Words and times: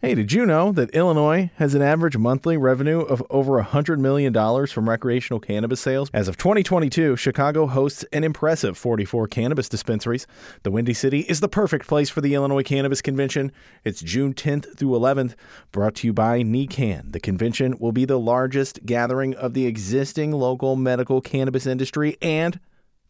Hey, 0.00 0.14
did 0.14 0.32
you 0.32 0.46
know 0.46 0.70
that 0.70 0.90
Illinois 0.90 1.50
has 1.56 1.74
an 1.74 1.82
average 1.82 2.16
monthly 2.16 2.56
revenue 2.56 3.00
of 3.00 3.20
over 3.30 3.60
$100 3.60 3.98
million 3.98 4.32
from 4.68 4.88
recreational 4.88 5.40
cannabis 5.40 5.80
sales? 5.80 6.08
As 6.14 6.28
of 6.28 6.36
2022, 6.36 7.16
Chicago 7.16 7.66
hosts 7.66 8.04
an 8.12 8.22
impressive 8.22 8.78
44 8.78 9.26
cannabis 9.26 9.68
dispensaries. 9.68 10.28
The 10.62 10.70
Windy 10.70 10.94
City 10.94 11.22
is 11.22 11.40
the 11.40 11.48
perfect 11.48 11.88
place 11.88 12.10
for 12.10 12.20
the 12.20 12.34
Illinois 12.34 12.62
Cannabis 12.62 13.02
Convention. 13.02 13.50
It's 13.82 14.00
June 14.00 14.34
10th 14.34 14.78
through 14.78 14.90
11th, 14.90 15.34
brought 15.72 15.96
to 15.96 16.06
you 16.06 16.12
by 16.12 16.44
NECANN. 16.44 17.10
The 17.10 17.18
convention 17.18 17.76
will 17.80 17.90
be 17.90 18.04
the 18.04 18.20
largest 18.20 18.86
gathering 18.86 19.34
of 19.34 19.52
the 19.54 19.66
existing 19.66 20.30
local 20.30 20.76
medical 20.76 21.20
cannabis 21.20 21.66
industry 21.66 22.16
and 22.22 22.60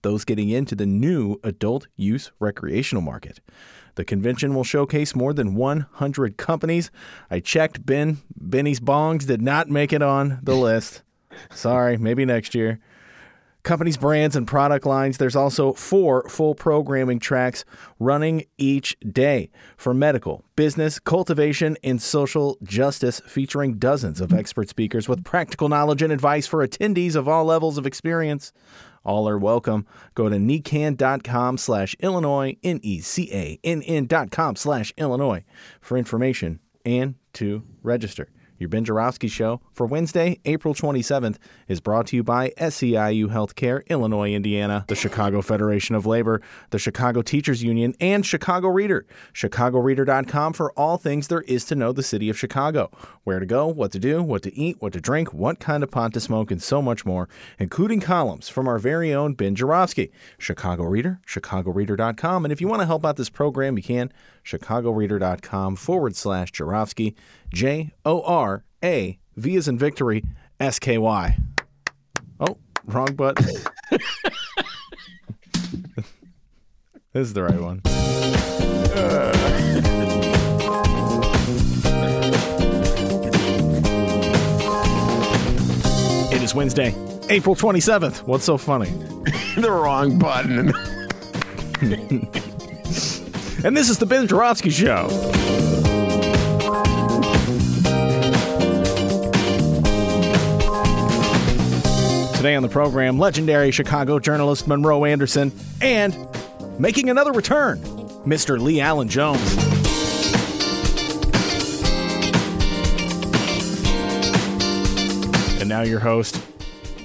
those 0.00 0.24
getting 0.24 0.48
into 0.48 0.74
the 0.74 0.86
new 0.86 1.38
adult 1.44 1.86
use 1.96 2.30
recreational 2.40 3.02
market. 3.02 3.40
The 3.98 4.04
convention 4.04 4.54
will 4.54 4.62
showcase 4.62 5.16
more 5.16 5.32
than 5.32 5.56
100 5.56 6.36
companies. 6.36 6.92
I 7.32 7.40
checked 7.40 7.84
Ben 7.84 8.18
Benny's 8.36 8.78
Bongs 8.78 9.26
did 9.26 9.42
not 9.42 9.68
make 9.68 9.92
it 9.92 10.02
on 10.02 10.38
the 10.40 10.54
list. 10.68 11.02
Sorry, 11.50 11.96
maybe 11.96 12.24
next 12.24 12.54
year. 12.54 12.78
Companies, 13.64 13.96
brands, 13.96 14.36
and 14.36 14.46
product 14.46 14.86
lines. 14.86 15.18
There's 15.18 15.34
also 15.34 15.72
four 15.72 16.28
full 16.28 16.54
programming 16.54 17.18
tracks 17.18 17.64
running 17.98 18.44
each 18.56 18.96
day 19.00 19.50
for 19.76 19.92
medical, 19.92 20.44
business, 20.54 21.00
cultivation, 21.00 21.76
and 21.82 22.00
social 22.00 22.56
justice, 22.62 23.20
featuring 23.26 23.78
dozens 23.78 24.20
of 24.20 24.32
expert 24.32 24.68
speakers 24.68 25.08
with 25.08 25.24
practical 25.24 25.68
knowledge 25.68 26.02
and 26.02 26.12
advice 26.12 26.46
for 26.46 26.64
attendees 26.64 27.16
of 27.16 27.26
all 27.26 27.46
levels 27.46 27.78
of 27.78 27.84
experience. 27.84 28.52
All 29.08 29.26
are 29.26 29.38
welcome. 29.38 29.86
Go 30.14 30.28
to 30.28 30.36
necann.com 30.36 31.56
slash 31.56 31.96
Illinois, 31.98 32.58
N-E-C-A-N-N 32.62 34.04
dot 34.04 34.30
com 34.30 34.54
slash 34.54 34.92
Illinois 34.98 35.44
for 35.80 35.96
information 35.96 36.60
and 36.84 37.14
to 37.32 37.62
register. 37.82 38.28
Your 38.58 38.68
Ben 38.68 38.84
Joravsky 38.84 39.28
Show 39.28 39.60
for 39.72 39.86
Wednesday, 39.86 40.40
April 40.44 40.74
27th 40.74 41.36
is 41.68 41.80
brought 41.80 42.08
to 42.08 42.16
you 42.16 42.24
by 42.24 42.50
SEIU 42.58 43.28
Healthcare, 43.28 43.86
Illinois, 43.86 44.32
Indiana, 44.32 44.84
the 44.88 44.96
Chicago 44.96 45.40
Federation 45.42 45.94
of 45.94 46.06
Labor, 46.06 46.42
the 46.70 46.78
Chicago 46.78 47.22
Teachers 47.22 47.62
Union, 47.62 47.94
and 48.00 48.26
Chicago 48.26 48.68
Reader. 48.68 49.06
ChicagoReader.com 49.32 50.52
for 50.52 50.72
all 50.72 50.98
things 50.98 51.28
there 51.28 51.42
is 51.42 51.64
to 51.66 51.76
know 51.76 51.92
the 51.92 52.02
city 52.02 52.28
of 52.28 52.38
Chicago. 52.38 52.90
Where 53.22 53.38
to 53.38 53.46
go, 53.46 53.68
what 53.68 53.92
to 53.92 53.98
do, 53.98 54.22
what 54.22 54.42
to 54.42 54.54
eat, 54.56 54.76
what 54.80 54.92
to 54.94 55.00
drink, 55.00 55.32
what 55.32 55.60
kind 55.60 55.82
of 55.82 55.90
pot 55.90 56.12
to 56.14 56.20
smoke, 56.20 56.50
and 56.50 56.62
so 56.62 56.82
much 56.82 57.06
more, 57.06 57.28
including 57.58 58.00
columns 58.00 58.48
from 58.48 58.66
our 58.66 58.78
very 58.78 59.14
own 59.14 59.34
Ben 59.34 59.54
Joravsky. 59.54 60.10
Chicago 60.36 60.84
Reader, 60.84 61.20
ChicagoReader.com. 61.26 62.44
And 62.44 62.52
if 62.52 62.60
you 62.60 62.66
want 62.66 62.80
to 62.80 62.86
help 62.86 63.06
out 63.06 63.16
this 63.16 63.30
program, 63.30 63.76
you 63.76 63.82
can. 63.82 64.12
ChicagoReader.com 64.44 65.76
forward 65.76 66.16
slash 66.16 66.52
Joravsky. 66.52 67.14
J 67.52 67.92
O 68.04 68.22
R 68.22 68.64
A 68.82 69.18
V 69.36 69.56
is 69.56 69.68
in 69.68 69.78
victory, 69.78 70.24
S 70.60 70.78
K 70.78 70.98
Y. 70.98 71.38
Oh, 72.40 72.56
wrong 72.86 73.14
button. 73.14 73.54
this 73.90 74.06
is 77.14 77.32
the 77.32 77.42
right 77.42 77.60
one. 77.60 77.82
It 86.30 86.42
is 86.42 86.54
Wednesday, 86.54 86.94
April 87.30 87.54
27th. 87.54 88.26
What's 88.26 88.44
so 88.44 88.56
funny? 88.58 88.90
the 89.56 89.70
wrong 89.70 90.18
button. 90.18 90.72
And 93.64 93.76
this 93.76 93.90
is 93.90 93.98
the 93.98 94.06
Ben 94.06 94.28
Joravsky 94.28 94.70
Show. 94.70 95.08
Today 102.36 102.54
on 102.54 102.62
the 102.62 102.68
program, 102.70 103.18
legendary 103.18 103.72
Chicago 103.72 104.20
journalist 104.20 104.68
Monroe 104.68 105.04
Anderson 105.04 105.52
and 105.80 106.16
making 106.78 107.10
another 107.10 107.32
return, 107.32 107.80
Mr. 108.24 108.60
LeAlan 108.60 109.08
Jones. 109.08 109.40
And 115.60 115.68
now 115.68 115.82
your 115.82 115.98
host, 115.98 116.40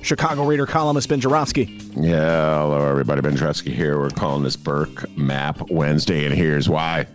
Chicago 0.04 0.44
Reader 0.46 0.66
columnist 0.66 1.08
Ben 1.08 1.22
Joravsky. 1.22 1.80
Yeah, 1.96 2.60
hello 2.60 2.86
everybody. 2.90 3.22
Ben 3.22 3.38
Joravsky 3.38 3.74
here. 3.74 3.98
We're 3.98 4.10
calling 4.10 4.44
this 4.44 4.58
Burke 4.58 5.10
Map 5.18 5.70
Wednesday, 5.72 6.26
and 6.26 6.36
here's 6.36 6.68
why. 6.68 7.08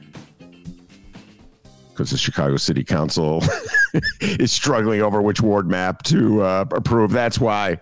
Because 1.90 2.10
the 2.10 2.16
Chicago 2.16 2.56
City 2.56 2.82
Council 2.82 3.42
is 4.20 4.52
struggling 4.52 5.02
over 5.02 5.20
which 5.20 5.42
ward 5.42 5.68
map 5.68 6.02
to 6.04 6.40
uh, 6.40 6.64
approve. 6.72 7.10
That's 7.10 7.38
why. 7.38 7.72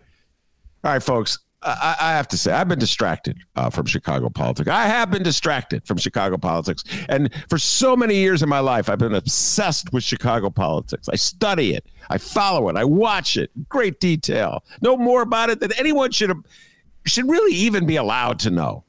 All 0.82 0.92
right, 0.92 1.02
folks. 1.02 1.38
I, 1.66 1.96
I 2.00 2.12
have 2.12 2.28
to 2.28 2.38
say, 2.38 2.52
I've 2.52 2.68
been 2.68 2.78
distracted 2.78 3.38
uh, 3.56 3.70
from 3.70 3.86
Chicago 3.86 4.28
politics. 4.28 4.68
I 4.68 4.86
have 4.86 5.10
been 5.10 5.22
distracted 5.22 5.84
from 5.86 5.98
Chicago 5.98 6.36
politics. 6.38 6.84
And 7.08 7.30
for 7.48 7.58
so 7.58 7.96
many 7.96 8.16
years 8.16 8.42
in 8.42 8.48
my 8.48 8.60
life, 8.60 8.88
I've 8.88 8.98
been 8.98 9.14
obsessed 9.14 9.92
with 9.92 10.04
Chicago 10.04 10.48
politics. 10.48 11.08
I 11.08 11.16
study 11.16 11.74
it, 11.74 11.84
I 12.08 12.18
follow 12.18 12.68
it, 12.68 12.76
I 12.76 12.84
watch 12.84 13.36
it, 13.36 13.50
great 13.68 13.98
detail. 13.98 14.62
Know 14.80 14.96
more 14.96 15.22
about 15.22 15.50
it 15.50 15.60
than 15.60 15.72
anyone 15.72 16.12
should 16.12 16.32
should 17.04 17.28
really 17.28 17.54
even 17.54 17.86
be 17.86 17.96
allowed 17.96 18.38
to 18.40 18.50
know. 18.50 18.84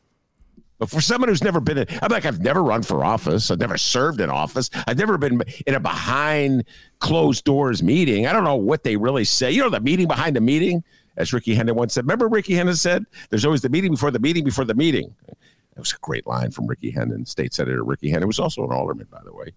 But 0.79 0.89
for 0.89 1.01
someone 1.01 1.29
who's 1.29 1.43
never 1.43 1.59
been 1.59 1.79
in, 1.79 1.87
I'm 2.01 2.11
like, 2.11 2.25
I've 2.25 2.39
never 2.39 2.63
run 2.63 2.83
for 2.83 3.03
office. 3.03 3.49
I've 3.49 3.59
never 3.59 3.77
served 3.77 4.21
in 4.21 4.29
office. 4.29 4.69
I've 4.87 4.97
never 4.97 5.17
been 5.17 5.41
in 5.65 5.73
a 5.73 5.79
behind 5.79 6.65
closed 6.99 7.45
doors 7.45 7.81
meeting. 7.81 8.27
I 8.27 8.33
don't 8.33 8.43
know 8.43 8.55
what 8.55 8.83
they 8.83 8.95
really 8.95 9.23
say. 9.23 9.51
You 9.51 9.63
know, 9.63 9.69
the 9.69 9.79
meeting 9.79 10.07
behind 10.07 10.35
the 10.35 10.41
meeting, 10.41 10.83
as 11.17 11.33
Rickey 11.33 11.55
Hendon 11.55 11.75
once 11.75 11.93
said. 11.93 12.05
Remember, 12.05 12.27
Rickey 12.27 12.53
Hendon 12.55 12.75
said, 12.75 13.05
there's 13.29 13.43
always 13.43 13.61
the 13.61 13.69
meeting 13.69 13.91
before 13.91 14.11
the 14.11 14.19
meeting 14.19 14.43
before 14.43 14.65
the 14.65 14.75
meeting. 14.75 15.13
That 15.25 15.81
was 15.81 15.91
a 15.91 15.97
great 16.01 16.25
line 16.25 16.51
from 16.51 16.67
Rickey 16.67 16.91
Hendon, 16.91 17.25
state 17.25 17.53
senator 17.53 17.83
Rickey 17.83 18.09
Hendon. 18.09 18.27
was 18.27 18.39
also 18.39 18.63
an 18.63 18.71
alderman, 18.71 19.07
by 19.11 19.21
the 19.23 19.33
way, 19.33 19.51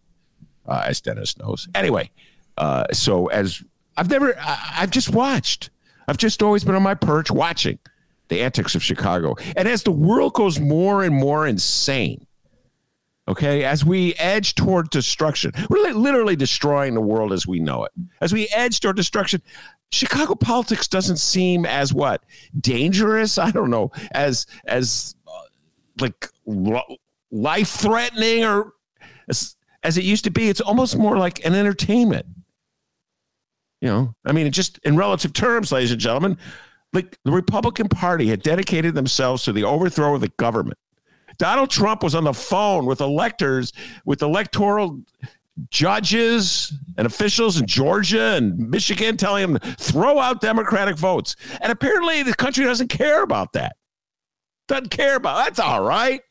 uh, 0.66 0.84
as 0.86 1.00
Dennis 1.00 1.38
knows. 1.38 1.68
Anyway, 1.74 2.10
uh, 2.58 2.84
so 2.92 3.28
as 3.28 3.62
I've 3.96 4.10
never, 4.10 4.38
I, 4.38 4.74
I've 4.78 4.90
just 4.90 5.10
watched. 5.10 5.70
I've 6.08 6.16
just 6.16 6.42
always 6.42 6.64
been 6.64 6.74
on 6.74 6.82
my 6.82 6.94
perch 6.94 7.30
watching 7.30 7.78
the 8.28 8.42
antics 8.42 8.74
of 8.74 8.82
Chicago. 8.82 9.36
And 9.56 9.68
as 9.68 9.82
the 9.82 9.92
world 9.92 10.34
goes 10.34 10.58
more 10.58 11.04
and 11.04 11.14
more 11.14 11.46
insane, 11.46 12.26
okay, 13.28 13.64
as 13.64 13.84
we 13.84 14.14
edge 14.14 14.54
toward 14.54 14.90
destruction, 14.90 15.52
we're 15.68 15.92
literally 15.92 16.36
destroying 16.36 16.94
the 16.94 17.00
world 17.00 17.32
as 17.32 17.46
we 17.46 17.60
know 17.60 17.84
it. 17.84 17.92
As 18.20 18.32
we 18.32 18.48
edge 18.48 18.80
toward 18.80 18.96
destruction, 18.96 19.42
Chicago 19.92 20.34
politics 20.34 20.86
doesn't 20.86 21.16
seem 21.16 21.66
as 21.66 21.92
what 21.92 22.22
dangerous. 22.60 23.38
I 23.38 23.50
don't 23.50 23.70
know 23.70 23.90
as 24.12 24.46
as 24.66 25.14
uh, 25.26 25.32
like 26.00 26.28
life 27.30 27.68
threatening 27.68 28.44
or 28.44 28.72
as, 29.28 29.56
as 29.82 29.98
it 29.98 30.04
used 30.04 30.24
to 30.24 30.30
be. 30.30 30.48
It's 30.48 30.60
almost 30.60 30.96
more 30.96 31.16
like 31.16 31.44
an 31.44 31.54
entertainment. 31.54 32.26
You 33.80 33.88
know, 33.88 34.14
I 34.26 34.32
mean, 34.32 34.50
just 34.52 34.78
in 34.84 34.96
relative 34.96 35.32
terms, 35.32 35.72
ladies 35.72 35.90
and 35.90 36.00
gentlemen, 36.00 36.36
like 36.92 37.18
the 37.24 37.32
Republican 37.32 37.88
Party 37.88 38.28
had 38.28 38.42
dedicated 38.42 38.94
themselves 38.94 39.42
to 39.44 39.52
the 39.52 39.64
overthrow 39.64 40.14
of 40.14 40.20
the 40.20 40.28
government. 40.36 40.78
Donald 41.38 41.70
Trump 41.70 42.02
was 42.02 42.14
on 42.14 42.24
the 42.24 42.34
phone 42.34 42.84
with 42.84 43.00
electors, 43.00 43.72
with 44.04 44.20
electoral 44.20 45.00
judges 45.70 46.72
and 46.96 47.06
officials 47.06 47.60
in 47.60 47.66
Georgia 47.66 48.36
and 48.36 48.70
Michigan 48.70 49.16
telling 49.16 49.52
them 49.52 49.74
throw 49.76 50.18
out 50.18 50.40
Democratic 50.40 50.96
votes. 50.96 51.36
And 51.60 51.70
apparently 51.70 52.22
the 52.22 52.34
country 52.34 52.64
doesn't 52.64 52.88
care 52.88 53.22
about 53.22 53.52
that. 53.52 53.76
Doesn't 54.68 54.90
care 54.90 55.16
about 55.16 55.44
that's 55.44 55.58
all 55.58 55.82
right. 55.82 56.22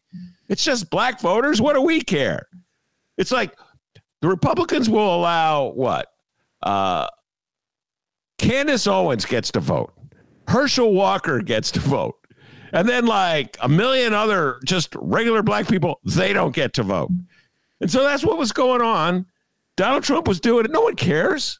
It's 0.48 0.64
just 0.64 0.90
black 0.90 1.22
voters. 1.22 1.62
What 1.62 1.74
do 1.74 1.82
we 1.82 2.02
care? 2.02 2.48
It's 3.18 3.32
like 3.32 3.56
the 4.22 4.28
Republicans 4.28 4.90
will 4.90 5.16
allow 5.16 5.68
what? 5.70 6.08
Uh, 6.64 7.08
Candace 8.38 8.88
Owens 8.88 9.26
gets 9.26 9.52
to 9.52 9.60
vote 9.60 9.94
Herschel 10.50 10.94
Walker 10.94 11.42
gets 11.42 11.72
to 11.72 11.80
vote. 11.80 12.16
And 12.74 12.88
then, 12.90 13.06
like 13.06 13.58
a 13.62 13.70
million 13.70 14.14
other 14.14 14.60
just 14.66 14.96
regular 14.96 15.42
black 15.42 15.68
people, 15.68 16.00
they 16.04 16.34
don't 16.34 16.54
get 16.54 16.74
to 16.74 16.84
vote. 16.84 17.12
And 17.82 17.90
so 17.90 18.04
that's 18.04 18.24
what 18.24 18.38
was 18.38 18.52
going 18.52 18.82
on. 18.82 19.26
Donald 19.78 20.04
Trump 20.04 20.28
was 20.28 20.40
doing 20.40 20.66
it. 20.66 20.72
No 20.72 20.82
one 20.82 20.96
cares. 20.96 21.60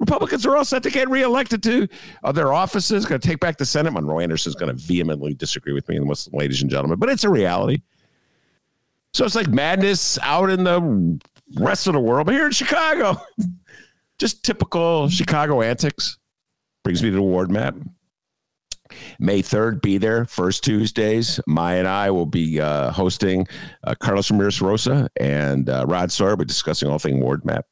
Republicans 0.00 0.44
are 0.44 0.56
all 0.56 0.64
set 0.64 0.82
to 0.82 0.90
get 0.90 1.08
reelected 1.08 1.62
to 1.62 1.86
uh, 2.24 2.32
their 2.32 2.52
offices, 2.52 3.06
going 3.06 3.20
to 3.20 3.28
take 3.28 3.38
back 3.38 3.56
the 3.56 3.64
Senate. 3.64 3.92
Monroe 3.92 4.18
Anderson 4.18 4.50
is 4.50 4.56
going 4.56 4.76
to 4.76 4.82
vehemently 4.82 5.32
disagree 5.32 5.72
with 5.72 5.88
me, 5.88 6.00
ladies 6.32 6.60
and 6.60 6.70
gentlemen, 6.70 6.98
but 6.98 7.08
it's 7.08 7.22
a 7.22 7.30
reality. 7.30 7.80
So 9.14 9.24
it's 9.24 9.36
like 9.36 9.46
madness 9.46 10.18
out 10.22 10.50
in 10.50 10.64
the 10.64 11.20
rest 11.54 11.86
of 11.86 11.92
the 11.92 12.00
world, 12.00 12.26
but 12.26 12.34
here 12.34 12.46
in 12.46 12.52
Chicago, 12.52 13.16
just 14.18 14.42
typical 14.44 15.08
Chicago 15.08 15.62
antics. 15.62 16.18
Brings 16.82 17.00
me 17.00 17.10
to 17.10 17.14
the 17.16 17.22
ward 17.22 17.48
map. 17.48 17.76
May 19.18 19.42
3rd, 19.42 19.82
be 19.82 19.98
there, 19.98 20.24
first 20.24 20.64
Tuesdays. 20.64 21.40
Maya 21.46 21.78
and 21.78 21.88
I 21.88 22.10
will 22.10 22.26
be 22.26 22.60
uh, 22.60 22.90
hosting 22.90 23.46
uh, 23.84 23.94
Carlos 23.94 24.30
Ramirez 24.30 24.60
Rosa 24.60 25.08
and 25.16 25.68
uh, 25.68 25.84
Rod 25.88 26.10
Sawyer. 26.10 26.36
We're 26.36 26.44
discussing 26.44 26.88
all 26.88 26.98
things 26.98 27.22
ward 27.22 27.44
map. 27.44 27.66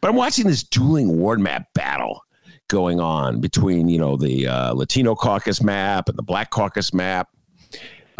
But 0.00 0.08
I'm 0.08 0.16
watching 0.16 0.46
this 0.46 0.62
dueling 0.62 1.18
ward 1.18 1.40
map 1.40 1.66
battle 1.74 2.24
going 2.68 3.00
on 3.00 3.40
between, 3.40 3.88
you 3.88 3.98
know, 3.98 4.16
the 4.16 4.48
uh, 4.48 4.72
Latino 4.72 5.14
caucus 5.14 5.62
map 5.62 6.08
and 6.08 6.18
the 6.18 6.22
Black 6.22 6.50
caucus 6.50 6.92
map. 6.92 7.28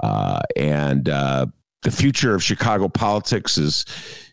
Uh, 0.02 0.40
and 0.56 1.08
uh, 1.08 1.46
the 1.82 1.90
future 1.90 2.34
of 2.34 2.42
Chicago 2.42 2.88
politics 2.88 3.58
is 3.58 3.84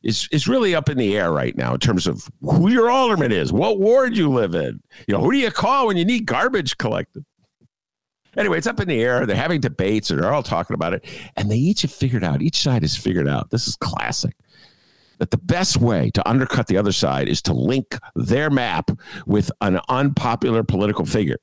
is 0.04 0.30
is 0.32 0.48
really 0.48 0.76
up 0.76 0.90
in 0.90 0.98
the 0.98 1.18
air 1.18 1.32
right 1.32 1.56
now 1.58 1.74
in 1.74 1.80
terms 1.80 2.08
of 2.08 2.30
who 2.42 2.70
your 2.70 2.90
alderman 2.90 3.32
is, 3.32 3.52
what 3.52 3.80
ward 3.80 4.16
you 4.16 4.30
live 4.30 4.56
in. 4.56 4.80
You 5.08 5.16
know, 5.16 5.22
who 5.22 5.32
do 5.32 5.38
you 5.38 5.52
call 5.52 5.88
when 5.88 5.98
you 5.98 6.06
need 6.06 6.26
garbage 6.26 6.78
collected? 6.78 7.26
Anyway, 8.38 8.58
it's 8.58 8.68
up 8.68 8.80
in 8.80 8.88
the 8.88 9.02
air. 9.02 9.26
They're 9.26 9.36
having 9.36 9.62
debates 9.62 10.10
and 10.12 10.22
they're 10.22 10.34
all 10.34 10.44
talking 10.44 10.74
about 10.74 10.94
it. 10.94 11.06
And 11.36 11.50
they 11.52 11.58
each 11.58 11.82
have 11.82 11.92
figured 11.92 12.24
out, 12.24 12.42
each 12.42 12.62
side 12.62 12.84
has 12.84 12.96
figured 12.96 13.28
out, 13.28 13.50
this 13.50 13.68
is 13.68 13.76
classic, 13.76 14.36
that 15.18 15.32
the 15.32 15.38
best 15.38 15.78
way 15.78 16.10
to 16.12 16.30
undercut 16.30 16.68
the 16.68 16.78
other 16.78 16.92
side 16.92 17.28
is 17.28 17.42
to 17.44 17.54
link 17.54 17.98
their 18.16 18.50
map 18.50 18.92
with 19.26 19.52
an 19.62 19.80
unpopular 19.90 20.64
political 20.64 21.06
figure. 21.06 21.38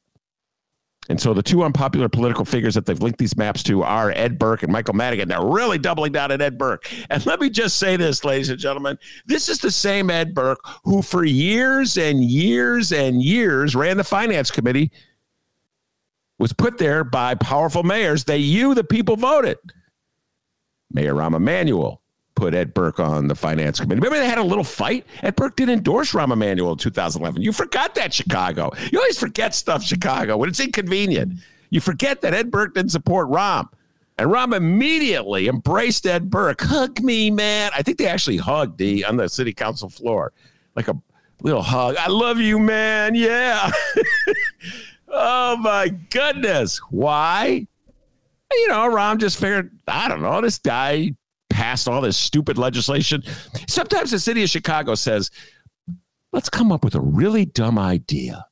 And 1.08 1.20
so 1.20 1.34
the 1.34 1.42
two 1.42 1.62
unpopular 1.62 2.08
political 2.08 2.44
figures 2.44 2.74
that 2.74 2.86
they've 2.86 3.00
linked 3.00 3.18
these 3.18 3.36
maps 3.36 3.62
to 3.64 3.82
are 3.82 4.10
Ed 4.10 4.38
Burke 4.38 4.64
and 4.64 4.72
Michael 4.72 4.94
Madigan. 4.94 5.28
They're 5.28 5.44
really 5.44 5.78
doubling 5.78 6.12
down 6.12 6.32
on 6.32 6.40
Ed 6.40 6.58
Burke. 6.58 6.90
And 7.10 7.24
let 7.26 7.40
me 7.40 7.48
just 7.48 7.76
say 7.76 7.96
this, 7.96 8.24
ladies 8.24 8.50
and 8.50 8.58
gentlemen. 8.58 8.98
This 9.24 9.48
is 9.48 9.60
the 9.60 9.70
same 9.70 10.10
Ed 10.10 10.34
Burke 10.34 10.58
who, 10.84 11.02
for 11.02 11.24
years 11.24 11.96
and 11.96 12.24
years 12.24 12.92
and 12.92 13.22
years, 13.22 13.76
ran 13.76 13.96
the 13.96 14.04
finance 14.04 14.50
committee, 14.50 14.90
was 16.38 16.52
put 16.52 16.78
there 16.78 17.04
by 17.04 17.34
powerful 17.34 17.82
mayors 17.82 18.24
that 18.24 18.38
you, 18.38 18.74
the 18.74 18.84
people, 18.84 19.16
voted. 19.16 19.58
Mayor 20.92 21.14
Rahm 21.14 21.34
Emanuel, 21.34 22.02
put 22.34 22.54
Ed 22.54 22.74
Burke 22.74 23.00
on 23.00 23.28
the 23.28 23.34
finance 23.34 23.80
committee. 23.80 24.00
Remember 24.00 24.18
they 24.18 24.28
had 24.28 24.38
a 24.38 24.42
little 24.42 24.64
fight? 24.64 25.06
Ed 25.22 25.36
Burke 25.36 25.56
did 25.56 25.68
endorse 25.68 26.12
Rahm 26.12 26.32
Emanuel 26.32 26.72
in 26.72 26.78
2011. 26.78 27.42
You 27.42 27.52
forgot 27.52 27.94
that, 27.96 28.12
Chicago. 28.14 28.70
You 28.92 28.98
always 28.98 29.18
forget 29.18 29.54
stuff, 29.54 29.82
Chicago, 29.82 30.36
when 30.36 30.48
it's 30.48 30.60
inconvenient. 30.60 31.40
You 31.70 31.80
forget 31.80 32.20
that 32.20 32.34
Ed 32.34 32.50
Burke 32.50 32.74
didn't 32.74 32.92
support 32.92 33.28
Rahm. 33.28 33.68
And 34.18 34.30
Rahm 34.30 34.54
immediately 34.54 35.48
embraced 35.48 36.06
Ed 36.06 36.30
Burke. 36.30 36.60
Hug 36.62 37.02
me, 37.02 37.30
man. 37.30 37.70
I 37.74 37.82
think 37.82 37.98
they 37.98 38.06
actually 38.06 38.38
hugged 38.38 38.78
D 38.78 39.04
on 39.04 39.16
the 39.16 39.28
city 39.28 39.52
council 39.52 39.90
floor, 39.90 40.32
like 40.74 40.88
a 40.88 40.98
little 41.42 41.62
hug. 41.62 41.96
I 41.98 42.08
love 42.08 42.38
you, 42.38 42.58
man. 42.58 43.14
Yeah. 43.14 43.70
oh 45.08 45.56
my 45.56 45.88
goodness. 45.88 46.78
Why? 46.90 47.66
You 48.52 48.68
know, 48.68 48.88
Rahm 48.88 49.18
just 49.18 49.38
figured, 49.38 49.76
I 49.88 50.08
don't 50.08 50.22
know, 50.22 50.40
this 50.40 50.58
guy 50.58 51.12
passed 51.50 51.88
all 51.88 52.00
this 52.00 52.16
stupid 52.16 52.58
legislation. 52.58 53.22
Sometimes 53.68 54.10
the 54.10 54.18
city 54.18 54.42
of 54.42 54.50
Chicago 54.50 54.94
says, 54.94 55.30
let's 56.32 56.48
come 56.48 56.70
up 56.70 56.84
with 56.84 56.94
a 56.94 57.00
really 57.00 57.44
dumb 57.46 57.78
idea 57.78 58.46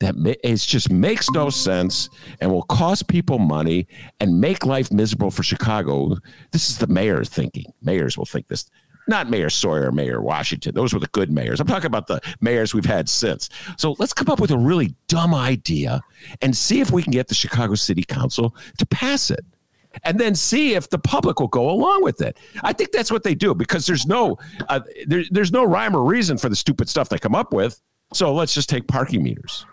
that 0.00 0.14
it 0.42 0.56
just 0.56 0.90
makes 0.90 1.30
no 1.30 1.50
sense 1.50 2.08
and 2.40 2.50
will 2.50 2.62
cost 2.62 3.06
people 3.06 3.38
money 3.38 3.86
and 4.18 4.40
make 4.40 4.64
life 4.64 4.90
miserable 4.90 5.30
for 5.30 5.42
Chicago. 5.42 6.16
This 6.52 6.70
is 6.70 6.78
the 6.78 6.86
mayor's 6.86 7.28
thinking. 7.28 7.66
Mayors 7.82 8.16
will 8.16 8.24
think 8.24 8.48
this. 8.48 8.70
Not 9.08 9.28
Mayor 9.28 9.50
Sawyer, 9.50 9.90
Mayor 9.90 10.20
Washington. 10.20 10.74
Those 10.74 10.92
were 10.92 11.00
the 11.00 11.08
good 11.08 11.30
mayors. 11.30 11.60
I'm 11.60 11.66
talking 11.66 11.86
about 11.86 12.06
the 12.06 12.20
mayors 12.40 12.74
we've 12.74 12.84
had 12.84 13.08
since. 13.08 13.48
So 13.76 13.96
let's 13.98 14.12
come 14.12 14.28
up 14.28 14.40
with 14.40 14.50
a 14.50 14.58
really 14.58 14.94
dumb 15.08 15.34
idea 15.34 16.00
and 16.42 16.56
see 16.56 16.80
if 16.80 16.90
we 16.90 17.02
can 17.02 17.10
get 17.10 17.28
the 17.28 17.34
Chicago 17.34 17.74
City 17.74 18.04
Council 18.04 18.54
to 18.78 18.86
pass 18.86 19.30
it 19.30 19.44
and 20.04 20.18
then 20.18 20.34
see 20.34 20.74
if 20.74 20.88
the 20.88 20.98
public 20.98 21.40
will 21.40 21.48
go 21.48 21.70
along 21.70 22.04
with 22.04 22.20
it. 22.20 22.38
I 22.62 22.72
think 22.72 22.92
that's 22.92 23.10
what 23.10 23.22
they 23.22 23.34
do 23.34 23.54
because 23.54 23.86
there's 23.86 24.06
no 24.06 24.38
uh, 24.68 24.80
there, 25.06 25.24
there's 25.30 25.52
no 25.52 25.64
rhyme 25.64 25.96
or 25.96 26.04
reason 26.04 26.38
for 26.38 26.48
the 26.48 26.56
stupid 26.56 26.88
stuff 26.88 27.08
they 27.08 27.18
come 27.18 27.34
up 27.34 27.52
with. 27.52 27.80
So 28.12 28.32
let's 28.32 28.54
just 28.54 28.68
take 28.68 28.86
parking 28.86 29.22
meters. 29.22 29.66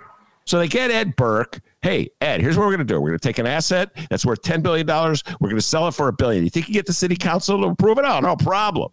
So 0.45 0.59
they 0.59 0.67
get 0.67 0.91
Ed 0.91 1.15
Burke. 1.17 1.59
Hey, 1.81 2.09
Ed, 2.21 2.39
here's 2.39 2.57
what 2.57 2.63
we're 2.63 2.75
going 2.75 2.87
to 2.87 2.93
do. 2.93 3.01
We're 3.01 3.09
going 3.09 3.19
to 3.19 3.27
take 3.27 3.37
an 3.37 3.45
asset 3.45 3.91
that's 4.09 4.25
worth 4.25 4.41
$10 4.43 4.63
billion. 4.63 4.87
We're 4.87 5.49
going 5.49 5.55
to 5.55 5.61
sell 5.61 5.89
it 5.89 5.93
for 5.93 6.07
a 6.07 6.13
billion. 6.13 6.43
You 6.43 6.49
think 6.49 6.69
you 6.69 6.73
get 6.73 6.85
the 6.85 6.93
city 6.93 7.17
council 7.17 7.61
to 7.61 7.67
approve 7.67 7.97
it? 7.97 8.05
Oh, 8.05 8.21
no 8.21 8.37
problem. 8.37 8.91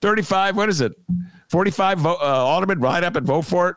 35, 0.00 0.56
what 0.56 0.68
is 0.68 0.80
it? 0.80 0.92
45 1.48 1.98
vote, 1.98 2.18
uh, 2.20 2.24
aldermen 2.24 2.80
line 2.80 3.04
up 3.04 3.16
and 3.16 3.26
vote 3.26 3.42
for 3.42 3.70
it. 3.70 3.76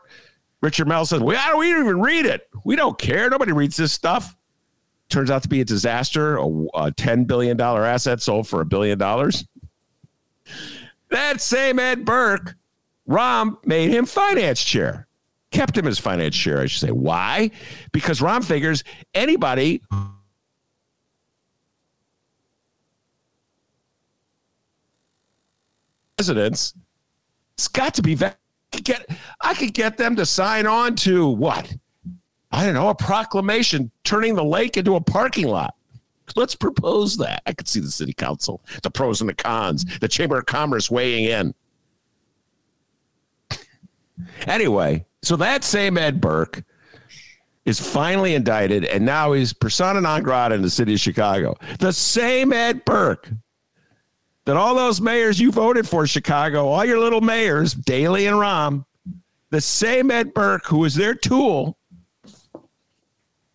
Richard 0.62 0.88
Mell 0.88 1.04
says, 1.04 1.20
we, 1.20 1.26
we 1.26 1.34
don't 1.34 1.64
even 1.66 2.00
read 2.00 2.26
it. 2.26 2.48
We 2.64 2.76
don't 2.76 2.98
care. 2.98 3.28
Nobody 3.28 3.52
reads 3.52 3.76
this 3.76 3.92
stuff 3.92 4.36
turns 5.08 5.30
out 5.30 5.42
to 5.42 5.48
be 5.48 5.60
a 5.60 5.64
disaster, 5.64 6.36
a, 6.36 6.42
a 6.44 6.92
$10 6.92 7.26
billion 7.26 7.60
asset 7.60 8.20
sold 8.20 8.48
for 8.48 8.60
a 8.60 8.64
billion 8.64 8.98
dollars. 8.98 9.44
That 11.10 11.40
same 11.40 11.78
Ed 11.78 12.04
Burke, 12.04 12.56
Rahm 13.08 13.64
made 13.64 13.90
him 13.90 14.06
finance 14.06 14.62
chair, 14.62 15.06
kept 15.50 15.76
him 15.76 15.86
as 15.86 15.98
finance 15.98 16.34
chair, 16.34 16.60
I 16.60 16.66
should 16.66 16.88
say. 16.88 16.92
Why? 16.92 17.50
Because 17.92 18.20
Rahm 18.20 18.44
figures 18.44 18.82
anybody 19.14 19.82
residents, 26.24 26.74
it's 27.54 27.68
got 27.68 27.94
to 27.94 28.02
be 28.02 28.16
get 28.82 29.08
I 29.40 29.54
could 29.54 29.74
get 29.74 29.96
them 29.96 30.16
to 30.16 30.26
sign 30.26 30.66
on 30.66 30.96
to 30.96 31.28
what 31.28 31.74
I 32.50 32.64
don't 32.64 32.74
know, 32.74 32.88
a 32.88 32.94
proclamation 32.94 33.90
turning 34.04 34.34
the 34.34 34.44
lake 34.44 34.76
into 34.76 34.96
a 34.96 35.00
parking 35.00 35.48
lot. 35.48 35.74
Let's 36.36 36.54
propose 36.54 37.16
that. 37.18 37.42
I 37.46 37.52
could 37.52 37.68
see 37.68 37.80
the 37.80 37.90
city 37.90 38.14
council, 38.14 38.62
the 38.82 38.90
pros 38.90 39.20
and 39.20 39.28
the 39.28 39.34
cons, 39.34 39.84
the 39.98 40.08
chamber 40.08 40.38
of 40.38 40.46
commerce 40.46 40.90
weighing 40.90 41.24
in. 41.24 41.54
anyway, 44.46 45.04
so 45.22 45.36
that 45.36 45.62
same 45.62 45.98
Ed 45.98 46.20
Burke 46.20 46.64
is 47.66 47.78
finally 47.78 48.34
indicted, 48.34 48.84
and 48.84 49.04
now 49.04 49.32
he's 49.32 49.52
persona 49.52 50.00
non 50.00 50.22
grata 50.22 50.54
in 50.54 50.62
the 50.62 50.70
city 50.70 50.94
of 50.94 51.00
Chicago. 51.00 51.56
The 51.80 51.92
same 51.92 52.52
Ed 52.52 52.84
Burke 52.84 53.30
that 54.44 54.56
all 54.56 54.74
those 54.74 55.00
mayors 55.00 55.40
you 55.40 55.50
voted 55.50 55.88
for, 55.88 56.06
Chicago, 56.06 56.68
all 56.68 56.84
your 56.84 56.98
little 56.98 57.20
mayors, 57.20 57.72
Daley 57.72 58.26
and 58.26 58.36
Rahm, 58.36 58.84
the 59.50 59.60
same 59.60 60.10
Ed 60.10 60.34
Burke 60.34 60.66
who 60.66 60.78
was 60.78 60.94
their 60.94 61.14
tool 61.14 61.78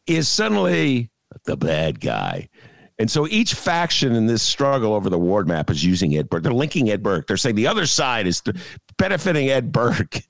is 0.07 0.27
suddenly 0.27 1.09
the 1.45 1.57
bad 1.57 1.99
guy. 1.99 2.49
And 2.97 3.09
so 3.09 3.27
each 3.27 3.53
faction 3.53 4.13
in 4.13 4.25
this 4.25 4.41
struggle 4.41 4.93
over 4.93 5.09
the 5.09 5.17
ward 5.17 5.47
map 5.47 5.69
is 5.69 5.83
using 5.83 6.15
Ed 6.15 6.29
Burke. 6.29 6.43
They're 6.43 6.51
linking 6.51 6.89
Ed 6.89 7.01
Burke. 7.01 7.27
They're 7.27 7.37
saying 7.37 7.55
the 7.55 7.67
other 7.67 7.85
side 7.85 8.27
is 8.27 8.41
benefiting 8.97 9.49
Ed 9.49 9.71
Burke. 9.71 10.21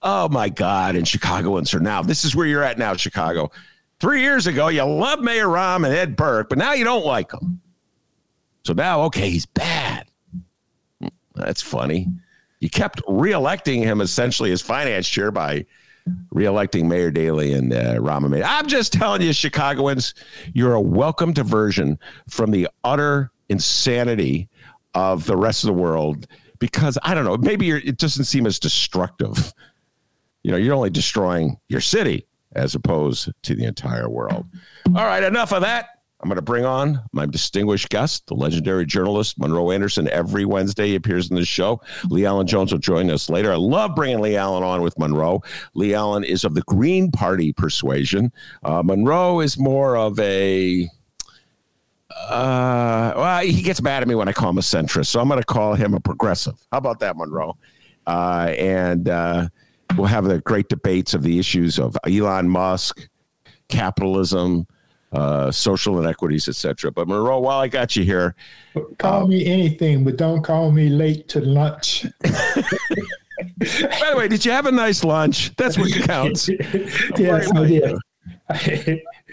Oh 0.00 0.28
my 0.28 0.48
God. 0.48 0.94
And 0.94 1.08
Chicagoans 1.08 1.74
are 1.74 1.80
now, 1.80 2.02
this 2.02 2.24
is 2.24 2.36
where 2.36 2.46
you're 2.46 2.62
at 2.62 2.78
now, 2.78 2.94
Chicago. 2.94 3.50
Three 3.98 4.20
years 4.20 4.46
ago, 4.46 4.68
you 4.68 4.84
loved 4.84 5.24
Mayor 5.24 5.48
Rahm 5.48 5.84
and 5.84 5.86
Ed 5.86 6.14
Burke, 6.14 6.48
but 6.48 6.56
now 6.56 6.72
you 6.72 6.84
don't 6.84 7.04
like 7.04 7.32
him. 7.32 7.60
So 8.68 8.74
now, 8.74 9.00
okay, 9.04 9.30
he's 9.30 9.46
bad. 9.46 10.08
That's 11.34 11.62
funny. 11.62 12.06
You 12.60 12.68
kept 12.68 13.00
reelecting 13.04 13.82
him 13.82 14.02
essentially 14.02 14.52
as 14.52 14.60
finance 14.60 15.08
chair 15.08 15.30
by 15.30 15.64
reelecting 16.34 16.84
Mayor 16.84 17.10
Daley 17.10 17.54
and 17.54 17.72
uh, 17.72 17.94
Rahm 17.94 18.44
I'm 18.44 18.66
just 18.66 18.92
telling 18.92 19.22
you, 19.22 19.32
Chicagoans, 19.32 20.12
you're 20.52 20.74
a 20.74 20.80
welcome 20.82 21.32
diversion 21.32 21.98
from 22.28 22.50
the 22.50 22.68
utter 22.84 23.32
insanity 23.48 24.50
of 24.92 25.24
the 25.24 25.38
rest 25.38 25.64
of 25.64 25.68
the 25.68 25.82
world 25.82 26.26
because 26.58 26.98
I 27.02 27.14
don't 27.14 27.24
know, 27.24 27.38
maybe 27.38 27.70
it 27.70 27.96
doesn't 27.96 28.26
seem 28.26 28.44
as 28.44 28.58
destructive. 28.58 29.54
You 30.42 30.50
know, 30.50 30.58
you're 30.58 30.74
only 30.74 30.90
destroying 30.90 31.58
your 31.70 31.80
city 31.80 32.26
as 32.52 32.74
opposed 32.74 33.30
to 33.44 33.54
the 33.54 33.64
entire 33.64 34.10
world. 34.10 34.44
All 34.88 35.06
right, 35.06 35.22
enough 35.22 35.54
of 35.54 35.62
that. 35.62 35.97
I'm 36.20 36.28
going 36.28 36.36
to 36.36 36.42
bring 36.42 36.64
on 36.64 37.00
my 37.12 37.26
distinguished 37.26 37.90
guest, 37.90 38.26
the 38.26 38.34
legendary 38.34 38.84
journalist 38.84 39.38
Monroe 39.38 39.70
Anderson. 39.70 40.08
Every 40.08 40.44
Wednesday, 40.44 40.88
he 40.88 40.94
appears 40.96 41.30
in 41.30 41.36
the 41.36 41.44
show. 41.44 41.80
LeAlan 42.06 42.46
Jones 42.46 42.72
will 42.72 42.80
join 42.80 43.08
us 43.10 43.30
later. 43.30 43.52
I 43.52 43.56
love 43.56 43.94
bringing 43.94 44.18
LeAlan 44.18 44.62
on 44.62 44.82
with 44.82 44.98
Monroe. 44.98 45.42
LeAlan 45.76 46.24
is 46.24 46.44
of 46.44 46.54
the 46.54 46.62
Green 46.62 47.12
Party 47.12 47.52
persuasion. 47.52 48.32
Uh, 48.64 48.82
Monroe 48.82 49.40
is 49.40 49.58
more 49.58 49.96
of 49.96 50.18
a 50.18 50.88
uh, 52.10 53.12
well, 53.16 53.40
he 53.42 53.62
gets 53.62 53.80
mad 53.80 54.02
at 54.02 54.08
me 54.08 54.14
when 54.14 54.28
I 54.28 54.32
call 54.32 54.50
him 54.50 54.58
a 54.58 54.62
centrist, 54.62 55.06
so 55.06 55.20
I'm 55.20 55.28
going 55.28 55.40
to 55.40 55.46
call 55.46 55.74
him 55.74 55.94
a 55.94 56.00
progressive. 56.00 56.54
How 56.72 56.78
about 56.78 56.98
that, 57.00 57.16
Monroe? 57.16 57.56
Uh, 58.06 58.54
and 58.58 59.08
uh, 59.08 59.48
we'll 59.96 60.06
have 60.06 60.24
the 60.24 60.40
great 60.40 60.68
debates 60.68 61.14
of 61.14 61.22
the 61.22 61.38
issues 61.38 61.78
of 61.78 61.96
Elon 62.06 62.48
Musk, 62.48 63.08
capitalism, 63.68 64.66
uh, 65.12 65.50
social 65.50 65.98
inequities, 65.98 66.48
etc. 66.48 66.90
But 66.92 67.08
Monroe, 67.08 67.40
while 67.40 67.58
I 67.58 67.68
got 67.68 67.96
you 67.96 68.04
here, 68.04 68.34
call 68.98 69.24
um, 69.24 69.30
me 69.30 69.46
anything, 69.46 70.04
but 70.04 70.16
don't 70.16 70.42
call 70.42 70.70
me 70.70 70.88
late 70.88 71.28
to 71.28 71.40
lunch. 71.40 72.06
By 72.22 74.10
the 74.10 74.14
way, 74.16 74.28
did 74.28 74.44
you 74.44 74.52
have 74.52 74.66
a 74.66 74.72
nice 74.72 75.04
lunch? 75.04 75.54
That's 75.56 75.78
what 75.78 75.92
counts. 75.92 76.48
yes, 77.16 77.50
I 77.54 77.66
did. 77.66 77.98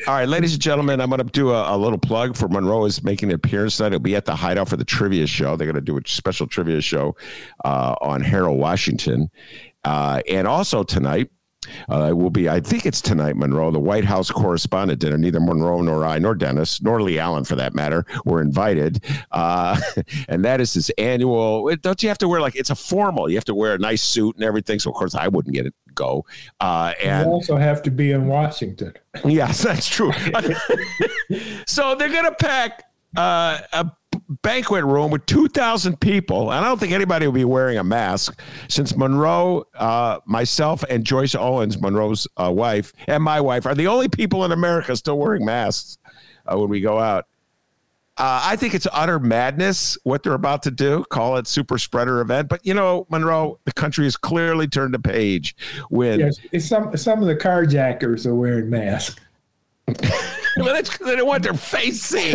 All 0.08 0.14
right, 0.14 0.28
ladies 0.28 0.54
and 0.54 0.62
gentlemen, 0.62 1.00
I'm 1.00 1.10
going 1.10 1.20
to 1.20 1.32
do 1.32 1.52
a, 1.52 1.76
a, 1.76 1.78
little 1.78 1.98
plug 1.98 2.36
for 2.36 2.50
Monroe 2.50 2.86
is 2.86 3.02
making 3.04 3.30
an 3.30 3.36
appearance 3.36 3.78
tonight. 3.78 3.88
It'll 3.88 4.00
be 4.00 4.16
at 4.16 4.26
the 4.26 4.36
Hideout 4.36 4.68
for 4.68 4.76
the 4.76 4.84
trivia 4.84 5.26
show. 5.26 5.56
They're 5.56 5.72
going 5.72 5.76
to 5.76 5.82
do 5.82 5.98
a 5.98 6.02
special 6.06 6.48
trivia 6.48 6.82
show 6.82 7.16
uh, 7.64 7.96
on 8.02 8.22
Harold 8.22 8.60
Washington, 8.60 9.30
uh, 9.86 10.22
and 10.30 10.48
also 10.48 10.84
tonight 10.84 11.30
uh, 11.90 12.12
will 12.16 12.30
be, 12.30 12.50
I 12.50 12.60
think 12.60 12.86
it's 12.86 13.02
tonight, 13.02 13.36
Monroe, 13.36 13.72
the 13.72 13.80
White 13.80 14.06
House 14.06 14.32
correspondent 14.32 15.00
dinner. 15.00 15.18
Neither 15.18 15.40
Monroe 15.40 15.82
nor 15.82 16.06
I, 16.06 16.20
nor 16.20 16.36
Dennis, 16.36 16.82
nor 16.82 17.00
LeAlan 17.00 17.48
for 17.48 17.56
that 17.56 17.74
matter, 17.74 18.06
were 18.26 18.42
invited. 18.42 19.04
Uh, 19.32 19.80
and 20.28 20.44
that 20.46 20.62
is 20.62 20.74
this 20.74 20.90
annual, 20.98 21.76
don't 21.78 22.02
you 22.02 22.10
have 22.10 22.18
to 22.20 22.28
wear 22.28 22.42
like, 22.42 22.56
it's 22.56 22.70
a 22.70 22.76
formal, 22.76 23.30
you 23.30 23.36
have 23.36 23.46
to 23.46 23.56
wear 23.56 23.74
a 23.74 23.78
nice 23.78 24.02
suit 24.02 24.36
and 24.36 24.44
everything. 24.44 24.80
So, 24.80 24.90
of 24.90 24.96
course, 24.96 25.16
I 25.16 25.28
wouldn't 25.28 25.54
get 25.54 25.66
it 25.66 25.74
go. 25.96 26.26
Uh, 26.60 26.94
and 27.02 27.26
you 27.26 27.32
also 27.32 27.56
have 27.56 27.82
to 27.84 27.92
be 27.92 28.12
in 28.12 28.28
Washington. 28.28 28.94
Yes, 29.24 29.64
that's 29.64 29.88
true. 29.88 30.12
so 31.66 31.96
they're 31.96 32.10
going 32.10 32.26
to 32.26 32.36
pack 32.36 32.84
uh, 33.18 33.60
a 33.74 33.92
banquet 34.42 34.84
room 34.84 35.12
with 35.12 35.26
2,000 35.26 36.00
people. 36.00 36.52
And 36.52 36.66
I 36.66 36.68
don't 36.68 36.80
think 36.80 36.92
anybody 36.92 37.28
would 37.28 37.36
be 37.36 37.46
wearing 37.46 37.78
a 37.78 37.84
mask 37.84 38.40
since 38.68 38.96
Monroe, 38.96 39.66
uh, 39.76 40.20
myself, 40.26 40.84
and 40.90 41.06
Joyce 41.06 41.36
Owens, 41.36 41.80
Monroe's 41.80 42.28
uh, 42.38 42.52
wife, 42.52 42.94
and 43.08 43.24
my 43.24 43.40
wife 43.42 43.66
are 43.66 43.76
the 43.76 43.88
only 43.88 44.08
people 44.08 44.46
in 44.46 44.52
America 44.52 44.96
still 44.96 45.18
wearing 45.18 45.46
masks 45.46 45.98
uh, 46.46 46.58
when 46.58 46.70
we 46.70 46.82
go 46.82 47.00
out. 47.00 47.28
Uh, 48.18 48.40
I 48.46 48.56
think 48.56 48.74
it's 48.74 48.88
utter 48.94 49.20
madness 49.20 49.98
what 50.04 50.24
they're 50.24 50.34
about 50.34 50.64
to 50.64 50.72
do. 50.72 51.04
Call 51.10 51.36
it 51.36 51.48
super 51.48 51.78
spreader 51.78 52.22
event, 52.22 52.48
but 52.48 52.66
you 52.66 52.74
know, 52.74 53.06
Monroe, 53.10 53.60
the 53.66 53.74
country 53.74 54.06
has 54.06 54.16
clearly 54.16 54.68
turned 54.68 54.96
a 54.96 55.00
page. 55.00 55.54
When 55.90 56.22
yes, 56.22 56.40
some 56.66 56.96
some 56.96 57.22
of 57.22 57.28
the 57.28 57.36
carjackers 57.36 58.26
are 58.26 58.34
wearing 58.34 58.70
masks. 58.70 59.20
well, 60.58 60.74
that's 60.74 60.90
because 60.90 61.06
they 61.06 61.16
don't 61.16 61.28
want 61.28 61.44
their 61.44 61.54
face 61.54 62.02
seen. 62.02 62.34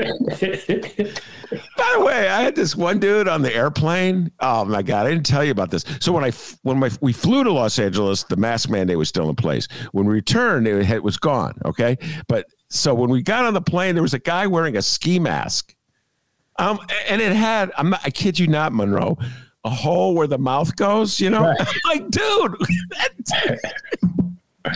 By 1.76 1.94
the 1.96 2.04
way, 2.04 2.28
I 2.28 2.42
had 2.42 2.54
this 2.54 2.76
one 2.76 3.00
dude 3.00 3.26
on 3.26 3.42
the 3.42 3.52
airplane. 3.52 4.30
Oh 4.38 4.64
my 4.64 4.82
god, 4.82 5.06
I 5.06 5.10
didn't 5.10 5.26
tell 5.26 5.44
you 5.44 5.50
about 5.50 5.70
this. 5.70 5.84
So 6.00 6.12
when 6.12 6.22
I 6.22 6.30
when 6.62 6.78
my, 6.78 6.90
we 7.00 7.12
flew 7.12 7.42
to 7.42 7.52
Los 7.52 7.78
Angeles, 7.80 8.22
the 8.22 8.36
mask 8.36 8.70
mandate 8.70 8.96
was 8.98 9.08
still 9.08 9.28
in 9.28 9.34
place. 9.34 9.66
When 9.90 10.06
we 10.06 10.14
returned, 10.14 10.68
it, 10.68 10.88
it 10.88 11.02
was 11.02 11.16
gone. 11.16 11.58
Okay, 11.64 11.98
but 12.28 12.46
so 12.68 12.94
when 12.94 13.10
we 13.10 13.20
got 13.20 13.44
on 13.44 13.54
the 13.54 13.60
plane, 13.60 13.96
there 13.96 14.02
was 14.02 14.14
a 14.14 14.20
guy 14.20 14.46
wearing 14.46 14.76
a 14.76 14.82
ski 14.82 15.18
mask. 15.18 15.74
Um, 16.60 16.78
and 17.08 17.20
it 17.20 17.32
had 17.32 17.72
I'm 17.76 17.90
not, 17.90 18.00
I 18.04 18.10
kid 18.10 18.38
you 18.38 18.46
not, 18.46 18.72
Monroe, 18.72 19.18
a 19.64 19.70
hole 19.70 20.14
where 20.14 20.28
the 20.28 20.38
mouth 20.38 20.76
goes. 20.76 21.20
You 21.20 21.30
know, 21.30 21.42
right. 21.42 21.68
like 21.86 22.10
dude. 22.10 22.54
Uh, 24.64 24.72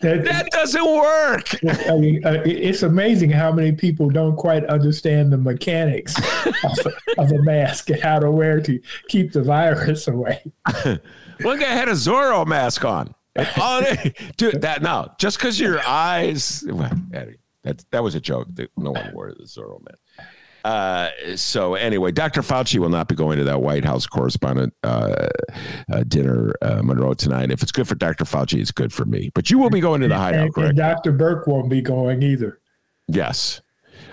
that, 0.00 0.24
that, 0.24 0.50
doesn't 0.50 0.84
work. 0.84 1.54
I 1.88 1.96
mean, 1.96 2.24
uh, 2.24 2.42
it's 2.44 2.82
amazing 2.82 3.30
how 3.30 3.52
many 3.52 3.72
people 3.72 4.08
don't 4.08 4.36
quite 4.36 4.64
understand 4.66 5.32
the 5.32 5.36
mechanics 5.36 6.16
of, 6.46 6.86
of, 7.18 7.32
a 7.32 7.42
mask 7.42 7.90
and 7.90 8.00
how 8.00 8.18
to 8.18 8.30
wear 8.30 8.60
to 8.62 8.80
keep 9.08 9.32
the 9.32 9.42
virus 9.42 10.08
away. 10.08 10.42
One 11.42 11.58
guy 11.58 11.66
had 11.66 11.88
a 11.88 11.92
Zorro 11.92 12.46
mask 12.46 12.84
on. 12.84 13.14
Oh, 13.38 13.84
dude, 14.38 14.62
that 14.62 14.82
no, 14.82 15.12
just 15.18 15.38
because 15.38 15.60
your 15.60 15.80
eyes. 15.86 16.60
That 17.62 17.84
that 17.90 18.02
was 18.02 18.14
a 18.14 18.20
joke. 18.20 18.48
No 18.78 18.92
one 18.92 19.10
wore 19.12 19.34
the 19.36 19.44
Zorro 19.44 19.82
mask. 19.84 19.98
Uh, 20.66 21.36
so 21.36 21.76
anyway, 21.76 22.10
Dr. 22.10 22.42
Fauci 22.42 22.80
will 22.80 22.88
not 22.88 23.06
be 23.06 23.14
going 23.14 23.38
to 23.38 23.44
that 23.44 23.62
White 23.62 23.84
House 23.84 24.04
correspondent 24.04 24.74
uh, 24.82 25.28
uh, 25.92 26.02
dinner, 26.08 26.56
uh, 26.60 26.82
Monroe 26.82 27.14
tonight. 27.14 27.52
If 27.52 27.62
it's 27.62 27.70
good 27.70 27.86
for 27.86 27.94
Dr. 27.94 28.24
Fauci, 28.24 28.60
it's 28.60 28.72
good 28.72 28.92
for 28.92 29.04
me. 29.04 29.30
But 29.32 29.48
you 29.48 29.60
will 29.60 29.70
be 29.70 29.78
going 29.78 30.00
to 30.00 30.08
the 30.08 30.16
hideout, 30.16 30.46
and, 30.46 30.54
correct? 30.54 30.68
And 30.70 30.76
Dr. 30.76 31.12
Burke 31.12 31.46
won't 31.46 31.70
be 31.70 31.80
going 31.80 32.20
either. 32.24 32.58
Yes. 33.06 33.60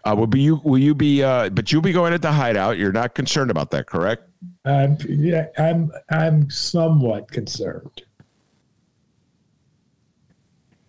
Uh, 0.04 0.14
will 0.16 0.28
be 0.28 0.42
you? 0.42 0.62
Will 0.64 0.78
you 0.78 0.94
be? 0.94 1.24
Uh, 1.24 1.50
but 1.50 1.72
you'll 1.72 1.82
be 1.82 1.92
going 1.92 2.14
at 2.14 2.22
the 2.22 2.32
hideout. 2.32 2.78
You're 2.78 2.92
not 2.92 3.16
concerned 3.16 3.50
about 3.50 3.72
that, 3.72 3.88
correct? 3.88 4.30
Um, 4.64 4.96
yeah, 5.10 5.48
I'm. 5.58 5.92
I'm 6.12 6.52
somewhat 6.52 7.32
concerned. 7.32 8.04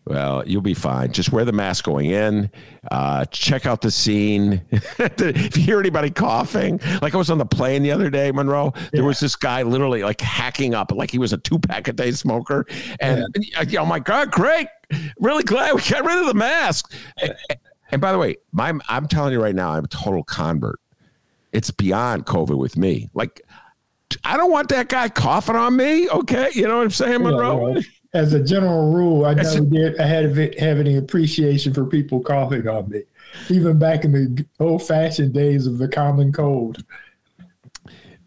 Well, 0.06 0.46
you'll 0.46 0.60
be 0.60 0.74
fine. 0.74 1.12
Just 1.12 1.32
wear 1.32 1.46
the 1.46 1.52
mask 1.52 1.84
going 1.84 2.10
in. 2.10 2.50
Uh, 2.90 3.24
check 3.26 3.64
out 3.64 3.80
the 3.80 3.90
scene. 3.90 4.60
if 4.70 5.56
you 5.56 5.62
hear 5.62 5.80
anybody 5.80 6.10
coughing, 6.10 6.78
like 7.00 7.14
I 7.14 7.16
was 7.16 7.30
on 7.30 7.38
the 7.38 7.46
plane 7.46 7.82
the 7.82 7.90
other 7.90 8.10
day, 8.10 8.30
Monroe, 8.30 8.72
yeah. 8.74 8.88
there 8.92 9.04
was 9.04 9.18
this 9.18 9.34
guy 9.34 9.62
literally 9.62 10.02
like 10.02 10.20
hacking 10.20 10.74
up, 10.74 10.92
like 10.92 11.10
he 11.10 11.18
was 11.18 11.32
a 11.32 11.38
two 11.38 11.58
pack 11.58 11.88
a 11.88 11.92
day 11.94 12.10
smoker. 12.10 12.66
And 13.00 13.24
yeah. 13.66 13.80
oh 13.80 13.86
my 13.86 13.98
God, 13.98 14.30
great. 14.30 14.68
Really 15.18 15.42
glad 15.42 15.74
we 15.74 15.80
got 15.80 16.04
rid 16.04 16.18
of 16.18 16.26
the 16.26 16.34
mask. 16.34 16.92
And, 17.22 17.34
and 17.90 18.00
by 18.00 18.12
the 18.12 18.18
way, 18.18 18.36
my, 18.52 18.74
I'm 18.88 19.08
telling 19.08 19.32
you 19.32 19.42
right 19.42 19.54
now, 19.54 19.70
I'm 19.70 19.84
a 19.84 19.88
total 19.88 20.22
convert. 20.22 20.80
It's 21.52 21.70
beyond 21.70 22.26
COVID 22.26 22.58
with 22.58 22.76
me. 22.76 23.08
Like, 23.14 23.40
I 24.22 24.36
don't 24.36 24.50
want 24.50 24.68
that 24.68 24.88
guy 24.90 25.08
coughing 25.08 25.56
on 25.56 25.76
me. 25.76 26.10
Okay. 26.10 26.50
You 26.52 26.68
know 26.68 26.76
what 26.76 26.84
I'm 26.84 26.90
saying, 26.90 27.22
Monroe? 27.22 27.76
Yeah, 27.76 27.82
as 28.14 28.32
a 28.32 28.42
general 28.42 28.92
rule, 28.92 29.26
I 29.26 29.34
never 29.34 29.60
did. 29.60 30.00
I 30.00 30.06
had 30.06 30.24
have 30.58 30.78
any 30.78 30.96
appreciation 30.96 31.74
for 31.74 31.84
people 31.84 32.20
coughing 32.20 32.66
on 32.68 32.88
me, 32.88 33.02
even 33.50 33.78
back 33.78 34.04
in 34.04 34.12
the 34.12 34.46
old-fashioned 34.60 35.34
days 35.34 35.66
of 35.66 35.78
the 35.78 35.88
common 35.88 36.32
cold. 36.32 36.84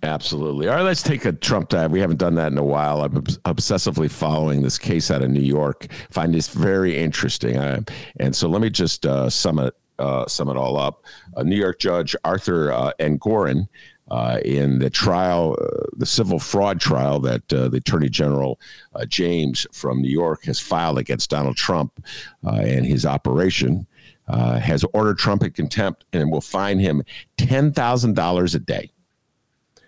Absolutely. 0.04 0.68
All 0.68 0.76
right, 0.76 0.84
let's 0.84 1.02
take 1.02 1.26
a 1.26 1.34
Trump 1.34 1.70
dive. 1.70 1.92
We 1.92 2.00
haven't 2.00 2.20
done 2.20 2.36
that 2.36 2.52
in 2.52 2.58
a 2.58 2.64
while. 2.64 3.02
I'm 3.02 3.24
obsessively 3.46 4.12
following 4.12 4.62
this 4.62 4.78
case 4.78 5.10
out 5.10 5.24
of 5.24 5.32
New 5.32 5.40
York. 5.40 5.88
Find 6.12 6.34
this 6.34 6.50
very 6.50 6.96
interesting. 6.96 7.58
Uh, 7.58 7.82
and 8.20 8.36
so 8.36 8.48
let 8.48 8.62
me 8.62 8.70
just 8.70 9.06
uh, 9.06 9.30
sum 9.30 9.58
it 9.58 9.74
uh, 10.00 10.28
sum 10.28 10.50
it 10.50 10.58
all 10.58 10.78
up. 10.78 11.04
A 11.38 11.44
New 11.44 11.56
York 11.56 11.80
Judge 11.80 12.16
Arthur 12.24 12.72
uh, 12.72 12.92
Engoron 13.00 13.68
uh, 14.10 14.40
in 14.46 14.80
the 14.80 14.90
trial, 14.90 15.58
uh, 15.62 15.86
the 15.98 16.06
civil 16.06 16.40
fraud 16.40 16.80
trial 16.80 17.20
that 17.20 17.52
uh, 17.54 17.68
the 17.68 17.78
Attorney 17.78 18.10
General 18.10 18.60
uh, 18.96 19.06
James 19.06 19.68
from 19.72 20.02
New 20.02 20.10
York 20.10 20.44
has 20.46 20.60
filed 20.60 20.98
against 20.98 21.30
Donald 21.30 21.58
Trump 21.58 22.04
uh, 22.46 22.56
and 22.56 22.86
his 22.86 23.06
operation, 23.06 23.86
uh, 24.28 24.60
has 24.60 24.86
ordered 24.94 25.18
Trump 25.18 25.44
in 25.44 25.52
contempt 25.52 26.06
and 26.14 26.32
will 26.32 26.42
fine 26.42 26.80
him 26.80 27.04
$10,000 27.38 28.56
a 28.56 28.60
day 28.60 28.92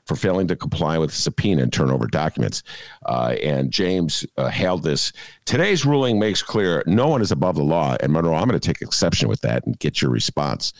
for 0.06 0.16
failing 0.16 0.48
to 0.48 0.56
comply 0.56 0.98
with 0.98 1.14
subpoena 1.14 1.62
and 1.62 1.72
turn 1.72 1.92
over 1.92 2.08
documents. 2.08 2.64
and 3.08 3.72
James 3.72 4.26
hailed 4.50 4.82
this. 4.82 5.14
Today's 5.46 5.86
ruling 5.86 6.18
makes 6.18 6.42
clear 6.42 6.84
no 6.88 7.08
one 7.08 7.22
is 7.22 7.32
above 7.32 7.56
the 7.56 7.64
law. 7.64 7.96
And 8.00 8.12
Monroe, 8.12 8.34
I'm 8.34 8.48
going 8.48 8.60
to 8.60 8.68
take 8.68 8.82
exception 8.82 9.30
with 9.30 9.42
that 9.42 9.68
and 9.68 9.78
get 9.78 10.02
your 10.02 10.10
response. 10.10 10.74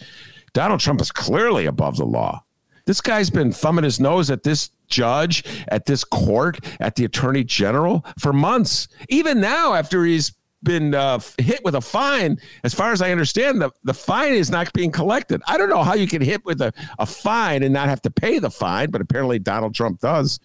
Donald 0.54 0.80
Trump 0.80 1.00
is 1.00 1.12
clearly 1.12 1.68
above 1.68 1.98
the 1.98 2.08
law. 2.08 2.44
This 2.90 3.02
guy's 3.02 3.30
been 3.30 3.52
thumbing 3.52 3.84
his 3.84 4.00
nose 4.00 4.32
at 4.32 4.42
this 4.42 4.72
judge, 4.88 5.44
at 5.68 5.86
this 5.86 6.04
court, 6.04 6.58
at 6.80 6.96
the 6.96 7.06
attorney 7.06 7.44
general 7.44 8.04
for 8.18 8.34
months. 8.34 8.88
Even 9.10 9.40
now, 9.40 9.76
after 9.76 10.04
he's 10.04 10.34
been 10.64 10.96
uh, 10.96 11.20
hit 11.38 11.64
with 11.64 11.76
a 11.76 11.82
fine, 11.82 12.40
as 12.64 12.74
far 12.74 12.92
as 12.92 13.04
I 13.04 13.12
understand, 13.12 13.62
the, 13.62 13.70
the 13.84 13.94
fine 13.94 14.34
is 14.34 14.50
not 14.50 14.74
being 14.74 14.90
collected. 14.90 15.40
I 15.48 15.60
don't 15.60 15.70
know 15.70 15.84
how 15.84 15.94
you 15.94 16.08
can 16.08 16.24
hit 16.24 16.44
with 16.46 16.62
a, 16.62 16.74
a 16.98 17.06
fine 17.06 17.62
and 17.62 17.72
not 17.72 17.90
have 17.90 18.02
to 18.02 18.10
pay 18.10 18.40
the 18.40 18.50
fine, 18.50 18.90
but 18.90 19.02
apparently 19.02 19.38
Donald 19.38 19.76
Trump 19.76 20.00
does. 20.00 20.40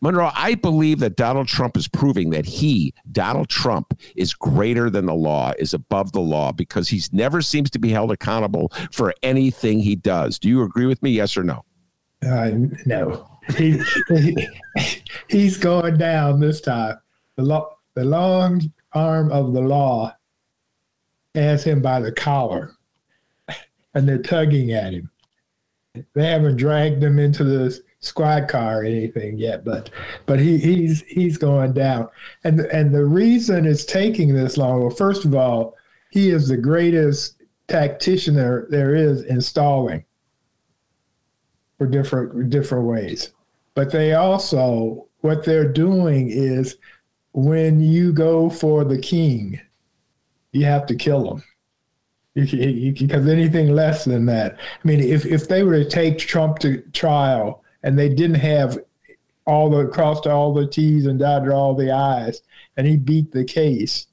Monroe, 0.00 0.30
I 0.36 0.54
believe 0.54 1.00
that 1.00 1.16
Donald 1.16 1.48
Trump 1.48 1.76
is 1.76 1.88
proving 1.88 2.30
that 2.30 2.46
he, 2.46 2.94
Donald 3.10 3.48
Trump, 3.48 3.98
is 4.14 4.34
greater 4.34 4.88
than 4.88 5.06
the 5.06 5.14
law, 5.14 5.52
is 5.58 5.74
above 5.74 6.12
the 6.12 6.20
law, 6.20 6.52
because 6.52 6.88
he 6.88 7.02
never 7.10 7.42
seems 7.42 7.70
to 7.70 7.80
be 7.80 7.88
held 7.88 8.12
accountable 8.12 8.70
for 8.92 9.12
anything 9.24 9.80
he 9.80 9.96
does. 9.96 10.38
Do 10.38 10.48
you 10.48 10.62
agree 10.62 10.86
with 10.86 11.02
me? 11.02 11.10
Yes 11.10 11.36
or 11.36 11.42
no? 11.42 11.64
Uh, 12.24 12.50
no, 12.86 13.28
he, 13.56 13.80
he, 14.08 14.48
he's 15.28 15.56
going 15.56 15.96
down 15.96 16.40
this 16.40 16.60
time. 16.60 16.96
The, 17.36 17.42
lo- 17.42 17.76
the 17.94 18.04
long 18.04 18.72
arm 18.92 19.32
of 19.32 19.52
the 19.52 19.60
law 19.60 20.14
has 21.34 21.64
him 21.64 21.82
by 21.82 22.00
the 22.00 22.12
collar. 22.12 22.74
and 23.94 24.08
they're 24.08 24.22
tugging 24.22 24.72
at 24.72 24.92
him. 24.92 25.10
They 26.14 26.26
haven't 26.26 26.56
dragged 26.56 27.02
him 27.02 27.18
into 27.18 27.44
the 27.44 27.78
squad 28.00 28.48
car 28.48 28.80
or 28.80 28.84
anything 28.84 29.38
yet, 29.38 29.64
but 29.64 29.90
but 30.24 30.40
he, 30.40 30.56
he's 30.56 31.02
he's 31.02 31.36
going 31.36 31.74
down. 31.74 32.08
And 32.44 32.60
and 32.60 32.94
the 32.94 33.04
reason 33.04 33.66
it's 33.66 33.84
taking 33.84 34.34
this 34.34 34.56
long, 34.56 34.80
well, 34.80 34.90
first 34.90 35.26
of 35.26 35.34
all, 35.34 35.76
he 36.10 36.30
is 36.30 36.48
the 36.48 36.56
greatest 36.56 37.42
tactician 37.68 38.34
there, 38.34 38.66
there 38.70 38.94
is 38.94 39.22
in 39.24 39.40
stalling 39.40 40.04
for 41.82 41.90
different 41.90 42.50
different 42.50 42.84
ways. 42.84 43.32
But 43.74 43.90
they 43.90 44.14
also 44.14 45.08
what 45.20 45.44
they're 45.44 45.72
doing 45.72 46.30
is 46.30 46.76
when 47.32 47.80
you 47.80 48.12
go 48.12 48.50
for 48.50 48.84
the 48.84 48.98
king, 48.98 49.60
you 50.52 50.64
have 50.64 50.86
to 50.86 50.94
kill 50.94 51.34
him. 51.34 51.42
Because 52.34 53.28
anything 53.28 53.74
less 53.74 54.04
than 54.04 54.26
that, 54.26 54.58
I 54.58 54.88
mean, 54.88 55.00
if, 55.00 55.26
if 55.26 55.48
they 55.48 55.64
were 55.64 55.82
to 55.82 55.88
take 55.88 56.18
Trump 56.18 56.58
to 56.60 56.80
trial 56.92 57.62
and 57.82 57.98
they 57.98 58.08
didn't 58.08 58.36
have 58.36 58.78
all 59.44 59.68
the 59.68 59.86
crossed 59.86 60.26
all 60.26 60.54
the 60.54 60.66
T's 60.66 61.06
and 61.06 61.18
dotted 61.18 61.50
all 61.50 61.74
the 61.74 61.90
I's, 61.90 62.40
and 62.76 62.86
he 62.86 62.96
beat 62.96 63.32
the 63.32 63.44
case, 63.44 64.06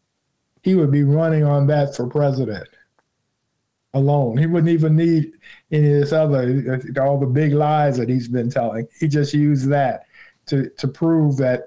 he 0.63 0.75
would 0.75 0.91
be 0.91 1.03
running 1.03 1.43
on 1.43 1.67
that 1.67 1.95
for 1.95 2.07
president 2.07 2.67
alone. 3.93 4.37
He 4.37 4.45
wouldn't 4.45 4.71
even 4.71 4.95
need 4.95 5.33
any 5.71 5.93
of 5.93 5.99
this 6.01 6.13
other 6.13 6.81
all 7.01 7.19
the 7.19 7.25
big 7.25 7.53
lies 7.53 7.97
that 7.97 8.09
he's 8.09 8.27
been 8.27 8.49
telling. 8.49 8.87
He 8.99 9.07
just 9.07 9.33
used 9.33 9.69
that 9.69 10.05
to 10.47 10.69
to 10.69 10.87
prove 10.87 11.37
that 11.37 11.63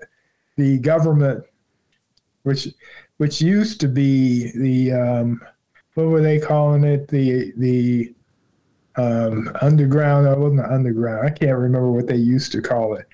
the 0.57 0.79
government, 0.79 1.45
which 2.43 2.69
which 3.17 3.41
used 3.41 3.81
to 3.81 3.89
be 3.89 4.53
the 4.53 4.93
um, 4.93 5.41
what 5.95 6.07
were 6.07 6.23
they 6.23 6.39
calling 6.39 6.85
it 6.85 7.09
the 7.09 7.53
the 7.57 8.15
um, 8.97 9.51
underground. 9.61 10.29
I 10.29 10.35
wasn't 10.35 10.61
underground. 10.61 11.27
I 11.27 11.31
can't 11.31 11.59
remember 11.59 11.91
what 11.91 12.07
they 12.07 12.17
used 12.17 12.53
to 12.53 12.63
call 12.63 12.95
it, 12.95 13.07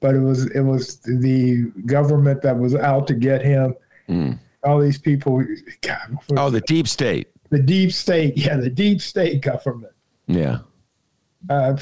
but 0.00 0.14
it 0.14 0.20
was 0.20 0.50
it 0.50 0.60
was 0.60 0.98
the 1.00 1.70
government 1.86 2.42
that 2.42 2.58
was 2.58 2.74
out 2.74 3.06
to 3.08 3.14
get 3.14 3.42
him. 3.42 3.74
Mm. 4.08 4.38
All 4.64 4.80
these 4.80 4.98
people. 4.98 5.44
God, 5.80 6.18
oh, 6.36 6.50
the 6.50 6.60
deep 6.60 6.86
state. 6.86 7.28
The 7.52 7.60
deep 7.60 7.92
state. 7.92 8.36
Yeah, 8.36 8.56
the 8.56 8.70
deep 8.70 9.00
state 9.00 9.42
government. 9.42 9.92
Yeah. 10.26 10.58
Uh, 11.48 11.76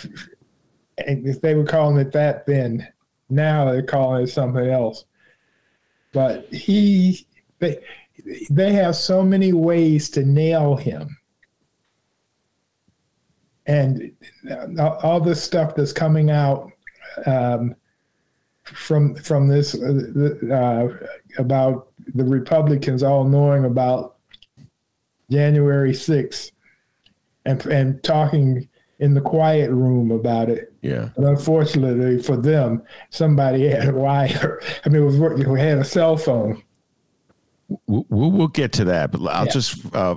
and 1.06 1.26
if 1.26 1.40
they 1.40 1.54
were 1.54 1.64
calling 1.64 1.96
it 1.96 2.12
that 2.12 2.44
then, 2.44 2.86
now 3.28 3.70
they're 3.70 3.82
calling 3.82 4.24
it 4.24 4.26
something 4.26 4.68
else. 4.68 5.04
But 6.12 6.52
he, 6.52 7.26
they, 7.60 7.78
they 8.50 8.72
have 8.72 8.96
so 8.96 9.22
many 9.22 9.52
ways 9.52 10.10
to 10.10 10.24
nail 10.24 10.76
him 10.76 11.16
and 13.66 14.12
all 14.78 15.20
this 15.20 15.42
stuff 15.42 15.76
that's 15.76 15.92
coming 15.92 16.30
out 16.30 16.72
um, 17.26 17.76
from 18.64 19.14
from 19.14 19.46
this 19.46 19.74
uh, 19.74 20.88
about 21.38 21.92
the 22.14 22.24
Republicans 22.24 23.02
all 23.02 23.24
knowing 23.24 23.64
about 23.64 24.16
January 25.30 25.92
6th 25.92 26.52
and 27.46 27.64
and 27.66 28.02
talking 28.02 28.68
in 28.98 29.14
the 29.14 29.20
quiet 29.20 29.70
room 29.70 30.10
about 30.10 30.50
it. 30.50 30.72
Yeah. 30.82 31.08
But 31.16 31.24
unfortunately 31.24 32.22
for 32.22 32.36
them, 32.36 32.82
somebody 33.08 33.66
had 33.66 33.88
a 33.88 33.94
wire. 33.94 34.60
I 34.84 34.88
mean, 34.90 35.04
was 35.04 35.18
we 35.18 35.60
had 35.60 35.78
a 35.78 35.84
cell 35.84 36.16
phone. 36.16 36.62
We'll, 37.86 38.04
we'll 38.08 38.48
get 38.48 38.72
to 38.74 38.84
that, 38.84 39.12
but 39.12 39.26
I'll 39.26 39.46
yeah. 39.46 39.52
just 39.52 39.94
uh, 39.94 40.16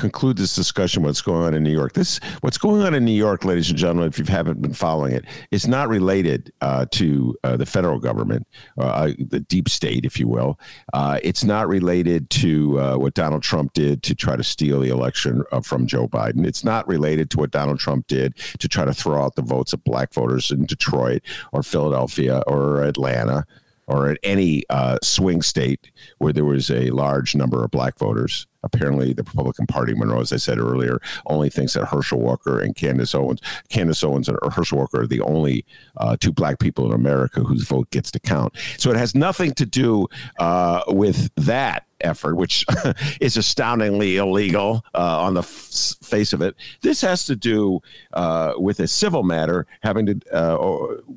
conclude 0.00 0.38
this 0.38 0.54
discussion 0.54 1.02
what's 1.02 1.20
going 1.20 1.42
on 1.42 1.54
in 1.54 1.62
New 1.62 1.72
York. 1.72 1.92
This 1.92 2.18
what's 2.40 2.56
going 2.56 2.82
on 2.82 2.94
in 2.94 3.04
New 3.04 3.12
York, 3.12 3.44
ladies 3.44 3.68
and 3.68 3.78
gentlemen, 3.78 4.08
if 4.08 4.18
you 4.18 4.24
haven't 4.24 4.62
been 4.62 4.72
following 4.72 5.12
it, 5.12 5.24
it, 5.24 5.26
is 5.50 5.68
not 5.68 5.88
related 5.88 6.52
uh, 6.62 6.86
to 6.92 7.36
uh, 7.44 7.56
the 7.56 7.66
federal 7.66 8.00
government, 8.00 8.46
uh, 8.78 9.10
the 9.18 9.40
deep 9.40 9.68
state, 9.68 10.04
if 10.06 10.18
you 10.18 10.26
will. 10.26 10.58
Uh, 10.94 11.18
it's 11.22 11.44
not 11.44 11.68
related 11.68 12.30
to 12.30 12.80
uh, 12.80 12.96
what 12.96 13.12
Donald 13.14 13.42
Trump 13.42 13.74
did 13.74 14.02
to 14.02 14.14
try 14.14 14.36
to 14.36 14.42
steal 14.42 14.80
the 14.80 14.88
election 14.88 15.44
uh, 15.52 15.60
from 15.60 15.86
Joe 15.86 16.08
Biden. 16.08 16.46
It's 16.46 16.64
not 16.64 16.88
related 16.88 17.30
to 17.32 17.38
what 17.38 17.50
Donald 17.50 17.78
Trump 17.78 18.06
did 18.06 18.36
to 18.58 18.68
try 18.68 18.86
to 18.86 18.94
throw 18.94 19.22
out 19.22 19.34
the 19.34 19.42
votes 19.42 19.74
of 19.74 19.84
black 19.84 20.14
voters 20.14 20.50
in 20.50 20.64
Detroit 20.64 21.22
or 21.52 21.62
Philadelphia 21.62 22.42
or 22.46 22.82
Atlanta 22.84 23.44
or 23.90 24.08
at 24.08 24.18
any 24.22 24.64
swing 25.02 25.42
state 25.42 25.90
where 26.18 26.32
there 26.32 26.44
was 26.44 26.70
a 26.70 26.90
large 26.90 27.34
number 27.34 27.64
of 27.64 27.70
black 27.70 27.98
voters. 27.98 28.46
Apparently, 28.62 29.12
the 29.12 29.22
Republican 29.22 29.66
Party, 29.66 29.94
Monroe, 29.94 30.20
as 30.20 30.32
I 30.32 30.36
said 30.36 30.58
earlier, 30.58 31.00
only 31.26 31.48
thinks 31.48 31.72
that 31.72 31.86
Herschel 31.86 32.20
Walker 32.20 32.60
and 32.60 32.76
Candace 32.76 33.14
Owens, 33.14 33.40
Candace 33.70 34.04
Owens 34.04 34.28
and 34.28 34.38
Herschel 34.52 34.78
Walker 34.78 35.02
are 35.02 35.06
the 35.06 35.22
only 35.22 35.64
uh, 35.96 36.16
two 36.20 36.32
black 36.32 36.58
people 36.58 36.86
in 36.86 36.92
America 36.92 37.40
whose 37.40 37.66
vote 37.66 37.90
gets 37.90 38.10
to 38.12 38.20
count. 38.20 38.54
So 38.76 38.90
it 38.90 38.96
has 38.96 39.14
nothing 39.14 39.52
to 39.54 39.66
do 39.66 40.08
uh, 40.38 40.82
with 40.88 41.30
that 41.36 41.86
effort, 42.02 42.36
which 42.36 42.64
is 43.20 43.36
astoundingly 43.36 44.16
illegal 44.16 44.84
uh, 44.94 45.20
on 45.20 45.34
the 45.34 45.40
f- 45.40 45.94
face 46.02 46.32
of 46.32 46.42
it. 46.42 46.56
This 46.80 47.00
has 47.00 47.24
to 47.26 47.36
do 47.36 47.80
uh, 48.12 48.54
with 48.56 48.80
a 48.80 48.88
civil 48.88 49.22
matter 49.22 49.66
having 49.82 50.06
to 50.06 50.20
uh, 50.32 50.56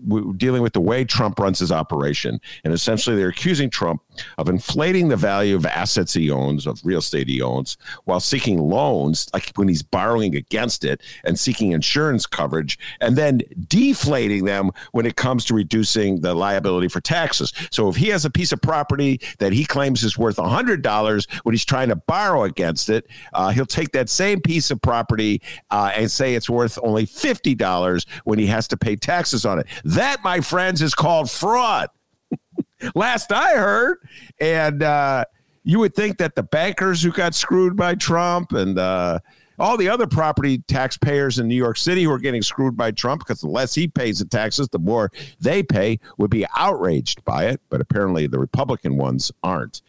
w- 0.07 0.33
dealing 0.35 0.61
with 0.61 0.73
the 0.73 0.81
way 0.81 1.03
Trump 1.03 1.39
runs 1.39 1.59
his 1.59 1.71
operation, 1.71 2.39
and 2.63 2.73
essentially 2.73 3.15
they're 3.15 3.29
accusing 3.29 3.69
Trump 3.69 4.01
of 4.37 4.49
inflating 4.49 5.09
the 5.09 5.17
value 5.17 5.55
of 5.55 5.65
assets 5.65 6.13
he 6.13 6.29
owns, 6.29 6.67
of 6.67 6.79
real 6.83 6.99
estate 6.99 7.27
he 7.27 7.41
owns, 7.41 7.77
while 8.05 8.19
seeking 8.19 8.59
loans, 8.59 9.29
like 9.33 9.51
when 9.55 9.67
he's 9.67 9.83
borrowing 9.83 10.35
against 10.35 10.83
it 10.83 11.01
and 11.23 11.39
seeking 11.39 11.71
insurance 11.71 12.25
coverage, 12.25 12.77
and 13.01 13.15
then 13.15 13.41
deflating 13.67 14.45
them 14.45 14.71
when 14.91 15.05
it 15.05 15.15
comes 15.15 15.45
to 15.45 15.53
reducing 15.53 16.21
the 16.21 16.33
liability 16.33 16.87
for 16.87 17.01
taxes. 17.01 17.53
So 17.71 17.89
if 17.89 17.95
he 17.95 18.07
has 18.07 18.25
a 18.25 18.29
piece 18.29 18.51
of 18.51 18.61
property 18.61 19.19
that 19.39 19.53
he 19.53 19.65
claims 19.65 20.03
is 20.03 20.17
worth 20.17 20.39
a 20.39 20.47
hundred 20.47 20.72
$100 20.81 21.41
when 21.43 21.53
he's 21.53 21.65
trying 21.65 21.89
to 21.89 21.95
borrow 21.95 22.43
against 22.43 22.89
it. 22.89 23.07
Uh, 23.33 23.49
he'll 23.49 23.65
take 23.65 23.91
that 23.91 24.09
same 24.09 24.41
piece 24.41 24.71
of 24.71 24.81
property 24.81 25.41
uh, 25.71 25.91
and 25.95 26.09
say 26.09 26.35
it's 26.35 26.49
worth 26.49 26.77
only 26.83 27.05
$50 27.05 28.05
when 28.23 28.39
he 28.39 28.47
has 28.47 28.67
to 28.69 28.77
pay 28.77 28.95
taxes 28.95 29.45
on 29.45 29.59
it. 29.59 29.67
That, 29.83 30.23
my 30.23 30.41
friends, 30.41 30.81
is 30.81 30.93
called 30.93 31.29
fraud. 31.29 31.89
Last 32.95 33.31
I 33.31 33.53
heard. 33.53 33.97
And 34.39 34.83
uh, 34.83 35.25
you 35.63 35.79
would 35.79 35.95
think 35.95 36.17
that 36.17 36.35
the 36.35 36.43
bankers 36.43 37.01
who 37.01 37.11
got 37.11 37.35
screwed 37.35 37.75
by 37.75 37.95
Trump 37.95 38.51
and 38.51 38.77
uh, 38.77 39.19
all 39.59 39.77
the 39.77 39.89
other 39.89 40.07
property 40.07 40.59
taxpayers 40.67 41.39
in 41.39 41.47
New 41.47 41.55
York 41.55 41.77
City 41.77 42.03
who 42.03 42.11
are 42.11 42.19
getting 42.19 42.41
screwed 42.41 42.75
by 42.75 42.91
Trump 42.91 43.21
because 43.21 43.41
the 43.41 43.47
less 43.47 43.75
he 43.75 43.87
pays 43.87 44.19
the 44.19 44.25
taxes, 44.25 44.67
the 44.69 44.79
more 44.79 45.11
they 45.39 45.63
pay, 45.63 45.99
would 46.17 46.31
be 46.31 46.45
outraged 46.57 47.23
by 47.23 47.45
it. 47.45 47.61
But 47.69 47.81
apparently 47.81 48.27
the 48.27 48.39
Republican 48.39 48.97
ones 48.97 49.31
aren't. 49.43 49.81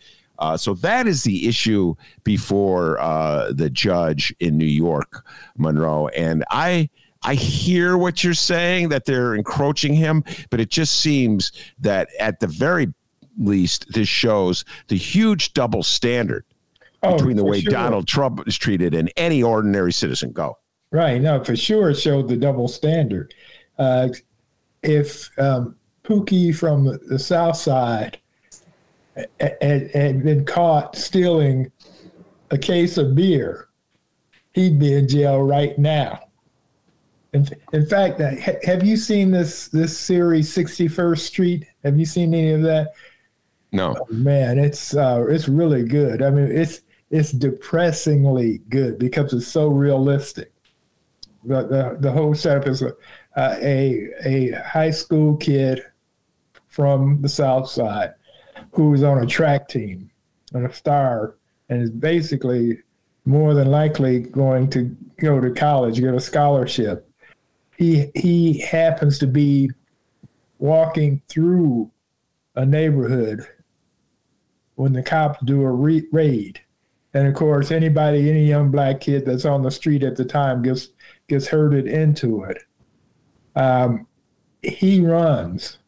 Uh, 0.44 0.56
so 0.58 0.74
that 0.74 1.06
is 1.06 1.22
the 1.22 1.48
issue 1.48 1.94
before 2.22 3.00
uh, 3.00 3.50
the 3.52 3.70
judge 3.70 4.34
in 4.40 4.58
New 4.58 4.66
York, 4.66 5.24
Monroe. 5.56 6.08
And 6.08 6.44
I. 6.50 6.90
I 7.26 7.36
hear 7.36 7.96
what 7.96 8.22
you're 8.22 8.34
saying 8.34 8.90
that 8.90 9.06
they're 9.06 9.34
encroaching 9.34 9.94
him, 9.94 10.22
but 10.50 10.60
it 10.60 10.68
just 10.68 11.00
seems 11.00 11.52
that 11.78 12.10
at 12.20 12.38
the 12.38 12.46
very 12.46 12.92
least, 13.38 13.90
this 13.90 14.08
shows 14.08 14.62
the 14.88 14.96
huge 14.98 15.54
double 15.54 15.82
standard 15.82 16.44
oh, 17.02 17.16
between 17.16 17.38
the 17.38 17.44
way 17.44 17.62
sure. 17.62 17.72
Donald 17.72 18.06
Trump 18.06 18.46
is 18.46 18.58
treated 18.58 18.94
and 18.94 19.10
any 19.16 19.42
ordinary 19.42 19.90
citizen. 19.90 20.32
Go. 20.32 20.58
Right. 20.90 21.18
No, 21.18 21.42
for 21.42 21.56
sure, 21.56 21.88
it 21.88 21.94
showed 21.94 22.28
the 22.28 22.36
double 22.36 22.68
standard. 22.68 23.32
Uh, 23.78 24.10
if 24.82 25.30
um, 25.38 25.76
Pookie 26.02 26.54
from 26.54 26.98
the 27.06 27.18
South 27.18 27.56
Side 27.56 28.18
had, 29.40 29.90
had 29.92 30.24
been 30.24 30.44
caught 30.44 30.96
stealing 30.96 31.70
a 32.50 32.58
case 32.58 32.98
of 32.98 33.14
beer, 33.14 33.68
he'd 34.52 34.78
be 34.78 34.94
in 34.94 35.08
jail 35.08 35.42
right 35.42 35.78
now. 35.78 36.20
In, 37.32 37.48
in 37.72 37.86
fact, 37.86 38.20
uh, 38.20 38.30
have 38.62 38.84
you 38.84 38.96
seen 38.96 39.32
this 39.32 39.68
this 39.68 39.98
series, 39.98 40.52
Sixty 40.52 40.86
First 40.86 41.26
Street? 41.26 41.66
Have 41.82 41.98
you 41.98 42.06
seen 42.06 42.32
any 42.32 42.52
of 42.52 42.62
that? 42.62 42.92
No. 43.72 43.96
Oh, 43.98 44.06
man, 44.12 44.58
it's 44.58 44.94
uh, 44.94 45.24
it's 45.28 45.48
really 45.48 45.84
good. 45.84 46.22
I 46.22 46.30
mean, 46.30 46.50
it's 46.50 46.82
it's 47.10 47.32
depressingly 47.32 48.58
good 48.68 48.98
because 48.98 49.32
it's 49.32 49.48
so 49.48 49.68
realistic. 49.68 50.52
The 51.44 51.66
the, 51.66 51.96
the 51.98 52.12
whole 52.12 52.34
setup 52.34 52.68
is 52.68 52.82
a, 52.82 52.92
uh, 53.36 53.56
a 53.60 54.10
a 54.24 54.50
high 54.62 54.92
school 54.92 55.36
kid 55.36 55.82
from 56.68 57.20
the 57.20 57.28
South 57.28 57.68
Side 57.68 58.14
who's 58.74 59.02
on 59.02 59.22
a 59.22 59.26
track 59.26 59.68
team 59.68 60.10
and 60.52 60.66
a 60.66 60.72
star 60.72 61.36
and 61.68 61.82
is 61.82 61.90
basically 61.90 62.78
more 63.24 63.54
than 63.54 63.70
likely 63.70 64.20
going 64.20 64.68
to 64.70 64.94
go 65.18 65.40
to 65.40 65.50
college, 65.50 66.00
get 66.00 66.14
a 66.14 66.20
scholarship. 66.20 67.08
He 67.76 68.10
he 68.14 68.58
happens 68.60 69.18
to 69.18 69.26
be 69.26 69.70
walking 70.58 71.22
through 71.28 71.90
a 72.54 72.64
neighborhood 72.64 73.46
when 74.76 74.92
the 74.92 75.02
cops 75.02 75.38
do 75.44 75.62
a 75.62 75.70
re- 75.70 76.06
raid, 76.12 76.60
and 77.14 77.26
of 77.26 77.34
course, 77.34 77.70
anybody, 77.70 78.28
any 78.28 78.46
young 78.46 78.70
black 78.70 79.00
kid 79.00 79.24
that's 79.24 79.44
on 79.44 79.62
the 79.62 79.70
street 79.70 80.02
at 80.02 80.16
the 80.16 80.24
time 80.24 80.62
gets 80.62 80.88
gets 81.28 81.46
herded 81.46 81.86
into 81.86 82.44
it. 82.44 82.62
Um, 83.56 84.06
he 84.62 85.00
runs. 85.00 85.78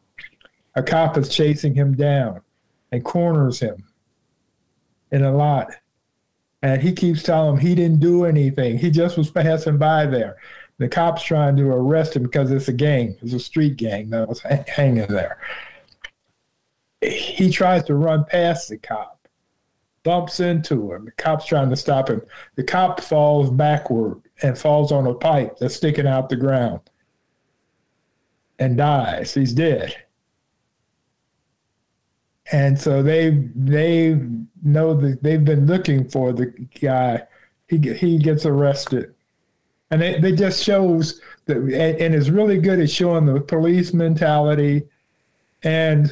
A 0.75 0.83
cop 0.83 1.17
is 1.17 1.29
chasing 1.29 1.73
him 1.73 1.95
down 1.95 2.41
and 2.91 3.03
corners 3.03 3.59
him 3.59 3.83
in 5.11 5.23
a 5.23 5.35
lot. 5.35 5.71
And 6.61 6.81
he 6.81 6.93
keeps 6.93 7.23
telling 7.23 7.55
him 7.55 7.59
he 7.59 7.75
didn't 7.75 7.99
do 7.99 8.25
anything. 8.25 8.77
He 8.77 8.89
just 8.89 9.17
was 9.17 9.29
passing 9.29 9.77
by 9.77 10.05
there. 10.05 10.37
The 10.79 10.87
cop's 10.87 11.23
trying 11.23 11.55
to 11.57 11.69
arrest 11.69 12.15
him 12.15 12.23
because 12.23 12.51
it's 12.51 12.67
a 12.67 12.73
gang. 12.73 13.17
It's 13.21 13.33
a 13.33 13.39
street 13.39 13.77
gang 13.77 14.09
that 14.11 14.27
was 14.27 14.41
hanging 14.67 15.07
there. 15.07 15.39
He 17.01 17.51
tries 17.51 17.83
to 17.85 17.95
run 17.95 18.25
past 18.25 18.69
the 18.69 18.77
cop 18.77 19.17
bumps 20.07 20.39
into 20.39 20.93
him. 20.93 21.03
The 21.03 21.11
cop's 21.11 21.45
trying 21.45 21.69
to 21.69 21.75
stop 21.75 22.09
him. 22.09 22.21
The 22.55 22.63
cop 22.63 23.01
falls 23.01 23.49
backward 23.49 24.21
and 24.41 24.57
falls 24.57 24.93
on 24.93 25.05
a 25.05 25.13
pipe 25.13 25.57
that's 25.59 25.75
sticking 25.75 26.07
out 26.07 26.29
the 26.29 26.37
ground 26.37 26.79
and 28.57 28.77
dies. 28.77 29.33
He's 29.33 29.53
dead. 29.53 29.95
And 32.51 32.79
so 32.79 33.03
they 33.03 33.49
they 33.55 34.19
know 34.63 34.93
that 34.93 35.21
they've 35.21 35.43
been 35.43 35.65
looking 35.65 36.07
for 36.07 36.31
the 36.31 36.45
guy. 36.79 37.23
He 37.67 37.77
he 37.93 38.17
gets 38.17 38.45
arrested, 38.45 39.13
and 39.91 40.01
it, 40.01 40.23
it 40.23 40.37
just 40.37 40.63
shows 40.63 41.19
that, 41.45 41.57
and, 41.57 41.73
and 41.73 42.15
it's 42.15 42.29
really 42.29 42.57
good 42.57 42.79
at 42.79 42.89
showing 42.89 43.25
the 43.25 43.41
police 43.41 43.93
mentality 43.93 44.83
and 45.63 46.05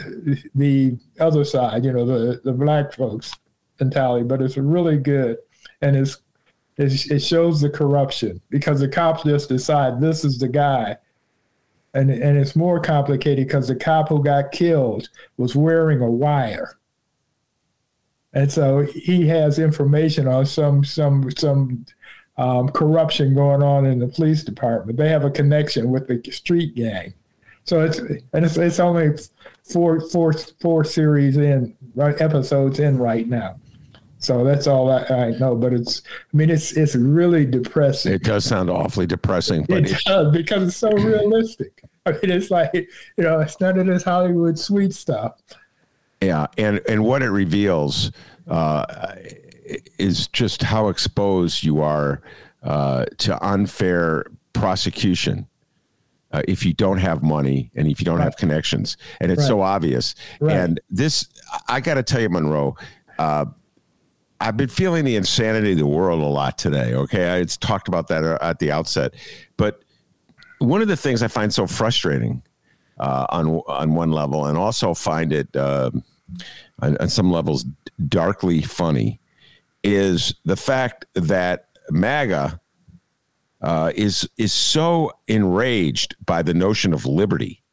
the 0.55 0.97
other 1.19 1.45
side. 1.45 1.85
You 1.85 1.93
know, 1.93 2.05
the 2.05 2.41
the 2.43 2.51
black 2.51 2.93
folks 2.93 3.31
mentality, 3.79 4.25
but 4.25 4.41
it's 4.41 4.57
really 4.57 4.97
good, 4.97 5.37
and 5.81 5.95
it's, 5.95 6.17
it's 6.77 7.09
it 7.09 7.19
shows 7.19 7.61
the 7.61 7.69
corruption 7.69 8.41
because 8.49 8.81
the 8.81 8.89
cops 8.89 9.23
just 9.23 9.47
decide 9.47 10.01
this 10.01 10.25
is 10.25 10.37
the 10.37 10.49
guy, 10.49 10.97
and 11.95 12.11
and 12.11 12.37
it's 12.37 12.55
more 12.55 12.79
complicated 12.79 13.47
because 13.47 13.67
the 13.67 13.75
cop 13.75 14.09
who 14.09 14.23
got 14.23 14.51
killed 14.51 15.09
was 15.37 15.55
wearing 15.55 16.01
a 16.01 16.09
wire, 16.09 16.77
and 18.33 18.51
so 18.51 18.81
he 18.81 19.27
has 19.27 19.57
information 19.57 20.27
on 20.27 20.45
some 20.45 20.83
some 20.83 21.31
some 21.31 21.85
um, 22.37 22.69
corruption 22.69 23.33
going 23.33 23.63
on 23.63 23.85
in 23.85 23.99
the 23.99 24.07
police 24.07 24.43
department. 24.43 24.97
They 24.97 25.09
have 25.09 25.23
a 25.23 25.31
connection 25.31 25.89
with 25.89 26.07
the 26.07 26.21
street 26.31 26.75
gang. 26.75 27.13
So 27.63 27.81
it's 27.81 27.99
and 27.99 28.45
it's, 28.45 28.57
it's 28.57 28.79
only 28.79 29.17
four 29.63 29.99
four 30.09 30.33
four 30.61 30.83
series 30.83 31.37
in 31.37 31.75
right 31.95 32.19
episodes 32.21 32.79
in 32.79 32.97
right 32.97 33.27
now. 33.27 33.55
So 34.19 34.43
that's 34.43 34.65
all 34.65 34.91
I, 34.91 35.03
I, 35.03 35.29
know. 35.31 35.55
But 35.55 35.73
it's, 35.73 36.01
I 36.33 36.37
mean, 36.37 36.49
it's 36.49 36.71
it's 36.73 36.95
really 36.95 37.45
depressing. 37.45 38.13
It 38.13 38.23
does 38.23 38.45
sound 38.45 38.69
awfully 38.69 39.05
depressing, 39.05 39.65
but 39.67 39.89
it 39.89 40.03
does 40.05 40.31
because 40.31 40.69
it's 40.69 40.77
so 40.77 40.91
realistic. 40.91 41.83
I 42.05 42.11
mean, 42.11 42.31
it's 42.31 42.49
like 42.49 42.73
you 42.73 42.87
know, 43.23 43.39
it's 43.39 43.59
none 43.59 43.77
of 43.77 43.87
this 43.87 44.03
Hollywood 44.03 44.57
sweet 44.57 44.93
stuff. 44.93 45.39
Yeah, 46.21 46.47
and 46.57 46.81
and 46.87 47.03
what 47.03 47.21
it 47.21 47.29
reveals 47.29 48.11
uh, 48.47 49.15
is 49.97 50.27
just 50.27 50.63
how 50.63 50.89
exposed 50.89 51.63
you 51.63 51.81
are 51.81 52.21
uh, 52.63 53.05
to 53.19 53.45
unfair 53.45 54.25
prosecution. 54.53 55.47
Uh, 56.31 56.41
if 56.49 56.65
you 56.65 56.73
don't 56.73 56.97
have 56.97 57.23
money 57.23 57.71
and 57.75 57.87
if 57.87 57.99
you 58.01 58.05
don't 58.05 58.17
right. 58.17 58.25
have 58.25 58.35
connections, 58.35 58.97
and 59.21 59.31
it's 59.31 59.41
right. 59.41 59.47
so 59.47 59.61
obvious. 59.61 60.15
Right. 60.41 60.57
And 60.57 60.81
this, 60.89 61.29
I 61.69 61.79
got 61.79 61.93
to 61.93 62.03
tell 62.03 62.19
you, 62.19 62.29
Monroe, 62.29 62.75
uh, 63.17 63.45
I've 64.41 64.57
been 64.57 64.69
feeling 64.69 65.05
the 65.05 65.15
insanity 65.15 65.71
of 65.73 65.77
the 65.77 65.87
world 65.87 66.21
a 66.21 66.25
lot 66.25 66.57
today. 66.57 66.93
Okay, 66.93 67.39
I 67.39 67.43
talked 67.45 67.87
about 67.87 68.07
that 68.09 68.23
uh, 68.23 68.37
at 68.41 68.59
the 68.59 68.71
outset, 68.71 69.13
but 69.57 69.83
one 70.59 70.81
of 70.81 70.87
the 70.87 70.97
things 70.97 71.23
I 71.23 71.27
find 71.27 71.53
so 71.53 71.67
frustrating 71.67 72.41
uh, 72.99 73.25
on 73.29 73.61
on 73.67 73.95
one 73.95 74.11
level, 74.11 74.45
and 74.45 74.57
also 74.57 74.93
find 74.93 75.31
it 75.33 75.55
uh, 75.55 75.91
on, 76.79 76.97
on 76.97 77.09
some 77.09 77.31
levels 77.31 77.65
darkly 78.07 78.61
funny, 78.61 79.19
is 79.83 80.35
the 80.43 80.57
fact 80.57 81.05
that 81.13 81.69
MAGA 81.89 82.59
uh, 83.61 83.91
is 83.95 84.29
is 84.37 84.53
so 84.53 85.11
enraged 85.27 86.15
by 86.25 86.41
the 86.41 86.53
notion 86.53 86.93
of 86.93 87.05
liberty 87.05 87.63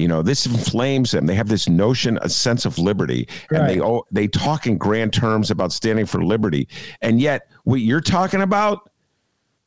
you 0.00 0.08
know, 0.08 0.22
this 0.22 0.46
inflames 0.46 1.10
them. 1.10 1.26
They 1.26 1.34
have 1.34 1.48
this 1.48 1.68
notion, 1.68 2.18
a 2.22 2.28
sense 2.28 2.64
of 2.64 2.78
liberty, 2.78 3.28
right. 3.50 3.60
and 3.60 3.68
they 3.68 3.80
oh, 3.80 4.04
they 4.10 4.26
talk 4.28 4.66
in 4.66 4.78
grand 4.78 5.12
terms 5.12 5.50
about 5.50 5.72
standing 5.72 6.06
for 6.06 6.24
liberty. 6.24 6.68
And 7.02 7.20
yet, 7.20 7.48
what 7.64 7.80
you're 7.80 8.00
talking 8.00 8.40
about, 8.40 8.90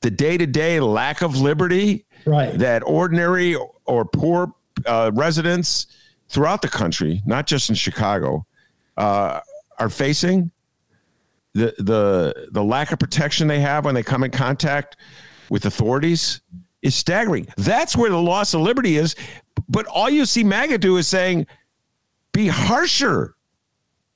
the 0.02 0.10
day 0.10 0.38
to 0.38 0.48
day 0.48 0.80
lack 0.80 1.22
of 1.22 1.38
liberty, 1.38 2.06
right. 2.26 2.58
that 2.58 2.84
ordinary 2.84 3.56
or 3.86 4.06
poor 4.06 4.54
uh, 4.86 5.12
residents 5.13 5.88
throughout 6.30 6.62
the 6.62 6.67
country, 6.67 7.22
not 7.26 7.46
just 7.46 7.69
in 7.69 7.76
Chicago, 7.76 8.46
uh, 8.98 9.39
are 9.78 9.89
facing 9.89 10.50
the 11.54 11.76
the 11.78 12.50
the 12.52 12.63
lack 12.63 12.91
of 12.91 12.98
protection 12.98 13.48
they 13.48 13.60
have 13.60 13.86
when 13.86 13.93
they 13.93 14.04
come 14.04 14.24
in 14.24 14.32
contact 14.32 14.98
with 15.50 15.65
authorities 15.65 16.41
is 16.84 16.93
staggering. 16.93 17.48
That's 17.58 17.96
where 17.96 18.12
the 18.12 18.22
loss 18.22 18.54
of 18.54 18.62
liberty 18.62 18.98
is. 18.98 19.15
But 19.67 19.88
all 19.88 20.10
you 20.10 20.26
see 20.26 20.43
MAGA 20.43 20.78
do 20.78 20.98
is 20.98 21.08
saying, 21.08 21.48
be 22.34 22.48
harsher. 22.48 23.36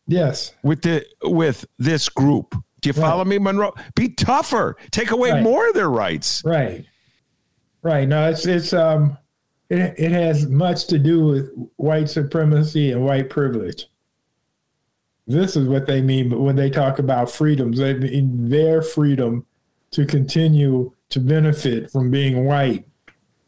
Yes. 0.07 0.53
With 0.63 0.83
the 0.83 1.05
with 1.23 1.65
this 1.79 2.09
group. 2.09 2.55
Do 2.81 2.89
you 2.89 2.93
right. 2.93 3.09
follow 3.09 3.25
me, 3.25 3.39
Monroe? 3.39 3.73
Be 3.95 4.09
tougher. 4.09 4.77
Take 4.91 5.11
away 5.11 5.31
right. 5.31 5.43
more 5.43 5.67
of 5.67 5.73
their 5.73 5.89
rights. 5.89 6.43
Right. 6.45 6.85
Right. 7.81 8.07
No, 8.07 8.29
it's 8.29 8.45
it's 8.45 8.73
um 8.73 9.17
it 9.69 9.95
it 9.97 10.11
has 10.11 10.47
much 10.47 10.87
to 10.87 10.99
do 10.99 11.25
with 11.25 11.51
white 11.77 12.09
supremacy 12.09 12.91
and 12.91 13.03
white 13.03 13.29
privilege. 13.29 13.87
This 15.25 15.57
is 15.57 15.67
what 15.67 15.87
they 15.87 16.01
mean 16.01 16.41
when 16.41 16.55
they 16.55 16.69
talk 16.69 16.99
about 16.99 17.29
freedoms. 17.29 17.79
They 17.79 17.93
mean 17.95 18.49
their 18.49 18.81
freedom 18.81 19.45
to 19.97 20.05
continue 20.05 20.91
to 21.09 21.19
benefit 21.19 21.89
from 21.89 22.11
being 22.11 22.45
white 22.45 22.87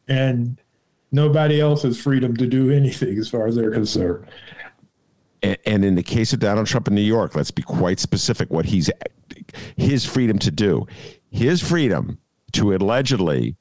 and 0.07 0.59
nobody 1.11 1.61
else's 1.61 2.01
freedom 2.01 2.35
to 2.35 2.47
do 2.47 2.71
anything 2.71 3.19
as 3.19 3.29
far 3.29 3.45
as 3.45 3.55
they're 3.55 3.69
concerned. 3.69 4.25
And, 5.43 5.57
and 5.67 5.85
in 5.85 5.93
the 5.93 6.01
case 6.01 6.33
of 6.33 6.39
Donald 6.39 6.65
Trump 6.65 6.87
in 6.87 6.95
New 6.95 7.01
York, 7.01 7.35
let's 7.35 7.51
be 7.51 7.61
quite 7.61 7.99
specific 7.99 8.49
what 8.49 8.65
he's 8.65 8.89
his 9.77 10.05
freedom 10.05 10.39
to 10.39 10.49
do. 10.49 10.87
His 11.29 11.61
freedom 11.61 12.17
to 12.53 12.73
allegedly 12.73 13.55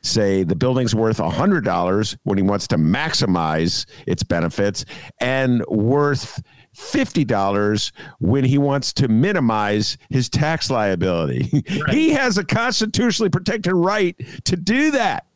say 0.00 0.42
the 0.42 0.56
building's 0.56 0.96
worth 0.96 1.18
$100 1.18 2.16
when 2.24 2.38
he 2.38 2.42
wants 2.42 2.66
to 2.66 2.76
maximize 2.76 3.86
its 4.08 4.24
benefits 4.24 4.84
and 5.20 5.64
worth 5.66 6.42
$50 6.76 7.92
when 8.18 8.44
he 8.44 8.58
wants 8.58 8.92
to 8.94 9.08
minimize 9.08 9.98
his 10.10 10.28
tax 10.28 10.70
liability. 10.70 11.62
Right. 11.82 11.94
he 11.94 12.10
has 12.10 12.38
a 12.38 12.44
constitutionally 12.44 13.30
protected 13.30 13.72
right 13.72 14.16
to 14.44 14.56
do 14.56 14.90
that. 14.92 15.26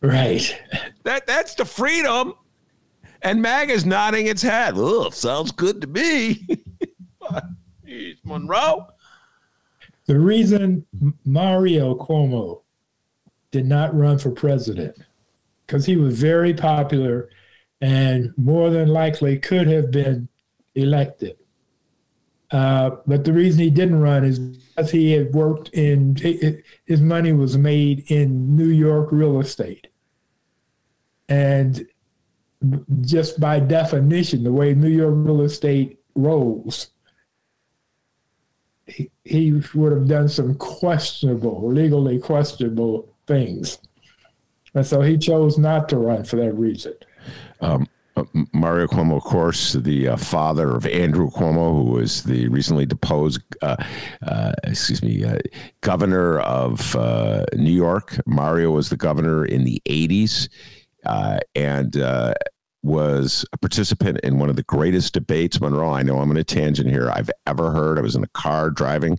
Right. 0.00 0.60
That 1.04 1.26
that's 1.26 1.54
the 1.54 1.64
freedom. 1.64 2.34
And 3.22 3.40
Mag 3.40 3.70
is 3.70 3.86
nodding 3.86 4.26
its 4.26 4.42
head. 4.42 4.74
Oh, 4.76 5.10
sounds 5.10 5.52
good 5.52 5.80
to 5.80 5.86
me. 5.86 6.46
Jeez, 7.86 8.16
Monroe. 8.24 8.88
The 10.06 10.18
reason 10.18 10.84
Mario 11.24 11.94
Cuomo 11.94 12.62
did 13.52 13.66
not 13.66 13.94
run 13.96 14.18
for 14.18 14.30
president 14.30 14.96
because 15.66 15.86
he 15.86 15.96
was 15.96 16.18
very 16.18 16.52
popular 16.52 17.28
and 17.82 18.32
more 18.36 18.70
than 18.70 18.88
likely 18.88 19.36
could 19.38 19.66
have 19.66 19.90
been 19.90 20.28
elected. 20.76 21.36
Uh, 22.52 22.90
but 23.06 23.24
the 23.24 23.32
reason 23.32 23.60
he 23.60 23.70
didn't 23.70 24.00
run 24.00 24.24
is 24.24 24.38
because 24.38 24.90
he 24.90 25.10
had 25.10 25.34
worked 25.34 25.68
in, 25.70 26.14
his 26.86 27.00
money 27.00 27.32
was 27.32 27.58
made 27.58 28.10
in 28.10 28.56
New 28.56 28.68
York 28.68 29.10
real 29.10 29.40
estate. 29.40 29.88
And 31.28 31.84
just 33.00 33.40
by 33.40 33.58
definition, 33.58 34.44
the 34.44 34.52
way 34.52 34.74
New 34.74 34.88
York 34.88 35.14
real 35.16 35.42
estate 35.42 35.98
rolls, 36.14 36.90
he, 38.86 39.10
he 39.24 39.60
would 39.74 39.92
have 39.92 40.06
done 40.06 40.28
some 40.28 40.54
questionable, 40.54 41.72
legally 41.72 42.20
questionable 42.20 43.16
things. 43.26 43.78
And 44.74 44.86
so 44.86 45.00
he 45.00 45.18
chose 45.18 45.58
not 45.58 45.88
to 45.88 45.96
run 45.96 46.22
for 46.24 46.36
that 46.36 46.52
reason. 46.52 46.94
Um, 47.62 47.86
uh, 48.14 48.24
Mario 48.52 48.86
Cuomo, 48.86 49.16
of 49.16 49.22
course, 49.22 49.72
the 49.72 50.08
uh, 50.08 50.16
father 50.16 50.76
of 50.76 50.86
Andrew 50.86 51.30
Cuomo, 51.30 51.72
who 51.72 51.92
was 51.92 52.22
the 52.24 52.46
recently 52.48 52.84
deposed, 52.84 53.40
uh, 53.62 53.76
uh 54.26 54.52
excuse 54.64 55.02
me, 55.02 55.24
uh, 55.24 55.38
governor 55.80 56.40
of 56.40 56.94
uh, 56.94 57.46
New 57.54 57.72
York. 57.72 58.20
Mario 58.26 58.70
was 58.70 58.90
the 58.90 58.96
governor 58.96 59.46
in 59.46 59.64
the 59.64 59.80
80s. 59.88 60.48
and 61.54 61.96
was 62.82 63.44
a 63.52 63.58
participant 63.58 64.18
in 64.20 64.38
one 64.38 64.50
of 64.50 64.56
the 64.56 64.62
greatest 64.64 65.14
debates, 65.14 65.60
Monroe. 65.60 65.90
I 65.90 66.02
know 66.02 66.18
I'm 66.18 66.30
on 66.30 66.36
a 66.36 66.44
tangent 66.44 66.90
here. 66.90 67.10
I've 67.10 67.30
ever 67.46 67.70
heard. 67.70 67.98
I 67.98 68.02
was 68.02 68.16
in 68.16 68.24
a 68.24 68.28
car 68.28 68.70
driving 68.70 69.18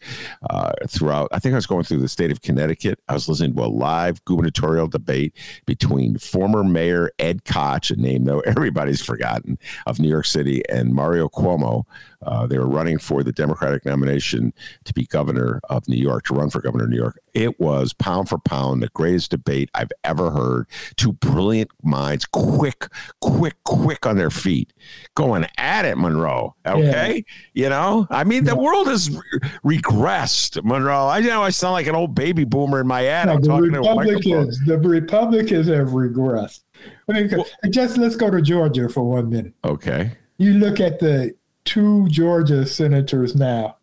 uh, 0.50 0.74
throughout. 0.88 1.30
I 1.32 1.40
think 1.40 1.54
I 1.54 1.56
was 1.56 1.66
going 1.66 1.84
through 1.84 2.00
the 2.00 2.10
state 2.10 2.32
of 2.32 2.42
Connecticut. 2.42 3.00
I 3.08 3.14
was 3.14 3.30
listening 3.30 3.56
to 3.56 3.64
a 3.64 3.68
live 3.68 4.24
gubernatorial 4.26 4.88
debate 4.88 5.34
between 5.66 6.18
former 6.18 6.64
Mayor 6.64 7.12
Ed 7.20 7.46
Koch, 7.46 7.90
a 7.90 7.96
name 7.96 8.26
though 8.26 8.40
everybody's 8.46 9.02
forgotten, 9.02 9.58
of 9.88 10.00
New 10.00 10.10
York 10.10 10.26
City, 10.26 10.62
and 10.70 10.94
Mario 10.94 11.30
Cuomo. 11.30 11.84
Uh, 12.26 12.48
they 12.48 12.58
were 12.58 12.68
running 12.68 12.98
for 12.98 13.24
the 13.24 13.32
Democratic 13.32 13.86
nomination 13.86 14.54
to 14.86 14.94
be 14.94 15.06
governor 15.06 15.60
of 15.70 15.88
New 15.88 15.98
York, 15.98 16.26
to 16.26 16.34
run 16.34 16.50
for 16.50 16.62
governor 16.62 16.86
of 16.86 16.90
New 16.90 16.98
York. 16.98 17.20
It 17.34 17.60
was 17.60 17.94
pound 17.94 18.30
for 18.30 18.38
pound 18.38 18.82
the 18.82 18.90
greatest 18.90 19.32
debate 19.32 19.70
I've 19.74 19.92
ever 20.04 20.32
heard. 20.32 20.68
Two 20.96 21.14
brilliant 21.14 21.72
minds, 21.82 22.26
quick, 22.26 22.88
quick, 23.22 23.53
quick 23.66 24.06
on 24.06 24.18
their 24.18 24.30
feet, 24.30 24.74
going 25.16 25.46
at 25.58 25.86
it, 25.86 25.98
Monroe. 25.98 26.56
Okay, 26.66 27.24
yeah. 27.54 27.64
you 27.64 27.70
know, 27.70 28.08
I 28.10 28.24
mean, 28.24 28.44
the 28.44 28.56
world 28.56 28.88
has 28.88 29.10
re- 29.10 29.78
regressed, 29.78 30.64
Monroe. 30.64 31.08
I 31.08 31.20
you 31.20 31.30
know 31.30 31.44
I 31.44 31.50
sound 31.50 31.74
like 31.74 31.88
an 31.88 31.96
old 31.96 32.16
baby 32.16 32.44
boomer 32.44 32.82
in 32.82 32.88
my 32.88 33.06
ad. 33.06 33.28
No, 33.28 33.62
the 33.62 33.72
Republicans, 33.72 34.60
the 34.66 34.78
Republicans 34.78 35.68
have 35.68 35.90
regressed. 35.90 36.62
I 37.10 37.14
mean, 37.14 37.30
well, 37.32 37.46
just 37.70 37.98
let's 37.98 38.16
go 38.16 38.30
to 38.30 38.42
Georgia 38.42 38.90
for 38.90 39.04
one 39.04 39.30
minute. 39.30 39.54
Okay. 39.64 40.12
You 40.38 40.56
look 40.56 40.80
at 40.80 41.00
the 41.00 41.34
two 41.66 42.08
Georgia 42.10 42.66
senators 42.66 43.36
now 43.36 43.78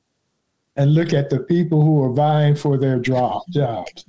and 0.77 0.95
look 0.95 1.13
at 1.13 1.31
the 1.31 1.41
people 1.41 1.83
who 1.83 2.03
are 2.03 2.13
vying 2.13 2.55
for 2.55 2.79
their 2.79 2.99
jobs. 2.99 4.05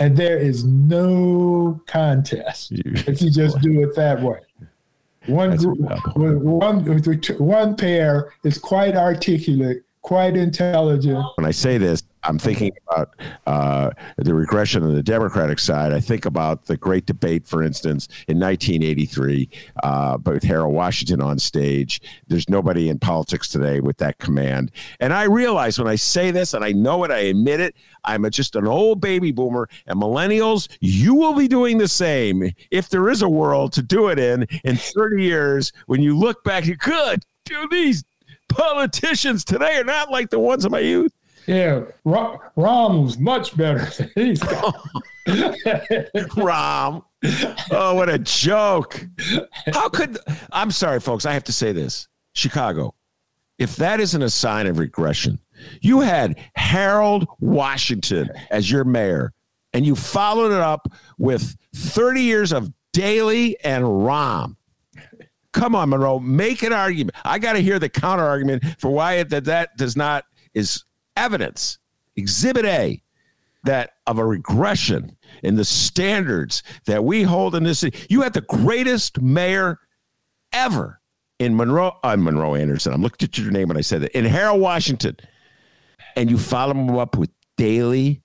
And 0.00 0.16
there 0.16 0.38
is 0.38 0.64
no 0.64 1.80
contest 1.86 2.72
if 2.72 3.22
you 3.22 3.30
just 3.30 3.60
do 3.60 3.80
it 3.82 3.94
that 3.94 4.20
way. 4.20 4.40
One 5.26 5.56
group, 5.56 5.78
one, 6.16 7.02
one 7.38 7.76
pair 7.76 8.32
is 8.44 8.58
quite 8.58 8.96
articulate, 8.96 9.84
quite 10.02 10.36
intelligent. 10.36 11.24
When 11.36 11.46
I 11.46 11.50
say 11.50 11.78
this, 11.78 12.02
I'm 12.24 12.38
thinking 12.38 12.72
about 12.88 13.14
uh, 13.46 13.90
the 14.16 14.34
regression 14.34 14.82
on 14.82 14.94
the 14.94 15.02
Democratic 15.02 15.58
side. 15.58 15.92
I 15.92 16.00
think 16.00 16.24
about 16.24 16.64
the 16.64 16.76
great 16.76 17.06
debate, 17.06 17.46
for 17.46 17.62
instance, 17.62 18.08
in 18.28 18.38
1983, 18.40 19.48
uh, 19.82 20.18
with 20.24 20.42
Harold 20.42 20.74
Washington 20.74 21.20
on 21.20 21.38
stage. 21.38 22.00
There's 22.26 22.48
nobody 22.48 22.88
in 22.88 22.98
politics 22.98 23.48
today 23.48 23.80
with 23.80 23.98
that 23.98 24.18
command. 24.18 24.70
And 25.00 25.12
I 25.12 25.24
realize 25.24 25.78
when 25.78 25.88
I 25.88 25.96
say 25.96 26.30
this, 26.30 26.54
and 26.54 26.64
I 26.64 26.72
know 26.72 27.04
it, 27.04 27.10
I 27.10 27.18
admit 27.18 27.60
it, 27.60 27.76
I'm 28.04 28.24
a, 28.24 28.30
just 28.30 28.56
an 28.56 28.66
old 28.66 29.00
baby 29.00 29.30
boomer. 29.30 29.68
And 29.86 30.00
millennials, 30.00 30.68
you 30.80 31.14
will 31.14 31.34
be 31.34 31.48
doing 31.48 31.78
the 31.78 31.88
same 31.88 32.50
if 32.70 32.88
there 32.88 33.08
is 33.10 33.22
a 33.22 33.28
world 33.28 33.72
to 33.74 33.82
do 33.82 34.08
it 34.08 34.18
in 34.18 34.46
in 34.64 34.76
30 34.76 35.22
years. 35.22 35.72
When 35.86 36.02
you 36.02 36.16
look 36.16 36.42
back, 36.44 36.66
you 36.66 36.76
could 36.76 37.24
do 37.44 37.68
these 37.70 38.04
politicians 38.48 39.44
today 39.44 39.76
are 39.76 39.84
not 39.84 40.10
like 40.10 40.30
the 40.30 40.38
ones 40.38 40.64
of 40.64 40.72
my 40.72 40.78
youth. 40.78 41.12
Yeah, 41.46 41.82
Rahm 42.06 43.04
was 43.04 43.18
much 43.18 43.56
better 43.56 43.84
than 43.84 44.10
he's 44.14 44.40
got. 44.40 44.74
Rahm. 45.26 47.02
Oh, 47.70 47.94
what 47.94 48.08
a 48.08 48.18
joke. 48.18 49.06
How 49.72 49.88
could 49.88 50.18
I'm 50.52 50.70
sorry, 50.70 51.00
folks, 51.00 51.26
I 51.26 51.32
have 51.32 51.44
to 51.44 51.52
say 51.52 51.72
this. 51.72 52.08
Chicago, 52.34 52.94
if 53.58 53.76
that 53.76 54.00
isn't 54.00 54.22
a 54.22 54.30
sign 54.30 54.66
of 54.66 54.78
regression, 54.78 55.38
you 55.80 56.00
had 56.00 56.38
Harold 56.56 57.26
Washington 57.40 58.30
as 58.50 58.70
your 58.70 58.84
mayor, 58.84 59.32
and 59.72 59.86
you 59.86 59.94
followed 59.94 60.52
it 60.52 60.60
up 60.60 60.88
with 61.18 61.56
30 61.74 62.20
years 62.20 62.52
of 62.52 62.72
Daley 62.92 63.58
and 63.62 63.84
Rahm. 63.84 64.56
Come 65.52 65.76
on, 65.76 65.90
Monroe, 65.90 66.18
make 66.18 66.62
an 66.62 66.72
argument. 66.72 67.16
I 67.24 67.38
got 67.38 67.52
to 67.52 67.60
hear 67.60 67.78
the 67.78 67.88
counter 67.88 68.24
argument 68.24 68.64
for 68.78 68.90
why 68.90 69.14
it, 69.14 69.28
that 69.30 69.44
that 69.44 69.76
does 69.76 69.96
not 69.96 70.24
is 70.52 70.84
evidence, 71.16 71.78
exhibit 72.16 72.64
A, 72.64 73.02
that 73.64 73.94
of 74.06 74.18
a 74.18 74.24
regression 74.24 75.16
in 75.42 75.56
the 75.56 75.64
standards 75.64 76.62
that 76.86 77.04
we 77.04 77.22
hold 77.22 77.54
in 77.54 77.64
this 77.64 77.80
city. 77.80 77.98
You 78.08 78.22
had 78.22 78.34
the 78.34 78.42
greatest 78.42 79.20
mayor 79.20 79.80
ever 80.52 81.00
in 81.38 81.56
Monroe. 81.56 81.96
I'm 82.02 82.20
uh, 82.20 82.30
Monroe 82.30 82.54
Anderson. 82.54 82.92
I'm 82.92 83.02
looking 83.02 83.26
at 83.26 83.38
your 83.38 83.50
name 83.50 83.68
when 83.68 83.76
I 83.76 83.80
said 83.80 84.02
that 84.02 84.16
in 84.16 84.24
Harold 84.24 84.60
Washington, 84.60 85.16
and 86.16 86.30
you 86.30 86.38
follow 86.38 86.72
him 86.72 86.90
up 86.90 87.16
with 87.16 87.30
Daley 87.56 88.22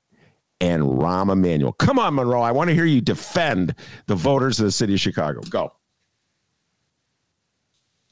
and 0.61 0.83
Rahm 0.83 1.31
Emanuel. 1.31 1.71
Come 1.73 1.99
on, 1.99 2.15
Monroe. 2.15 2.41
I 2.41 2.51
want 2.51 2.69
to 2.69 2.73
hear 2.73 2.85
you 2.85 3.01
defend 3.01 3.75
the 4.07 4.15
voters 4.15 4.59
of 4.59 4.65
the 4.65 4.71
city 4.71 4.93
of 4.93 4.99
Chicago. 4.99 5.41
Go. 5.49 5.73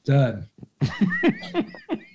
Done. 0.05 0.47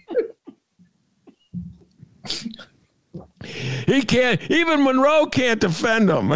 he 3.44 4.02
can't. 4.02 4.40
Even 4.50 4.84
Monroe 4.84 5.26
can't 5.26 5.60
defend 5.60 6.10
him. 6.10 6.32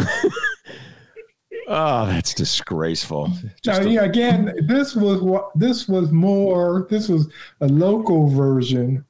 oh, 1.69 2.07
that's 2.07 2.35
disgraceful. 2.35 3.33
Just 3.63 3.83
now, 3.83 3.89
yeah, 3.89 4.05
again, 4.05 4.55
this 4.67 4.95
was 4.95 5.21
what 5.21 5.51
this 5.55 5.89
was 5.89 6.13
more. 6.13 6.87
This 6.91 7.09
was 7.09 7.29
a 7.61 7.69
local 7.69 8.29
version 8.29 9.05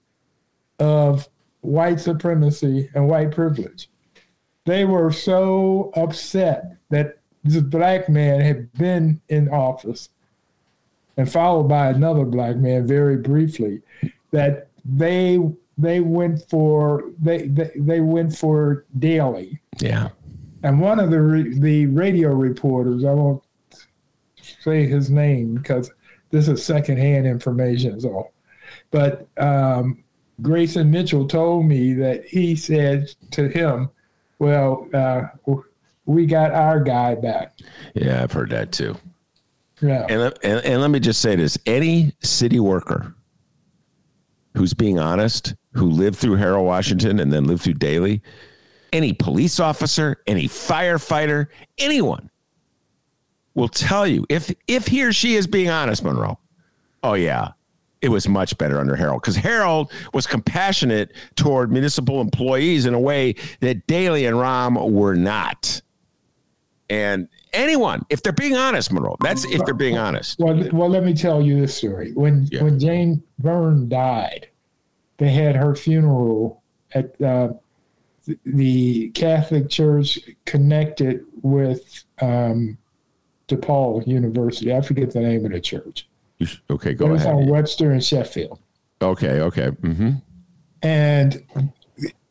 of 0.78 1.28
white 1.60 2.00
supremacy 2.00 2.90
and 2.94 3.08
white 3.08 3.32
privilege. 3.32 3.88
They 4.64 4.84
were 4.84 5.12
so 5.12 5.92
upset 5.94 6.76
that 6.90 7.18
this 7.44 7.62
black 7.62 8.08
man 8.08 8.40
had 8.40 8.72
been 8.74 9.20
in 9.28 9.48
office 9.48 10.08
and 11.16 11.30
followed 11.30 11.64
by 11.64 11.88
another 11.88 12.24
black 12.24 12.56
man 12.56 12.86
very 12.86 13.16
briefly 13.16 13.82
that 14.32 14.68
they 14.84 15.38
they 15.78 16.00
went 16.00 16.48
for 16.48 17.10
they 17.18 17.48
they, 17.48 17.70
they 17.76 18.00
went 18.00 18.36
for 18.36 18.86
Daley. 18.98 19.60
Yeah. 19.78 20.08
And 20.62 20.80
one 20.80 20.98
of 20.98 21.10
the 21.10 21.54
the 21.58 21.86
radio 21.86 22.30
reporters, 22.30 23.04
I 23.04 23.12
won't 23.12 23.42
say 24.60 24.86
his 24.86 25.10
name 25.10 25.54
because 25.54 25.90
this 26.30 26.48
is 26.48 26.64
secondhand 26.64 27.26
information, 27.26 28.00
so. 28.00 28.30
But 28.90 29.28
um, 29.36 30.02
Grayson 30.42 30.90
Mitchell 30.90 31.26
told 31.26 31.66
me 31.66 31.92
that 31.94 32.24
he 32.24 32.56
said 32.56 33.08
to 33.32 33.48
him, 33.48 33.90
"Well, 34.38 34.88
uh, 34.94 35.22
we 36.06 36.26
got 36.26 36.52
our 36.52 36.80
guy 36.80 37.14
back." 37.14 37.58
Yeah, 37.94 38.22
I've 38.22 38.32
heard 38.32 38.50
that 38.50 38.72
too. 38.72 38.96
Yeah. 39.80 40.06
And, 40.08 40.32
and, 40.42 40.64
and 40.64 40.80
let 40.80 40.90
me 40.90 41.00
just 41.00 41.20
say 41.20 41.36
this: 41.36 41.58
any 41.66 42.12
city 42.22 42.60
worker 42.60 43.14
who's 44.56 44.74
being 44.74 44.98
honest 44.98 45.54
who 45.76 45.90
lived 45.90 46.16
through 46.16 46.36
Harold 46.36 46.66
Washington 46.66 47.20
and 47.20 47.32
then 47.32 47.44
lived 47.44 47.62
through 47.62 47.74
Daley, 47.74 48.22
any 48.92 49.12
police 49.12 49.60
officer, 49.60 50.22
any 50.26 50.48
firefighter, 50.48 51.48
anyone 51.78 52.30
will 53.54 53.68
tell 53.68 54.06
you 54.06 54.24
if 54.28 54.54
if 54.68 54.86
he 54.86 55.02
or 55.04 55.12
she 55.12 55.34
is 55.34 55.46
being 55.46 55.68
honest, 55.68 56.04
Monroe. 56.04 56.38
Oh 57.02 57.14
yeah, 57.14 57.52
it 58.00 58.08
was 58.08 58.28
much 58.28 58.56
better 58.58 58.78
under 58.78 58.94
Harold 58.94 59.22
because 59.22 59.36
Harold 59.36 59.90
was 60.14 60.26
compassionate 60.26 61.12
toward 61.34 61.72
municipal 61.72 62.20
employees 62.20 62.86
in 62.86 62.94
a 62.94 63.00
way 63.00 63.34
that 63.60 63.86
Daley 63.86 64.26
and 64.26 64.36
Rahm 64.36 64.90
were 64.92 65.16
not. 65.16 65.80
And 66.88 67.28
anyone, 67.52 68.02
if 68.10 68.22
they're 68.22 68.32
being 68.32 68.54
honest, 68.54 68.92
Monroe, 68.92 69.16
that's 69.20 69.44
if 69.46 69.64
they're 69.64 69.74
being 69.74 69.98
honest. 69.98 70.38
Well, 70.38 70.68
well, 70.72 70.88
let 70.88 71.02
me 71.02 71.14
tell 71.14 71.42
you 71.42 71.60
this 71.60 71.74
story. 71.74 72.12
When 72.12 72.46
yeah. 72.52 72.62
when 72.62 72.78
Jane 72.78 73.22
Byrne 73.38 73.88
died, 73.88 74.48
they 75.18 75.30
had 75.30 75.56
her 75.56 75.74
funeral 75.74 76.62
at 76.92 77.20
uh, 77.20 77.48
the 78.44 79.10
Catholic 79.10 79.68
Church 79.68 80.18
connected 80.44 81.24
with 81.42 82.04
um, 82.20 82.76
DePaul 83.48 84.06
University. 84.06 84.74
I 84.74 84.80
forget 84.80 85.12
the 85.12 85.20
name 85.20 85.44
of 85.44 85.52
the 85.52 85.60
church. 85.60 86.08
Okay, 86.70 86.92
go 86.94 87.06
ahead. 87.06 87.10
it 87.10 87.12
was 87.12 87.26
on 87.26 87.46
Webster 87.48 87.92
and 87.92 88.04
Sheffield. 88.04 88.58
Okay, 89.00 89.40
okay. 89.40 89.68
Mm-hmm. 89.68 90.10
And 90.82 91.42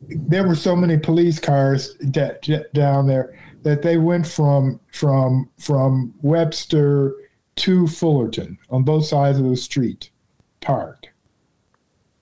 there 0.10 0.48
were 0.48 0.56
so 0.56 0.76
many 0.76 0.98
police 0.98 1.39
cars 1.39 1.95
that, 2.00 2.48
down 2.74 3.08
there 3.08 3.39
that 3.63 3.82
they 3.82 3.98
went 3.98 4.28
from 4.28 4.80
from 4.91 5.50
from 5.58 6.13
Webster 6.21 7.15
to 7.56 7.88
Fullerton 7.88 8.60
on 8.69 8.84
both 8.84 9.06
sides 9.06 9.39
of 9.39 9.50
the 9.50 9.58
street, 9.58 10.12
parked 10.62 11.10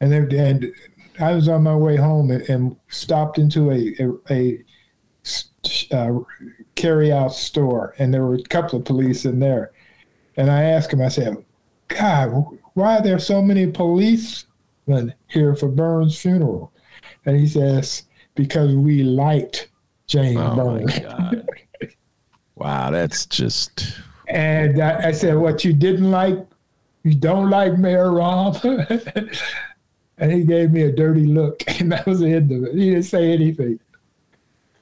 and 0.04 0.34
and 0.34 0.74
I 1.20 1.34
was 1.34 1.48
on 1.48 1.64
my 1.64 1.76
way 1.76 1.96
home 1.96 2.32
and, 2.32 2.42
and 2.50 2.76
stopped 2.90 3.38
into 3.38 3.72
a 3.72 3.96
a, 4.00 4.34
a 4.34 4.64
uh, 5.92 6.20
carry 6.76 7.12
out 7.12 7.34
store, 7.34 7.96
and 7.98 8.14
there 8.14 8.26
were 8.26 8.36
a 8.36 8.44
couple 8.44 8.80
of 8.80 8.86
police 8.86 9.26
in 9.26 9.40
there, 9.40 9.72
and 10.36 10.52
I 10.52 10.64
asked 10.64 10.92
him, 10.92 11.02
I 11.02 11.10
said, 11.10 11.38
"God, 11.88 12.46
why 12.74 12.98
are 12.98 13.02
there 13.02 13.20
so 13.20 13.42
many 13.42 13.68
policemen 13.68 15.14
here 15.28 15.56
for 15.56 15.70
Byrne's 15.70 16.20
funeral?" 16.20 16.74
And 17.26 17.38
he 17.38 17.48
says, 17.48 18.04
"Because 18.36 18.76
we 18.76 19.04
liked 19.04 19.70
Jane 20.08 20.38
oh 20.38 20.56
Byrne." 20.56 21.48
wow, 22.56 22.92
that's 22.92 23.26
just 23.26 24.02
And 24.28 24.82
I, 24.82 25.10
I 25.10 25.12
said, 25.12 25.38
"What 25.38 25.64
you 25.64 25.74
didn't 25.74 26.12
like? 26.12 26.38
You 27.04 27.14
don't 27.14 27.50
like 27.50 27.78
Mayor 27.78 28.08
Rahm?" 28.08 29.40
and 30.18 30.32
he 30.32 30.44
gave 30.44 30.72
me 30.72 30.84
a 30.84 30.92
dirty 30.92 31.26
look, 31.26 31.64
and 31.80 31.92
that 31.92 32.06
was 32.06 32.20
the 32.20 32.34
end 32.34 32.52
of 32.52 32.64
it. 32.64 32.76
He 32.76 32.92
didn't 32.92 33.04
say 33.04 33.32
anything. 33.32 33.80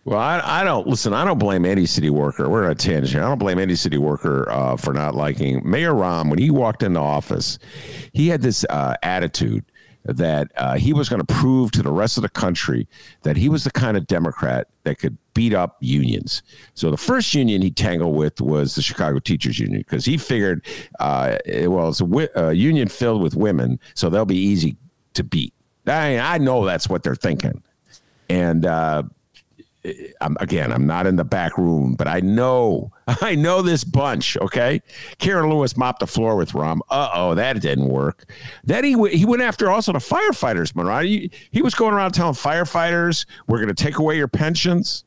Well, 0.04 0.20
I, 0.20 0.42
I 0.44 0.64
don't 0.64 0.88
listen. 0.88 1.14
I 1.14 1.24
don't 1.24 1.38
blame 1.38 1.64
any 1.64 1.86
city 1.86 2.10
worker. 2.10 2.50
We're 2.50 2.66
on 2.66 2.72
a 2.72 2.76
tangent. 2.76 3.24
I 3.24 3.28
don't 3.28 3.38
blame 3.38 3.60
any 3.60 3.76
city 3.76 4.00
worker 4.00 4.50
uh, 4.50 4.76
for 4.76 4.94
not 4.94 5.14
liking 5.14 5.62
Mayor 5.64 5.94
Rahm. 5.94 6.30
When 6.30 6.40
he 6.40 6.50
walked 6.50 6.82
into 6.82 7.00
office, 7.00 7.60
he 8.12 8.28
had 8.28 8.42
this 8.42 8.66
uh, 8.72 8.96
attitude 9.04 9.64
that 10.04 10.52
uh, 10.58 10.76
he 10.76 10.94
was 10.94 11.08
going 11.08 11.24
to 11.24 11.34
prove 11.34 11.72
to 11.72 11.84
the 11.84 11.92
rest 11.92 12.18
of 12.18 12.24
the 12.24 12.30
country 12.30 12.88
that 13.22 13.38
he 13.38 13.48
was 13.48 13.64
the 13.64 13.70
kind 13.70 13.96
of 13.96 14.08
Democrat 14.08 14.68
that 14.86 14.98
could 14.98 15.16
beat 15.36 15.54
up 15.54 15.78
unions. 15.80 16.42
So 16.74 16.90
the 16.90 16.98
first 16.98 17.36
union 17.36 17.62
he 17.62 17.70
tangled 17.70 18.16
with 18.16 18.42
was 18.42 18.74
the 18.74 18.82
Chicago 18.82 19.20
Teachers 19.20 19.60
Union 19.60 19.82
because 19.82 20.04
he 20.04 20.18
figured, 20.18 20.66
well, 21.00 21.90
it's 21.90 22.02
a 22.36 22.54
union 22.54 22.88
filled 22.88 23.22
with 23.22 23.36
women, 23.36 23.80
so 23.94 24.10
they'll 24.10 24.26
be 24.26 24.36
easy 24.36 24.76
to 25.14 25.24
beat. 25.24 25.54
I, 25.88 26.18
I 26.20 26.38
know 26.38 26.66
that's 26.66 26.90
what 26.90 27.04
they're 27.04 27.16
thinking, 27.16 27.64
and. 28.30 28.66
Uh, 28.66 29.04
I'm, 30.22 30.38
again, 30.40 30.72
I'm 30.72 30.86
not 30.86 31.08
in 31.08 31.16
the 31.16 31.24
back 31.24 31.58
room, 31.58 31.96
but 31.96 32.08
I 32.08 32.20
know, 32.20 32.92
I 33.08 33.34
know 33.34 33.62
this 33.62 33.84
bunch. 33.84 34.38
Okay, 34.38 34.82
Karen 35.18 35.50
Lewis 35.50 35.76
mopped 35.76 36.02
the 36.02 36.08
floor 36.08 36.36
with 36.36 36.52
Rahm. 36.52 36.80
Uh 36.90 37.10
oh, 37.14 37.36
that 37.36 37.60
didn't 37.62 37.88
work. 37.88 38.26
Then 38.64 38.84
he 38.84 38.92
w- 38.94 39.16
he 39.16 39.26
went 39.26 39.42
after 39.42 39.72
also 39.72 39.92
the 39.92 40.00
firefighters, 40.00 40.76
Monroe. 40.76 41.02
He, 41.02 41.32
he 41.52 41.62
was 41.62 41.74
going 41.74 41.94
around 41.94 42.12
telling 42.12 42.36
firefighters, 42.36 43.26
"We're 43.48 43.58
going 43.58 43.74
to 43.74 43.84
take 43.84 43.98
away 43.98 44.18
your 44.18 44.28
pensions." 44.28 45.04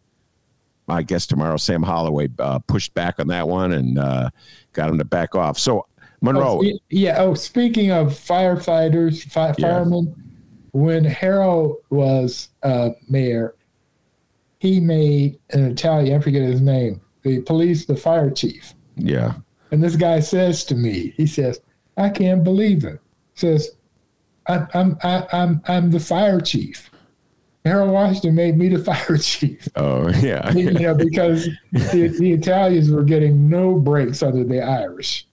I 0.89 1.03
guess 1.03 1.27
tomorrow 1.27 1.57
Sam 1.57 1.83
Holloway 1.83 2.29
uh, 2.39 2.59
pushed 2.59 2.93
back 2.95 3.19
on 3.19 3.29
that 3.29 3.49
one 3.49 3.73
and 3.73 3.99
uh, 3.99 4.31
got 4.73 4.91
him 4.91 4.99
to 4.99 5.05
back 5.05 5.35
off. 5.35 5.59
So 5.59 5.87
Monroe, 6.25 6.61
Oh, 6.65 6.79
yeah. 6.91 7.17
Oh, 7.19 7.35
speaking 7.35 7.91
of 7.91 8.09
firefighters, 8.09 9.23
fi- 9.25 9.55
Yeah. 9.59 9.69
firemen, 9.69 10.15
when 10.73 11.05
Harold 11.05 11.77
was 11.91 12.49
uh, 12.63 12.91
mayor, 13.09 13.55
he 14.59 14.81
made 14.81 15.39
an 15.51 15.65
Italian. 15.67 16.17
I 16.19 16.23
forget 16.23 16.43
his 16.43 16.61
name. 16.61 17.01
The 17.23 17.41
police, 17.43 17.85
the 17.87 17.97
fire 17.97 18.31
chief. 18.31 18.75
yeah, 18.97 19.35
And 19.71 19.83
this 19.83 19.97
guy 19.97 20.21
says 20.21 20.65
to 20.65 20.75
me, 20.75 21.13
he 21.17 21.27
says, 21.27 21.61
"I 21.97 22.09
can't 22.11 22.43
believe 22.45 22.85
it." 22.85 23.01
Says, 23.35 23.71
"I'm 24.47 24.67
I'm 24.75 24.99
I, 25.03 25.27
I'm 25.33 25.61
I'm 25.69 25.91
the 25.91 26.01
fire 26.01 26.41
chief." 26.41 26.91
Harold 27.65 27.91
Washington 27.93 28.35
made 28.35 28.59
me 28.59 28.69
the 28.69 28.79
fire 28.91 29.17
chief. 29.19 29.69
oh 29.77 30.09
yeah, 30.21 30.51
you 30.53 30.71
know, 30.73 30.95
because 30.95 31.49
the, 31.73 32.15
the 32.19 32.33
Italians 32.33 32.91
were 32.91 33.05
getting 33.05 33.49
no 33.49 33.75
breaks 33.79 34.23
under 34.23 34.45
the 34.45 34.61
Irish. 34.63 35.27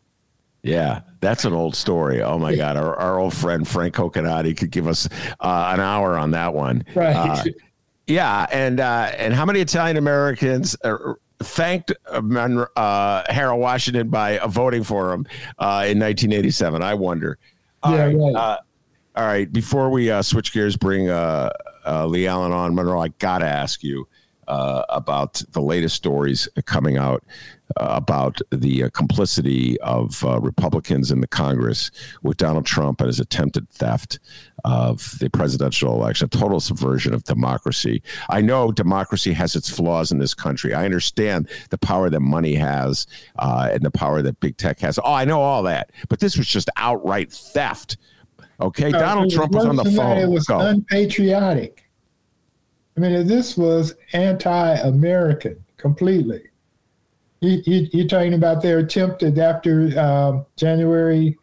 Yeah, 0.63 1.01
that's 1.21 1.43
an 1.45 1.53
old 1.53 1.75
story. 1.75 2.21
Oh 2.21 2.37
my 2.37 2.55
God, 2.55 2.77
our, 2.77 2.95
our 2.95 3.19
old 3.19 3.33
friend 3.33 3.67
Frank 3.67 3.95
Coconate 3.95 4.55
could 4.57 4.69
give 4.71 4.87
us 4.87 5.07
uh, 5.39 5.71
an 5.73 5.79
hour 5.79 6.17
on 6.17 6.31
that 6.31 6.53
one. 6.53 6.85
Right. 6.93 7.15
Uh, 7.15 7.43
yeah, 8.07 8.45
and 8.51 8.79
uh, 8.79 9.11
and 9.17 9.33
how 9.33 9.45
many 9.45 9.59
Italian 9.59 9.97
Americans 9.97 10.75
uh, 10.83 10.97
thanked 11.39 11.91
uh, 12.11 12.21
uh, 12.75 13.23
Harold 13.33 13.59
Washington 13.59 14.09
by 14.09 14.37
uh, 14.37 14.47
voting 14.47 14.83
for 14.83 15.11
him 15.13 15.25
uh, 15.57 15.85
in 15.87 15.97
1987? 15.99 16.83
I 16.83 16.93
wonder. 16.93 17.37
All 17.83 17.93
Yeah, 17.95 18.05
right, 18.05 18.15
right. 18.15 18.35
uh, 18.35 18.57
all 19.15 19.25
right. 19.25 19.51
Before 19.51 19.89
we 19.89 20.11
uh, 20.11 20.21
switch 20.21 20.53
gears, 20.53 20.77
bring 20.77 21.09
uh, 21.09 21.49
uh, 21.85 22.05
LeAlan 22.05 22.51
on 22.51 22.75
Monroe. 22.75 23.01
I 23.01 23.07
gotta 23.19 23.47
ask 23.47 23.81
you 23.83 24.07
uh, 24.51 24.83
about 24.89 25.41
the 25.51 25.61
latest 25.61 25.95
stories 25.95 26.49
coming 26.65 26.97
out 26.97 27.23
uh, 27.77 27.87
about 27.89 28.41
the 28.51 28.83
uh, 28.83 28.89
complicity 28.89 29.79
of 29.79 30.25
uh, 30.25 30.37
Republicans 30.41 31.09
in 31.09 31.21
the 31.21 31.27
Congress 31.27 31.89
with 32.21 32.35
Donald 32.35 32.65
Trump 32.65 32.99
and 32.99 33.07
his 33.07 33.21
attempted 33.21 33.69
theft 33.69 34.19
of 34.65 35.17
the 35.19 35.29
presidential 35.29 35.93
election, 35.93 36.25
a 36.25 36.37
total 36.37 36.59
subversion 36.59 37.13
of 37.13 37.23
democracy. 37.23 38.03
I 38.29 38.41
know 38.41 38.73
democracy 38.73 39.31
has 39.31 39.55
its 39.55 39.69
flaws 39.69 40.11
in 40.11 40.19
this 40.19 40.33
country. 40.33 40.73
I 40.73 40.83
understand 40.83 41.49
the 41.69 41.77
power 41.77 42.09
that 42.09 42.19
money 42.19 42.55
has 42.55 43.07
uh, 43.39 43.69
and 43.71 43.83
the 43.83 43.91
power 43.91 44.21
that 44.21 44.37
big 44.41 44.57
tech 44.57 44.81
has. 44.81 44.99
Oh, 44.99 45.13
I 45.13 45.23
know 45.23 45.39
all 45.41 45.63
that. 45.63 45.91
But 46.09 46.19
this 46.19 46.37
was 46.37 46.47
just 46.47 46.69
outright 46.75 47.31
theft. 47.31 47.95
Okay, 48.59 48.91
Donald 48.91 49.31
Trump 49.31 49.53
was 49.53 49.65
on 49.65 49.77
the 49.77 49.83
worse 49.83 49.95
than 49.95 49.95
that, 49.95 50.15
phone. 50.15 50.17
It 50.17 50.29
was 50.29 50.45
Go. 50.45 50.59
unpatriotic. 50.59 51.85
I 52.97 52.99
mean, 52.99 53.27
this 53.27 53.57
was 53.57 53.95
anti-American 54.13 55.63
completely. 55.77 56.41
You, 57.39 57.61
you, 57.65 57.87
you're 57.91 58.07
talking 58.07 58.33
about 58.33 58.61
their 58.61 58.79
attempted 58.79 59.39
after 59.39 59.97
um, 59.99 60.45
January 60.57 61.37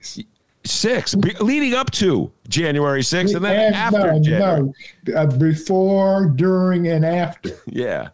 Six, 0.64 1.14
be- 1.14 1.34
leading 1.40 1.74
up 1.74 1.90
to 1.92 2.30
January 2.48 3.00
6th, 3.00 3.34
and 3.34 3.44
then 3.44 3.56
and 3.56 3.74
after 3.74 4.12
no, 4.12 4.20
January. 4.20 4.72
no, 5.06 5.14
uh, 5.14 5.26
before, 5.26 6.26
during, 6.26 6.88
and 6.88 7.06
after. 7.06 7.50
Yeah. 7.66 8.10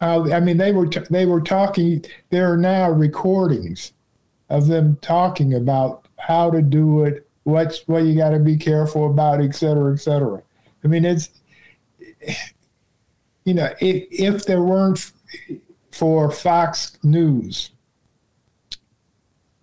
Uh, 0.00 0.32
I 0.32 0.40
mean, 0.40 0.56
they 0.56 0.72
were 0.72 0.86
t- 0.86 1.00
they 1.10 1.26
were 1.26 1.40
talking. 1.40 2.04
There 2.30 2.50
are 2.52 2.56
now 2.56 2.90
recordings 2.90 3.92
of 4.48 4.66
them 4.66 4.98
talking 5.02 5.54
about 5.54 6.06
how 6.18 6.50
to 6.50 6.62
do 6.62 7.04
it, 7.04 7.28
what's 7.42 7.86
what 7.88 8.04
you 8.04 8.16
got 8.16 8.30
to 8.30 8.38
be 8.38 8.56
careful 8.56 9.10
about, 9.10 9.42
et 9.42 9.54
cetera, 9.54 9.92
et 9.92 9.98
cetera. 9.98 10.42
I 10.84 10.86
mean, 10.88 11.04
it's 11.04 11.30
you 13.44 13.54
know, 13.54 13.72
if, 13.80 14.06
if 14.10 14.44
there 14.46 14.62
weren't 14.62 15.12
for 15.92 16.30
Fox 16.30 16.98
News, 17.02 17.70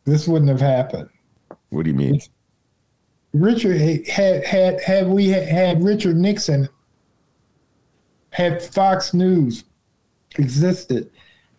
this 0.05 0.27
wouldn't 0.27 0.49
have 0.49 0.61
happened. 0.61 1.09
What 1.69 1.83
do 1.83 1.91
you 1.91 1.95
mean? 1.95 2.21
Richard 3.33 3.79
had 4.07 4.45
had 4.45 4.81
had 4.81 5.07
we 5.07 5.27
had 5.27 5.83
Richard 5.83 6.15
Nixon 6.15 6.69
had 8.31 8.61
Fox 8.61 9.13
News 9.13 9.65
existed 10.37 11.11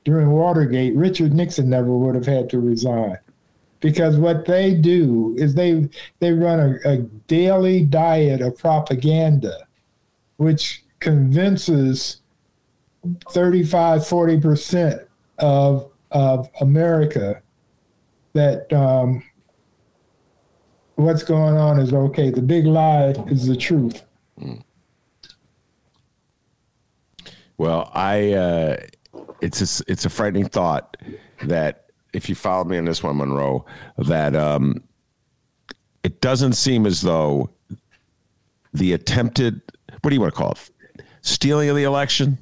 during 0.08 0.30
Watergate, 0.30 0.96
Richard 0.96 1.34
Nixon 1.34 1.68
never 1.68 1.90
would 1.90 2.14
have 2.14 2.24
had 2.24 2.48
to 2.50 2.60
resign. 2.60 3.18
Because 3.80 4.16
what 4.16 4.46
they 4.46 4.74
do 4.74 5.34
is 5.36 5.54
they 5.54 5.88
they 6.18 6.32
run 6.32 6.58
a, 6.58 6.90
a 6.90 6.96
daily 7.28 7.84
diet 7.84 8.40
of 8.40 8.56
propaganda, 8.56 9.66
which 10.38 10.82
convinces 11.00 12.20
35, 13.30 14.00
40% 14.00 15.06
of, 15.38 15.90
of 16.10 16.50
America 16.60 17.42
that 18.32 18.72
um, 18.72 19.22
what's 20.96 21.22
going 21.22 21.56
on 21.56 21.78
is 21.78 21.92
okay. 21.92 22.30
The 22.30 22.42
big 22.42 22.66
lie 22.66 23.14
is 23.28 23.46
the 23.46 23.56
truth. 23.56 24.04
Well, 27.56 27.90
I 27.92 28.32
uh, 28.32 28.76
it's 29.40 29.80
a, 29.80 29.84
it's 29.88 30.04
a 30.04 30.10
frightening 30.10 30.46
thought 30.46 30.96
that 31.44 31.86
if 32.12 32.28
you 32.28 32.34
follow 32.34 32.64
me 32.64 32.78
on 32.78 32.84
this 32.84 33.02
one, 33.02 33.16
Monroe, 33.16 33.64
that 33.98 34.36
um, 34.36 34.82
it 36.04 36.20
doesn't 36.20 36.52
seem 36.52 36.86
as 36.86 37.00
though 37.00 37.50
the 38.72 38.92
attempted 38.92 39.60
what 40.00 40.10
do 40.10 40.14
you 40.14 40.20
want 40.20 40.32
to 40.32 40.38
call 40.38 40.52
it 40.52 40.70
stealing 41.22 41.68
of 41.68 41.76
the 41.76 41.84
election, 41.84 42.38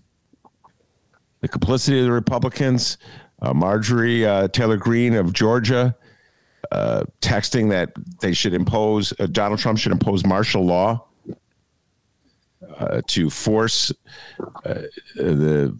the 1.40 1.48
complicity 1.48 1.98
of 1.98 2.06
the 2.06 2.12
Republicans, 2.12 2.98
uh, 3.42 3.52
Marjorie 3.52 4.24
uh, 4.24 4.48
Taylor 4.48 4.76
Greene 4.76 5.14
of 5.14 5.32
Georgia. 5.32 5.94
Uh, 6.72 7.04
texting 7.20 7.70
that 7.70 7.92
they 8.20 8.32
should 8.32 8.52
impose 8.52 9.12
uh, 9.20 9.26
Donald 9.26 9.60
Trump 9.60 9.78
should 9.78 9.92
impose 9.92 10.26
martial 10.26 10.66
law 10.66 11.06
uh, 12.78 13.00
to 13.06 13.30
force 13.30 13.92
uh, 14.64 14.82
the 15.14 15.78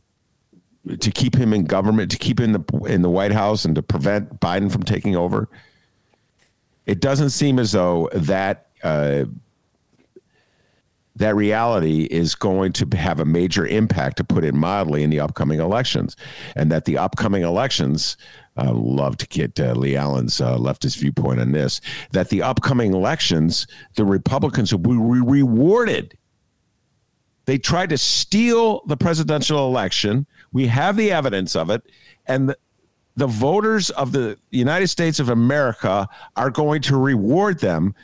to 1.00 1.10
keep 1.10 1.34
him 1.34 1.52
in 1.52 1.64
government, 1.64 2.12
to 2.12 2.18
keep 2.18 2.38
him 2.38 2.54
in 2.54 2.62
the 2.62 2.78
in 2.86 3.02
the 3.02 3.10
White 3.10 3.32
House, 3.32 3.64
and 3.64 3.74
to 3.74 3.82
prevent 3.82 4.38
Biden 4.38 4.70
from 4.70 4.84
taking 4.84 5.16
over. 5.16 5.48
It 6.84 7.00
doesn't 7.00 7.30
seem 7.30 7.58
as 7.58 7.72
though 7.72 8.08
that 8.12 8.68
that 11.16 11.34
reality 11.34 12.04
is 12.04 12.34
going 12.34 12.72
to 12.74 12.96
have 12.96 13.20
a 13.20 13.24
major 13.24 13.66
impact, 13.66 14.18
to 14.18 14.24
put 14.24 14.44
it 14.44 14.54
mildly, 14.54 15.02
in 15.02 15.10
the 15.10 15.20
upcoming 15.20 15.60
elections, 15.60 16.16
and 16.54 16.70
that 16.70 16.84
the 16.84 16.98
upcoming 16.98 17.42
elections. 17.42 18.16
Uh, 18.58 18.72
love 18.72 19.18
to 19.18 19.26
get 19.26 19.60
uh, 19.60 19.74
LeAlan's 19.74 20.40
uh, 20.40 20.56
leftist 20.56 20.96
viewpoint 20.96 21.38
on 21.38 21.52
this. 21.52 21.78
That 22.12 22.30
the 22.30 22.40
upcoming 22.40 22.94
elections, 22.94 23.66
the 23.96 24.04
Republicans 24.06 24.72
will 24.72 24.78
be 24.78 24.96
re- 24.96 25.42
rewarded 25.42 26.16
they 27.46 27.58
tried 27.58 27.90
to 27.90 27.98
steal 27.98 28.82
the 28.86 28.96
presidential 28.96 29.66
election. 29.66 30.26
We 30.52 30.66
have 30.66 30.96
the 30.96 31.12
evidence 31.12 31.56
of 31.56 31.70
it. 31.70 31.82
And 32.26 32.50
the, 32.50 32.58
the 33.14 33.28
voters 33.28 33.90
of 33.90 34.12
the 34.12 34.36
United 34.50 34.88
States 34.88 35.20
of 35.20 35.30
America 35.30 36.08
are 36.36 36.50
going 36.50 36.82
to 36.82 36.96
reward 36.96 37.60
them, 37.60 37.94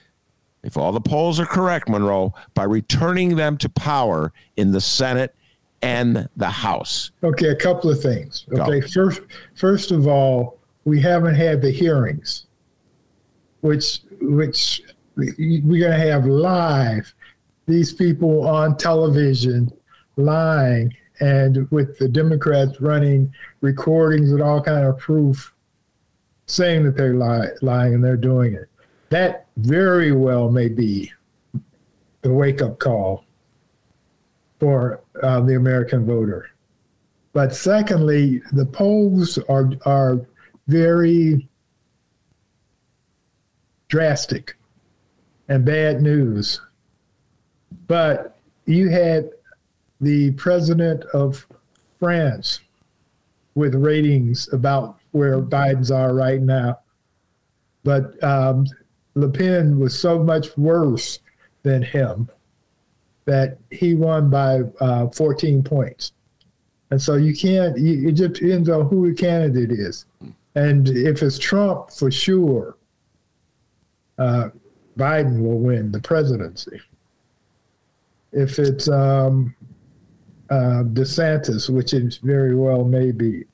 if 0.63 0.77
all 0.77 0.93
the 0.93 1.01
polls 1.01 1.41
are 1.41 1.47
correct, 1.47 1.89
Monroe, 1.89 2.35
by 2.55 2.65
returning 2.65 3.37
them 3.37 3.57
to 3.59 3.69
power 3.69 4.33
in 4.57 4.73
the 4.73 4.81
Senate 4.81 5.35
and 5.83 6.29
the 6.37 6.49
House. 6.49 7.11
Okay, 7.25 7.49
a 7.49 7.57
couple 7.57 7.91
of 7.91 8.01
things. 8.01 8.47
Go. 8.55 8.63
Okay, 8.63 8.81
first, 8.81 9.21
first 9.55 9.91
of 9.91 10.07
all, 10.07 10.59
we 10.85 11.01
haven't 11.01 11.35
had 11.35 11.61
the 11.61 11.71
hearings, 11.71 12.47
which 13.61 14.01
which 14.21 14.83
we're 15.17 15.81
going 15.81 15.99
to 15.99 16.11
have 16.11 16.27
live 16.27 17.13
these 17.67 17.93
people 17.93 18.47
on 18.49 18.77
television 18.77 19.71
lying 20.17 20.95
and 21.21 21.71
with 21.71 21.99
the 21.99 22.09
Democrats 22.09 22.81
running 22.81 23.33
recordings 23.61 24.33
with 24.33 24.41
all 24.41 24.61
kind 24.61 24.85
of 24.85 24.99
proof 24.99 25.55
saying 26.47 26.85
that 26.85 26.97
they're 26.97 27.15
lie, 27.15 27.49
lying 27.61 27.95
and 27.95 28.05
they're 28.05 28.17
doing 28.17 28.55
it. 28.55 28.69
That 29.13 29.45
very 29.59 30.13
well 30.13 30.51
may 30.51 30.69
be 30.69 31.13
the 32.23 32.33
wake 32.33 32.63
up 32.63 32.79
call 32.79 33.27
for 34.59 35.03
uh, 35.23 35.43
the 35.43 35.57
American 35.57 36.07
voter. 36.07 36.49
But 37.35 37.55
secondly, 37.55 38.41
the 38.53 38.65
polls 38.65 39.37
are 39.51 39.71
are 39.85 40.19
very 40.67 41.47
drastic 43.89 44.57
and 45.47 45.63
bad 45.63 46.01
news. 46.01 46.63
But 47.89 48.39
you 48.65 48.89
had 48.89 49.29
the 50.01 50.31
president 50.31 51.05
of 51.13 51.47
France 52.01 52.61
with 53.55 53.75
ratings 53.75 54.51
about 54.55 55.01
where 55.11 55.39
Biden's 55.43 55.91
are 55.91 56.15
right 56.15 56.41
now. 56.41 56.79
But 57.85 58.23
um, 58.25 58.65
Le 59.15 59.29
Pen 59.29 59.79
was 59.79 59.99
so 59.99 60.23
much 60.23 60.57
worse 60.57 61.19
than 61.63 61.83
him 61.83 62.29
that 63.25 63.59
he 63.71 63.95
won 63.95 64.31
by 64.31 64.61
uh, 64.81 65.09
14 65.09 65.63
points. 65.63 66.13
And 66.91 67.01
so 67.01 67.15
you 67.15 67.35
can't, 67.35 67.79
you, 67.79 68.09
it 68.09 68.13
just 68.13 68.35
depends 68.35 68.69
on 68.69 68.89
who 68.89 69.09
the 69.09 69.15
candidate 69.15 69.71
is. 69.71 70.07
And 70.55 70.89
if 70.89 71.23
it's 71.23 71.39
Trump, 71.39 71.91
for 71.91 72.11
sure, 72.11 72.77
uh, 74.19 74.51
Biden 74.99 75.41
will 75.41 75.59
win 75.59 75.91
the 75.91 76.01
presidency. 76.01 76.81
If 78.33 78.59
it's 78.59 78.89
um, 78.89 79.55
uh, 80.51 80.85
DeSantis, 80.85 81.71
which 81.71 81.95
it 81.95 82.19
very 82.23 82.55
well 82.55 82.85
may 82.85 83.11
be, 83.11 83.45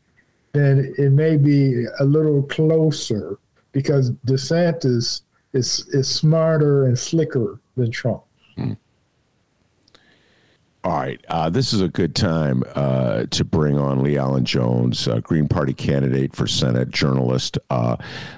then 0.52 0.92
it 0.98 1.10
may 1.12 1.36
be 1.36 1.84
a 2.00 2.04
little 2.04 2.42
closer 2.42 3.38
because 3.72 4.10
DeSantis 4.26 5.22
is 5.52 5.88
is 5.92 6.08
smarter 6.08 6.84
and 6.84 6.98
slicker 6.98 7.60
than 7.76 7.90
Trump. 7.90 8.22
All 10.84 10.96
right. 10.96 11.22
Uh, 11.28 11.50
this 11.50 11.72
is 11.72 11.80
a 11.80 11.88
good 11.88 12.14
time 12.14 12.62
uh, 12.74 13.24
to 13.30 13.44
bring 13.44 13.76
on 13.78 13.98
LeAlan 13.98 14.44
Jones, 14.44 15.08
uh, 15.08 15.20
Green 15.20 15.48
Party 15.48 15.74
candidate 15.74 16.34
for 16.34 16.46
Senate, 16.46 16.90
journalist, 16.90 17.58
uh, 17.68 17.96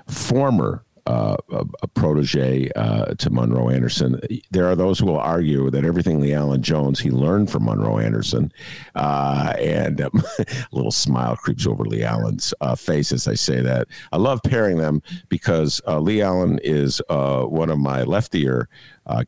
former 0.08 0.82
uh, 1.10 1.36
a, 1.50 1.64
a, 1.82 1.88
protege 1.88 2.70
uh, 2.76 3.06
to 3.16 3.30
Monroe 3.30 3.68
Anderson. 3.68 4.20
There 4.52 4.66
are 4.68 4.76
those 4.76 5.00
who 5.00 5.06
will 5.06 5.18
argue 5.18 5.68
that 5.68 5.84
everything 5.84 6.20
LeAlan 6.20 6.60
Jones 6.60 7.00
he 7.00 7.10
learned 7.10 7.50
from 7.50 7.64
Monroe 7.64 7.98
Anderson, 7.98 8.52
and 8.94 10.00
um, 10.00 10.22
a 10.38 10.44
little 10.70 10.92
smile 10.92 11.34
creeps 11.34 11.66
over 11.66 11.82
LeAlan's 11.82 12.54
face 12.80 13.10
as 13.10 13.26
I 13.26 13.34
say 13.34 13.60
that. 13.60 13.88
I 14.12 14.18
love 14.18 14.40
pairing 14.44 14.76
them 14.76 15.02
because 15.28 15.80
LeAlan 15.88 16.60
is 16.62 17.02
one 17.08 17.70
of 17.70 17.78
my 17.80 18.04
leftier 18.04 18.66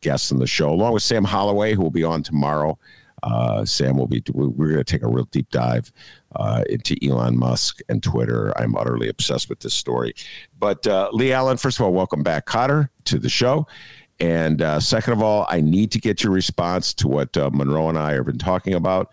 guests 0.01 0.30
on 0.30 0.39
the 0.39 0.47
show, 0.47 0.70
along 0.70 0.93
with 0.93 1.03
Sam 1.03 1.24
Holloway, 1.24 1.74
who 1.74 1.83
will 1.83 1.91
be 1.91 2.05
on 2.05 2.22
tomorrow. 2.22 2.78
Uh, 3.24 3.64
Sam 3.64 3.97
will 3.97 4.09
be. 4.09 4.22
We're 4.33 4.68
going 4.68 4.78
to 4.78 4.85
take 4.85 5.03
a 5.03 5.09
real 5.09 5.26
deep 5.30 5.49
dive 5.51 5.93
uh, 6.37 6.64
into 6.68 6.97
Elon 7.05 7.39
Musk 7.39 7.80
and 7.89 8.03
Twitter. 8.03 8.53
I'm 8.59 8.76
utterly 8.76 9.09
obsessed 9.09 9.49
with 9.49 9.61
this 9.61 9.74
story. 9.74 10.14
But 10.59 10.87
uh, 10.87 11.11
LeAlan, 11.12 11.61
first 11.61 11.78
of 11.78 11.85
all, 11.85 11.93
welcome 11.93 12.22
back, 12.22 12.47
Kotter, 12.47 12.89
to 13.05 13.18
the 13.18 13.28
show. 13.28 13.66
And 14.20 14.62
uh, 14.62 14.78
second 14.78 15.14
of 15.14 15.22
all, 15.22 15.47
I 15.49 15.61
need 15.61 15.91
to 15.93 16.01
get 16.01 16.22
your 16.22 16.33
response 16.33 16.95
to 16.95 17.09
what 17.09 17.37
uh, 17.37 17.51
Monroe 17.53 17.89
and 17.89 17.99
I 17.99 18.12
have 18.12 18.26
been 18.26 18.39
talking 18.39 18.74
about. 18.74 19.11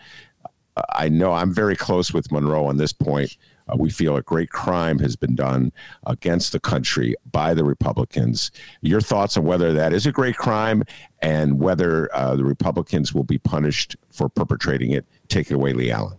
I 0.93 1.09
know 1.09 1.33
I'm 1.33 1.53
very 1.53 1.75
close 1.75 2.13
with 2.13 2.31
Monroe 2.31 2.65
on 2.65 2.77
this 2.77 2.93
point. 2.93 3.35
Uh, 3.67 3.75
we 3.77 3.89
feel 3.89 4.15
a 4.17 4.21
great 4.21 4.49
crime 4.49 4.99
has 4.99 5.15
been 5.15 5.35
done 5.35 5.71
against 6.05 6.51
the 6.51 6.59
country 6.59 7.15
by 7.31 7.53
the 7.53 7.63
Republicans. 7.63 8.51
Your 8.81 9.01
thoughts 9.01 9.37
on 9.37 9.43
whether 9.43 9.73
that 9.73 9.93
is 9.93 10.05
a 10.05 10.11
great 10.11 10.37
crime 10.37 10.83
and 11.21 11.59
whether 11.59 12.13
uh, 12.15 12.35
the 12.35 12.45
Republicans 12.45 13.13
will 13.13 13.23
be 13.23 13.37
punished 13.37 13.95
for 14.11 14.29
perpetrating 14.29 14.91
it? 14.91 15.05
Take 15.27 15.51
it 15.51 15.55
away, 15.55 15.73
LeAlan. 15.73 16.17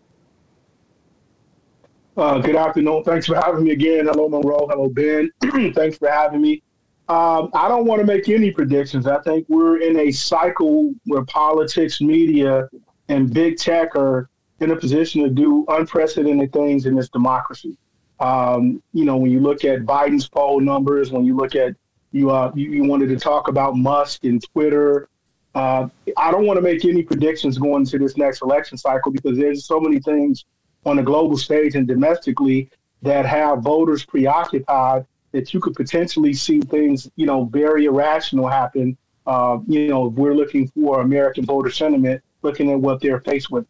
Uh, 2.16 2.38
good 2.38 2.56
afternoon. 2.56 3.04
Thanks 3.04 3.26
for 3.26 3.36
having 3.36 3.62
me 3.62 3.70
again. 3.70 4.06
Hello, 4.06 4.28
Monroe. 4.28 4.66
Hello, 4.68 4.88
Ben. 4.88 5.30
Thanks 5.74 5.96
for 5.96 6.10
having 6.10 6.40
me. 6.40 6.62
Um, 7.08 7.50
I 7.54 7.68
don't 7.68 7.86
want 7.86 8.00
to 8.00 8.06
make 8.06 8.28
any 8.28 8.50
predictions. 8.50 9.06
I 9.06 9.20
think 9.22 9.46
we're 9.48 9.80
in 9.80 9.96
a 9.96 10.10
cycle 10.10 10.92
where 11.04 11.24
politics, 11.24 12.00
media, 12.00 12.68
and 13.08 13.32
big 13.32 13.58
tech 13.58 13.94
are 13.94 14.28
in 14.58 14.72
a 14.72 14.76
position 14.76 15.22
to 15.22 15.30
do 15.30 15.64
unprecedented 15.68 16.52
things 16.52 16.86
in 16.86 16.96
this 16.96 17.08
democracy. 17.08 17.78
Um, 18.18 18.82
you 18.92 19.04
know, 19.04 19.16
when 19.16 19.30
you 19.30 19.40
look 19.40 19.64
at 19.64 19.80
Biden's 19.80 20.28
poll 20.28 20.60
numbers, 20.60 21.12
when 21.12 21.24
you 21.24 21.36
look 21.36 21.54
at 21.54 21.74
you, 22.10 22.30
uh, 22.30 22.50
you, 22.56 22.70
you 22.70 22.84
wanted 22.84 23.08
to 23.10 23.16
talk 23.18 23.46
about 23.46 23.76
Musk 23.76 24.24
and 24.24 24.42
Twitter. 24.52 25.08
Uh, 25.54 25.88
I 26.16 26.32
don't 26.32 26.44
want 26.44 26.56
to 26.58 26.62
make 26.62 26.84
any 26.84 27.02
predictions 27.02 27.56
going 27.56 27.82
into 27.82 27.98
this 27.98 28.16
next 28.16 28.42
election 28.42 28.76
cycle 28.76 29.12
because 29.12 29.38
there's 29.38 29.64
so 29.64 29.80
many 29.80 30.00
things 30.00 30.44
on 30.84 30.96
the 30.96 31.02
global 31.02 31.36
stage 31.36 31.74
and 31.74 31.86
domestically 31.86 32.70
that 33.02 33.26
have 33.26 33.60
voters 33.60 34.04
preoccupied 34.04 35.06
that 35.32 35.54
you 35.54 35.60
could 35.60 35.74
potentially 35.74 36.32
see 36.32 36.60
things, 36.60 37.10
you 37.16 37.26
know, 37.26 37.44
very 37.44 37.84
irrational 37.84 38.48
happen. 38.48 38.96
Uh, 39.26 39.58
you 39.66 39.88
know, 39.88 40.06
if 40.06 40.14
we're 40.14 40.34
looking 40.34 40.66
for 40.68 41.00
American 41.00 41.44
voter 41.44 41.70
sentiment, 41.70 42.22
looking 42.42 42.70
at 42.70 42.78
what 42.78 43.00
they're 43.00 43.20
faced 43.20 43.50
with. 43.50 43.66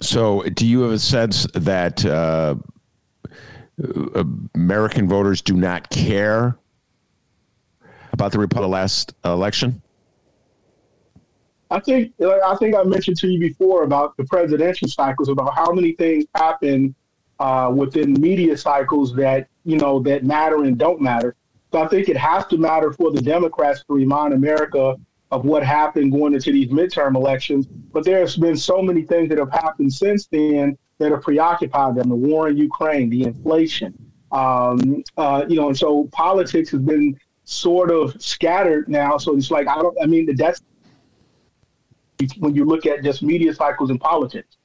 So, 0.00 0.42
do 0.42 0.66
you 0.66 0.82
have 0.82 0.92
a 0.92 0.98
sense 0.98 1.46
that 1.54 2.04
uh, 2.04 2.56
American 4.54 5.08
voters 5.08 5.40
do 5.40 5.54
not 5.54 5.88
care 5.90 6.58
about 8.12 8.32
the 8.32 8.38
Republican 8.38 8.70
last 8.70 9.14
election? 9.24 9.82
I 11.76 11.80
think 11.80 12.14
I 12.22 12.56
think 12.56 12.74
I 12.74 12.82
mentioned 12.84 13.18
to 13.18 13.28
you 13.28 13.38
before 13.38 13.82
about 13.82 14.16
the 14.16 14.24
presidential 14.24 14.88
cycles, 14.88 15.28
about 15.28 15.54
how 15.54 15.72
many 15.72 15.92
things 15.92 16.24
happen 16.34 16.94
uh, 17.38 17.70
within 17.74 18.14
media 18.14 18.56
cycles 18.56 19.14
that 19.16 19.48
you 19.64 19.76
know 19.76 20.00
that 20.00 20.24
matter 20.24 20.64
and 20.64 20.78
don't 20.78 21.02
matter. 21.02 21.36
So 21.72 21.82
I 21.82 21.88
think 21.88 22.08
it 22.08 22.16
has 22.16 22.46
to 22.46 22.56
matter 22.56 22.94
for 22.94 23.10
the 23.10 23.20
Democrats 23.20 23.84
to 23.88 23.94
remind 23.94 24.32
America 24.32 24.96
of 25.30 25.44
what 25.44 25.62
happened 25.62 26.12
going 26.12 26.32
into 26.32 26.50
these 26.50 26.68
midterm 26.68 27.14
elections. 27.14 27.66
But 27.66 28.06
there's 28.06 28.36
been 28.36 28.56
so 28.56 28.80
many 28.80 29.02
things 29.02 29.28
that 29.28 29.36
have 29.36 29.52
happened 29.52 29.92
since 29.92 30.28
then 30.28 30.78
that 30.96 31.10
have 31.10 31.20
preoccupied 31.20 31.96
them: 31.96 32.08
the 32.08 32.16
war 32.16 32.48
in 32.48 32.56
Ukraine, 32.56 33.10
the 33.10 33.24
inflation, 33.24 33.92
um, 34.32 35.04
uh, 35.18 35.44
you 35.46 35.56
know. 35.56 35.66
And 35.68 35.78
so 35.78 36.08
politics 36.10 36.70
has 36.70 36.80
been 36.80 37.20
sort 37.44 37.90
of 37.90 38.16
scattered 38.22 38.88
now. 38.88 39.18
So 39.18 39.36
it's 39.36 39.50
like 39.50 39.68
I 39.68 39.74
don't. 39.82 39.94
I 40.02 40.06
mean, 40.06 40.24
the 40.24 40.32
that's 40.32 40.62
when 42.38 42.54
you 42.54 42.64
look 42.64 42.86
at 42.86 43.02
just 43.02 43.22
media 43.22 43.54
cycles 43.54 43.90
and 43.90 44.00
politics. 44.00 44.56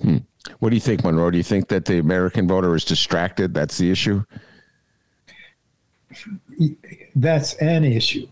Hmm. 0.00 0.18
What 0.58 0.70
do 0.70 0.76
you 0.76 0.80
think, 0.80 1.04
Monroe? 1.04 1.30
Do 1.30 1.36
you 1.36 1.44
think 1.44 1.68
that 1.68 1.84
the 1.84 1.98
American 1.98 2.46
voter 2.46 2.74
is 2.74 2.84
distracted? 2.84 3.54
That's 3.54 3.78
the 3.78 3.90
issue. 3.90 4.24
That's 7.16 7.54
an 7.54 7.84
issue. 7.84 8.28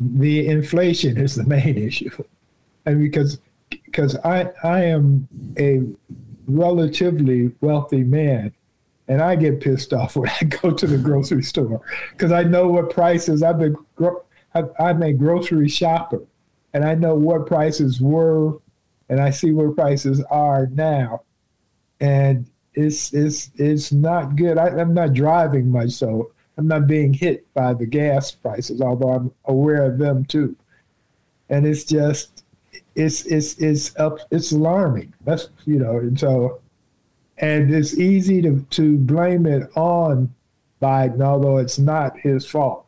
The 0.00 0.46
inflation 0.46 1.16
is 1.16 1.34
the 1.34 1.44
main 1.44 1.78
issue, 1.78 2.10
and 2.86 3.00
because 3.00 3.38
because 3.70 4.16
I 4.24 4.50
I 4.62 4.84
am 4.84 5.28
a 5.58 5.82
relatively 6.46 7.52
wealthy 7.60 8.04
man, 8.04 8.52
and 9.08 9.22
I 9.22 9.36
get 9.36 9.60
pissed 9.60 9.92
off 9.92 10.16
when 10.16 10.30
I 10.40 10.44
go 10.44 10.70
to 10.70 10.86
the 10.86 10.98
grocery 10.98 11.42
store 11.42 11.80
because 12.12 12.32
I 12.32 12.42
know 12.42 12.68
what 12.68 12.90
prices 12.90 13.42
I've 13.42 13.58
been 13.58 13.76
I'm 14.78 15.02
a 15.02 15.12
grocery 15.12 15.68
shopper 15.68 16.20
and 16.74 16.84
I 16.84 16.94
know 16.94 17.14
what 17.14 17.46
prices 17.46 18.00
were, 18.00 18.58
and 19.08 19.20
I 19.20 19.30
see 19.30 19.50
where 19.50 19.70
prices 19.70 20.22
are 20.30 20.66
now, 20.68 21.22
and 22.00 22.46
it's 22.74 23.12
it's 23.12 23.50
it's 23.56 23.92
not 23.92 24.36
good. 24.36 24.58
I, 24.58 24.80
am 24.80 24.94
not 24.94 25.12
driving 25.12 25.70
much, 25.70 25.90
so 25.90 26.32
I'm 26.56 26.68
not 26.68 26.86
being 26.86 27.12
hit 27.12 27.52
by 27.54 27.74
the 27.74 27.86
gas 27.86 28.30
prices, 28.30 28.80
although 28.80 29.10
I'm 29.10 29.32
aware 29.44 29.84
of 29.84 29.98
them 29.98 30.24
too. 30.24 30.56
And 31.48 31.66
it's 31.66 31.84
just 31.84 32.44
it's 32.94 33.26
it's 33.26 33.54
it's 33.58 33.96
up 33.98 34.18
it's 34.30 34.52
alarming. 34.52 35.12
That's 35.24 35.50
you 35.66 35.78
know, 35.78 35.98
and 35.98 36.18
so 36.18 36.60
and 37.38 37.72
it's 37.72 37.98
easy 37.98 38.40
to 38.42 38.64
to 38.70 38.96
blame 38.98 39.46
it 39.46 39.70
on 39.76 40.34
Biden, 40.80 41.22
although 41.22 41.58
it's 41.58 41.78
not 41.78 42.18
his 42.18 42.46
fault. 42.46 42.86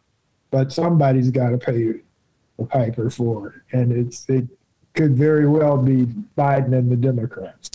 But 0.51 0.73
somebody's 0.73 1.31
got 1.31 1.51
to 1.51 1.59
pay 1.59 2.01
piper 2.63 3.11
for, 3.11 3.63
and 3.73 3.93
it's 3.93 4.29
it 4.29 4.47
could 4.95 5.17
very 5.17 5.49
well 5.49 5.77
be 5.77 6.07
Biden 6.39 6.73
and 6.73 6.91
the 6.91 6.97
Democrats. 6.97 7.71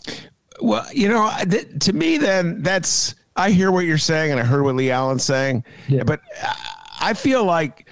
Well, 0.62 0.86
you 0.94 1.10
know, 1.10 1.32
th- 1.50 1.68
to 1.82 1.94
me, 1.94 2.18
then 2.18 2.62
that's 2.62 3.16
I 3.36 3.52
hear 3.52 3.72
what 3.72 3.86
you're 3.86 3.98
saying, 3.98 4.32
and 4.32 4.40
I 4.40 4.44
heard 4.44 4.64
what 4.64 4.76
LeAlan's 4.76 5.24
saying, 5.24 5.64
yeah. 5.88 6.04
but 6.04 6.22
I 7.00 7.14
feel 7.14 7.46
like 7.46 7.90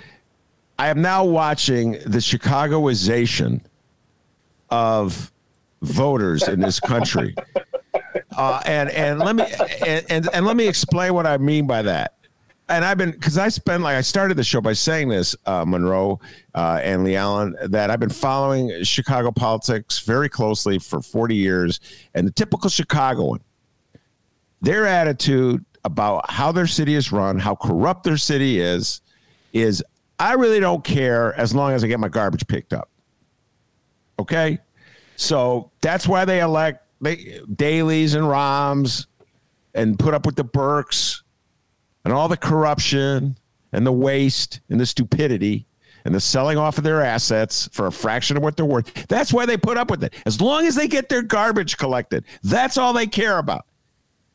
I 0.79 0.89
am 0.89 1.01
now 1.01 1.23
watching 1.23 1.93
the 1.93 2.19
Chicagoization 2.19 3.61
of 4.69 5.31
voters 5.81 6.47
in 6.47 6.59
this 6.59 6.79
country. 6.79 7.35
Uh, 8.35 8.61
and 8.65 8.91
and 8.91 9.19
let 9.19 9.35
me 9.35 9.43
and, 9.85 10.05
and, 10.09 10.29
and 10.31 10.45
let 10.45 10.55
me 10.55 10.67
explain 10.67 11.13
what 11.15 11.25
I 11.25 11.37
mean 11.37 11.65
by 11.65 11.81
that 11.81 12.16
and 12.69 12.83
I've 12.83 12.97
been 12.97 13.11
because 13.11 13.37
I 13.37 13.49
spent 13.49 13.83
like 13.83 13.95
I 13.95 14.01
started 14.01 14.35
the 14.35 14.43
show 14.43 14.61
by 14.61 14.73
saying 14.73 15.09
this, 15.09 15.35
uh, 15.45 15.63
Monroe 15.65 16.19
uh, 16.53 16.79
and 16.83 17.05
LeAlan, 17.05 17.69
that 17.71 17.89
I've 17.89 17.99
been 17.99 18.09
following 18.09 18.83
Chicago 18.83 19.31
politics 19.31 19.99
very 19.99 20.29
closely 20.29 20.79
for 20.79 21.01
40 21.01 21.35
years, 21.35 21.79
and 22.13 22.27
the 22.27 22.31
typical 22.31 22.69
Chicagoan, 22.69 23.39
their 24.61 24.85
attitude 24.85 25.63
about 25.85 26.29
how 26.29 26.51
their 26.51 26.67
city 26.67 26.95
is 26.95 27.11
run, 27.11 27.39
how 27.39 27.55
corrupt 27.55 28.03
their 28.03 28.17
city 28.17 28.59
is, 28.59 29.01
is 29.53 29.83
I 30.19 30.33
really 30.33 30.59
don't 30.59 30.83
care 30.83 31.33
as 31.39 31.55
long 31.55 31.71
as 31.71 31.83
I 31.83 31.87
get 31.87 31.99
my 31.99 32.09
garbage 32.09 32.45
picked 32.47 32.73
up. 32.73 32.89
Okay, 34.19 34.59
so 35.15 35.71
that's 35.81 36.07
why 36.07 36.25
they 36.25 36.41
elect 36.41 36.83
they, 36.99 37.39
Daley's 37.55 38.15
and 38.15 38.27
Rahms 38.27 39.07
and 39.73 39.97
put 39.97 40.13
up 40.13 40.25
with 40.25 40.35
the 40.35 40.43
Burkes 40.43 41.23
and 42.07 42.13
all 42.13 42.29
the 42.29 42.37
corruption 42.37 43.37
and 43.73 43.85
the 43.85 43.91
waste 43.91 44.61
and 44.69 44.79
the 44.79 44.85
stupidity 44.85 45.67
and 46.05 46.15
the 46.15 46.21
selling 46.21 46.57
off 46.57 46.77
of 46.77 46.85
their 46.85 47.01
assets 47.01 47.67
for 47.73 47.87
a 47.87 47.91
fraction 47.91 48.37
of 48.37 48.43
what 48.43 48.55
they're 48.55 48.65
worth. 48.65 49.07
That's 49.09 49.33
why 49.33 49.45
they 49.45 49.57
put 49.57 49.77
up 49.77 49.91
with 49.91 50.05
it. 50.05 50.13
As 50.25 50.39
long 50.39 50.65
as 50.65 50.73
they 50.73 50.87
get 50.87 51.09
their 51.09 51.21
garbage 51.21 51.77
collected, 51.77 52.23
that's 52.43 52.77
all 52.77 52.93
they 52.93 53.07
care 53.07 53.39
about. 53.39 53.65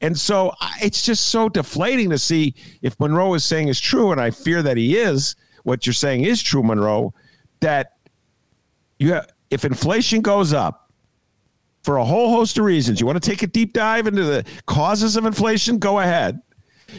And 0.02 0.18
so 0.18 0.52
it's 0.82 1.02
just 1.02 1.28
so 1.28 1.48
deflating 1.48 2.10
to 2.10 2.18
see 2.18 2.54
if 2.82 3.00
Monroe 3.00 3.32
is 3.32 3.42
saying 3.42 3.68
is 3.68 3.80
true, 3.80 4.12
and 4.12 4.20
I 4.20 4.30
fear 4.32 4.62
that 4.62 4.76
he 4.76 4.98
is. 4.98 5.34
What 5.62 5.86
you're 5.86 5.94
saying 5.94 6.24
is 6.24 6.42
true, 6.42 6.62
Monroe. 6.62 7.14
That 7.60 7.92
you 8.98 9.14
have, 9.14 9.28
if 9.48 9.64
inflation 9.64 10.20
goes 10.20 10.52
up 10.52 10.92
for 11.84 11.96
a 11.96 12.04
whole 12.04 12.36
host 12.36 12.58
of 12.58 12.66
reasons, 12.66 13.00
you 13.00 13.06
want 13.06 13.22
to 13.22 13.30
take 13.30 13.42
a 13.42 13.46
deep 13.46 13.72
dive 13.72 14.06
into 14.06 14.24
the 14.24 14.44
causes 14.66 15.16
of 15.16 15.24
inflation? 15.24 15.78
Go 15.78 16.00
ahead. 16.00 16.42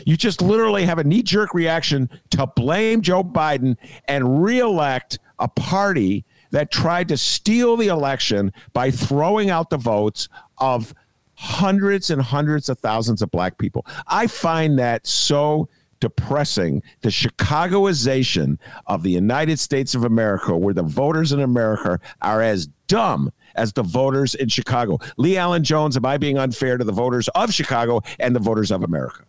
You 0.06 0.18
just 0.18 0.42
literally 0.42 0.86
have 0.86 1.00
a 1.00 1.04
knee 1.04 1.24
jerk 1.24 1.54
reaction 1.54 2.10
to 2.32 2.48
blame 2.48 3.02
Joe 3.02 3.24
Biden 3.24 3.78
and 4.08 4.44
reelect 4.44 5.20
a 5.40 5.48
party 5.48 6.26
that 6.52 6.72
tried 6.72 7.08
to 7.10 7.18
steal 7.18 7.76
the 7.76 7.88
election 7.88 8.54
by 8.74 8.92
throwing 8.92 9.50
out 9.50 9.70
the 9.70 9.78
votes 9.78 10.30
of 10.60 10.94
hundreds 11.36 12.10
and 12.10 12.22
hundreds 12.22 12.70
of 12.70 12.80
thousands 12.80 13.22
of 13.22 13.32
black 13.32 13.58
people. 13.58 13.86
I 14.08 14.28
find 14.28 14.78
that 14.80 15.08
so 15.08 15.68
depressing 16.00 16.84
the 17.02 17.10
Chicagoization 17.10 18.58
of 18.88 19.04
the 19.04 19.10
United 19.10 19.58
States 19.58 19.96
of 19.96 20.04
America, 20.04 20.56
where 20.56 20.74
the 20.74 20.84
voters 20.84 21.32
in 21.32 21.40
America 21.40 22.00
are 22.22 22.42
as 22.42 22.68
dumb 22.88 23.32
as 23.56 23.74
the 23.74 23.84
voters 23.84 24.36
in 24.36 24.50
Chicago. 24.50 24.98
LeAlan 25.18 25.62
Jones, 25.62 25.96
am 25.96 26.06
I 26.06 26.18
being 26.18 26.38
unfair 26.38 26.78
to 26.78 26.84
the 26.84 26.92
voters 26.92 27.30
of 27.30 27.54
Chicago 27.54 28.02
and 28.20 28.36
the 28.36 28.40
voters 28.40 28.70
of 28.70 28.84
America? 28.84 29.24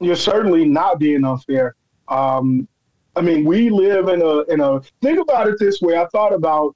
You're 0.00 0.16
certainly 0.16 0.64
not 0.64 0.98
being 0.98 1.24
unfair. 1.24 1.74
Um, 2.08 2.66
I 3.16 3.20
mean, 3.20 3.44
we 3.44 3.70
live 3.70 4.08
in 4.08 4.22
a 4.22 4.40
in 4.52 4.60
a 4.60 4.80
think 5.02 5.20
about 5.20 5.48
it 5.48 5.58
this 5.58 5.80
way. 5.80 5.96
I 5.96 6.06
thought 6.06 6.32
about 6.32 6.74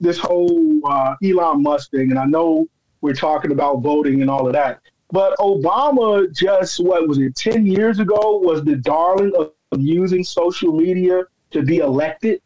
this 0.00 0.18
whole 0.18 0.80
uh, 0.86 1.14
Elon 1.22 1.62
Musk 1.62 1.90
thing, 1.90 2.10
and 2.10 2.18
I 2.18 2.24
know 2.24 2.66
we're 3.00 3.14
talking 3.14 3.52
about 3.52 3.80
voting 3.80 4.22
and 4.22 4.30
all 4.30 4.46
of 4.46 4.52
that, 4.54 4.80
but 5.10 5.36
Obama 5.38 6.34
just 6.34 6.80
what 6.80 7.06
was 7.06 7.18
it 7.18 7.36
ten 7.36 7.64
years 7.64 8.00
ago 8.00 8.38
was 8.38 8.64
the 8.64 8.76
darling 8.76 9.32
of, 9.38 9.52
using 9.76 10.22
social 10.22 10.72
media 10.72 11.24
to 11.50 11.62
be 11.62 11.78
elected. 11.78 12.40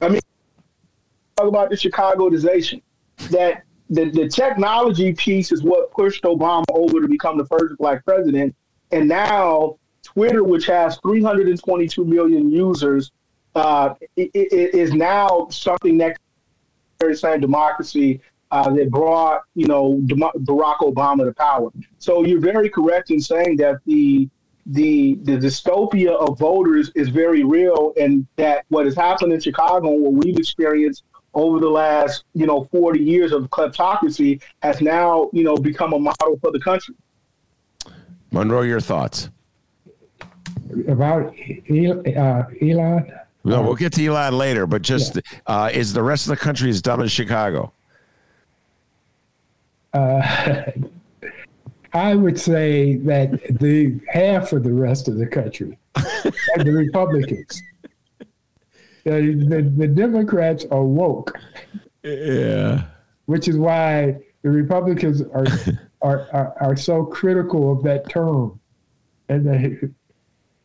I 0.00 0.08
mean, 0.08 0.20
talk 1.36 1.46
about 1.46 1.70
the 1.70 1.76
Chicagoization 1.76 2.82
that 3.30 3.62
the, 3.90 4.10
the 4.10 4.28
technology 4.28 5.12
piece 5.12 5.52
is 5.52 5.62
what 5.62 5.92
pushed 5.92 6.24
Obama 6.24 6.64
over 6.70 7.00
to 7.00 7.06
become 7.06 7.38
the 7.38 7.46
first 7.46 7.78
black 7.78 8.04
president 8.04 8.56
and 8.90 9.08
now 9.08 9.76
Twitter, 10.02 10.42
which 10.44 10.66
has 10.66 10.98
322 10.98 12.04
million 12.04 12.50
users, 12.50 13.10
uh, 13.54 13.94
it, 14.16 14.30
it 14.34 14.74
is 14.74 14.92
now 14.92 15.48
something 15.50 15.98
that 15.98 16.18
very 17.00 17.14
same 17.14 17.40
democracy 17.40 18.20
uh, 18.50 18.70
that 18.70 18.90
brought 18.90 19.42
you 19.54 19.66
know 19.66 20.00
Barack 20.02 20.78
Obama 20.78 21.24
to 21.24 21.32
power. 21.34 21.70
So 21.98 22.24
you're 22.24 22.40
very 22.40 22.70
correct 22.70 23.10
in 23.10 23.20
saying 23.20 23.56
that 23.58 23.80
the 23.86 24.28
the 24.66 25.18
the 25.22 25.32
dystopia 25.32 26.12
of 26.12 26.38
voters 26.38 26.90
is 26.94 27.08
very 27.08 27.44
real, 27.44 27.92
and 28.00 28.26
that 28.36 28.64
what 28.68 28.86
has 28.86 28.94
happened 28.94 29.32
in 29.32 29.40
Chicago, 29.40 29.92
and 29.92 30.02
what 30.02 30.12
we've 30.24 30.38
experienced 30.38 31.04
over 31.34 31.60
the 31.60 31.68
last 31.68 32.24
you 32.34 32.46
know 32.46 32.64
40 32.64 33.00
years 33.00 33.32
of 33.32 33.44
kleptocracy, 33.50 34.40
has 34.62 34.80
now 34.80 35.30
you 35.32 35.44
know 35.44 35.56
become 35.56 35.92
a 35.92 35.98
model 35.98 36.38
for 36.40 36.50
the 36.50 36.60
country. 36.60 36.94
Monroe, 38.30 38.62
your 38.62 38.80
thoughts 38.80 39.30
about 40.88 41.26
uh, 41.28 42.42
Elon? 42.60 43.12
No, 43.44 43.62
we'll 43.62 43.74
get 43.74 43.92
to 43.94 44.06
Elon 44.06 44.36
later, 44.36 44.66
but 44.66 44.82
just 44.82 45.16
yeah. 45.16 45.22
uh, 45.46 45.70
is 45.72 45.92
the 45.92 46.02
rest 46.02 46.26
of 46.26 46.30
the 46.30 46.36
country 46.36 46.70
as 46.70 46.82
dumb 46.82 47.00
as 47.00 47.10
Chicago? 47.10 47.72
Uh, 49.92 50.64
I 51.92 52.14
would 52.14 52.38
say 52.38 52.96
that 52.96 53.58
the 53.58 53.98
half 54.08 54.52
of 54.52 54.62
the 54.62 54.72
rest 54.72 55.08
of 55.08 55.16
the 55.16 55.26
country, 55.26 55.78
and 55.94 56.66
the 56.66 56.72
Republicans, 56.72 57.62
the, 59.04 59.46
the, 59.48 59.62
the 59.76 59.86
Democrats 59.86 60.66
are 60.70 60.84
woke. 60.84 61.38
Yeah. 62.02 62.84
Which 63.24 63.48
is 63.48 63.56
why 63.56 64.18
the 64.42 64.50
Republicans 64.50 65.22
are 65.22 65.46
are, 66.02 66.28
are, 66.32 66.54
are 66.60 66.76
so 66.76 67.04
critical 67.04 67.72
of 67.72 67.82
that 67.84 68.08
term, 68.08 68.60
and 69.28 69.46
they 69.46 69.78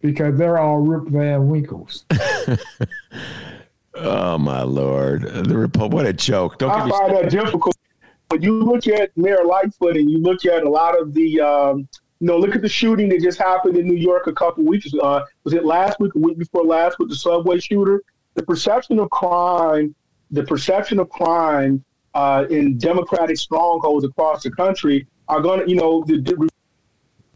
because 0.01 0.37
they're 0.37 0.57
all 0.57 0.79
Rip 0.79 1.07
Van 1.07 1.47
Winkles. 1.47 2.05
oh 3.95 4.37
my 4.37 4.61
lord, 4.61 5.23
the 5.23 5.55
Repo- 5.55 5.89
what 5.89 6.05
a 6.05 6.13
joke! 6.13 6.57
Don't 6.59 6.71
I 6.71 6.89
find 6.89 7.15
that 7.15 7.29
difficult. 7.29 7.75
When 8.29 8.41
you 8.41 8.63
look 8.63 8.87
at 8.87 9.15
Mayor 9.17 9.43
Lightfoot 9.45 9.95
and 9.95 10.09
you 10.09 10.19
look 10.19 10.45
at 10.45 10.63
a 10.63 10.69
lot 10.69 10.99
of 10.99 11.13
the, 11.13 11.39
um, 11.39 11.87
you 12.19 12.27
know, 12.27 12.37
look 12.37 12.55
at 12.55 12.61
the 12.61 12.69
shooting 12.69 13.09
that 13.09 13.21
just 13.21 13.37
happened 13.37 13.77
in 13.77 13.87
New 13.87 13.97
York 13.97 14.27
a 14.27 14.33
couple 14.33 14.63
weeks. 14.63 14.91
Uh, 15.01 15.23
was 15.43 15.53
it 15.53 15.65
last 15.65 15.99
week, 15.99 16.15
a 16.15 16.19
week 16.19 16.37
before 16.37 16.63
last, 16.63 16.97
with 16.99 17.09
the 17.09 17.15
subway 17.15 17.59
shooter? 17.59 18.01
The 18.33 18.43
perception 18.43 18.97
of 18.99 19.09
crime, 19.11 19.93
the 20.31 20.43
perception 20.43 20.99
of 20.99 21.09
crime 21.09 21.83
uh, 22.15 22.45
in 22.49 22.77
democratic 22.77 23.37
strongholds 23.37 24.03
across 24.03 24.43
the 24.43 24.51
country 24.51 25.07
are 25.27 25.41
going 25.41 25.61
to, 25.61 25.69
you 25.69 25.75
know, 25.75 26.03
the, 26.05 26.17
the, 26.17 26.49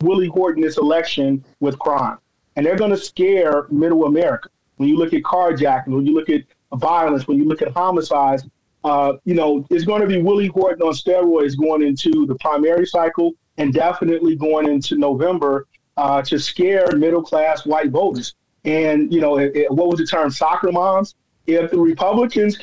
Willie 0.01 0.27
Horton 0.27 0.61
this 0.61 0.77
election 0.77 1.43
with 1.59 1.77
crime. 1.79 2.17
And 2.55 2.65
they're 2.65 2.75
going 2.75 2.91
to 2.91 2.97
scare 2.97 3.67
middle 3.69 4.05
America. 4.05 4.49
When 4.77 4.89
you 4.89 4.97
look 4.97 5.13
at 5.13 5.23
carjacking, 5.23 5.87
when 5.87 6.05
you 6.05 6.13
look 6.13 6.29
at 6.29 6.43
violence, 6.73 7.27
when 7.27 7.37
you 7.37 7.45
look 7.45 7.61
at 7.61 7.69
homicides, 7.69 8.45
uh, 8.83 9.13
you 9.25 9.33
know, 9.33 9.65
it's 9.69 9.85
going 9.85 10.01
to 10.01 10.07
be 10.07 10.21
Willie 10.21 10.47
Horton 10.47 10.83
on 10.83 10.93
steroids 10.93 11.57
going 11.57 11.81
into 11.81 12.25
the 12.25 12.35
primary 12.35 12.85
cycle 12.85 13.33
and 13.57 13.73
definitely 13.73 14.35
going 14.35 14.67
into 14.67 14.97
November 14.97 15.67
uh, 15.97 16.21
to 16.21 16.39
scare 16.39 16.95
middle 16.95 17.23
class 17.23 17.65
white 17.65 17.89
voters. 17.89 18.35
And, 18.65 19.11
you 19.13 19.19
know, 19.19 19.37
it, 19.37 19.55
it, 19.55 19.71
what 19.71 19.87
was 19.87 19.99
the 19.99 20.05
term? 20.05 20.29
Soccer 20.29 20.71
moms. 20.71 21.15
If 21.47 21.71
the 21.71 21.79
Republicans 21.79 22.59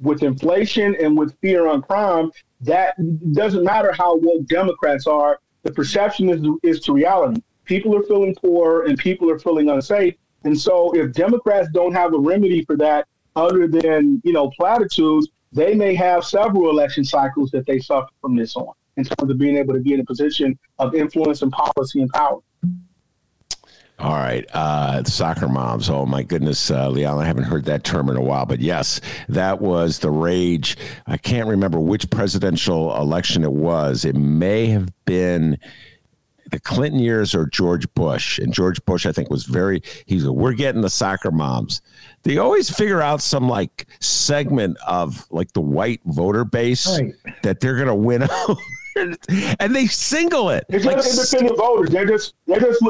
with 0.00 0.22
inflation 0.22 0.94
and 1.00 1.16
with 1.16 1.34
fear 1.40 1.66
on 1.66 1.82
crime, 1.82 2.30
that 2.60 2.94
doesn't 3.32 3.64
matter 3.64 3.92
how 3.92 4.16
woke 4.16 4.46
Democrats 4.46 5.06
are. 5.06 5.40
The 5.62 5.72
perception 5.72 6.28
is 6.28 6.40
is 6.62 6.80
to 6.80 6.92
reality. 6.92 7.42
People 7.64 7.96
are 7.96 8.02
feeling 8.02 8.34
poor 8.34 8.84
and 8.84 8.96
people 8.96 9.30
are 9.30 9.38
feeling 9.38 9.68
unsafe. 9.68 10.14
And 10.44 10.58
so, 10.58 10.92
if 10.94 11.12
Democrats 11.12 11.68
don't 11.72 11.92
have 11.92 12.14
a 12.14 12.18
remedy 12.18 12.64
for 12.64 12.76
that, 12.76 13.08
other 13.34 13.66
than 13.66 14.22
you 14.24 14.32
know 14.32 14.50
platitudes, 14.50 15.28
they 15.52 15.74
may 15.74 15.94
have 15.94 16.24
several 16.24 16.70
election 16.70 17.04
cycles 17.04 17.50
that 17.50 17.66
they 17.66 17.78
suffer 17.78 18.08
from 18.20 18.36
this 18.36 18.56
on 18.56 18.72
in 18.96 19.04
terms 19.04 19.30
of 19.30 19.38
being 19.38 19.56
able 19.56 19.74
to 19.74 19.80
be 19.80 19.92
in 19.92 20.00
a 20.00 20.04
position 20.04 20.58
of 20.78 20.94
influence 20.94 21.42
and 21.42 21.52
policy 21.52 22.00
and 22.00 22.10
power. 22.10 22.38
All 23.98 24.12
right. 24.12 24.44
Uh, 24.52 25.02
soccer 25.04 25.48
moms. 25.48 25.88
Oh, 25.88 26.04
my 26.04 26.22
goodness, 26.22 26.70
uh, 26.70 26.90
Leon, 26.90 27.18
I 27.18 27.24
haven't 27.24 27.44
heard 27.44 27.64
that 27.64 27.82
term 27.82 28.10
in 28.10 28.16
a 28.16 28.20
while. 28.20 28.44
But 28.44 28.60
yes, 28.60 29.00
that 29.28 29.60
was 29.60 29.98
the 29.98 30.10
rage. 30.10 30.76
I 31.06 31.16
can't 31.16 31.48
remember 31.48 31.80
which 31.80 32.10
presidential 32.10 32.94
election 32.96 33.42
it 33.42 33.52
was. 33.52 34.04
It 34.04 34.14
may 34.14 34.66
have 34.66 34.92
been 35.06 35.58
the 36.50 36.60
Clinton 36.60 37.00
years 37.00 37.34
or 37.34 37.46
George 37.46 37.92
Bush, 37.94 38.38
and 38.38 38.52
George 38.52 38.84
Bush 38.84 39.06
I 39.06 39.12
think 39.12 39.30
was 39.30 39.44
very 39.44 39.82
he's 40.06 40.28
we're 40.28 40.52
getting 40.52 40.80
the 40.80 40.90
soccer 40.90 41.30
moms. 41.30 41.82
They 42.22 42.38
always 42.38 42.70
figure 42.70 43.02
out 43.02 43.20
some 43.20 43.48
like 43.48 43.86
segment 44.00 44.76
of 44.86 45.26
like 45.30 45.52
the 45.52 45.60
white 45.60 46.00
voter 46.04 46.44
base 46.44 46.86
right. 46.86 47.12
that 47.42 47.60
they're 47.60 47.76
gonna 47.76 47.96
win 47.96 48.28
over 48.48 48.60
and 48.96 49.74
they 49.74 49.86
single 49.86 50.50
it. 50.50 50.64
It's 50.68 50.84
like, 50.84 50.96
just 50.96 51.34
independent 51.34 51.58
voters. 51.58 51.90
They're 51.90 52.06
just 52.06 52.34
they're 52.46 52.60
just 52.60 52.82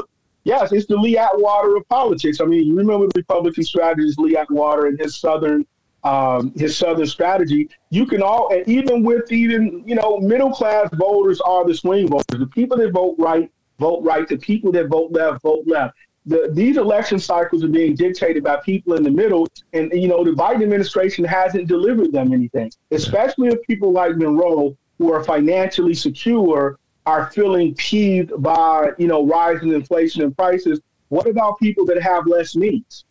yes, 0.46 0.72
it's 0.72 0.86
the 0.86 0.96
Lee 0.96 1.18
Atwater 1.18 1.76
of 1.76 1.86
politics. 1.88 2.40
I 2.40 2.44
mean, 2.44 2.66
you 2.66 2.76
remember 2.76 3.06
the 3.06 3.20
Republican 3.20 3.64
strategist 3.64 4.18
Lee 4.18 4.36
Atwater 4.36 4.86
and 4.86 4.98
his 4.98 5.18
southern 5.18 5.66
um, 6.04 6.52
his 6.54 6.76
southern 6.76 7.06
strategy. 7.06 7.68
You 7.90 8.06
can 8.06 8.22
all 8.22 8.52
and 8.52 8.66
even 8.68 9.02
with 9.02 9.30
even 9.32 9.82
you 9.84 9.96
know 9.96 10.18
middle 10.18 10.52
class 10.52 10.88
voters 10.94 11.40
are 11.40 11.66
the 11.66 11.74
swing 11.74 12.08
voters. 12.08 12.38
The 12.38 12.46
people 12.46 12.78
that 12.78 12.92
vote 12.92 13.16
right 13.18 13.50
vote 13.78 14.02
right. 14.04 14.26
The 14.26 14.38
people 14.38 14.70
that 14.72 14.86
vote 14.86 15.10
left 15.12 15.42
vote 15.42 15.64
left. 15.66 15.96
The, 16.28 16.50
these 16.52 16.76
election 16.76 17.20
cycles 17.20 17.62
are 17.62 17.68
being 17.68 17.94
dictated 17.94 18.42
by 18.42 18.56
people 18.64 18.94
in 18.94 19.04
the 19.04 19.10
middle, 19.10 19.48
and 19.72 19.92
you 19.92 20.08
know 20.08 20.24
the 20.24 20.30
Biden 20.30 20.62
administration 20.62 21.24
hasn't 21.24 21.66
delivered 21.66 22.12
them 22.12 22.32
anything. 22.32 22.70
Especially 22.92 23.48
if 23.48 23.62
people 23.62 23.92
like 23.92 24.16
Monroe, 24.16 24.76
who 24.98 25.12
are 25.12 25.22
financially 25.24 25.94
secure, 25.94 26.78
are 27.06 27.30
feeling 27.30 27.74
peeved 27.76 28.32
by 28.42 28.90
you 28.98 29.06
know 29.06 29.24
rising 29.26 29.72
inflation 29.72 30.22
and 30.22 30.36
prices. 30.36 30.80
What 31.08 31.28
about 31.28 31.58
people 31.60 31.86
that 31.86 32.02
have 32.02 32.26
less 32.26 32.56
means? 32.56 33.04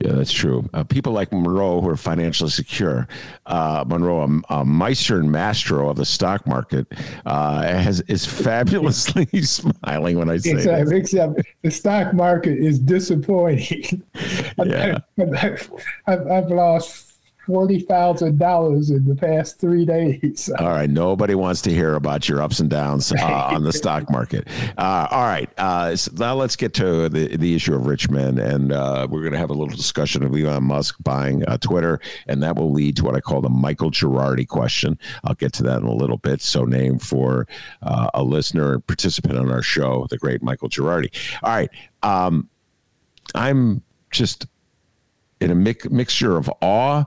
Yeah, 0.00 0.12
that's 0.12 0.32
true. 0.32 0.68
Uh, 0.74 0.84
people 0.84 1.14
like 1.14 1.32
Monroe 1.32 1.80
who 1.80 1.88
are 1.88 1.96
financially 1.96 2.50
secure, 2.50 3.08
uh, 3.46 3.82
Monroe, 3.86 4.20
a, 4.50 4.54
a 4.56 4.64
Meister 4.64 5.18
and 5.18 5.32
Mastro 5.32 5.88
of 5.88 5.96
the 5.96 6.04
stock 6.04 6.46
market, 6.46 6.86
uh, 7.24 7.62
has 7.62 8.02
is 8.02 8.26
fabulously 8.26 9.26
smiling 9.42 10.18
when 10.18 10.28
I 10.28 10.36
say 10.36 10.50
except, 10.50 10.92
except 10.92 11.40
the 11.62 11.70
stock 11.70 12.12
market 12.12 12.58
is 12.58 12.78
disappointing. 12.78 14.02
yeah. 14.64 14.98
I've, 15.18 15.70
I've, 16.06 16.26
I've 16.26 16.50
lost 16.50 17.15
forty 17.46 17.78
thousand 17.78 18.38
dollars 18.38 18.90
in 18.90 19.04
the 19.06 19.14
past 19.14 19.58
three 19.58 19.84
days. 19.84 20.50
All 20.58 20.66
right, 20.66 20.90
nobody 20.90 21.34
wants 21.34 21.62
to 21.62 21.70
hear 21.70 21.94
about 21.94 22.28
your 22.28 22.42
ups 22.42 22.58
and 22.58 22.68
downs 22.68 23.12
uh, 23.12 23.50
on 23.52 23.62
the 23.62 23.72
stock 23.72 24.10
market. 24.10 24.48
Uh, 24.76 25.06
all 25.10 25.24
right, 25.24 25.48
uh, 25.58 25.94
so 25.94 26.10
now 26.16 26.34
let's 26.34 26.56
get 26.56 26.74
to 26.74 27.08
the 27.08 27.36
the 27.36 27.54
issue 27.54 27.74
of 27.74 27.86
rich 27.86 28.10
men, 28.10 28.38
and 28.38 28.72
uh, 28.72 29.06
we're 29.08 29.20
going 29.20 29.32
to 29.32 29.38
have 29.38 29.50
a 29.50 29.54
little 29.54 29.74
discussion 29.74 30.24
of 30.24 30.34
Elon 30.34 30.64
Musk 30.64 30.96
buying 31.02 31.46
uh, 31.46 31.56
Twitter, 31.58 32.00
and 32.26 32.42
that 32.42 32.56
will 32.56 32.72
lead 32.72 32.96
to 32.96 33.04
what 33.04 33.14
I 33.14 33.20
call 33.20 33.40
the 33.40 33.48
Michael 33.48 33.90
Girardi 33.90 34.46
question. 34.46 34.98
I'll 35.24 35.34
get 35.34 35.52
to 35.54 35.62
that 35.64 35.78
in 35.78 35.86
a 35.86 35.94
little 35.94 36.18
bit. 36.18 36.40
So, 36.40 36.64
name 36.64 36.98
for 36.98 37.46
uh, 37.82 38.10
a 38.14 38.22
listener 38.22 38.74
and 38.74 38.86
participant 38.86 39.38
on 39.38 39.50
our 39.50 39.62
show, 39.62 40.06
the 40.10 40.18
great 40.18 40.42
Michael 40.42 40.68
Girardi. 40.68 41.14
All 41.42 41.54
right, 41.54 41.70
um, 42.02 42.48
I'm 43.34 43.82
just 44.10 44.46
in 45.40 45.50
a 45.50 45.54
mi- 45.54 45.74
mixture 45.90 46.36
of 46.36 46.50
awe 46.60 47.04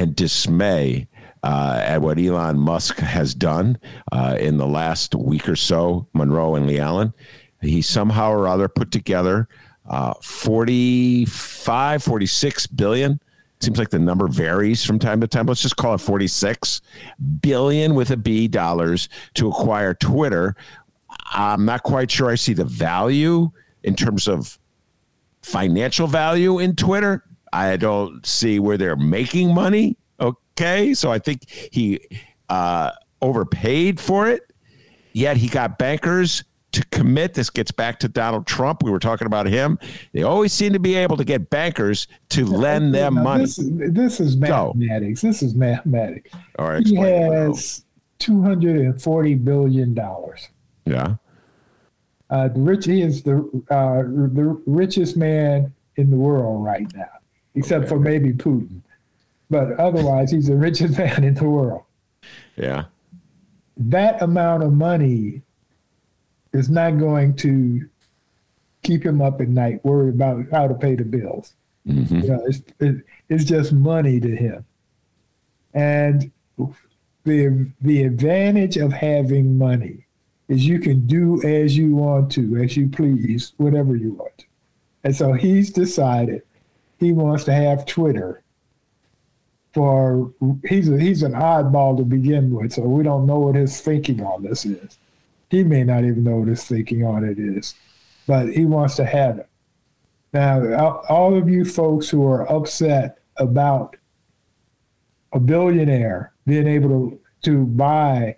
and 0.00 0.16
dismay 0.16 1.06
uh, 1.42 1.80
at 1.82 2.00
what 2.00 2.18
Elon 2.18 2.58
Musk 2.58 2.98
has 2.98 3.34
done 3.34 3.78
uh, 4.12 4.36
in 4.40 4.56
the 4.56 4.66
last 4.66 5.14
week 5.14 5.48
or 5.48 5.56
so, 5.56 6.06
Monroe 6.14 6.54
and 6.54 6.68
LeAlan. 6.68 7.12
He 7.60 7.82
somehow 7.82 8.32
or 8.32 8.48
other 8.48 8.68
put 8.68 8.90
together 8.90 9.48
uh, 9.88 10.14
45, 10.22 12.02
46 12.02 12.66
billion. 12.68 13.20
Seems 13.60 13.78
like 13.78 13.90
the 13.90 13.98
number 13.98 14.26
varies 14.26 14.84
from 14.84 14.98
time 14.98 15.20
to 15.20 15.26
time. 15.26 15.46
Let's 15.46 15.60
just 15.60 15.76
call 15.76 15.94
it 15.94 15.98
46 15.98 16.80
billion 17.42 17.94
with 17.94 18.10
a 18.10 18.16
B 18.16 18.48
dollars 18.48 19.10
to 19.34 19.48
acquire 19.48 19.92
Twitter. 19.92 20.56
I'm 21.32 21.66
not 21.66 21.82
quite 21.82 22.10
sure 22.10 22.30
I 22.30 22.36
see 22.36 22.54
the 22.54 22.64
value 22.64 23.50
in 23.82 23.94
terms 23.94 24.28
of 24.28 24.58
financial 25.42 26.06
value 26.06 26.58
in 26.58 26.74
Twitter. 26.74 27.22
I 27.52 27.76
don't 27.76 28.24
see 28.24 28.58
where 28.58 28.76
they're 28.76 28.96
making 28.96 29.54
money. 29.54 29.96
Okay. 30.20 30.94
So 30.94 31.10
I 31.10 31.18
think 31.18 31.48
he 31.48 32.00
uh, 32.48 32.92
overpaid 33.22 34.00
for 34.00 34.28
it, 34.28 34.52
yet 35.12 35.36
he 35.36 35.48
got 35.48 35.78
bankers 35.78 36.44
to 36.72 36.84
commit. 36.86 37.34
This 37.34 37.50
gets 37.50 37.72
back 37.72 37.98
to 38.00 38.08
Donald 38.08 38.46
Trump. 38.46 38.82
We 38.82 38.90
were 38.90 39.00
talking 39.00 39.26
about 39.26 39.46
him. 39.46 39.78
They 40.12 40.22
always 40.22 40.52
seem 40.52 40.72
to 40.72 40.78
be 40.78 40.94
able 40.94 41.16
to 41.16 41.24
get 41.24 41.50
bankers 41.50 42.06
to 42.30 42.46
lend 42.46 42.94
them 42.94 43.14
money. 43.14 43.44
This, 43.44 43.60
this 43.90 44.20
is 44.20 44.36
mathematics. 44.36 45.20
This 45.20 45.42
is 45.42 45.54
mathematics. 45.54 46.30
All 46.58 46.68
right. 46.68 46.86
He 46.86 46.94
has 46.96 47.84
$240 48.20 49.44
billion. 49.44 49.98
Yeah. 50.84 51.14
Uh, 52.28 52.46
the 52.46 52.60
rich, 52.60 52.86
he 52.86 53.02
is 53.02 53.24
the 53.24 53.38
uh, 53.70 54.02
the 54.02 54.62
richest 54.64 55.16
man 55.16 55.74
in 55.96 56.10
the 56.10 56.16
world 56.16 56.64
right 56.64 56.86
now 56.94 57.08
except 57.60 57.88
for 57.88 57.98
maybe 57.98 58.32
Putin. 58.32 58.80
But 59.50 59.78
otherwise, 59.78 60.30
he's 60.30 60.46
the 60.46 60.56
richest 60.56 60.96
man 60.98 61.24
in 61.24 61.34
the 61.34 61.44
world. 61.44 61.82
Yeah. 62.56 62.86
That 63.76 64.22
amount 64.22 64.62
of 64.62 64.72
money 64.72 65.42
is 66.52 66.70
not 66.70 66.98
going 66.98 67.36
to 67.36 67.88
keep 68.82 69.04
him 69.04 69.20
up 69.20 69.40
at 69.42 69.48
night, 69.48 69.84
worried 69.84 70.14
about 70.14 70.46
how 70.50 70.68
to 70.68 70.74
pay 70.74 70.94
the 70.94 71.04
bills. 71.04 71.54
Mm-hmm. 71.86 72.20
You 72.20 72.28
know, 72.28 72.42
it's, 72.46 72.62
it, 72.80 73.04
it's 73.28 73.44
just 73.44 73.72
money 73.72 74.20
to 74.20 74.34
him. 74.34 74.64
And 75.74 76.30
the 77.24 77.70
the 77.80 78.02
advantage 78.04 78.76
of 78.78 78.92
having 78.92 79.58
money 79.58 80.06
is 80.48 80.66
you 80.66 80.80
can 80.80 81.06
do 81.06 81.42
as 81.44 81.76
you 81.76 81.94
want 81.94 82.32
to, 82.32 82.56
as 82.56 82.76
you 82.76 82.88
please, 82.88 83.52
whatever 83.58 83.94
you 83.94 84.12
want. 84.14 84.46
And 85.04 85.14
so 85.14 85.34
he's 85.34 85.70
decided 85.70 86.42
he 87.00 87.12
wants 87.12 87.44
to 87.44 87.52
have 87.52 87.86
Twitter 87.86 88.42
for 89.72 90.32
he's 90.68 90.88
a, 90.88 90.98
he's 90.98 91.22
an 91.22 91.32
oddball 91.32 91.96
to 91.96 92.04
begin 92.04 92.50
with, 92.52 92.72
so 92.72 92.82
we 92.82 93.02
don't 93.02 93.26
know 93.26 93.38
what 93.38 93.54
his 93.54 93.80
thinking 93.80 94.22
on 94.22 94.42
this 94.42 94.66
is. 94.66 94.98
He 95.48 95.64
may 95.64 95.84
not 95.84 96.04
even 96.04 96.24
know 96.24 96.36
what 96.38 96.48
his 96.48 96.64
thinking 96.64 97.04
on 97.04 97.24
it 97.24 97.38
is, 97.38 97.74
but 98.26 98.48
he 98.48 98.64
wants 98.64 98.96
to 98.96 99.04
have 99.04 99.38
it. 99.38 99.48
Now, 100.32 101.02
all 101.08 101.36
of 101.36 101.48
you 101.48 101.64
folks 101.64 102.08
who 102.08 102.26
are 102.26 102.50
upset 102.50 103.18
about 103.36 103.96
a 105.32 105.40
billionaire 105.40 106.32
being 106.46 106.66
able 106.66 106.88
to, 106.88 107.20
to 107.42 107.64
buy 107.64 108.36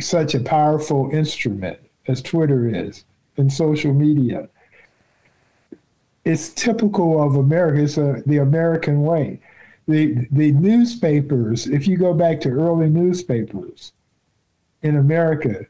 such 0.00 0.34
a 0.34 0.40
powerful 0.40 1.10
instrument 1.12 1.78
as 2.08 2.22
Twitter 2.22 2.68
is 2.68 3.04
in 3.36 3.50
social 3.50 3.92
media, 3.92 4.48
it's 6.26 6.48
typical 6.48 7.22
of 7.22 7.36
America. 7.36 7.82
It's 7.82 7.96
a, 7.96 8.22
the 8.26 8.38
American 8.38 9.02
way. 9.02 9.40
The 9.86 10.26
the 10.32 10.50
newspapers, 10.52 11.68
if 11.68 11.86
you 11.86 11.96
go 11.96 12.12
back 12.12 12.40
to 12.40 12.50
early 12.50 12.90
newspapers 12.90 13.92
in 14.82 14.96
America, 14.96 15.66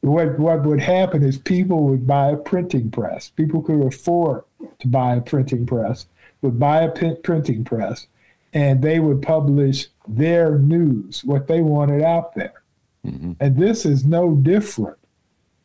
what 0.00 0.38
what 0.38 0.62
would 0.62 0.80
happen 0.80 1.24
is 1.24 1.38
people 1.38 1.82
would 1.88 2.06
buy 2.06 2.28
a 2.28 2.36
printing 2.36 2.92
press. 2.92 3.30
People 3.30 3.60
could 3.60 3.84
afford 3.84 4.44
to 4.78 4.86
buy 4.86 5.16
a 5.16 5.20
printing 5.20 5.66
press, 5.66 6.06
would 6.40 6.60
buy 6.60 6.82
a 6.82 7.16
printing 7.16 7.64
press, 7.64 8.06
and 8.52 8.80
they 8.80 9.00
would 9.00 9.20
publish 9.20 9.88
their 10.06 10.56
news, 10.56 11.24
what 11.24 11.48
they 11.48 11.60
wanted 11.60 12.02
out 12.02 12.32
there. 12.36 12.62
Mm-hmm. 13.04 13.32
And 13.40 13.56
this 13.56 13.84
is 13.84 14.04
no 14.04 14.36
different 14.36 14.98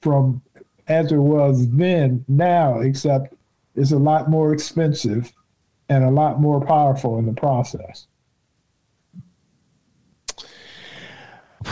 from 0.02 0.42
as 0.88 1.12
it 1.12 1.18
was 1.18 1.70
then 1.70 2.26
now, 2.28 2.80
except 2.80 3.36
is 3.76 3.92
a 3.92 3.98
lot 3.98 4.30
more 4.30 4.54
expensive 4.54 5.32
and 5.90 6.04
a 6.04 6.12
lot 6.12 6.40
more 6.40 6.66
powerful 6.66 7.18
in 7.18 7.26
the 7.26 7.34
process. 7.34 8.08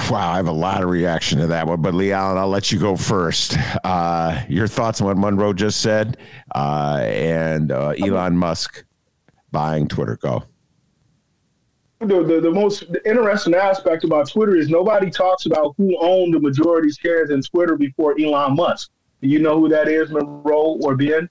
Wow, 0.10 0.32
I 0.32 0.38
have 0.38 0.48
a 0.48 0.54
lot 0.54 0.84
of 0.84 0.90
reaction 0.90 1.40
to 1.40 1.48
that 1.48 1.68
one, 1.68 1.82
but 1.82 1.94
LeAlan, 1.94 2.38
I'll 2.38 2.48
let 2.48 2.72
you 2.72 2.80
go 2.80 2.96
first. 2.96 3.58
Uh, 3.84 4.42
your 4.48 4.68
thoughts 4.68 5.02
on 5.02 5.08
what 5.08 5.18
Monroe 5.18 5.52
just 5.54 5.82
said 5.82 6.18
uh, 6.56 7.02
and 7.04 7.72
uh, 7.72 7.94
Elon 8.02 8.38
Musk 8.38 8.86
buying 9.52 9.88
Twitter. 9.88 10.18
Go. 10.18 10.44
The, 12.00 12.24
the, 12.24 12.40
the 12.42 12.52
most 12.52 12.86
interesting 13.06 13.54
aspect 13.54 14.04
about 14.06 14.30
Twitter 14.30 14.56
is 14.56 14.70
nobody 14.70 15.12
talks 15.12 15.46
about 15.46 15.76
who 15.78 15.96
owned 16.00 16.34
the 16.34 16.40
majority 16.40 16.90
shares 16.92 17.30
in 17.30 17.42
Twitter 17.42 17.76
before 17.76 18.20
Elon 18.20 18.56
Musk. 18.56 18.92
Do 19.22 19.28
you 19.28 19.40
know 19.40 19.60
who 19.60 19.70
that 19.70 19.88
is, 19.88 20.10
Monroe 20.10 20.80
or 20.82 20.96
Ben? 20.96 21.30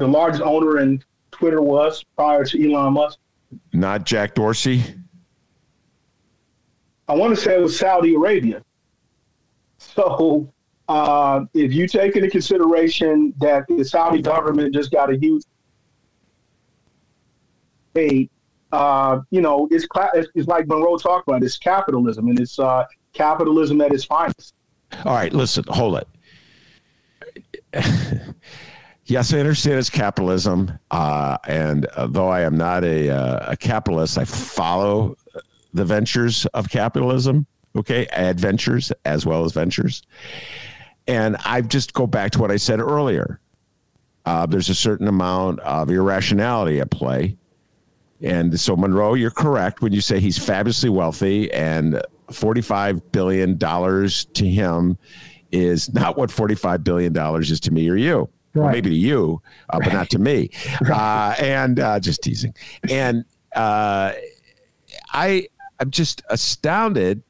The 0.00 0.08
largest 0.08 0.42
owner 0.42 0.78
in 0.78 1.02
Twitter 1.30 1.62
was 1.62 2.04
prior 2.16 2.44
to 2.44 2.72
Elon 2.72 2.94
Musk? 2.94 3.18
Not 3.72 4.04
Jack 4.04 4.34
Dorsey. 4.34 4.82
I 7.08 7.14
want 7.14 7.34
to 7.34 7.40
say 7.40 7.56
it 7.56 7.60
was 7.60 7.78
Saudi 7.78 8.14
Arabia. 8.14 8.62
So 9.78 10.52
uh, 10.88 11.44
if 11.54 11.72
you 11.72 11.86
take 11.86 12.16
into 12.16 12.30
consideration 12.30 13.34
that 13.40 13.64
the 13.68 13.84
Saudi 13.84 14.22
government 14.22 14.74
just 14.74 14.90
got 14.90 15.12
a 15.12 15.16
huge 15.18 15.42
aid, 17.96 18.30
uh, 18.72 19.20
you 19.30 19.40
know, 19.40 19.68
it's, 19.70 19.86
it's 20.34 20.48
like 20.48 20.66
Monroe 20.68 20.96
talked 20.96 21.28
about. 21.28 21.42
It's 21.42 21.58
capitalism, 21.58 22.28
and 22.28 22.38
it's 22.38 22.58
uh, 22.58 22.84
capitalism 23.12 23.80
at 23.80 23.92
its 23.92 24.04
finest. 24.04 24.54
All 25.04 25.14
right, 25.14 25.32
listen, 25.32 25.64
hold 25.68 26.04
it. 27.72 27.84
Yes, 29.10 29.34
I 29.34 29.40
understand 29.40 29.78
it's 29.78 29.90
capitalism, 29.90 30.78
uh, 30.90 31.36
and 31.46 31.86
uh, 31.86 32.06
though 32.06 32.28
I 32.28 32.42
am 32.42 32.56
not 32.56 32.84
a 32.84 33.10
uh, 33.10 33.52
a 33.52 33.56
capitalist, 33.56 34.16
I 34.16 34.24
follow 34.24 35.16
the 35.74 35.84
ventures 35.84 36.46
of 36.46 36.70
capitalism. 36.70 37.46
Okay, 37.76 38.06
adventures 38.12 38.92
as 39.04 39.26
well 39.26 39.44
as 39.44 39.52
ventures, 39.52 40.02
and 41.06 41.36
I 41.44 41.60
just 41.60 41.92
go 41.92 42.06
back 42.06 42.32
to 42.32 42.38
what 42.38 42.50
I 42.50 42.56
said 42.56 42.80
earlier. 42.80 43.40
Uh, 44.24 44.46
there's 44.46 44.68
a 44.68 44.74
certain 44.74 45.08
amount 45.08 45.60
of 45.60 45.90
irrationality 45.90 46.80
at 46.80 46.90
play. 46.90 47.36
And 48.22 48.60
so, 48.60 48.76
Monroe, 48.76 49.14
you're 49.14 49.30
correct 49.30 49.80
when 49.80 49.92
you 49.92 50.02
say 50.02 50.20
he's 50.20 50.36
fabulously 50.36 50.90
wealthy 50.90 51.50
and 51.52 52.02
$45 52.28 53.00
billion 53.12 53.58
to 53.58 54.46
him 54.46 54.98
is 55.50 55.92
not 55.94 56.18
what 56.18 56.28
$45 56.28 56.84
billion 56.84 57.16
is 57.40 57.60
to 57.60 57.70
me 57.70 57.88
or 57.88 57.96
you. 57.96 58.28
Right. 58.52 58.64
Well, 58.64 58.72
maybe 58.72 58.90
to 58.90 58.96
you, 58.96 59.40
uh, 59.68 59.78
but 59.78 59.92
not 59.92 60.10
to 60.10 60.18
me. 60.18 60.50
Uh, 60.90 61.34
and 61.38 61.78
uh, 61.78 62.00
just 62.00 62.22
teasing. 62.22 62.54
And 62.88 63.24
uh, 63.54 64.12
I, 65.12 65.46
I'm 65.78 65.90
just 65.90 66.22
astounded 66.30 67.22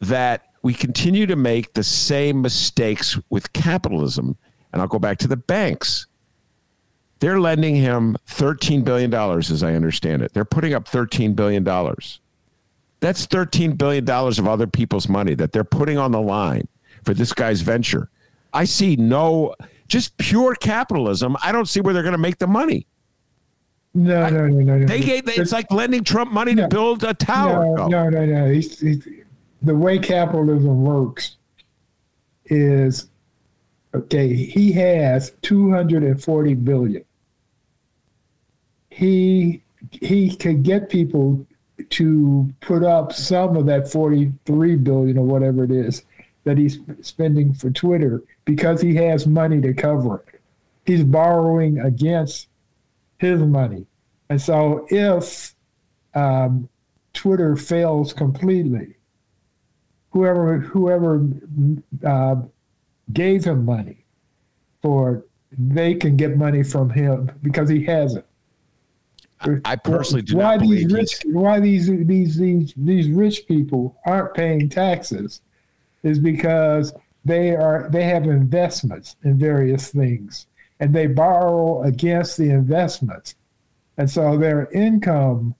that 0.00 0.46
we 0.62 0.72
continue 0.72 1.26
to 1.26 1.36
make 1.36 1.74
the 1.74 1.82
same 1.84 2.40
mistakes 2.40 3.18
with 3.28 3.52
capitalism. 3.52 4.36
And 4.72 4.80
I'll 4.80 4.88
go 4.88 4.98
back 4.98 5.18
to 5.18 5.28
the 5.28 5.36
banks. 5.36 6.06
They're 7.20 7.40
lending 7.40 7.76
him 7.76 8.16
$13 8.28 8.84
billion, 8.84 9.12
as 9.14 9.62
I 9.62 9.74
understand 9.74 10.22
it. 10.22 10.32
They're 10.32 10.44
putting 10.44 10.74
up 10.74 10.86
$13 10.86 11.36
billion. 11.36 11.64
That's 11.64 13.26
$13 13.26 13.76
billion 13.76 14.08
of 14.08 14.48
other 14.48 14.66
people's 14.66 15.08
money 15.08 15.34
that 15.34 15.52
they're 15.52 15.64
putting 15.64 15.98
on 15.98 16.12
the 16.12 16.20
line 16.20 16.66
for 17.04 17.14
this 17.14 17.32
guy's 17.32 17.60
venture. 17.60 18.10
I 18.52 18.64
see 18.64 18.96
no, 18.96 19.54
just 19.88 20.16
pure 20.16 20.54
capitalism. 20.54 21.36
I 21.42 21.52
don't 21.52 21.66
see 21.66 21.80
where 21.80 21.94
they're 21.94 22.02
going 22.02 22.12
to 22.12 22.18
make 22.18 22.38
the 22.38 22.46
money. 22.46 22.86
No, 23.94 24.22
I, 24.22 24.30
no, 24.30 24.48
no, 24.48 24.60
no, 24.60 24.78
no. 24.78 24.86
They 24.86 25.00
gave, 25.00 25.28
it's 25.28 25.52
like 25.52 25.70
lending 25.70 26.02
Trump 26.02 26.32
money 26.32 26.54
no, 26.54 26.62
to 26.62 26.68
build 26.68 27.04
a 27.04 27.14
tower. 27.14 27.64
No, 27.76 27.86
no, 27.86 28.08
no, 28.08 28.26
no. 28.26 28.50
He's, 28.50 28.80
he's, 28.80 29.06
the 29.62 29.74
way 29.74 29.98
capitalism 29.98 30.84
works 30.84 31.36
is 32.46 33.08
okay, 33.94 34.34
he 34.34 34.72
has 34.72 35.32
240 35.42 36.54
billion. 36.54 37.04
He 38.90 39.62
he 39.90 40.34
could 40.36 40.62
get 40.62 40.88
people 40.88 41.46
to 41.90 42.52
put 42.60 42.82
up 42.82 43.12
some 43.12 43.56
of 43.56 43.66
that 43.66 43.90
43 43.90 44.76
billion 44.76 45.18
or 45.18 45.24
whatever 45.24 45.64
it 45.64 45.70
is 45.70 46.04
that 46.44 46.58
he's 46.58 46.78
spending 47.00 47.52
for 47.52 47.70
Twitter 47.70 48.22
because 48.44 48.80
he 48.80 48.94
has 48.96 49.26
money 49.26 49.60
to 49.60 49.72
cover 49.74 50.24
it. 50.28 50.40
He's 50.86 51.02
borrowing 51.02 51.78
against 51.80 52.48
his 53.18 53.40
money. 53.40 53.86
And 54.28 54.40
so 54.40 54.86
if 54.90 55.54
um, 56.14 56.68
Twitter 57.14 57.56
fails 57.56 58.12
completely, 58.12 58.94
whoever 60.10 60.58
whoever 60.58 61.26
uh, 62.04 62.36
gave 63.12 63.44
him 63.44 63.64
money 63.64 64.04
for 64.82 65.24
they 65.56 65.94
can 65.94 66.16
get 66.16 66.36
money 66.36 66.62
from 66.62 66.90
him 66.90 67.30
because 67.42 67.68
he 67.68 67.84
has 67.84 68.16
it. 68.16 68.26
I 69.64 69.76
personally 69.76 70.22
do 70.22 70.36
why 70.36 70.56
not 70.56 70.66
these 70.66 70.92
rich 70.92 71.20
why 71.26 71.60
these 71.60 71.86
these 71.86 72.36
these 72.36 72.72
these 72.76 73.10
rich 73.10 73.46
people 73.46 73.96
aren't 74.06 74.34
paying 74.34 74.68
taxes 74.68 75.42
is 76.04 76.18
because 76.18 76.92
they 77.24 77.56
are 77.56 77.88
they 77.90 78.04
have 78.04 78.24
investments 78.24 79.16
in 79.24 79.38
various 79.38 79.90
things 79.90 80.46
and 80.78 80.94
they 80.94 81.06
borrow 81.06 81.82
against 81.82 82.36
the 82.36 82.50
investments 82.50 83.34
and 83.98 84.08
so 84.08 84.36
their 84.36 84.70
income 84.72 85.54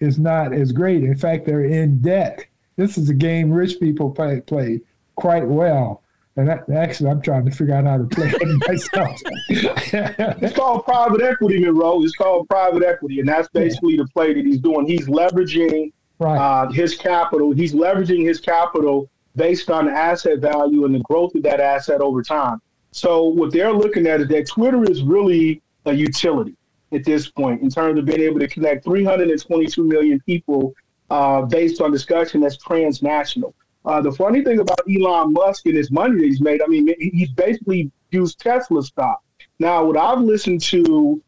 is 0.00 0.18
not 0.18 0.52
as 0.52 0.70
great 0.70 1.02
in 1.02 1.16
fact 1.16 1.44
they're 1.44 1.64
in 1.64 2.00
debt 2.00 2.46
this 2.76 2.96
is 2.96 3.08
a 3.08 3.14
game 3.14 3.50
rich 3.50 3.80
people 3.80 4.10
play 4.10 4.40
play 4.40 4.80
quite 5.16 5.46
well 5.46 6.02
and 6.38 6.48
that, 6.48 6.68
actually, 6.68 7.08
I'm 7.08 7.22
trying 7.22 7.46
to 7.46 7.50
figure 7.50 7.74
out 7.74 7.86
how 7.86 7.96
to 7.96 8.04
play 8.04 8.30
it 8.30 8.68
myself. 8.68 9.18
it's 9.48 10.54
called 10.54 10.84
private 10.84 11.22
equity, 11.22 11.58
Monroe. 11.58 12.02
It's 12.02 12.14
called 12.14 12.46
private 12.48 12.82
equity, 12.82 13.20
and 13.20 13.28
that's 13.28 13.48
basically 13.48 13.94
yeah. 13.94 14.02
the 14.02 14.08
play 14.08 14.34
that 14.34 14.44
he's 14.44 14.58
doing. 14.58 14.86
He's 14.86 15.06
leveraging 15.08 15.92
right. 16.18 16.36
uh, 16.36 16.70
his 16.70 16.94
capital. 16.94 17.52
He's 17.52 17.72
leveraging 17.72 18.22
his 18.26 18.38
capital 18.38 19.08
based 19.36 19.70
on 19.70 19.86
the 19.86 19.92
asset 19.92 20.40
value 20.40 20.84
and 20.84 20.94
the 20.94 21.00
growth 21.00 21.34
of 21.34 21.42
that 21.44 21.60
asset 21.60 22.00
over 22.00 22.22
time. 22.22 22.60
So 22.90 23.24
what 23.24 23.52
they're 23.52 23.72
looking 23.72 24.06
at 24.06 24.22
is 24.22 24.28
that 24.28 24.48
Twitter 24.48 24.82
is 24.90 25.02
really 25.02 25.62
a 25.84 25.92
utility 25.92 26.56
at 26.92 27.04
this 27.04 27.28
point 27.28 27.62
in 27.62 27.70
terms 27.70 27.98
of 27.98 28.06
being 28.06 28.20
able 28.20 28.40
to 28.40 28.48
connect 28.48 28.84
322 28.84 29.84
million 29.84 30.20
people 30.20 30.74
uh, 31.10 31.42
based 31.42 31.80
on 31.80 31.92
discussion 31.92 32.40
that's 32.40 32.56
transnational. 32.56 33.54
Uh, 33.84 34.00
the 34.00 34.10
funny 34.10 34.42
thing 34.42 34.58
about 34.58 34.80
Elon 34.90 35.32
Musk 35.32 35.66
and 35.66 35.76
his 35.76 35.90
money 35.90 36.16
that 36.16 36.24
he's 36.24 36.40
made, 36.40 36.60
I 36.60 36.66
mean, 36.66 36.92
he's 36.98 37.30
basically 37.30 37.90
used 38.10 38.40
Tesla 38.40 38.82
stock. 38.82 39.22
Now, 39.58 39.84
what 39.84 39.96
I've 39.96 40.20
listened 40.20 40.60
to 40.62 41.22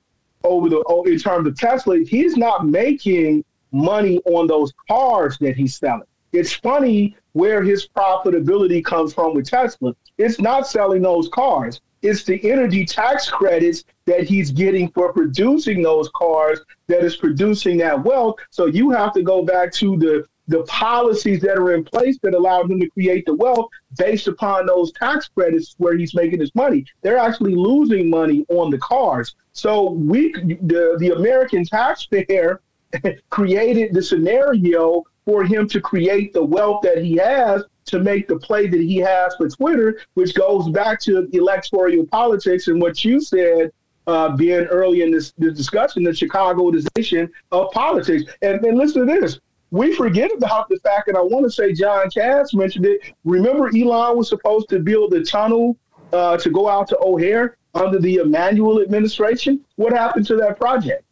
over 0.44 0.68
the 0.68 0.82
oh, 0.86 1.04
in 1.04 1.18
terms 1.18 1.46
of 1.46 1.56
Tesla, 1.56 1.98
he's 1.98 2.36
not 2.36 2.66
making 2.66 3.44
money 3.70 4.18
on 4.24 4.46
those 4.46 4.72
cars 4.88 5.38
that 5.38 5.56
he's 5.56 5.76
selling. 5.76 6.02
It's 6.32 6.52
funny 6.52 7.16
where 7.32 7.62
his 7.62 7.88
profitability 7.88 8.84
comes 8.84 9.14
from 9.14 9.34
with 9.34 9.48
Tesla. 9.48 9.94
It's 10.18 10.40
not 10.40 10.66
selling 10.66 11.02
those 11.02 11.28
cars. 11.28 11.80
It's 12.02 12.24
the 12.24 12.40
energy 12.48 12.84
tax 12.84 13.28
credits 13.28 13.84
that 14.06 14.22
he's 14.22 14.50
getting 14.50 14.90
for 14.90 15.12
producing 15.12 15.82
those 15.82 16.08
cars 16.14 16.60
that 16.86 17.02
is 17.02 17.16
producing 17.16 17.76
that 17.78 18.02
wealth. 18.02 18.36
So 18.50 18.66
you 18.66 18.90
have 18.90 19.12
to 19.14 19.22
go 19.22 19.42
back 19.42 19.72
to 19.74 19.96
the 19.96 20.26
the 20.48 20.62
policies 20.62 21.40
that 21.42 21.58
are 21.58 21.74
in 21.74 21.84
place 21.84 22.18
that 22.22 22.34
allow 22.34 22.62
him 22.62 22.80
to 22.80 22.88
create 22.88 23.24
the 23.26 23.34
wealth 23.34 23.68
based 23.98 24.28
upon 24.28 24.64
those 24.64 24.90
tax 24.92 25.28
credits 25.28 25.74
where 25.76 25.96
he's 25.96 26.14
making 26.14 26.40
his 26.40 26.54
money. 26.54 26.86
They're 27.02 27.18
actually 27.18 27.54
losing 27.54 28.08
money 28.08 28.46
on 28.48 28.70
the 28.70 28.78
cars. 28.78 29.36
So 29.52 29.90
we, 29.90 30.32
the, 30.32 30.96
the 30.98 31.14
American 31.14 31.64
taxpayer, 31.64 32.62
created 33.30 33.92
the 33.92 34.02
scenario 34.02 35.04
for 35.28 35.44
him 35.44 35.68
to 35.68 35.78
create 35.78 36.32
the 36.32 36.42
wealth 36.42 36.80
that 36.82 37.04
he 37.04 37.14
has 37.16 37.62
to 37.84 38.00
make 38.00 38.26
the 38.28 38.38
play 38.38 38.66
that 38.66 38.80
he 38.80 38.96
has 38.96 39.36
for 39.36 39.46
Twitter, 39.46 40.00
which 40.14 40.34
goes 40.34 40.70
back 40.70 40.98
to 41.00 41.28
electoral 41.34 42.06
politics 42.06 42.68
and 42.68 42.80
what 42.80 43.04
you 43.04 43.20
said 43.20 43.70
uh, 44.06 44.34
being 44.34 44.64
early 44.68 45.02
in 45.02 45.10
this, 45.10 45.34
this 45.36 45.52
discussion, 45.52 46.02
the 46.02 46.12
Chicagoization 46.12 47.28
of 47.52 47.70
politics. 47.72 48.24
And, 48.40 48.64
and 48.64 48.78
listen 48.78 49.06
to 49.06 49.20
this 49.20 49.38
we 49.70 49.94
forget 49.94 50.30
about 50.34 50.70
the 50.70 50.78
fact, 50.78 51.08
and 51.08 51.16
I 51.18 51.20
want 51.20 51.44
to 51.44 51.50
say 51.50 51.74
John 51.74 52.08
Kass 52.08 52.54
mentioned 52.54 52.86
it. 52.86 53.12
Remember, 53.26 53.68
Elon 53.68 54.16
was 54.16 54.30
supposed 54.30 54.70
to 54.70 54.78
build 54.78 55.12
a 55.12 55.22
tunnel 55.22 55.76
uh, 56.10 56.38
to 56.38 56.48
go 56.48 56.70
out 56.70 56.88
to 56.88 56.98
O'Hare 57.02 57.58
under 57.74 57.98
the 57.98 58.16
Emanuel 58.16 58.80
administration. 58.80 59.62
What 59.76 59.92
happened 59.92 60.26
to 60.28 60.36
that 60.36 60.58
project? 60.58 61.04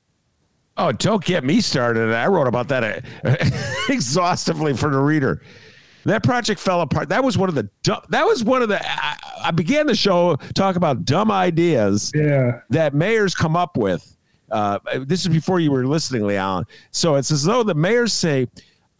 Oh, 0.77 0.93
don't 0.93 1.25
get 1.25 1.43
me 1.43 1.61
started. 1.61 2.13
I 2.13 2.27
wrote 2.27 2.47
about 2.47 2.69
that 2.69 3.05
uh, 3.25 3.37
exhaustively 3.89 4.75
for 4.75 4.91
the 4.91 4.99
reader. 4.99 5.43
That 6.05 6.23
project 6.23 6.61
fell 6.61 6.83
apart. 6.83 7.09
That 7.09 7.25
was 7.25 7.37
one 7.37 7.49
of 7.49 7.55
the 7.55 7.69
that 7.83 8.25
was 8.25 8.45
one 8.45 8.63
of 8.63 8.69
the 8.69 8.81
I, 8.81 9.17
I 9.45 9.51
began 9.51 9.87
the 9.87 9.95
show 9.95 10.37
talk 10.55 10.77
about 10.77 11.05
dumb 11.05 11.33
ideas 11.33 12.13
yeah. 12.15 12.61
that 12.71 12.95
mayors 12.95 13.35
come 13.35 13.57
up 13.57 13.77
with 13.77 14.17
uh, 14.51 14.79
this 15.01 15.23
is 15.23 15.29
before 15.29 15.61
you 15.61 15.71
were 15.71 15.87
listening, 15.87 16.27
Leon. 16.27 16.67
So 16.91 17.17
it's 17.17 17.31
as 17.31 17.45
though 17.45 17.63
the 17.63 17.75
mayors 17.75 18.13
say, 18.13 18.49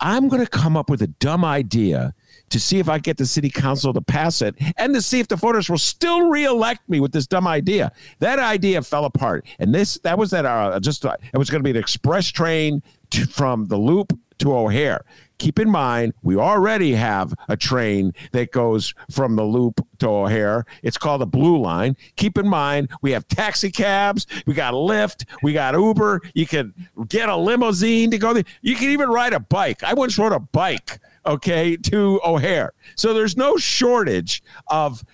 I'm 0.01 0.29
going 0.29 0.45
to 0.45 0.51
come 0.51 0.77
up 0.77 0.91
with 0.91 1.03
a 1.03 1.07
dumb 1.07 1.45
idea 1.45 2.15
to 2.51 2.61
see 2.61 2.79
if 2.79 2.89
I 2.89 2.99
get 2.99 3.17
the 3.17 3.27
city 3.27 3.51
council 3.51 3.93
to 3.93 4.01
pass 4.01 4.43
it 4.43 4.55
and 4.77 4.95
to 4.95 5.03
see 5.03 5.21
if 5.21 5.29
the 5.29 5.37
voters 5.37 5.69
will 5.69 5.79
still 5.79 6.29
reelect 6.29 6.89
me 6.89 7.01
with 7.01 7.13
this 7.13 7.27
dumb 7.27 7.47
idea. 7.47 7.93
That 8.21 8.39
idea 8.39 8.83
fell 8.83 9.05
apart. 9.05 9.47
And 9.59 9.75
this, 9.75 9.99
that 10.05 10.19
was 10.19 10.31
that, 10.31 10.47
uh, 10.47 10.79
just, 10.81 11.05
uh, 11.05 11.17
it 11.33 11.39
was 11.39 11.51
going 11.51 11.61
to 11.61 11.65
be 11.65 11.71
an 11.71 11.77
express 11.77 12.29
train 12.29 12.83
to, 13.11 13.27
from 13.27 13.67
the 13.67 13.77
loop 13.77 14.13
to 14.39 14.55
O'Hare. 14.55 15.05
Keep 15.39 15.59
in 15.59 15.69
mind, 15.69 16.15
we 16.23 16.37
already 16.37 16.93
have 16.93 17.35
a 17.49 17.57
train 17.57 18.13
that 18.33 18.53
goes 18.53 18.95
from 19.11 19.37
the 19.37 19.45
loop 19.45 19.87
to 19.99 20.09
O'Hare. 20.09 20.65
It's 20.83 20.97
called 20.97 21.21
the 21.21 21.27
Blue 21.27 21.59
Line. 21.59 21.95
Keep 22.17 22.39
in 22.39 22.49
mind, 22.49 22.89
we 23.03 23.11
have 23.11 23.29
taxi 23.29 23.71
cabs, 23.71 24.27
we 24.47 24.55
got 24.55 24.73
Lyft, 24.73 25.27
we 25.43 25.53
got 25.53 25.75
Uber. 25.75 26.23
You 26.35 26.47
can 26.47 26.73
get 27.09 27.29
a 27.29 27.37
limousine 27.37 28.11
to 28.11 28.19
go 28.19 28.33
there. 28.33 28.45
You 28.63 28.77
can 28.77 28.91
even 28.91 29.11
ride 29.11 29.35
a 29.35 29.41
bike. 29.41 29.83
I 29.83 29.93
once 29.93 30.19
rode 30.19 30.33
a 30.33 30.41
bike, 30.41 31.01
okay, 31.27 31.77
to 31.77 32.21
O'Hare. 32.25 32.73
So 32.95 33.13
there's 33.13 33.37
no 33.37 33.57
shortage 33.57 34.43
of, 34.69 35.05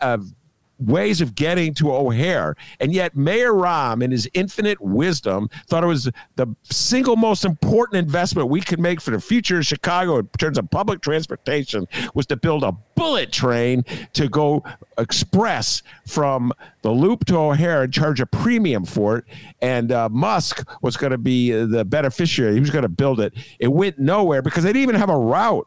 of 0.00 0.32
ways 0.78 1.20
of 1.20 1.34
getting 1.34 1.74
to 1.74 1.92
O'Hare. 1.92 2.56
And 2.80 2.92
yet, 2.92 3.16
Mayor 3.16 3.52
Rahm, 3.52 4.02
in 4.02 4.10
his 4.10 4.28
infinite 4.34 4.80
wisdom, 4.80 5.48
thought 5.66 5.84
it 5.84 5.88
was 5.88 6.10
the 6.36 6.46
single 6.64 7.16
most 7.16 7.44
important 7.44 7.98
investment 7.98 8.48
we 8.48 8.60
could 8.60 8.80
make 8.80 9.00
for 9.00 9.10
the 9.10 9.20
future 9.20 9.58
of 9.58 9.66
Chicago 9.66 10.18
in 10.18 10.28
terms 10.38 10.58
of 10.58 10.70
public 10.70 11.00
transportation 11.00 11.86
was 12.14 12.26
to 12.26 12.36
build 12.36 12.64
a 12.64 12.72
bullet 12.94 13.32
train 13.32 13.84
to 14.12 14.28
go 14.28 14.62
express 14.98 15.82
from 16.06 16.52
the 16.82 16.90
loop 16.90 17.24
to 17.26 17.36
O'Hare 17.36 17.82
and 17.82 17.92
charge 17.92 18.20
a 18.20 18.26
premium 18.26 18.84
for 18.84 19.18
it. 19.18 19.24
And 19.60 19.92
uh, 19.92 20.08
Musk 20.08 20.68
was 20.82 20.96
going 20.96 21.12
to 21.12 21.18
be 21.18 21.50
the 21.50 21.84
beneficiary. 21.84 22.54
He 22.54 22.60
was 22.60 22.70
going 22.70 22.82
to 22.82 22.88
build 22.88 23.20
it. 23.20 23.34
It 23.58 23.68
went 23.68 23.98
nowhere 23.98 24.42
because 24.42 24.64
they 24.64 24.70
didn't 24.70 24.82
even 24.82 24.96
have 24.96 25.10
a 25.10 25.18
route. 25.18 25.66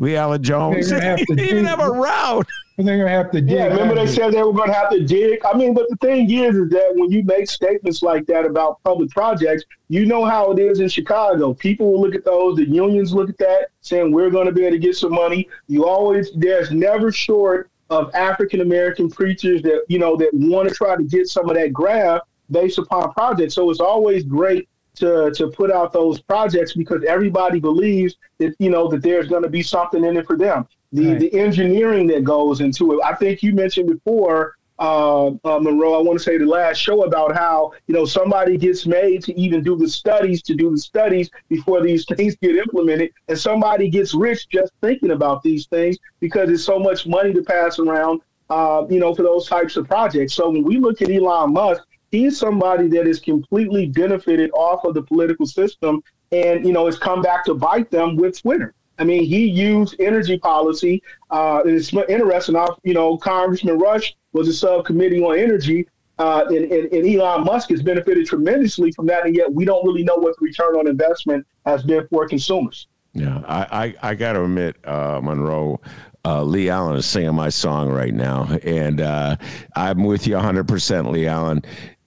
LeAlan 0.00 0.40
Jones. 0.40 0.88
They 0.88 1.16
didn't 1.28 1.40
even 1.40 1.64
have 1.66 1.80
a 1.80 1.90
route. 1.90 2.46
They're 2.78 2.96
gonna 2.96 3.10
have 3.10 3.30
to 3.32 3.42
dig. 3.42 3.50
Yeah, 3.58 3.66
remember 3.66 3.94
they 3.94 4.06
said 4.06 4.32
they 4.32 4.42
were 4.42 4.54
gonna 4.54 4.72
have 4.72 4.88
to 4.90 5.04
dig. 5.04 5.44
I 5.44 5.54
mean, 5.54 5.74
but 5.74 5.86
the 5.90 5.96
thing 5.96 6.30
is, 6.30 6.56
is 6.56 6.70
that 6.70 6.92
when 6.94 7.10
you 7.10 7.22
make 7.24 7.50
statements 7.50 8.02
like 8.02 8.24
that 8.26 8.46
about 8.46 8.82
public 8.84 9.10
projects, 9.10 9.64
you 9.88 10.06
know 10.06 10.24
how 10.24 10.50
it 10.52 10.58
is 10.58 10.80
in 10.80 10.88
Chicago. 10.88 11.52
People 11.52 11.92
will 11.92 12.00
look 12.00 12.14
at 12.14 12.24
those. 12.24 12.56
The 12.56 12.66
unions 12.66 13.12
look 13.12 13.28
at 13.28 13.36
that, 13.36 13.68
saying 13.82 14.12
we're 14.12 14.30
going 14.30 14.46
to 14.46 14.52
be 14.52 14.62
able 14.62 14.76
to 14.76 14.78
get 14.78 14.96
some 14.96 15.12
money. 15.12 15.46
You 15.68 15.86
always 15.86 16.30
there's 16.34 16.70
never 16.70 17.12
short 17.12 17.70
of 17.90 18.10
African 18.14 18.62
American 18.62 19.10
preachers 19.10 19.60
that 19.62 19.84
you 19.88 19.98
know 19.98 20.16
that 20.16 20.30
want 20.32 20.66
to 20.68 20.74
try 20.74 20.96
to 20.96 21.04
get 21.04 21.28
some 21.28 21.50
of 21.50 21.56
that 21.56 21.74
grab 21.74 22.22
based 22.50 22.78
upon 22.78 23.12
projects. 23.12 23.54
So 23.54 23.68
it's 23.68 23.80
always 23.80 24.24
great 24.24 24.69
to 25.00 25.32
to 25.34 25.48
put 25.48 25.70
out 25.70 25.92
those 25.92 26.20
projects 26.20 26.74
because 26.74 27.02
everybody 27.06 27.58
believes 27.58 28.16
that 28.38 28.54
you 28.58 28.70
know 28.70 28.88
that 28.88 29.02
there's 29.02 29.28
going 29.28 29.42
to 29.42 29.48
be 29.48 29.62
something 29.62 30.04
in 30.04 30.16
it 30.16 30.26
for 30.26 30.36
them. 30.36 30.66
The 30.92 31.06
right. 31.08 31.18
the 31.18 31.34
engineering 31.34 32.06
that 32.08 32.24
goes 32.24 32.60
into 32.60 32.92
it. 32.92 33.00
I 33.04 33.14
think 33.14 33.42
you 33.42 33.52
mentioned 33.54 33.88
before, 33.88 34.56
uh, 34.78 35.26
uh, 35.44 35.58
Monroe. 35.60 35.94
I 35.94 36.02
want 36.02 36.18
to 36.18 36.24
say 36.24 36.38
the 36.38 36.46
last 36.46 36.78
show 36.78 37.04
about 37.04 37.34
how 37.34 37.72
you 37.86 37.94
know 37.94 38.04
somebody 38.04 38.56
gets 38.56 38.86
made 38.86 39.22
to 39.24 39.38
even 39.38 39.62
do 39.62 39.76
the 39.76 39.88
studies 39.88 40.42
to 40.42 40.54
do 40.54 40.70
the 40.70 40.78
studies 40.78 41.30
before 41.48 41.82
these 41.82 42.04
things 42.06 42.36
get 42.36 42.56
implemented, 42.56 43.12
and 43.28 43.38
somebody 43.38 43.88
gets 43.90 44.14
rich 44.14 44.48
just 44.48 44.72
thinking 44.80 45.10
about 45.10 45.42
these 45.42 45.66
things 45.66 45.98
because 46.18 46.48
it's 46.48 46.64
so 46.64 46.78
much 46.78 47.06
money 47.06 47.32
to 47.32 47.42
pass 47.42 47.78
around. 47.78 48.20
Uh, 48.48 48.84
you 48.90 48.98
know, 48.98 49.14
for 49.14 49.22
those 49.22 49.46
types 49.46 49.76
of 49.76 49.86
projects. 49.86 50.34
So 50.34 50.50
when 50.50 50.64
we 50.64 50.78
look 50.78 51.00
at 51.02 51.08
Elon 51.08 51.52
Musk, 51.52 51.84
he's 52.10 52.38
somebody 52.38 52.88
that 52.88 53.06
is 53.06 53.20
completely 53.20 53.86
benefited 53.86 54.50
off 54.52 54.84
of 54.84 54.94
the 54.94 55.02
political 55.02 55.46
system 55.46 56.02
and 56.32 56.66
you 56.66 56.72
know 56.72 56.86
has 56.86 56.98
come 56.98 57.22
back 57.22 57.44
to 57.44 57.54
bite 57.54 57.90
them 57.90 58.16
with 58.16 58.40
twitter 58.40 58.74
i 58.98 59.04
mean 59.04 59.24
he 59.24 59.46
used 59.46 59.96
energy 60.00 60.38
policy 60.38 61.02
uh, 61.30 61.62
it's 61.64 61.92
interesting 61.92 62.56
you 62.82 62.94
know 62.94 63.16
congressman 63.16 63.78
rush 63.78 64.16
was 64.32 64.48
a 64.48 64.52
subcommittee 64.52 65.22
on 65.22 65.38
energy 65.38 65.86
uh, 66.18 66.44
and, 66.48 66.70
and, 66.70 66.92
and, 66.92 67.08
Elon 67.08 67.44
Musk 67.44 67.70
has 67.70 67.82
benefited 67.82 68.26
tremendously 68.26 68.92
from 68.92 69.06
that, 69.06 69.24
and 69.24 69.34
yet 69.34 69.50
we 69.50 69.64
don't 69.64 69.82
really 69.86 70.02
know 70.02 70.16
what 70.16 70.38
the 70.38 70.44
return 70.44 70.74
on 70.76 70.86
investment 70.86 71.46
has 71.64 71.82
been 71.82 72.06
for 72.08 72.28
consumers. 72.28 72.88
Yeah, 73.14 73.40
I, 73.46 73.94
I, 74.02 74.10
I 74.10 74.14
got 74.14 74.34
to 74.34 74.44
admit, 74.44 74.76
uh, 74.86 75.20
Monroe, 75.22 75.80
uh, 76.24 76.42
LeAlan 76.42 76.98
is 76.98 77.06
singing 77.06 77.34
my 77.34 77.48
song 77.48 77.88
right 77.88 78.12
now, 78.12 78.44
and 78.62 79.00
uh, 79.00 79.36
I'm 79.74 80.04
with 80.04 80.26
you 80.26 80.34
100%, 80.34 80.66
LeAlan. 80.66 81.64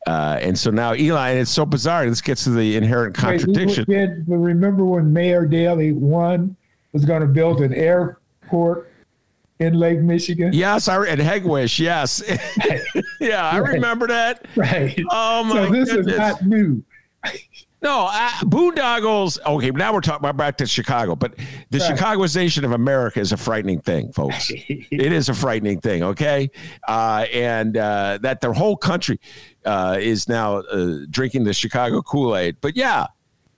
Uh, 0.08 0.38
and 0.42 0.58
so 0.58 0.70
now 0.70 0.94
Eli, 0.94 1.30
and 1.30 1.40
it's 1.40 1.52
so 1.52 1.66
bizarre. 1.66 2.08
This 2.08 2.22
gets 2.22 2.44
to 2.44 2.50
the 2.50 2.76
inherent 2.76 3.16
contradiction. 3.16 3.86
Did, 3.88 4.26
remember 4.28 4.84
when 4.84 5.14
Mayor 5.14 5.46
Daley 5.46 5.94
one 5.94 6.56
was 6.92 7.06
going 7.06 7.22
to 7.22 7.28
build 7.28 7.62
an 7.62 7.74
airport 7.74 8.92
in 9.60 9.76
Lake 9.76 10.00
Michigan? 10.00 10.52
Yes, 10.52 10.88
I 10.90 11.08
at 11.08 11.20
Hegewisch. 11.20 11.80
Yes, 11.80 12.22
yeah, 13.22 13.50
I 13.50 13.60
right. 13.60 13.74
remember 13.76 14.08
that. 14.08 14.46
Right. 14.56 15.02
Oh 15.10 15.44
my! 15.46 15.54
So 15.54 15.72
this 15.72 15.92
goodness. 15.92 16.14
is 16.14 16.20
not 16.20 16.46
new. 16.46 16.84
No, 17.84 18.08
uh, 18.10 18.30
boondoggles. 18.44 19.40
Okay, 19.46 19.72
now 19.72 19.94
we're 19.94 20.00
talking 20.00 20.22
about 20.22 20.38
back 20.38 20.56
to 20.58 20.66
Chicago, 20.66 21.18
but 21.18 21.36
the 21.70 21.80
right. 21.80 21.98
Chicagoization 21.98 22.64
of 22.64 22.72
America 22.72 23.20
is 23.20 23.34
a 23.34 23.38
frightening 23.38 23.82
thing, 23.82 24.14
folks. 24.14 24.50
it 24.52 25.12
is 25.12 25.28
a 25.28 25.34
frightening 25.34 25.82
thing. 25.82 26.02
Okay, 26.02 26.50
uh, 26.88 27.26
and 27.34 27.76
uh, 27.76 28.20
that 28.22 28.40
the 28.40 28.54
whole 28.54 28.78
country 28.78 29.20
uh, 29.66 29.98
is 30.00 30.30
now 30.30 30.60
uh, 30.60 31.00
drinking 31.10 31.44
the 31.44 31.54
Chicago 31.54 32.02
Kool 32.02 32.38
Aid. 32.38 32.56
But 32.62 32.78
yeah, 32.78 33.08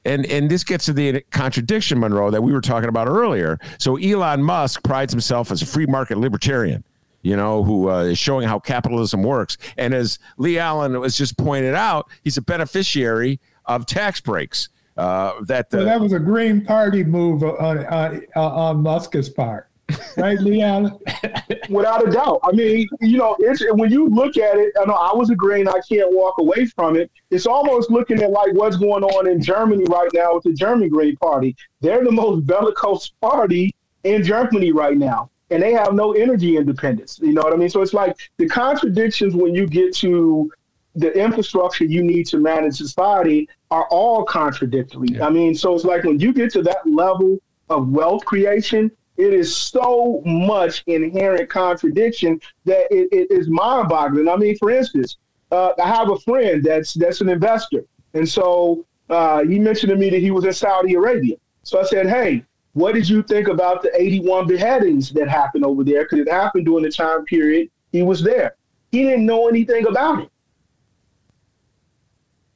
and 0.06 0.26
and 0.26 0.50
this 0.50 0.64
gets 0.64 0.86
to 0.86 0.94
the 0.94 1.22
contradiction, 1.30 2.00
Monroe, 2.00 2.32
that 2.32 2.42
we 2.42 2.52
were 2.52 2.62
talking 2.62 2.90
about 2.90 3.08
earlier. 3.08 3.60
So 3.78 3.96
Elon 3.98 4.42
Musk 4.42 4.84
prides 4.84 5.14
himself 5.14 5.52
as 5.52 5.62
a 5.62 5.68
free 5.68 5.86
market 5.86 6.18
libertarian 6.18 6.84
you 7.22 7.36
know, 7.36 7.64
who 7.64 7.90
uh, 7.90 8.04
is 8.04 8.20
showing 8.20 8.48
how 8.48 8.60
capitalism 8.60 9.24
works. 9.24 9.58
And 9.80 9.96
as 9.96 10.20
LeAlan 10.38 11.00
was 11.00 11.18
just 11.18 11.40
pointed 11.40 11.74
out, 11.74 12.08
he's 12.24 12.38
a 12.38 12.42
beneficiary 12.42 13.40
of 13.68 13.86
tax 13.86 14.22
breaks. 14.22 14.70
Uh, 14.98 15.34
that 15.42 15.68
well, 15.72 15.84
that 15.84 16.00
was 16.00 16.14
a 16.14 16.20
Green 16.20 16.64
Party 16.64 17.04
move 17.04 17.44
on 17.44 17.86
on, 17.88 18.22
on 18.36 18.82
Musk's 18.82 19.28
part, 19.28 19.68
right, 20.16 20.38
LeAlan? 20.40 20.98
Without 21.70 22.08
a 22.08 22.12
doubt. 22.12 22.40
I 22.44 22.54
mean, 22.54 22.88
you 23.02 23.18
know, 23.18 23.36
it's 23.40 23.62
when 23.74 23.92
you 23.92 24.08
look 24.08 24.38
at 24.38 24.58
it. 24.58 24.72
I 24.80 24.86
know 24.86 24.94
I 24.94 25.14
was 25.14 25.30
a 25.32 25.36
Green. 25.36 25.68
I 25.68 25.82
can't 25.90 26.14
walk 26.14 26.36
away 26.38 26.66
from 26.66 26.96
it. 26.96 27.12
It's 27.30 27.46
almost 27.46 27.92
looking 27.92 28.22
at 28.22 28.32
like 28.32 28.54
what's 28.54 28.78
going 28.78 29.04
on 29.04 29.28
in 29.28 29.42
Germany 29.42 29.84
right 29.90 30.10
now 30.14 30.36
with 30.36 30.44
the 30.44 30.54
German 30.54 30.88
Green 30.88 31.18
Party. 31.18 31.58
They're 31.82 32.04
the 32.04 32.12
most 32.12 32.46
bellicose 32.46 33.10
party 33.20 33.76
in 34.06 34.24
Germany 34.24 34.72
right 34.72 34.98
now 34.98 35.30
and 35.50 35.62
they 35.62 35.74
have 35.74 35.94
no 35.94 36.14
energy 36.14 36.58
independence. 36.58 37.20
You 37.22 37.34
know 37.34 37.42
what 37.42 37.54
I 37.54 37.56
mean? 37.56 37.70
So 37.70 37.82
it's 37.82 37.94
like 37.94 38.18
the 38.38 38.48
contradictions 38.48 39.36
when 39.36 39.54
you 39.54 39.68
get 39.68 39.96
to 39.98 40.52
the 40.96 41.12
infrastructure 41.18 41.86
you 41.86 42.04
need 42.04 42.26
to 42.28 42.38
manage 42.38 42.78
society 42.78 43.50
are 43.72 43.88
all 43.90 44.24
contradictory. 44.24 45.10
Yeah. 45.12 45.26
I 45.26 45.30
mean, 45.30 45.54
so 45.54 45.76
it's 45.76 45.84
like 45.84 46.04
when 46.04 46.20
you 46.20 46.34
get 46.34 46.52
to 46.54 46.62
that 46.64 46.88
level 46.88 47.38
of 47.70 47.90
wealth 47.90 48.24
creation, 48.26 48.92
it 49.18 49.34
is 49.34 49.56
so 49.56 50.22
much 50.26 50.84
inherent 50.88 51.50
contradiction 51.50 52.40
that 52.66 52.88
it, 52.92 53.08
it 53.12 53.32
is 53.32 53.50
mind-boggling. 53.50 54.28
I 54.28 54.36
mean, 54.36 54.58
for 54.58 54.72
instance, 54.72 55.18
uh, 55.52 55.72
I 55.82 55.88
have 55.88 56.10
a 56.10 56.18
friend 56.20 56.64
that's 56.64 56.94
that's 56.94 57.22
an 57.22 57.30
investor, 57.30 57.86
and 58.14 58.28
so 58.28 58.86
uh, 59.10 59.44
he 59.44 59.60
mentioned 59.60 59.92
to 59.92 59.96
me 59.96 60.10
that 60.10 60.20
he 60.20 60.32
was 60.32 60.44
in 60.44 60.54
Saudi 60.54 60.96
Arabia. 60.96 61.36
So 61.64 61.80
I 61.80 61.84
said, 61.84 62.08
"Hey, 62.08 62.44
what 62.74 62.94
did 62.94 63.08
you 63.08 63.24
think 63.24 63.48
about 63.48 63.82
the 63.82 63.92
81 63.96 64.48
beheadings 64.48 65.12
that 65.12 65.30
happened 65.30 65.64
over 65.64 65.84
there? 65.84 66.04
Because 66.04 66.20
it 66.20 66.30
happened 66.30 66.66
during 66.66 66.84
the 66.84 66.92
time 66.92 67.24
period 67.24 67.70
he 67.94 68.02
was 68.02 68.22
there. 68.22 68.56
He 68.92 69.04
didn't 69.04 69.26
know 69.26 69.48
anything 69.48 69.88
about 69.88 70.24
it. 70.24 70.30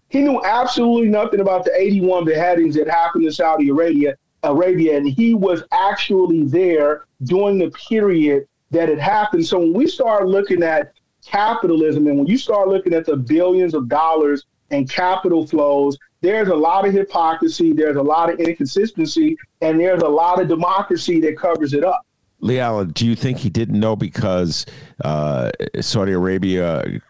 He 0.10 0.22
knew 0.22 0.42
absolutely 0.44 1.10
nothing 1.10 1.40
about 1.40 1.66
the 1.66 1.72
81 1.76 2.26
beheadings 2.26 2.76
that 2.76 2.88
happened 2.88 3.26
in 3.26 3.32
Saudi 3.32 3.70
Arabia, 3.70 4.16
Arabia, 4.44 4.98
and 4.98 5.08
he 5.08 5.34
was 5.34 5.64
actually 5.72 6.44
there 6.44 7.06
during 7.24 7.60
the 7.60 7.70
period 7.72 8.48
that 8.72 8.90
it 8.90 9.00
happened. 9.00 9.46
So 9.46 9.60
when 9.60 9.74
we 9.74 9.88
start 9.88 10.28
looking 10.28 10.64
at 10.64 10.94
capitalism 11.26 12.08
and 12.08 12.18
when 12.18 12.28
you 12.28 12.38
start 12.38 12.70
looking 12.70 12.94
at 12.94 13.06
the 13.06 13.18
billions 13.18 13.74
of 13.74 13.88
dollars 13.88 14.46
and 14.72 14.90
capital 14.90 15.46
flows, 15.46 15.98
there's 16.22 16.50
a 16.50 16.56
lot 16.56 16.88
of 16.88 16.94
hypocrisy, 16.94 17.74
there's 17.74 17.96
a 17.96 18.02
lot 18.02 18.32
of 18.32 18.40
inconsistency, 18.40 19.38
and 19.62 19.80
there's 19.80 20.02
a 20.02 20.08
lot 20.08 20.42
of 20.42 20.48
democracy 20.48 21.20
that 21.22 21.38
covers 21.38 21.74
it 21.74 21.84
up. 21.84 22.06
LeAlan, 22.42 22.94
do 22.94 23.06
you 23.06 23.16
think 23.16 23.38
he 23.38 23.50
didn't 23.50 23.80
know 23.80 23.96
because 23.96 24.66
uh, 25.04 25.52
Saudi 25.82 26.14
Arabia 26.14 27.02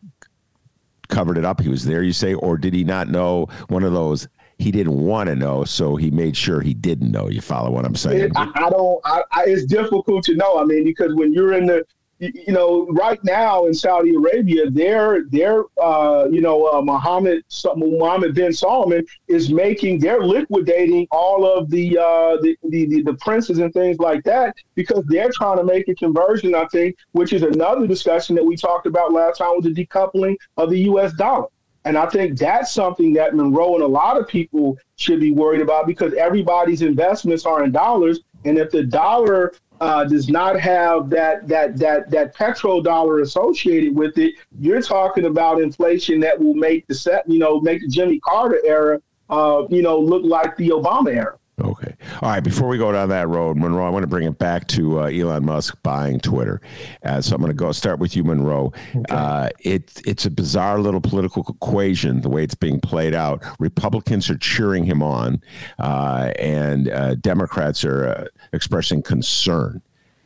covered 1.10 1.38
it 1.38 1.46
up. 1.46 1.60
He 1.60 1.70
was 1.70 1.86
there, 1.86 2.04
you 2.04 2.14
say, 2.14 2.34
or 2.34 2.58
did 2.58 2.74
he 2.74 2.84
not 2.84 3.10
know 3.10 3.48
one 3.68 3.84
of 3.84 3.94
those? 3.94 4.28
He 4.58 4.72
didn't 4.72 5.00
want 5.00 5.28
to 5.28 5.36
know, 5.36 5.64
so 5.64 5.96
he 5.96 6.12
made 6.12 6.36
sure 6.36 6.62
he 6.62 6.74
didn't 6.74 7.12
know. 7.12 7.30
You 7.30 7.40
follow 7.40 7.72
what 7.72 7.86
I'm 7.86 7.96
saying? 7.96 8.26
It, 8.26 8.32
I, 8.36 8.50
I, 8.56 8.70
don't. 8.70 9.00
I, 9.06 9.24
I, 9.32 9.44
it's 9.46 9.66
difficult 9.66 10.24
to 10.26 10.36
know. 10.36 10.60
I 10.60 10.66
mean, 10.66 10.84
because 10.84 11.16
when 11.16 11.34
you're 11.34 11.54
in 11.54 11.66
the 11.66 11.86
you 12.20 12.52
know, 12.52 12.86
right 12.88 13.24
now 13.24 13.66
in 13.66 13.74
Saudi 13.74 14.14
Arabia, 14.14 14.70
they're 14.70 15.24
they're 15.30 15.64
uh, 15.82 16.28
you 16.30 16.42
know 16.42 16.68
uh, 16.68 16.82
Mohammed 16.82 17.44
Mohammed 17.76 18.36
bin 18.36 18.52
Salman 18.52 19.06
is 19.28 19.50
making 19.50 20.00
they're 20.00 20.24
liquidating 20.24 21.08
all 21.12 21.46
of 21.46 21.70
the, 21.70 21.98
uh, 21.98 22.38
the, 22.42 22.58
the 22.70 23.02
the 23.04 23.14
princes 23.16 23.60
and 23.60 23.74
things 23.74 24.00
like 24.00 24.24
that 24.26 24.56
because 24.76 25.04
they're 25.08 25.32
trying 25.34 25.58
to 25.58 25.64
make 25.64 25.88
a 25.88 25.96
conversion. 25.96 26.54
I 26.56 26.66
think, 26.68 26.98
which 27.14 27.32
is 27.32 27.44
another 27.44 27.88
discussion 27.88 28.36
that 28.36 28.46
we 28.46 28.58
talked 28.58 28.86
about 28.86 29.14
last 29.14 29.38
time 29.38 29.54
with 29.56 29.74
the 29.74 29.86
decoupling 29.86 30.36
of 30.58 30.70
the 30.70 30.80
U.S. 30.82 31.14
dollar. 31.14 31.48
And 31.86 31.98
I 31.98 32.06
think 32.08 32.38
that's 32.38 32.74
something 32.74 33.14
that 33.14 33.34
Monroe 33.34 33.76
and 33.76 33.84
a 33.84 33.88
lot 33.88 34.20
of 34.20 34.28
people 34.28 34.78
should 34.98 35.22
be 35.22 35.32
worried 35.32 35.62
about 35.62 35.88
because 35.88 36.14
everybody's 36.14 36.82
investments 36.82 37.46
are 37.46 37.64
in 37.64 37.72
dollars. 37.72 38.20
And 38.44 38.58
if 38.58 38.70
the 38.70 38.84
dollar 38.84 39.54
uh, 39.82 40.04
does 40.04 40.30
not 40.30 40.60
have 40.60 41.10
that 41.10 41.48
that 41.48 41.78
that 41.78 42.10
that 42.12 42.36
petrodollar 42.36 43.22
associated 43.22 43.96
with 43.96 44.18
it, 44.18 44.36
you're 44.60 44.82
talking 44.82 45.26
about 45.26 45.62
inflation 45.62 46.20
that 46.20 46.38
will 46.40 46.54
make 46.54 46.86
the 46.88 46.94
set, 46.94 47.30
you 47.30 47.40
know, 47.40 47.60
make 47.62 47.82
the 47.82 47.88
Jimmy 47.88 48.20
Carter 48.20 48.60
era, 48.66 49.02
uh, 49.30 49.64
you 49.70 49.82
know, 49.82 49.98
look 49.98 50.24
like 50.24 50.56
the 50.58 50.70
Obama 50.70 51.16
era. 51.16 51.38
Okay. 51.62 51.94
All 52.22 52.30
right. 52.30 52.40
Before 52.40 52.68
we 52.68 52.78
go 52.78 52.92
down 52.92 53.10
that 53.10 53.28
road, 53.28 53.58
Monroe, 53.58 53.86
I 53.86 53.90
want 53.90 54.04
to 54.04 54.08
bring 54.08 54.26
it 54.26 54.38
back 54.38 54.68
to 54.70 55.02
uh, 55.02 55.04
Elon 55.06 55.46
Musk 55.46 55.78
buying 55.84 56.20
Twitter. 56.20 56.62
Uh, 57.04 57.22
so 57.22 57.36
I'm 57.36 57.42
going 57.42 57.52
to 57.52 57.56
go 57.56 57.72
start 57.72 58.00
with 58.00 58.16
you, 58.16 58.24
Monroe. 58.24 58.72
Okay. 58.96 59.04
Uh, 59.10 59.50
it, 59.60 60.02
it's 60.06 60.26
a 60.26 60.32
bizarre 60.32 60.80
little 60.80 61.02
political 61.02 61.46
equation, 61.48 62.22
the 62.22 62.30
way 62.30 62.44
it's 62.44 62.56
being 62.56 62.80
played 62.80 63.14
out. 63.14 63.44
Republicans 63.60 64.30
are 64.30 64.38
cheering 64.38 64.84
him 64.84 65.04
on, 65.04 65.42
uh, 65.80 66.32
and 66.40 66.90
uh, 66.90 67.16
Democrats 67.16 67.84
are 67.84 68.08
uh, 68.08 68.26
expressing 68.54 69.02
concern. 69.02 69.82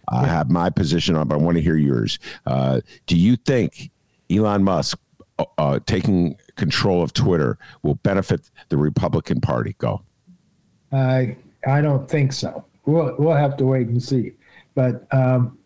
I 0.10 0.26
have 0.26 0.52
my 0.52 0.70
position 0.70 1.16
on, 1.16 1.28
but 1.28 1.36
I 1.36 1.38
want 1.38 1.56
to 1.56 1.64
hear 1.64 1.78
yours. 1.78 2.20
do 2.46 3.18
you 3.18 3.38
think 3.38 3.90
Elon 4.30 4.64
Musk 4.64 5.00
taking 5.86 6.38
control 6.58 7.02
of 7.02 7.14
Twitter 7.14 7.58
will 7.84 7.96
benefit 7.96 8.52
the 8.70 8.78
Republican 8.78 9.40
Party? 9.40 9.76
Go. 9.80 10.02
I 10.94 11.36
I 11.66 11.82
don't 11.82 12.10
think 12.10 12.34
so. 12.34 12.64
We'll 12.86 13.16
we'll 13.18 13.36
have 13.36 13.58
to 13.58 13.66
wait 13.66 13.88
and 13.88 14.02
see. 14.02 14.34
But 14.76 15.08
um, 15.14 15.58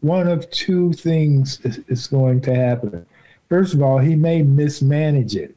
one 0.00 0.28
of 0.28 0.48
two 0.50 0.92
things 0.92 1.60
is, 1.60 1.78
is, 1.88 2.06
going 2.06 2.40
to 2.42 2.54
happen. 2.54 3.04
First 3.48 3.74
of 3.74 3.82
all, 3.82 3.98
he 3.98 4.16
may 4.16 4.42
mismanage 4.42 5.36
it, 5.36 5.56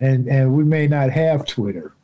and 0.00 0.28
and 0.28 0.52
we 0.54 0.64
may 0.64 0.86
not 0.86 1.10
have 1.10 1.46
Twitter 1.46 1.94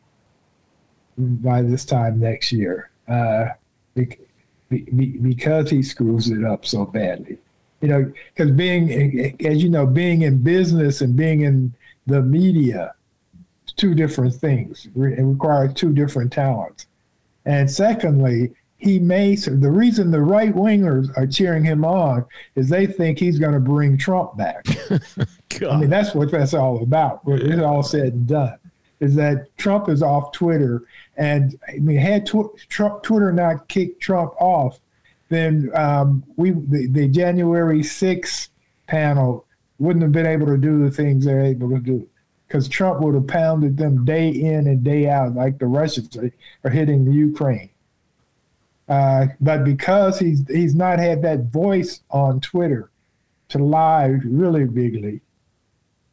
by 1.18 1.62
this 1.62 1.84
time 1.84 2.18
next 2.18 2.50
year 2.52 2.90
uh, 3.08 3.48
because 3.94 5.70
he 5.70 5.82
screws 5.82 6.30
it 6.30 6.44
up 6.44 6.64
so 6.64 6.86
badly. 6.86 7.38
You 7.80 7.88
know, 7.88 8.12
because 8.34 8.50
being, 8.52 9.36
as 9.44 9.62
you 9.62 9.70
know, 9.70 9.86
being 9.86 10.22
in 10.22 10.42
business 10.42 11.00
and 11.00 11.16
being 11.16 11.42
in 11.42 11.72
the 12.06 12.20
media 12.20 12.94
two 13.80 13.94
different 13.94 14.34
things. 14.34 14.86
It 14.94 15.22
requires 15.22 15.72
two 15.72 15.94
different 15.94 16.30
talents. 16.30 16.86
And 17.46 17.68
secondly, 17.70 18.52
he 18.76 18.98
may, 18.98 19.34
the 19.36 19.70
reason 19.70 20.10
the 20.10 20.20
right 20.20 20.54
wingers 20.54 21.08
are 21.16 21.26
cheering 21.26 21.64
him 21.64 21.84
on 21.84 22.26
is 22.56 22.68
they 22.68 22.86
think 22.86 23.18
he's 23.18 23.38
going 23.38 23.54
to 23.54 23.60
bring 23.60 23.96
Trump 23.96 24.36
back. 24.36 24.66
I 25.66 25.76
mean, 25.78 25.88
that's 25.88 26.14
what 26.14 26.30
that's 26.30 26.52
all 26.52 26.82
about. 26.82 27.22
It's 27.26 27.62
all 27.62 27.82
said 27.82 28.12
and 28.12 28.26
done. 28.26 28.58
Is 29.00 29.14
that 29.14 29.56
Trump 29.56 29.88
is 29.88 30.02
off 30.02 30.32
Twitter. 30.32 30.82
And 31.16 31.58
I 31.66 31.78
mean, 31.78 31.96
had 31.96 32.26
tw- 32.26 32.54
Trump, 32.68 33.02
Twitter 33.02 33.32
not 33.32 33.66
kicked 33.68 34.02
Trump 34.02 34.34
off, 34.38 34.78
then 35.30 35.70
um, 35.74 36.22
we 36.36 36.50
the, 36.50 36.86
the 36.88 37.08
January 37.08 37.80
6th 37.80 38.48
panel 38.86 39.46
wouldn't 39.78 40.02
have 40.02 40.12
been 40.12 40.26
able 40.26 40.46
to 40.46 40.58
do 40.58 40.84
the 40.84 40.90
things 40.90 41.24
they're 41.24 41.40
able 41.44 41.70
to 41.70 41.78
do 41.78 42.06
because 42.50 42.66
Trump 42.66 43.00
would 43.00 43.14
have 43.14 43.28
pounded 43.28 43.76
them 43.76 44.04
day 44.04 44.28
in 44.28 44.66
and 44.66 44.82
day 44.82 45.08
out, 45.08 45.36
like 45.36 45.60
the 45.60 45.66
Russians 45.66 46.18
are, 46.64 46.70
hitting 46.70 47.04
the 47.04 47.12
Ukraine. 47.12 47.70
Uh, 48.88 49.26
but 49.40 49.62
because 49.62 50.18
he's 50.18 50.44
he's 50.48 50.74
not 50.74 50.98
had 50.98 51.22
that 51.22 51.44
voice 51.44 52.00
on 52.10 52.40
Twitter 52.40 52.90
to 53.50 53.58
lie 53.58 54.06
really 54.24 54.64
bigly, 54.64 55.20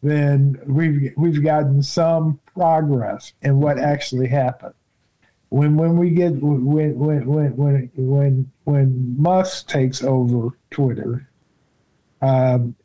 then 0.03 0.59
we've 0.67 1.11
we've 1.17 1.43
gotten 1.43 1.81
some 1.81 2.39
progress 2.53 3.33
in 3.41 3.59
what 3.59 3.79
actually 3.79 4.27
happened. 4.27 4.75
When 5.49 5.75
when 5.75 5.97
we 5.97 6.11
get 6.11 6.33
when 6.33 6.99
when 6.99 7.25
when 7.25 7.55
when 7.55 7.91
when 7.95 8.51
when 8.65 9.15
Musk 9.19 9.69
takes 9.69 10.03
over 10.03 10.55
Twitter, 10.69 11.27
um, 12.21 12.75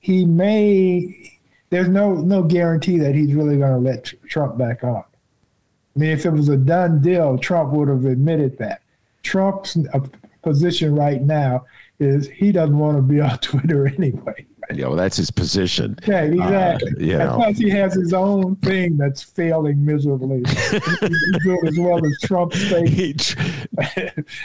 he 0.00 0.24
may 0.24 1.31
there's 1.72 1.88
no 1.88 2.12
no 2.16 2.42
guarantee 2.42 2.98
that 2.98 3.14
he's 3.14 3.32
really 3.32 3.56
going 3.56 3.72
to 3.72 3.78
let 3.78 4.12
Trump 4.28 4.58
back 4.58 4.84
on. 4.84 5.02
I 5.02 5.98
mean, 5.98 6.10
if 6.10 6.26
it 6.26 6.30
was 6.30 6.50
a 6.50 6.56
done 6.56 7.00
deal, 7.00 7.38
Trump 7.38 7.72
would 7.72 7.88
have 7.88 8.04
admitted 8.04 8.58
that. 8.58 8.82
Trump's 9.22 9.78
uh, 9.94 10.00
position 10.42 10.94
right 10.94 11.22
now 11.22 11.64
is 11.98 12.28
he 12.28 12.52
doesn't 12.52 12.78
want 12.78 12.98
to 12.98 13.02
be 13.02 13.20
on 13.22 13.38
Twitter 13.38 13.86
anyway. 13.86 14.46
Yeah, 14.74 14.88
well, 14.88 14.96
that's 14.96 15.16
his 15.16 15.30
position. 15.30 15.96
Yeah, 16.06 16.22
exactly. 16.22 16.92
Uh, 16.92 17.00
you 17.00 17.18
know. 17.18 17.36
Plus, 17.36 17.58
he 17.58 17.70
has 17.70 17.94
his 17.94 18.12
own 18.12 18.56
thing 18.56 18.98
that's 18.98 19.22
failing 19.22 19.82
miserably. 19.84 20.42
as 20.46 21.78
well 21.78 22.04
as 22.04 22.18
Trump's 22.22 22.68
thing. 22.68 23.14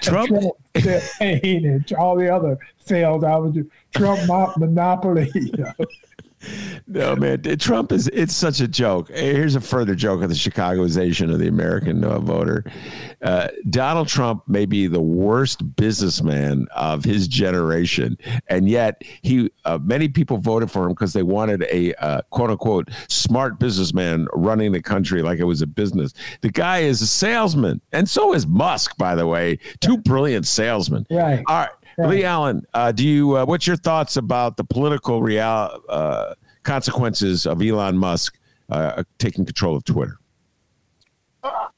Trump, 0.02 0.30
Trump 0.32 0.56
and 1.20 1.94
all 1.98 2.16
the 2.16 2.34
other 2.34 2.58
failed. 2.80 3.26
I 3.26 3.36
was 3.36 3.58
Trump 3.94 4.58
monopoly. 4.58 5.30
You 5.36 5.52
know? 5.58 5.74
No 6.88 7.16
man 7.16 7.42
trump 7.58 7.92
is 7.92 8.08
it's 8.10 8.36
such 8.36 8.62
a 8.62 8.68
joke. 8.68 9.10
Here's 9.10 9.56
a 9.56 9.62
further 9.62 9.96
joke 9.96 10.22
of 10.22 10.30
the 10.30 10.36
chicagoization 10.36 11.32
of 11.32 11.40
the 11.40 11.48
american 11.48 12.04
uh, 12.04 12.20
voter. 12.20 12.64
Uh, 13.22 13.48
donald 13.70 14.08
trump 14.08 14.48
may 14.48 14.66
be 14.66 14.88
the 14.88 15.02
worst 15.02 15.76
businessman 15.76 16.68
of 16.76 17.04
his 17.04 17.28
generation 17.28 18.18
and 18.48 18.70
yet 18.70 19.02
he 19.22 19.50
uh, 19.66 19.78
many 19.82 20.08
people 20.08 20.38
voted 20.38 20.72
for 20.72 20.84
him 20.86 20.90
because 20.90 21.14
they 21.14 21.24
wanted 21.24 21.64
a 21.64 21.94
uh, 21.96 22.22
quote 22.30 22.50
unquote 22.50 22.90
smart 23.08 23.60
businessman 23.60 24.28
running 24.34 24.72
the 24.72 24.82
country 24.82 25.22
like 25.22 25.40
it 25.40 25.44
was 25.44 25.62
a 25.62 25.68
business. 25.68 26.14
The 26.42 26.50
guy 26.50 26.80
is 26.80 27.02
a 27.02 27.08
salesman 27.08 27.82
and 27.92 28.10
so 28.10 28.34
is 28.34 28.48
musk 28.48 28.98
by 28.98 29.16
the 29.16 29.28
way 29.28 29.60
two 29.80 29.98
brilliant 29.98 30.48
salesmen. 30.48 31.06
Right. 31.10 31.44
All 31.48 31.60
right 31.62 31.70
LeAlan, 32.00 32.62
uh, 32.74 32.92
do 32.92 33.08
you? 33.08 33.38
Uh, 33.38 33.46
what's 33.46 33.66
your 33.66 33.76
thoughts 33.76 34.18
about 34.18 34.58
the 34.58 34.64
political 34.64 35.22
real 35.22 35.82
uh, 35.90 36.36
consequences 36.64 37.46
of 37.48 37.62
Elon 37.62 37.98
Musk 37.98 38.38
uh, 38.70 39.04
taking 39.18 39.46
control 39.46 39.76
of 39.76 39.84
Twitter? 39.84 40.18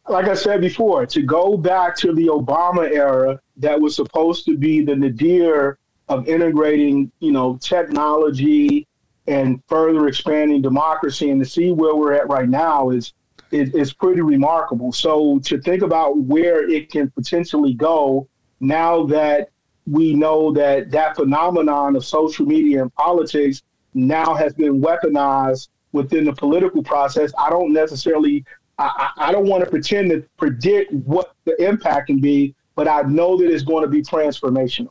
Like 0.10 0.28
I 0.28 0.34
said 0.34 0.60
before, 0.62 1.06
to 1.06 1.22
go 1.22 1.56
back 1.56 1.96
to 1.98 2.14
the 2.14 2.28
Obama 2.28 2.90
era, 2.92 3.40
that 3.58 3.80
was 3.80 3.96
supposed 3.96 4.44
to 4.46 4.58
be 4.58 4.84
the 4.84 4.96
nadir 4.96 5.78
of 6.10 6.28
integrating, 6.28 7.12
you 7.20 7.32
know, 7.32 7.58
technology 7.62 8.88
and 9.28 9.62
further 9.68 10.08
expanding 10.08 10.62
democracy, 10.62 11.30
and 11.30 11.42
to 11.42 11.48
see 11.48 11.72
where 11.72 11.96
we're 11.96 12.14
at 12.14 12.28
right 12.28 12.50
now 12.50 12.90
is 12.90 13.14
is, 13.52 13.74
is 13.74 13.94
pretty 13.94 14.22
remarkable. 14.22 14.92
So 14.92 15.40
to 15.46 15.62
think 15.62 15.82
about 15.82 16.18
where 16.18 16.70
it 16.70 16.92
can 16.92 17.10
potentially 17.12 17.74
go 17.74 18.28
now 18.60 19.06
that 19.06 19.50
we 19.90 20.14
know 20.14 20.52
that 20.54 20.92
that 20.92 21.16
phenomenon 21.16 21.96
of 21.96 22.06
social 22.06 22.46
media 22.46 22.82
and 22.82 22.94
politics 22.96 23.64
now 23.94 24.34
has 24.34 24.54
been 24.54 24.82
weaponized 24.82 25.70
within 25.92 26.26
the 26.26 26.34
political 26.34 26.84
process. 26.84 27.32
I 27.38 27.50
don't 27.50 27.74
necessarily, 27.74 28.46
I, 28.78 29.10
I 29.18 29.32
don't 29.32 29.48
want 29.48 29.64
to 29.64 29.70
pretend 29.70 30.12
to 30.12 30.24
predict 30.38 30.94
what 30.94 31.34
the 31.46 31.62
impact 31.64 32.08
can 32.08 32.20
be, 32.20 32.56
but 32.76 32.88
I 32.88 33.02
know 33.02 33.38
that 33.38 33.52
it's 33.52 33.64
going 33.64 33.84
to 33.84 33.90
be 33.90 34.02
transformational. 34.02 34.90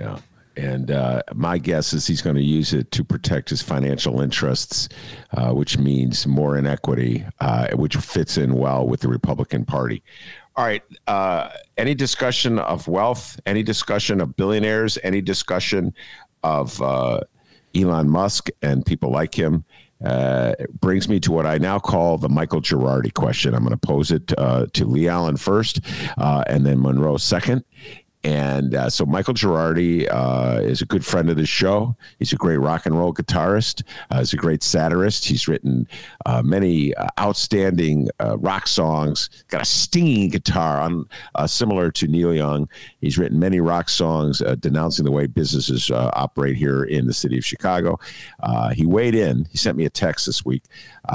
Yeah. 0.00 0.18
And 0.56 0.90
uh, 0.90 1.22
my 1.34 1.58
guess 1.58 1.92
is 1.92 2.06
he's 2.06 2.22
going 2.22 2.36
to 2.36 2.42
use 2.42 2.72
it 2.72 2.90
to 2.90 3.04
protect 3.04 3.50
his 3.50 3.62
financial 3.62 4.20
interests, 4.20 4.88
uh, 5.32 5.52
which 5.52 5.78
means 5.78 6.26
more 6.26 6.56
inequity, 6.56 7.24
uh, 7.40 7.68
which 7.74 7.96
fits 7.96 8.36
in 8.36 8.54
well 8.54 8.86
with 8.86 9.00
the 9.00 9.08
Republican 9.08 9.64
Party. 9.64 10.02
All 10.60 10.66
right. 10.66 10.82
Uh, 11.06 11.48
any 11.78 11.94
discussion 11.94 12.58
of 12.58 12.86
wealth, 12.86 13.40
any 13.46 13.62
discussion 13.62 14.20
of 14.20 14.36
billionaires, 14.36 14.98
any 15.02 15.22
discussion 15.22 15.94
of 16.42 16.82
uh, 16.82 17.20
Elon 17.74 18.10
Musk 18.10 18.50
and 18.60 18.84
people 18.84 19.10
like 19.10 19.34
him 19.34 19.64
uh, 20.04 20.52
brings 20.78 21.08
me 21.08 21.18
to 21.20 21.32
what 21.32 21.46
I 21.46 21.56
now 21.56 21.78
call 21.78 22.18
the 22.18 22.28
Michael 22.28 22.60
Girardi 22.60 23.14
question. 23.14 23.54
I'm 23.54 23.62
going 23.62 23.70
to 23.70 23.78
pose 23.78 24.10
it 24.10 24.34
uh, 24.36 24.66
to 24.74 24.84
LeAlan 24.84 25.40
first 25.40 25.80
uh, 26.18 26.44
and 26.46 26.66
then 26.66 26.82
Monroe 26.82 27.16
second. 27.16 27.64
And 28.22 28.74
uh, 28.74 28.90
so 28.90 29.06
Michael 29.06 29.32
Girardi 29.32 30.06
uh, 30.10 30.60
is 30.62 30.82
a 30.82 30.86
good 30.86 31.04
friend 31.04 31.30
of 31.30 31.36
the 31.36 31.46
show. 31.46 31.96
He's 32.18 32.34
a 32.34 32.36
great 32.36 32.58
rock 32.58 32.84
and 32.84 32.98
roll 32.98 33.14
guitarist. 33.14 33.82
Uh, 34.10 34.18
he's 34.18 34.34
a 34.34 34.36
great 34.36 34.62
satirist. 34.62 35.24
He's 35.24 35.48
written 35.48 35.88
uh, 36.26 36.42
many 36.42 36.94
uh, 36.96 37.06
outstanding 37.18 38.08
uh, 38.22 38.36
rock 38.38 38.66
songs. 38.66 39.30
Got 39.48 39.62
a 39.62 39.64
stinging 39.64 40.28
guitar, 40.28 40.80
on 40.80 41.06
similar 41.48 41.90
to 41.92 42.06
Neil 42.08 42.34
Young. 42.34 42.68
He's 43.00 43.16
written 43.16 43.38
many 43.38 43.60
rock 43.60 43.88
songs 43.88 44.42
denouncing 44.60 45.06
the 45.06 45.12
way 45.12 45.26
businesses 45.26 45.90
operate 45.90 46.56
here 46.56 46.84
in 46.84 47.06
the 47.06 47.14
city 47.14 47.38
of 47.38 47.44
Chicago. 47.44 47.98
he 48.74 48.84
weighed 48.84 49.14
in. 49.14 49.46
He 49.50 49.56
sent 49.56 49.78
me 49.78 49.86
a 49.86 49.90
text 49.90 50.26
this 50.26 50.44
week. 50.44 50.64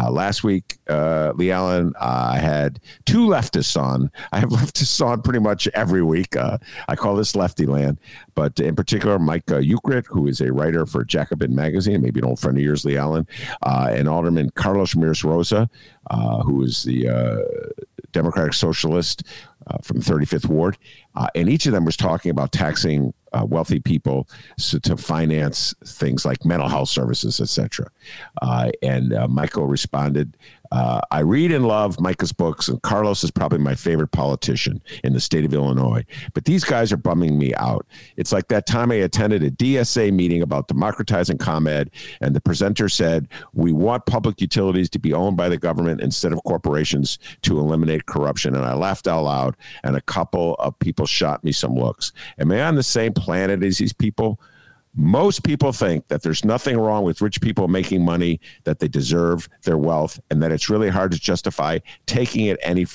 Last 0.09 0.43
week, 0.43 0.77
LeAlan, 0.87 1.93
I 1.99 2.37
had 2.37 2.79
two 3.05 3.27
leftists 3.27 3.79
on. 3.79 4.11
I 4.31 4.39
have 4.39 4.49
leftists 4.59 5.05
on 5.05 5.21
pretty 5.21 5.39
much 5.39 5.67
every 5.73 6.03
week. 6.03 6.35
I 6.35 6.95
I 6.95 6.95
call 6.95 7.15
this 7.15 7.35
Lefty 7.35 7.65
Land. 7.65 7.99
But 8.35 8.59
in 8.59 8.75
particular, 8.75 9.19
Mike 9.19 9.51
uh, 9.51 9.59
who 9.59 10.27
is 10.27 10.41
a 10.41 10.51
writer 10.51 10.85
for 10.85 11.03
Jacobin 11.03 11.55
Magazine, 11.55 12.01
maybe 12.01 12.19
an 12.19 12.25
old 12.25 12.39
friend 12.39 12.57
of 12.57 12.63
yours, 12.63 12.83
LeAlan, 12.83 13.27
uh, 13.61 13.89
and 13.91 14.07
Alderman 14.07 14.49
Carlos 14.51 14.95
Ramirez 14.95 15.23
Rosa, 15.23 15.69
uh, 16.09 16.43
who 16.43 16.63
is 16.63 16.83
the 16.83 17.07
uh, 17.07 17.39
Democratic 18.11 18.53
Socialist 18.53 19.23
uh, 19.67 19.77
from 19.81 20.01
35th 20.01 20.47
Ward. 20.47 20.77
Uh, 21.15 21.27
and 21.35 21.49
each 21.49 21.65
of 21.65 21.71
them 21.71 21.85
was 21.85 21.97
talking 21.97 22.31
about 22.31 22.51
taxing 22.51 23.13
uh, 23.33 23.45
wealthy 23.45 23.79
people 23.79 24.29
so 24.57 24.79
to 24.79 24.95
finance 24.95 25.73
things 25.85 26.25
like 26.25 26.45
mental 26.45 26.69
health 26.69 26.89
services, 26.89 27.39
etc. 27.39 27.89
Uh, 28.41 28.71
and 28.81 29.13
uh, 29.13 29.27
Michael 29.27 29.67
responded 29.67 30.37
Uh, 30.75 30.99
I 31.09 31.21
read 31.21 31.53
and 31.53 31.65
love 31.65 32.01
Micah's 32.01 32.33
books, 32.33 32.67
and 32.67 32.81
Carlos 32.81 33.23
is 33.23 33.31
probably 33.31 33.59
my 33.59 33.75
favorite 33.75 34.11
politician 34.11 34.81
in 35.05 35.13
the 35.13 35.21
state 35.21 35.45
of 35.45 35.53
Illinois. 35.53 36.03
But 36.33 36.43
these 36.43 36.65
guys 36.65 36.91
are 36.91 36.97
bumming 36.97 37.39
me 37.39 37.55
out. 37.55 37.87
It's 38.17 38.33
like 38.33 38.49
that 38.49 38.65
time 38.65 38.91
I 38.91 38.95
attended 38.95 39.41
a 39.41 39.51
DSA 39.51 40.11
meeting 40.11 40.41
about 40.41 40.67
democratizing 40.67 41.37
ComEd, 41.37 41.91
and 42.19 42.35
the 42.35 42.41
presenter 42.41 42.89
said, 42.89 43.29
We 43.53 43.71
want 43.71 44.05
public 44.05 44.41
utilities 44.41 44.89
to 44.89 44.99
be 44.99 45.13
owned 45.13 45.37
by 45.37 45.47
the 45.47 45.57
government 45.57 46.01
instead 46.01 46.33
of 46.33 46.43
corporations 46.43 47.19
to 47.43 47.57
eliminate 47.57 48.07
corruption. 48.07 48.53
And 48.53 48.65
I 48.65 48.73
laughed 48.73 49.07
out 49.07 49.23
loud, 49.23 49.55
and 49.85 49.95
a 49.95 50.01
couple 50.01 50.55
of 50.55 50.77
people 50.79 51.05
shot 51.05 51.41
me 51.45 51.53
some 51.53 51.75
looks. 51.75 52.11
Am 52.37 52.51
I 52.51 52.61
on 52.61 52.75
the 52.75 52.83
same 52.83 53.13
planet 53.13 53.63
as 53.63 53.77
these 53.77 53.93
people? 53.93 54.41
Most 54.95 55.43
people 55.43 55.71
think 55.73 56.07
that 56.07 56.23
there's 56.23 56.45
nothing 56.45 56.77
wrong 56.77 57.03
with 57.03 57.21
rich 57.21 57.41
people 57.41 57.67
making 57.67 58.03
money, 58.03 58.39
that 58.63 58.79
they 58.79 58.87
deserve 58.87 59.49
their 59.63 59.77
wealth, 59.77 60.19
and 60.31 60.41
that 60.41 60.51
it's 60.51 60.69
really 60.69 60.89
hard 60.89 61.11
to 61.11 61.19
justify 61.19 61.79
taking 62.05 62.45
it 62.45 62.57
any 62.61 62.85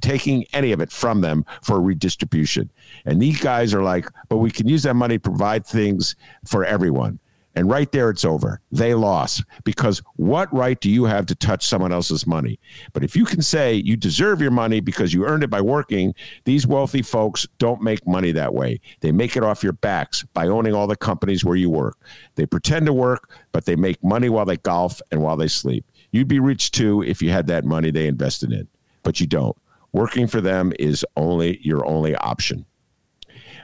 taking 0.00 0.44
any 0.52 0.70
of 0.70 0.80
it 0.80 0.92
from 0.92 1.20
them 1.20 1.44
for 1.62 1.80
redistribution. 1.80 2.70
And 3.04 3.20
these 3.20 3.40
guys 3.40 3.74
are 3.74 3.82
like, 3.82 4.08
but 4.28 4.36
we 4.36 4.50
can 4.50 4.68
use 4.68 4.84
that 4.84 4.94
money 4.94 5.16
to 5.16 5.20
provide 5.20 5.66
things 5.66 6.14
for 6.46 6.64
everyone. 6.64 7.18
And 7.54 7.68
right 7.68 7.90
there, 7.90 8.10
it's 8.10 8.24
over. 8.24 8.60
They 8.70 8.94
lost 8.94 9.42
because 9.64 10.00
what 10.16 10.52
right 10.54 10.78
do 10.80 10.90
you 10.90 11.04
have 11.04 11.26
to 11.26 11.34
touch 11.34 11.66
someone 11.66 11.92
else's 11.92 12.26
money? 12.26 12.60
But 12.92 13.02
if 13.02 13.16
you 13.16 13.24
can 13.24 13.42
say 13.42 13.74
you 13.74 13.96
deserve 13.96 14.40
your 14.40 14.50
money 14.52 14.80
because 14.80 15.12
you 15.12 15.26
earned 15.26 15.42
it 15.42 15.50
by 15.50 15.60
working, 15.60 16.14
these 16.44 16.66
wealthy 16.66 17.02
folks 17.02 17.48
don't 17.58 17.82
make 17.82 18.06
money 18.06 18.30
that 18.32 18.54
way. 18.54 18.80
They 19.00 19.10
make 19.10 19.36
it 19.36 19.42
off 19.42 19.64
your 19.64 19.72
backs 19.72 20.24
by 20.34 20.46
owning 20.46 20.74
all 20.74 20.86
the 20.86 20.96
companies 20.96 21.44
where 21.44 21.56
you 21.56 21.68
work. 21.70 21.96
They 22.36 22.46
pretend 22.46 22.86
to 22.86 22.92
work, 22.92 23.30
but 23.50 23.64
they 23.64 23.76
make 23.76 24.02
money 24.04 24.28
while 24.28 24.44
they 24.44 24.58
golf 24.58 25.00
and 25.10 25.22
while 25.22 25.36
they 25.36 25.48
sleep. 25.48 25.84
You'd 26.12 26.28
be 26.28 26.40
rich 26.40 26.70
too 26.70 27.02
if 27.02 27.20
you 27.20 27.30
had 27.30 27.48
that 27.48 27.64
money 27.64 27.90
they 27.90 28.06
invested 28.06 28.52
in, 28.52 28.68
but 29.02 29.20
you 29.20 29.26
don't. 29.26 29.56
Working 29.92 30.26
for 30.26 30.40
them 30.40 30.72
is 30.78 31.04
only 31.16 31.58
your 31.62 31.84
only 31.86 32.14
option. 32.16 32.66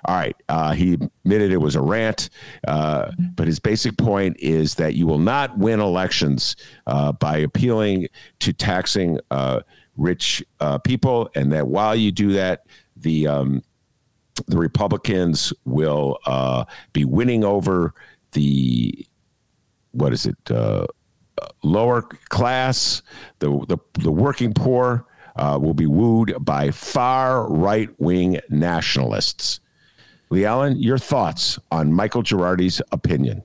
All 0.07 0.17
right. 0.17 0.37
Uh, 0.49 0.73
he 0.73 0.95
admitted 0.95 1.51
it 1.51 1.61
was 1.61 1.77
a 1.77 1.81
rant, 1.81 2.29
uh, 2.69 3.11
but 3.35 3.47
his 3.47 3.59
basic 3.59 3.97
point 3.97 4.37
is 4.39 4.75
that 4.75 4.95
you 4.95 5.07
will 5.07 5.19
not 5.19 5.57
win 5.57 5.81
elections 5.81 6.57
uh, 6.87 7.13
by 7.13 7.39
appealing 7.39 8.09
to 8.41 8.53
taxing 8.53 9.19
uh, 9.31 9.61
rich 9.97 10.45
uh, 10.61 10.77
people, 10.79 11.31
and 11.35 11.53
that 11.53 11.69
while 11.69 11.97
you 11.97 12.13
do 12.13 12.33
that, 12.33 12.67
the 12.97 13.27
um, 13.27 13.63
the 14.47 14.59
Republicans 14.59 15.53
will 15.65 16.19
uh, 16.27 16.65
be 16.93 17.07
winning 17.07 17.43
over 17.43 17.95
the 18.33 19.07
what 19.93 20.13
is 20.13 20.27
it 20.27 20.37
lower 21.63 22.03
class, 22.29 23.01
the 23.39 23.49
the, 23.69 23.79
the 24.01 24.13
working 24.13 24.53
poor. 24.53 25.07
will 25.39 25.75
be 25.75 25.87
wooed 25.87 26.35
by 26.41 26.71
far 26.71 27.51
right 27.51 27.89
wing 27.99 28.39
nationalists. 28.51 29.61
LeAlan, 30.35 30.75
your 30.79 30.99
thoughts 30.99 31.59
on 31.71 31.93
Michael 31.93 32.23
Girardi's 32.23 32.83
opinion? 32.91 33.43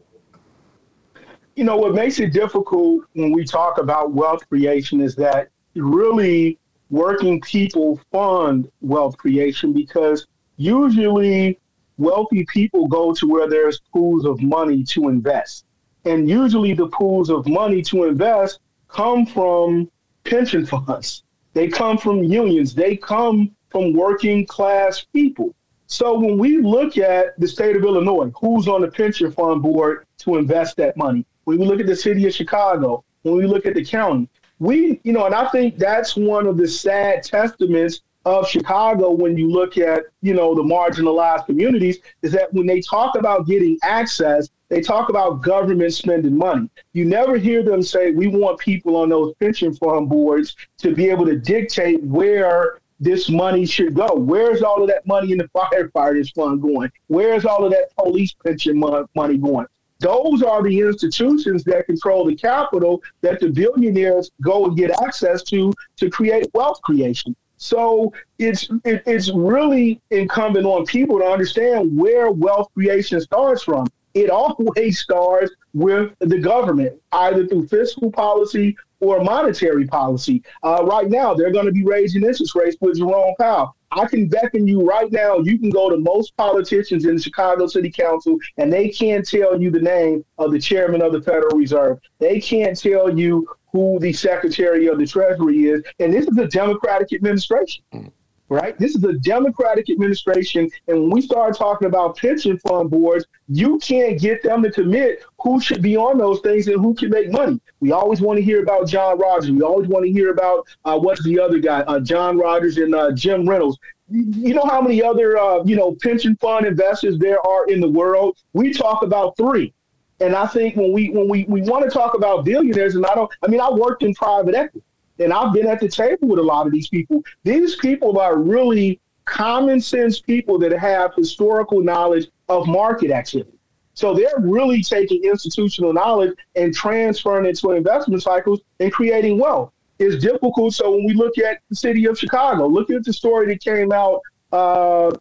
You 1.55 1.63
know, 1.63 1.77
what 1.77 1.93
makes 1.93 2.19
it 2.19 2.33
difficult 2.33 3.03
when 3.13 3.31
we 3.31 3.45
talk 3.45 3.77
about 3.77 4.11
wealth 4.11 4.47
creation 4.49 4.99
is 5.01 5.15
that 5.15 5.49
really 5.75 6.57
working 6.89 7.39
people 7.41 7.99
fund 8.11 8.69
wealth 8.81 9.17
creation 9.17 9.71
because 9.73 10.25
usually 10.57 11.59
wealthy 11.97 12.45
people 12.51 12.87
go 12.87 13.13
to 13.13 13.27
where 13.27 13.47
there's 13.47 13.79
pools 13.93 14.25
of 14.25 14.41
money 14.41 14.83
to 14.83 15.09
invest. 15.09 15.65
And 16.05 16.27
usually 16.29 16.73
the 16.73 16.87
pools 16.87 17.29
of 17.29 17.45
money 17.47 17.81
to 17.83 18.05
invest 18.05 18.59
come 18.87 19.25
from 19.25 19.91
pension 20.23 20.65
funds. 20.65 21.23
They 21.53 21.67
come 21.67 21.97
from 21.97 22.23
unions. 22.23 22.73
They 22.73 22.95
come 22.95 23.51
from 23.69 23.93
working 23.93 24.45
class 24.47 25.05
people. 25.13 25.53
So 25.91 26.19
when 26.19 26.37
we 26.37 26.59
look 26.59 26.97
at 26.97 27.39
the 27.39 27.47
state 27.47 27.75
of 27.75 27.83
Illinois, 27.83 28.31
who's 28.39 28.67
on 28.67 28.81
the 28.81 28.87
pension 28.89 29.31
fund 29.31 29.63
board 29.63 30.05
to 30.19 30.37
invest 30.37 30.77
that 30.77 30.95
money? 30.95 31.25
When 31.45 31.57
we 31.57 31.65
look 31.65 31.79
at 31.79 31.87
the 31.87 31.95
city 31.95 32.27
of 32.27 32.33
Chicago, 32.33 33.03
when 33.23 33.35
we 33.35 33.47
look 33.47 33.65
at 33.65 33.73
the 33.73 33.83
county, 33.83 34.29
we, 34.59 35.01
you 35.03 35.11
know, 35.13 35.25
and 35.25 35.33
I 35.33 35.49
think 35.49 35.79
that's 35.79 36.15
one 36.15 36.45
of 36.45 36.57
the 36.57 36.67
sad 36.67 37.23
testaments 37.23 38.01
of 38.25 38.47
Chicago 38.47 39.09
when 39.09 39.35
you 39.35 39.49
look 39.49 39.79
at, 39.79 40.03
you 40.21 40.35
know, 40.35 40.53
the 40.53 40.61
marginalized 40.61 41.47
communities 41.47 41.97
is 42.21 42.31
that 42.33 42.53
when 42.53 42.67
they 42.67 42.81
talk 42.81 43.17
about 43.17 43.47
getting 43.47 43.79
access, 43.81 44.47
they 44.67 44.81
talk 44.81 45.09
about 45.09 45.41
government 45.41 45.91
spending 45.93 46.37
money. 46.37 46.69
You 46.93 47.05
never 47.05 47.35
hear 47.35 47.63
them 47.63 47.81
say, 47.81 48.11
we 48.11 48.27
want 48.27 48.59
people 48.59 48.95
on 48.95 49.09
those 49.09 49.33
pension 49.39 49.73
fund 49.73 50.07
boards 50.07 50.55
to 50.77 50.93
be 50.93 51.09
able 51.09 51.25
to 51.25 51.39
dictate 51.39 52.03
where 52.03 52.79
this 53.00 53.30
money 53.30 53.66
should 53.66 53.93
go. 53.93 54.14
Where's 54.16 54.62
all 54.62 54.82
of 54.82 54.89
that 54.89 55.06
money 55.08 55.32
in 55.32 55.38
the 55.38 55.50
firefighters 55.56 56.34
fund 56.34 56.62
going? 56.62 56.91
Where's 57.08 57.45
all 57.45 57.64
of 57.64 57.72
that 57.72 57.95
police 57.97 58.34
pension 58.34 58.80
money 59.16 59.38
going? 59.38 59.68
Those 60.00 60.43
are 60.43 60.64
the 60.64 60.80
institutions 60.80 61.64
that 61.66 61.86
control 61.86 62.26
the 62.26 62.36
capital 62.36 63.04
that 63.22 63.39
the 63.39 63.50
billionaires 63.50 64.32
go 64.41 64.66
and 64.66 64.78
get 64.78 64.91
access 65.02 65.43
to 65.43 65.74
to 65.97 66.10
create 66.10 66.47
wealth 66.54 66.82
creation. 66.82 67.36
So 67.58 68.14
it's 68.38 68.70
it, 68.86 69.04
it's 69.06 69.30
really 69.30 70.02
incumbent 70.10 70.66
on 70.66 70.86
people 70.86 71.20
to 71.20 71.26
understand 71.26 71.97
where 71.97 72.32
wealth 72.32 72.70
creation 72.74 73.20
starts 73.20 73.64
from. 73.64 73.88
It 74.14 74.30
always 74.30 75.00
starts 75.00 75.52
with 75.74 76.14
the 76.20 76.39
government, 76.39 77.00
either 77.12 77.45
through 77.45 77.68
fiscal 77.68 78.10
policy 78.12 78.76
or 79.00 79.24
monetary 79.24 79.88
policy. 79.88 80.43
Uh, 80.64 80.84
right 80.86 81.10
now, 81.10 81.34
they're 81.34 81.52
going 81.52 81.66
to 81.66 81.72
be 81.72 81.84
raising 81.84 82.24
interest 82.24 82.56
rates 82.56 82.78
with 82.82 82.97
Jerome 82.97 83.36
Powell. 83.39 83.76
I 83.91 84.06
can 84.06 84.28
beckon 84.28 84.68
you 84.68 84.86
right 84.86 85.12
now. 85.12 85.39
You 85.39 85.58
can 85.58 85.70
go 85.70 85.89
to 85.89 85.97
most 85.97 86.36
politicians 86.38 87.06
in 87.06 87.18
Chicago 87.18 87.66
City 87.66 87.89
Council, 87.89 88.38
and 88.58 88.72
they 88.72 88.89
can't 88.89 89.28
tell 89.28 89.60
you 89.60 89.72
the 89.72 89.80
name 89.80 90.24
of 90.38 90.52
the 90.52 90.60
chairman 90.60 91.02
of 91.02 91.12
the 91.12 91.22
Federal 91.22 91.58
Reserve. 91.58 91.97
They 92.20 92.39
can't 92.39 92.80
tell 92.80 93.18
you 93.18 93.47
who 93.72 93.97
the 94.00 94.14
Secretary 94.14 94.88
of 94.88 95.00
the 95.00 95.08
Treasury 95.08 95.66
is. 95.66 95.82
And 96.00 96.14
this 96.14 96.28
is 96.28 96.38
a 96.38 96.47
Democratic 96.47 97.14
administration. 97.14 97.84
Mm 97.93 98.12
right? 98.50 98.78
This 98.78 98.95
is 98.95 99.04
a 99.04 99.14
Democratic 99.14 99.89
administration. 99.89 100.70
And 100.88 101.02
when 101.02 101.10
we 101.12 101.22
start 101.22 101.56
talking 101.56 101.88
about 101.88 102.18
pension 102.18 102.58
fund 102.60 102.89
boards, 102.89 103.26
you 103.47 103.78
can't 103.80 104.20
get 104.20 104.43
them 104.43 104.64
to 104.64 104.72
commit 104.72 105.24
who 105.41 105.62
should 105.62 105.82
be 105.82 105.95
on 105.95 106.18
those 106.18 106.41
things 106.41 106.68
and 106.68 106.82
who 106.82 106.93
can 106.93 107.10
make 107.10 107.32
money. 107.32 107.62
We 107.80 107.91
always 107.91 108.22
want 108.22 108.38
to 108.38 108.43
hear 108.43 108.62
about 108.62 108.88
John 108.88 109.18
Rogers. 109.18 109.52
We 109.52 109.62
always 109.62 109.88
want 109.88 110.06
to 110.06 110.12
hear 110.12 110.32
about 110.32 110.68
uh, 110.84 110.97
what's 110.97 111.24
the 111.24 111.39
other 111.39 111.60
guy, 111.60 111.82
uh, 111.82 112.00
John 112.00 112.38
Rogers 112.38 112.78
and 112.78 112.93
uh, 112.93 113.12
Jim 113.14 113.47
Reynolds. 113.47 113.78
You 114.12 114.56
know 114.56 114.66
how 114.66 114.82
many 114.82 115.04
other, 115.04 115.38
uh, 115.38 115.64
you 115.64 115.76
know, 115.76 115.95
pension 116.02 116.36
fund 116.38 116.66
investors 116.66 117.20
there 117.20 117.45
are 117.45 117.68
in 117.68 117.80
the 117.80 117.88
world? 117.88 118.38
We 118.54 118.74
talk 118.74 119.04
about 119.04 119.38
three. 119.38 119.72
And 120.20 120.36
I 120.36 120.47
think 120.47 120.76
when 120.76 120.91
we 120.91 121.12
when 121.12 121.30
we, 121.30 121.45
we 121.47 121.62
want 121.62 121.86
to 121.86 121.91
talk 121.91 122.14
about 122.14 122.43
billionaires, 122.43 122.95
and 122.95 123.06
I 123.06 123.16
don't, 123.16 123.32
I 123.41 123.47
mean, 123.47 123.62
I 123.62 123.70
worked 123.70 124.04
in 124.04 124.14
private 124.16 124.56
equity 124.56 124.84
and 125.20 125.34
I've 125.34 125.53
been 125.53 125.67
at 125.67 125.80
the 125.80 125.89
table 125.89 126.28
with 126.30 126.39
a 126.39 126.43
lot 126.43 126.65
of 126.65 126.72
these 126.72 126.88
people. 126.88 127.22
These 127.43 127.76
people 127.76 128.20
are 128.20 128.38
really 128.38 128.99
common 129.26 129.80
sense 129.80 130.20
people 130.20 130.57
that 130.59 130.72
have 130.72 131.13
historical 131.15 131.82
knowledge 131.82 132.28
of 132.47 132.67
market 132.67 133.11
activity. 133.11 133.59
So 133.93 134.13
they're 134.13 134.39
really 134.39 134.82
taking 134.82 135.24
institutional 135.24 135.93
knowledge 135.93 136.34
and 136.55 136.74
transferring 136.74 137.45
it 137.45 137.57
to 137.59 137.72
investment 137.72 138.24
cycles 138.24 138.61
and 138.80 138.91
creating 138.91 139.38
wealth. 139.38 139.72
It's 139.99 140.24
difficult. 140.24 140.74
So 140.74 140.91
when 140.91 141.05
we 141.05 141.13
look 141.13 141.38
at 141.38 141.59
the 141.70 141.76
city 141.76 142.05
of 142.05 142.17
Chicago, 142.17 142.65
look 142.65 142.89
at 142.89 143.03
the 143.03 143.11
story 143.11 143.47
that 143.47 143.61
came 143.61 143.91
out 143.91 144.22
uh, 144.53 145.11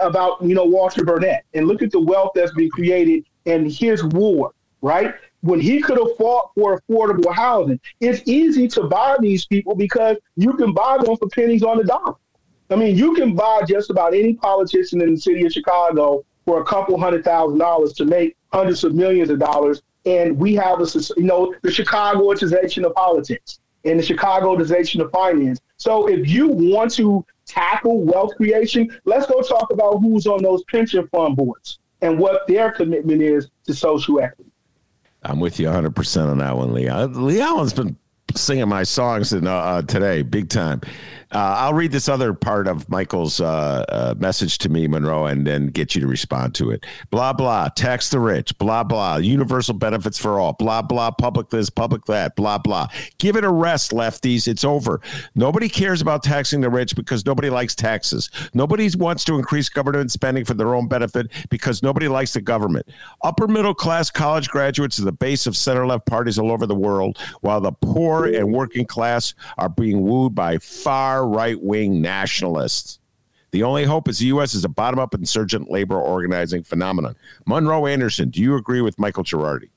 about 0.00 0.40
you 0.40 0.54
know 0.54 0.64
Walter 0.64 1.04
Burnett, 1.04 1.44
and 1.52 1.66
look 1.66 1.82
at 1.82 1.90
the 1.90 2.00
wealth 2.00 2.30
that's 2.34 2.52
been 2.52 2.70
created 2.70 3.24
in 3.44 3.68
his 3.68 4.04
war. 4.04 4.52
Right? 4.80 5.14
When 5.42 5.60
he 5.60 5.80
could 5.80 5.98
have 5.98 6.16
fought 6.16 6.50
for 6.54 6.80
affordable 6.80 7.32
housing. 7.32 7.80
It's 8.00 8.22
easy 8.26 8.68
to 8.68 8.84
buy 8.84 9.16
these 9.20 9.46
people 9.46 9.74
because 9.74 10.16
you 10.36 10.52
can 10.54 10.72
buy 10.72 10.98
them 10.98 11.16
for 11.16 11.28
pennies 11.28 11.62
on 11.62 11.78
the 11.78 11.84
dollar. 11.84 12.14
I 12.70 12.76
mean, 12.76 12.96
you 12.96 13.14
can 13.14 13.34
buy 13.34 13.62
just 13.66 13.90
about 13.90 14.14
any 14.14 14.34
politician 14.34 15.00
in 15.00 15.14
the 15.14 15.20
city 15.20 15.46
of 15.46 15.52
Chicago 15.52 16.24
for 16.44 16.60
a 16.60 16.64
couple 16.64 16.98
hundred 16.98 17.24
thousand 17.24 17.58
dollars 17.58 17.92
to 17.94 18.04
make 18.04 18.36
hundreds 18.52 18.84
of 18.84 18.94
millions 18.94 19.30
of 19.30 19.38
dollars. 19.38 19.82
And 20.04 20.36
we 20.38 20.54
have 20.54 20.80
a, 20.80 20.86
you 21.16 21.24
know, 21.24 21.54
the 21.62 21.70
Chicagoization 21.70 22.84
of 22.84 22.94
politics 22.94 23.60
and 23.84 23.98
the 23.98 24.02
Chicagoization 24.02 25.00
of 25.00 25.10
finance. 25.10 25.60
So 25.76 26.08
if 26.08 26.28
you 26.28 26.48
want 26.48 26.92
to 26.94 27.24
tackle 27.46 28.02
wealth 28.02 28.36
creation, 28.36 28.98
let's 29.04 29.26
go 29.26 29.40
talk 29.40 29.72
about 29.72 29.98
who's 29.98 30.26
on 30.26 30.42
those 30.42 30.62
pension 30.64 31.06
fund 31.08 31.36
boards 31.36 31.78
and 32.02 32.18
what 32.18 32.46
their 32.46 32.70
commitment 32.72 33.22
is 33.22 33.48
to 33.66 33.74
social 33.74 34.20
equity. 34.20 34.47
I'm 35.22 35.40
with 35.40 35.58
you 35.58 35.66
100% 35.66 36.30
on 36.30 36.38
that 36.38 36.56
one, 36.56 36.72
Lee. 36.72 36.84
LeAlan's 36.84 37.72
been 37.72 37.96
singing 38.34 38.68
my 38.68 38.82
songs 38.82 39.32
in, 39.32 39.46
uh, 39.46 39.52
uh, 39.54 39.82
today, 39.82 40.22
big 40.22 40.48
time. 40.48 40.80
Uh, 41.32 41.56
I'll 41.58 41.74
read 41.74 41.92
this 41.92 42.08
other 42.08 42.32
part 42.32 42.66
of 42.66 42.88
Michael's 42.88 43.40
uh, 43.40 43.84
uh, 43.88 44.14
message 44.18 44.58
to 44.58 44.68
me, 44.68 44.86
Monroe, 44.88 45.26
and 45.26 45.46
then 45.46 45.66
get 45.66 45.94
you 45.94 46.00
to 46.00 46.06
respond 46.06 46.54
to 46.56 46.70
it. 46.70 46.86
Blah, 47.10 47.34
blah, 47.34 47.68
tax 47.68 48.08
the 48.08 48.18
rich, 48.18 48.56
blah, 48.56 48.82
blah, 48.82 49.16
universal 49.16 49.74
benefits 49.74 50.16
for 50.16 50.40
all, 50.40 50.54
blah, 50.54 50.80
blah, 50.80 51.10
public 51.10 51.50
this, 51.50 51.68
public 51.68 52.04
that, 52.06 52.34
blah, 52.34 52.56
blah. 52.56 52.88
Give 53.18 53.36
it 53.36 53.44
a 53.44 53.50
rest, 53.50 53.90
lefties. 53.90 54.48
It's 54.48 54.64
over. 54.64 55.00
Nobody 55.34 55.68
cares 55.68 56.00
about 56.00 56.22
taxing 56.22 56.62
the 56.62 56.70
rich 56.70 56.96
because 56.96 57.26
nobody 57.26 57.50
likes 57.50 57.74
taxes. 57.74 58.30
Nobody 58.54 58.88
wants 58.96 59.24
to 59.24 59.34
increase 59.34 59.68
government 59.68 60.10
spending 60.10 60.44
for 60.44 60.54
their 60.54 60.74
own 60.74 60.88
benefit 60.88 61.30
because 61.50 61.82
nobody 61.82 62.08
likes 62.08 62.32
the 62.32 62.40
government. 62.40 62.86
Upper 63.22 63.46
middle 63.48 63.74
class 63.74 64.10
college 64.10 64.48
graduates 64.48 64.98
are 64.98 65.04
the 65.04 65.12
base 65.12 65.46
of 65.46 65.56
center 65.56 65.86
left 65.86 66.06
parties 66.06 66.38
all 66.38 66.50
over 66.50 66.66
the 66.66 66.74
world, 66.74 67.18
while 67.42 67.60
the 67.60 67.72
poor 67.72 68.26
and 68.26 68.52
working 68.52 68.86
class 68.86 69.34
are 69.58 69.68
being 69.68 70.00
wooed 70.02 70.34
by 70.34 70.56
far 70.58 71.17
far 71.18 71.28
right 71.28 71.60
wing 71.60 72.00
nationalists. 72.00 73.00
The 73.50 73.62
only 73.62 73.84
hope 73.84 74.08
is 74.08 74.18
the 74.18 74.26
U.S. 74.26 74.54
is 74.54 74.64
a 74.64 74.68
bottom 74.68 75.00
up 75.00 75.14
insurgent 75.14 75.70
labor 75.70 75.98
organizing 75.98 76.62
phenomenon. 76.62 77.16
Monroe 77.46 77.86
Anderson, 77.86 78.30
do 78.30 78.42
you 78.42 78.56
agree 78.56 78.82
with 78.82 78.98
Michael 78.98 79.24
Girardi? 79.24 79.70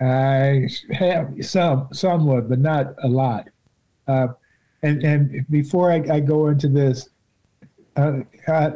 I 0.00 0.68
have 0.92 1.34
some, 1.42 1.88
somewhat, 1.92 2.48
but 2.48 2.60
not 2.60 2.94
a 3.02 3.08
lot. 3.08 3.48
Uh, 4.06 4.28
and 4.82 5.02
and 5.02 5.46
before 5.50 5.90
I, 5.90 6.02
I 6.10 6.20
go 6.20 6.48
into 6.48 6.68
this, 6.68 7.08
uh, 7.96 8.18
I, 8.46 8.72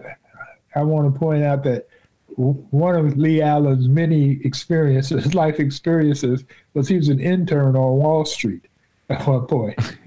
I 0.74 0.82
want 0.82 1.12
to 1.12 1.18
point 1.18 1.44
out 1.44 1.62
that 1.64 1.88
one 2.36 2.96
of 2.96 3.14
LeAlan's 3.14 3.88
many 3.88 4.40
experiences, 4.44 5.34
life 5.42 5.60
experiences, 5.60 6.44
was 6.74 6.88
he 6.88 6.96
was 6.96 7.08
an 7.08 7.20
intern 7.20 7.76
on 7.76 7.98
Wall 7.98 8.24
Street 8.24 8.66
at 9.08 9.26
one 9.26 9.46
point. 9.46 9.78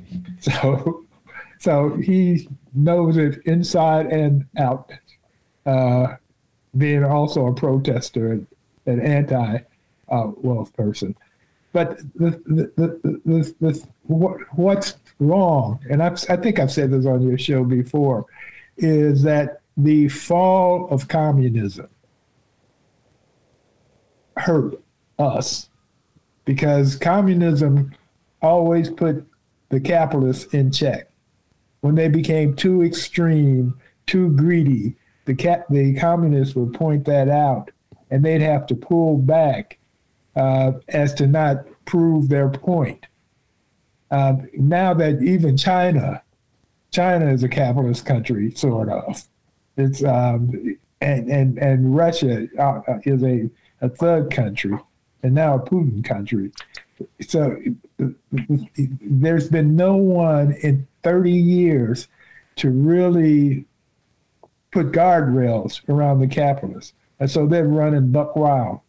So 0.41 1.06
so 1.61 1.95
he 1.97 2.47
knows 2.73 3.17
it 3.17 3.39
inside 3.45 4.07
and 4.07 4.47
out, 4.57 4.91
uh, 5.67 6.15
being 6.75 7.03
also 7.03 7.45
a 7.45 7.53
protester 7.53 8.31
and 8.31 8.47
an 8.88 8.99
anti 8.99 9.59
uh, 10.09 10.31
wealth 10.38 10.73
person. 10.73 11.15
But 11.71 11.99
the, 12.15 12.31
the, 12.47 12.99
the, 13.25 13.55
the, 13.61 13.88
what, 14.07 14.39
what's 14.57 14.95
wrong, 15.19 15.79
and 15.88 16.01
I've, 16.01 16.17
I 16.31 16.35
think 16.35 16.57
I've 16.57 16.71
said 16.71 16.89
this 16.89 17.05
on 17.05 17.21
your 17.21 17.38
show 17.38 17.63
before, 17.63 18.25
is 18.77 19.21
that 19.21 19.61
the 19.77 20.09
fall 20.09 20.88
of 20.89 21.07
communism 21.09 21.89
hurt 24.35 24.81
us 25.19 25.69
because 26.43 26.95
communism 26.95 27.93
always 28.41 28.89
put 28.89 29.27
the 29.69 29.79
capitalists 29.79 30.51
in 30.55 30.71
check 30.71 31.10
when 31.82 31.95
they 31.95 32.08
became 32.08 32.56
too 32.56 32.84
extreme, 32.84 33.80
too 34.08 34.30
greedy, 34.36 34.95
the 35.26 35.36
cat, 35.36 35.66
the 35.70 35.94
communists 35.95 36.56
would 36.56 36.74
point 36.74 37.06
that 37.06 37.30
out, 37.30 37.70
and 38.10 38.24
they'd 38.24 38.41
have 38.41 38.66
to 38.68 38.76
pull 38.76 39.18
back 39.18 39.78
uh, 40.36 40.74
as 40.88 41.14
to 41.16 41.28
not 41.28 41.66
prove 41.86 42.30
their 42.30 42.49
point. 42.49 43.06
Uh, 44.10 44.36
now 44.53 44.94
that 44.94 45.22
even 45.22 45.58
China, 45.58 46.22
China 46.91 47.32
is 47.32 47.44
a 47.44 47.49
capitalist 47.49 48.06
country, 48.06 48.52
sort 48.52 48.90
of. 48.90 49.24
It's 49.78 50.03
um, 50.03 50.78
and 50.99 51.30
and 51.30 51.58
and 51.58 51.95
Russia 51.95 52.48
uh, 52.60 52.82
is 53.03 53.24
a 53.24 53.49
a 53.82 53.90
third 53.90 54.32
country, 54.32 54.78
and 55.24 55.34
now 55.34 55.56
a 55.56 55.60
Putin 55.60 56.03
country. 56.03 56.52
So 57.22 57.58
there's 58.32 59.49
been 59.49 59.76
no 59.76 59.95
one 59.95 60.53
in 60.62 60.88
30 61.03 61.32
years 61.32 62.07
to 62.57 62.69
really 62.69 63.65
put 64.72 64.91
guardrails 64.91 65.88
around 65.90 66.19
the 66.19 66.28
capitalists. 66.28 66.94
And 67.19 67.30
so 67.30 67.45
they're 67.45 67.68
running 67.68 68.11
buck 68.11 68.36
wild. 68.36 68.82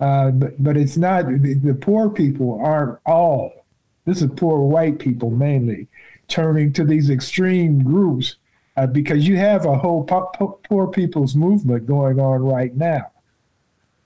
Uh, 0.00 0.30
but, 0.30 0.62
but 0.62 0.76
it's 0.76 0.96
not, 0.96 1.26
the, 1.26 1.54
the 1.54 1.74
poor 1.74 2.10
people 2.10 2.60
aren't 2.62 2.98
all, 3.06 3.64
this 4.04 4.22
is 4.22 4.30
poor 4.36 4.60
white 4.60 4.98
people 4.98 5.30
mainly, 5.30 5.88
turning 6.28 6.72
to 6.72 6.84
these 6.84 7.10
extreme 7.10 7.82
groups 7.82 8.36
uh, 8.76 8.86
because 8.86 9.26
you 9.26 9.36
have 9.36 9.66
a 9.66 9.78
whole 9.78 10.04
po- 10.04 10.30
po- 10.34 10.58
poor 10.68 10.88
people's 10.88 11.36
movement 11.36 11.86
going 11.86 12.18
on 12.18 12.42
right 12.42 12.74
now 12.74 13.10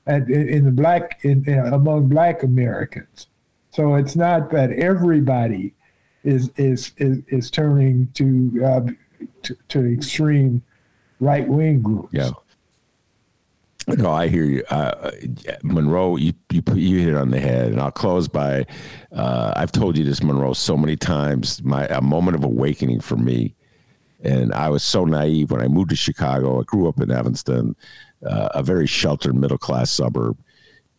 and 0.09 0.29
in 0.31 0.65
the 0.65 0.70
black 0.70 1.20
in, 1.23 1.45
in, 1.49 1.59
among 1.73 2.09
black 2.09 2.43
Americans. 2.43 3.29
So 3.70 3.95
it's 3.95 4.16
not 4.16 4.51
that 4.51 4.73
everybody 4.73 5.75
is 6.24 6.51
is 6.57 6.93
is, 6.97 7.23
is 7.28 7.51
turning 7.51 8.09
to, 8.15 8.62
uh, 8.65 8.81
to, 9.43 9.57
to 9.69 9.93
extreme 9.93 10.62
right 11.20 11.47
wing 11.49 11.81
groups. 11.81 12.11
Yeah. 12.12 12.31
No, 13.97 14.11
I 14.11 14.28
hear 14.28 14.45
you, 14.45 14.62
uh, 14.69 15.11
Monroe. 15.62 16.16
You, 16.16 16.35
you 16.53 16.62
you 16.74 16.99
hit 16.99 17.09
it 17.09 17.15
on 17.15 17.31
the 17.31 17.40
head, 17.40 17.73
and 17.73 17.81
I'll 17.81 17.90
close 17.90 18.28
by. 18.28 18.66
Uh, 19.12 19.55
I've 19.57 19.73
told 19.73 19.97
you 19.97 20.05
this, 20.05 20.23
Monroe, 20.23 20.53
so 20.53 20.77
many 20.77 20.95
times. 20.95 21.62
My 21.62 21.86
a 21.86 22.03
moment 22.03 22.36
of 22.36 22.45
awakening 22.45 23.01
for 23.01 23.16
me, 23.16 23.55
and 24.23 24.53
I 24.53 24.69
was 24.69 24.82
so 24.82 25.07
naive 25.07 25.51
when 25.51 25.62
I 25.62 25.69
moved 25.69 25.89
to 25.90 25.97
Chicago. 25.97 26.61
I 26.61 26.65
grew 26.65 26.86
up 26.86 27.01
in 27.01 27.11
Evanston, 27.11 27.74
uh, 28.27 28.51
a 28.53 28.62
very 28.62 28.86
sheltered 28.86 29.35
middle 29.35 29.57
class 29.57 29.90
suburb, 29.90 30.36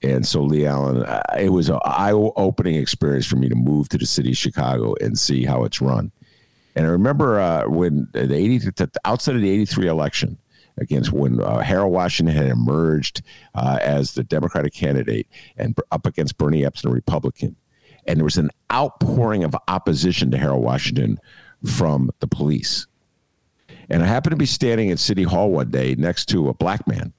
and 0.02 0.26
so, 0.26 0.42
LeAlan, 0.42 1.22
it 1.38 1.50
was 1.50 1.70
an 1.70 1.80
eye 1.84 2.14
opening 2.14 2.76
experience 2.76 3.26
for 3.26 3.36
me 3.36 3.50
to 3.50 3.56
move 3.56 3.90
to 3.90 3.98
the 3.98 4.06
city 4.06 4.32
of 4.32 4.38
Chicago 4.38 4.96
and 5.02 5.20
see 5.20 5.44
how 5.44 5.66
it's 5.66 5.82
run. 5.82 6.12
And 6.76 6.86
I 6.86 6.90
remember 6.90 7.40
uh, 7.40 7.68
when 7.68 8.08
the 8.14 8.34
80, 8.34 8.58
the 8.60 8.90
outside 9.04 9.36
of 9.36 9.42
the 9.42 9.50
83 9.50 9.88
election, 9.88 10.38
against 10.78 11.12
when 11.12 11.42
uh, 11.42 11.60
Harold 11.60 11.92
Washington 11.92 12.34
had 12.34 12.48
emerged 12.48 13.22
uh, 13.54 13.80
as 13.82 14.14
the 14.14 14.24
Democratic 14.24 14.74
candidate 14.74 15.28
and 15.58 15.78
up 15.92 16.06
against 16.06 16.38
Bernie 16.38 16.66
Epstein, 16.66 16.92
a 16.92 16.96
Republican. 16.96 17.56
And 18.08 18.18
there 18.18 18.24
was 18.24 18.38
an 18.38 18.50
outpouring 18.72 19.44
of 19.44 19.56
opposition 19.68 20.32
to 20.32 20.38
Harold 20.38 20.64
Washington 20.64 21.20
from 21.66 22.10
the 22.22 22.28
police. 22.28 22.88
And 23.90 24.02
I 24.02 24.06
happened 24.06 24.32
to 24.32 24.38
be 24.38 24.46
standing 24.46 24.90
at 24.92 25.00
City 25.00 25.24
Hall 25.24 25.52
one 25.52 25.70
day 25.70 25.96
next 25.96 26.26
to 26.30 26.48
a 26.48 26.54
black 26.54 26.88
man 26.88 27.14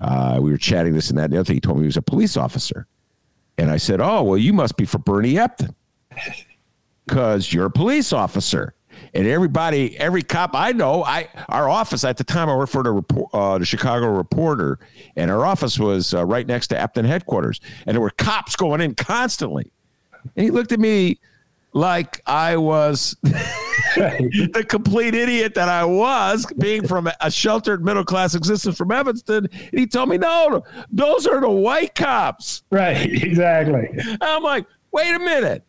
uh, 0.00 0.38
we 0.40 0.50
were 0.50 0.58
chatting 0.58 0.94
this 0.94 1.10
and 1.10 1.18
that. 1.18 1.24
And 1.24 1.32
the 1.32 1.38
other 1.38 1.44
thing, 1.44 1.56
he 1.56 1.60
told 1.60 1.78
me 1.78 1.84
he 1.84 1.86
was 1.86 1.96
a 1.96 2.02
police 2.02 2.36
officer. 2.36 2.86
And 3.58 3.70
I 3.70 3.78
said, 3.78 4.00
Oh, 4.00 4.22
well, 4.22 4.38
you 4.38 4.52
must 4.52 4.76
be 4.76 4.84
for 4.84 4.98
Bernie 4.98 5.34
Epton 5.34 5.74
because 7.06 7.52
you're 7.52 7.66
a 7.66 7.70
police 7.70 8.12
officer. 8.12 8.74
And 9.14 9.26
everybody, 9.26 9.96
every 9.98 10.22
cop 10.22 10.50
I 10.54 10.72
know, 10.72 11.04
I 11.04 11.28
our 11.48 11.68
office 11.68 12.04
at 12.04 12.16
the 12.16 12.24
time 12.24 12.48
I 12.48 12.56
worked 12.56 12.72
for 12.72 12.82
the 12.82 12.92
report, 12.92 13.30
uh, 13.32 13.58
the 13.58 13.64
Chicago 13.64 14.06
Reporter, 14.08 14.78
and 15.16 15.30
our 15.30 15.44
office 15.44 15.78
was 15.78 16.14
uh, 16.14 16.24
right 16.24 16.46
next 16.46 16.68
to 16.68 16.76
Epton 16.76 17.04
headquarters, 17.04 17.60
and 17.86 17.94
there 17.94 18.00
were 18.00 18.10
cops 18.10 18.56
going 18.56 18.80
in 18.80 18.94
constantly. 18.94 19.70
And 20.34 20.44
he 20.44 20.50
looked 20.50 20.72
at 20.72 20.80
me 20.80 21.18
like 21.76 22.22
I 22.24 22.56
was 22.56 23.14
the 23.22 24.64
complete 24.66 25.14
idiot 25.14 25.52
that 25.54 25.68
I 25.68 25.84
was, 25.84 26.46
being 26.56 26.88
from 26.88 27.10
a 27.20 27.30
sheltered 27.30 27.84
middle 27.84 28.04
class 28.04 28.34
existence 28.34 28.78
from 28.78 28.90
Evanston. 28.90 29.46
And 29.52 29.78
he 29.78 29.86
told 29.86 30.08
me, 30.08 30.16
no, 30.16 30.64
those 30.90 31.26
are 31.26 31.38
the 31.38 31.50
white 31.50 31.94
cops. 31.94 32.62
Right, 32.70 33.12
exactly. 33.22 33.90
I'm 34.22 34.42
like, 34.42 34.66
wait 34.90 35.14
a 35.14 35.18
minute. 35.18 35.64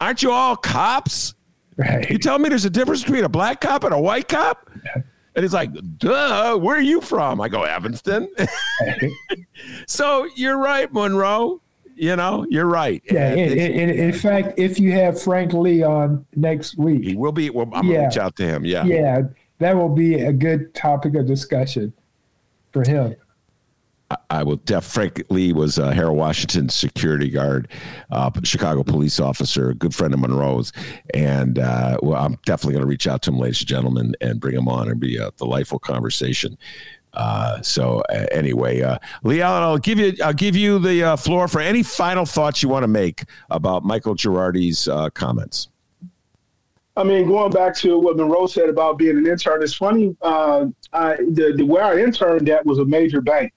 Aren't 0.00 0.24
you 0.24 0.32
all 0.32 0.56
cops? 0.56 1.34
Right. 1.76 2.10
You 2.10 2.18
tell 2.18 2.40
me 2.40 2.48
there's 2.48 2.64
a 2.64 2.70
difference 2.70 3.04
between 3.04 3.22
a 3.22 3.28
black 3.28 3.60
cop 3.60 3.84
and 3.84 3.94
a 3.94 4.00
white 4.00 4.26
cop? 4.26 4.68
And 5.36 5.44
he's 5.44 5.54
like, 5.54 5.70
duh, 5.98 6.56
where 6.56 6.76
are 6.76 6.80
you 6.80 7.00
from? 7.00 7.40
I 7.40 7.48
go, 7.48 7.62
Evanston. 7.62 8.28
so 9.86 10.26
you're 10.34 10.58
right, 10.58 10.92
Monroe. 10.92 11.60
You 11.96 12.14
know, 12.14 12.46
you're 12.50 12.66
right. 12.66 13.02
Yeah. 13.10 13.32
In, 13.32 13.58
in, 13.58 13.90
in, 13.90 14.12
fact, 14.12 14.58
if 14.58 14.78
you 14.78 14.92
have 14.92 15.20
Frank 15.20 15.54
Lee 15.54 15.82
on 15.82 16.26
next 16.36 16.76
week, 16.76 17.02
he 17.02 17.16
will 17.16 17.32
be. 17.32 17.48
Well, 17.48 17.70
I'm 17.72 17.86
yeah, 17.86 17.94
gonna 17.94 18.06
reach 18.08 18.18
out 18.18 18.36
to 18.36 18.44
him. 18.44 18.64
Yeah. 18.66 18.84
Yeah, 18.84 19.22
that 19.58 19.76
will 19.76 19.88
be 19.88 20.14
a 20.16 20.32
good 20.32 20.74
topic 20.74 21.14
of 21.14 21.26
discussion 21.26 21.94
for 22.72 22.86
him. 22.86 23.16
I 24.30 24.44
will 24.44 24.56
def. 24.56 24.84
Frank 24.84 25.24
Lee 25.30 25.52
was 25.52 25.78
uh, 25.78 25.90
Harold 25.90 26.16
Washington's 26.16 26.74
security 26.74 27.28
guard, 27.28 27.68
uh, 28.12 28.30
Chicago 28.44 28.84
police 28.84 29.18
officer, 29.18 29.70
a 29.70 29.74
good 29.74 29.94
friend 29.94 30.14
of 30.14 30.20
Monroe's, 30.20 30.72
and 31.12 31.58
uh, 31.58 31.98
well, 32.02 32.22
I'm 32.22 32.38
definitely 32.44 32.74
going 32.74 32.84
to 32.84 32.88
reach 32.88 33.08
out 33.08 33.22
to 33.22 33.30
him, 33.30 33.38
ladies 33.38 33.60
and 33.60 33.68
gentlemen, 33.68 34.14
and 34.20 34.38
bring 34.38 34.54
him 34.54 34.68
on 34.68 34.88
and 34.88 35.00
be 35.00 35.16
a 35.16 35.32
delightful 35.32 35.80
conversation. 35.80 36.56
Uh, 37.16 37.60
so 37.62 38.02
uh, 38.10 38.26
anyway, 38.30 38.82
uh, 38.82 38.98
LeAlan, 39.24 39.42
I'll 39.42 39.78
give 39.78 39.98
you 39.98 40.14
I'll 40.22 40.34
give 40.34 40.54
you 40.54 40.78
the 40.78 41.02
uh, 41.02 41.16
floor 41.16 41.48
for 41.48 41.60
any 41.60 41.82
final 41.82 42.26
thoughts 42.26 42.62
you 42.62 42.68
want 42.68 42.82
to 42.84 42.88
make 42.88 43.24
about 43.50 43.84
Michael 43.84 44.14
Girardi's 44.14 44.86
uh, 44.86 45.08
comments. 45.10 45.68
I 46.98 47.04
mean, 47.04 47.26
going 47.26 47.52
back 47.52 47.74
to 47.76 47.98
what 47.98 48.16
Monroe 48.16 48.46
said 48.46 48.68
about 48.68 48.96
being 48.96 49.18
an 49.18 49.26
intern, 49.26 49.62
it's 49.62 49.74
funny. 49.74 50.16
Uh, 50.22 50.66
I, 50.92 51.16
the, 51.16 51.54
the 51.56 51.64
where 51.64 51.84
I 51.84 52.02
interned 52.02 52.48
at 52.48 52.64
was 52.64 52.78
a 52.78 52.84
major 52.84 53.20
bank. 53.20 53.52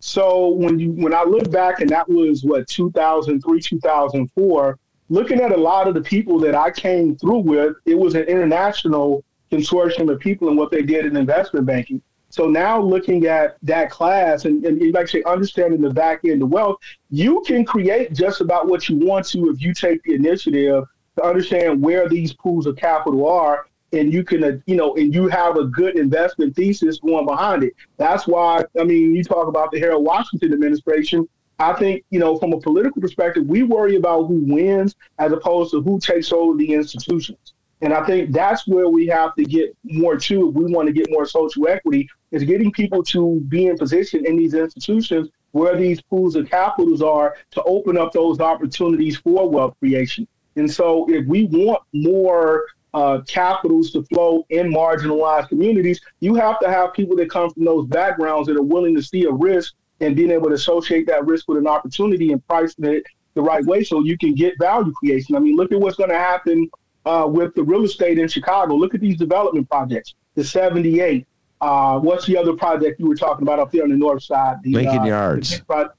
So 0.00 0.48
when 0.48 0.78
you 0.78 0.90
when 0.92 1.14
I 1.14 1.22
look 1.22 1.50
back, 1.50 1.80
and 1.80 1.90
that 1.90 2.08
was 2.08 2.44
what 2.44 2.66
2003, 2.66 3.60
2004. 3.60 4.78
looking 5.10 5.40
at 5.40 5.52
a 5.52 5.56
lot 5.56 5.86
of 5.86 5.94
the 5.94 6.00
people 6.00 6.38
that 6.40 6.54
I 6.54 6.70
came 6.70 7.14
through 7.16 7.40
with, 7.40 7.74
it 7.84 7.98
was 7.98 8.14
an 8.14 8.24
international 8.24 9.22
consortium 9.50 10.10
of 10.10 10.18
people 10.18 10.48
and 10.48 10.56
what 10.56 10.70
they 10.70 10.82
did 10.82 11.04
in 11.04 11.16
investment 11.16 11.66
banking. 11.66 12.02
So 12.32 12.48
now 12.48 12.80
looking 12.80 13.26
at 13.26 13.58
that 13.62 13.90
class 13.90 14.46
and, 14.46 14.64
and 14.64 14.96
actually 14.96 15.22
understanding 15.26 15.82
the 15.82 15.90
back 15.90 16.20
end 16.24 16.40
of 16.40 16.48
wealth, 16.48 16.78
you 17.10 17.42
can 17.46 17.62
create 17.62 18.14
just 18.14 18.40
about 18.40 18.68
what 18.68 18.88
you 18.88 18.96
want 18.96 19.26
to 19.28 19.50
if 19.50 19.60
you 19.60 19.74
take 19.74 20.02
the 20.04 20.14
initiative 20.14 20.84
to 21.16 21.22
understand 21.22 21.82
where 21.82 22.08
these 22.08 22.32
pools 22.32 22.64
of 22.64 22.74
capital 22.76 23.28
are 23.28 23.66
and 23.92 24.10
you 24.10 24.24
can, 24.24 24.42
uh, 24.44 24.52
you 24.64 24.76
know, 24.76 24.94
and 24.94 25.14
you 25.14 25.28
have 25.28 25.58
a 25.58 25.64
good 25.64 25.98
investment 25.98 26.56
thesis 26.56 27.00
going 27.00 27.26
behind 27.26 27.64
it. 27.64 27.74
That's 27.98 28.26
why, 28.26 28.64
I 28.80 28.84
mean, 28.84 29.14
you 29.14 29.22
talk 29.22 29.46
about 29.46 29.70
the 29.70 29.78
Harold 29.78 30.02
Washington 30.02 30.54
administration. 30.54 31.28
I 31.58 31.74
think, 31.74 32.02
you 32.08 32.18
know, 32.18 32.38
from 32.38 32.54
a 32.54 32.58
political 32.58 33.02
perspective, 33.02 33.44
we 33.46 33.62
worry 33.62 33.96
about 33.96 34.22
who 34.28 34.42
wins 34.46 34.94
as 35.18 35.32
opposed 35.32 35.72
to 35.72 35.82
who 35.82 36.00
takes 36.00 36.32
over 36.32 36.56
the 36.56 36.72
institutions. 36.72 37.52
And 37.82 37.92
I 37.92 38.06
think 38.06 38.32
that's 38.32 38.66
where 38.66 38.88
we 38.88 39.06
have 39.08 39.34
to 39.34 39.44
get 39.44 39.76
more 39.84 40.16
to 40.16 40.48
if 40.48 40.54
we 40.54 40.72
want 40.72 40.86
to 40.86 40.94
get 40.94 41.10
more 41.10 41.26
social 41.26 41.68
equity 41.68 42.08
is 42.32 42.42
getting 42.44 42.72
people 42.72 43.02
to 43.04 43.40
be 43.48 43.66
in 43.66 43.78
position 43.78 44.26
in 44.26 44.36
these 44.36 44.54
institutions 44.54 45.28
where 45.52 45.76
these 45.76 46.00
pools 46.02 46.34
of 46.34 46.50
capitals 46.50 47.02
are 47.02 47.36
to 47.52 47.62
open 47.64 47.96
up 47.96 48.12
those 48.12 48.40
opportunities 48.40 49.18
for 49.18 49.48
wealth 49.48 49.74
creation. 49.78 50.26
And 50.56 50.70
so 50.70 51.06
if 51.08 51.26
we 51.26 51.44
want 51.44 51.82
more 51.92 52.66
uh, 52.94 53.20
capitals 53.26 53.90
to 53.92 54.02
flow 54.04 54.44
in 54.50 54.70
marginalized 54.70 55.48
communities, 55.48 56.00
you 56.20 56.34
have 56.34 56.58
to 56.60 56.68
have 56.68 56.92
people 56.92 57.16
that 57.16 57.30
come 57.30 57.50
from 57.50 57.64
those 57.64 57.86
backgrounds 57.86 58.48
that 58.48 58.56
are 58.56 58.62
willing 58.62 58.94
to 58.96 59.02
see 59.02 59.24
a 59.24 59.30
risk 59.30 59.74
and 60.00 60.16
being 60.16 60.30
able 60.30 60.48
to 60.48 60.54
associate 60.54 61.06
that 61.06 61.24
risk 61.26 61.48
with 61.48 61.58
an 61.58 61.66
opportunity 61.66 62.32
and 62.32 62.46
pricing 62.48 62.84
it 62.84 63.04
the 63.34 63.42
right 63.42 63.64
way 63.64 63.82
so 63.82 64.02
you 64.02 64.18
can 64.18 64.34
get 64.34 64.58
value 64.58 64.92
creation. 64.92 65.36
I 65.36 65.38
mean, 65.38 65.56
look 65.56 65.72
at 65.72 65.80
what's 65.80 65.96
going 65.96 66.10
to 66.10 66.18
happen 66.18 66.68
uh, 67.06 67.26
with 67.28 67.54
the 67.54 67.62
real 67.62 67.84
estate 67.84 68.18
in 68.18 68.28
Chicago. 68.28 68.74
Look 68.74 68.94
at 68.94 69.00
these 69.00 69.16
development 69.16 69.68
projects. 69.70 70.14
The 70.34 70.44
78. 70.44 71.26
Uh, 71.62 72.00
what's 72.00 72.26
the 72.26 72.36
other 72.36 72.54
project 72.54 72.98
you 72.98 73.06
were 73.06 73.14
talking 73.14 73.44
about 73.44 73.60
up 73.60 73.70
there 73.70 73.84
on 73.84 73.90
the 73.90 73.96
north 73.96 74.24
side? 74.24 74.56
The, 74.64 74.72
Lincoln 74.74 74.98
uh, 74.98 75.04
Yards. 75.04 75.62
the- 75.68 75.92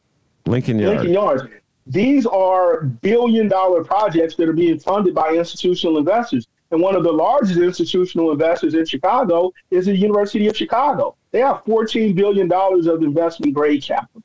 Lincoln 0.46 0.78
Yards. 0.78 0.96
Lincoln 0.98 1.14
Yards. 1.14 1.44
These 1.88 2.26
are 2.26 2.84
billion 2.84 3.48
dollar 3.48 3.84
projects 3.84 4.36
that 4.36 4.50
are 4.50 4.54
being 4.54 4.78
funded 4.78 5.16
by 5.16 5.34
institutional 5.34 5.98
investors. 5.98 6.48
And 6.72 6.82
one 6.82 6.96
of 6.96 7.04
the 7.04 7.12
largest 7.12 7.60
institutional 7.60 8.32
investors 8.32 8.74
in 8.74 8.86
Chicago 8.86 9.54
is 9.72 9.86
the 9.86 9.96
University 9.96 10.48
of 10.48 10.58
Chicago. 10.58 11.16
They 11.32 11.40
have 11.40 11.64
$14 11.64 12.14
billion 12.16 12.52
of 12.52 13.04
investment 13.04 13.54
grade 13.54 13.84
capital. 13.84 14.22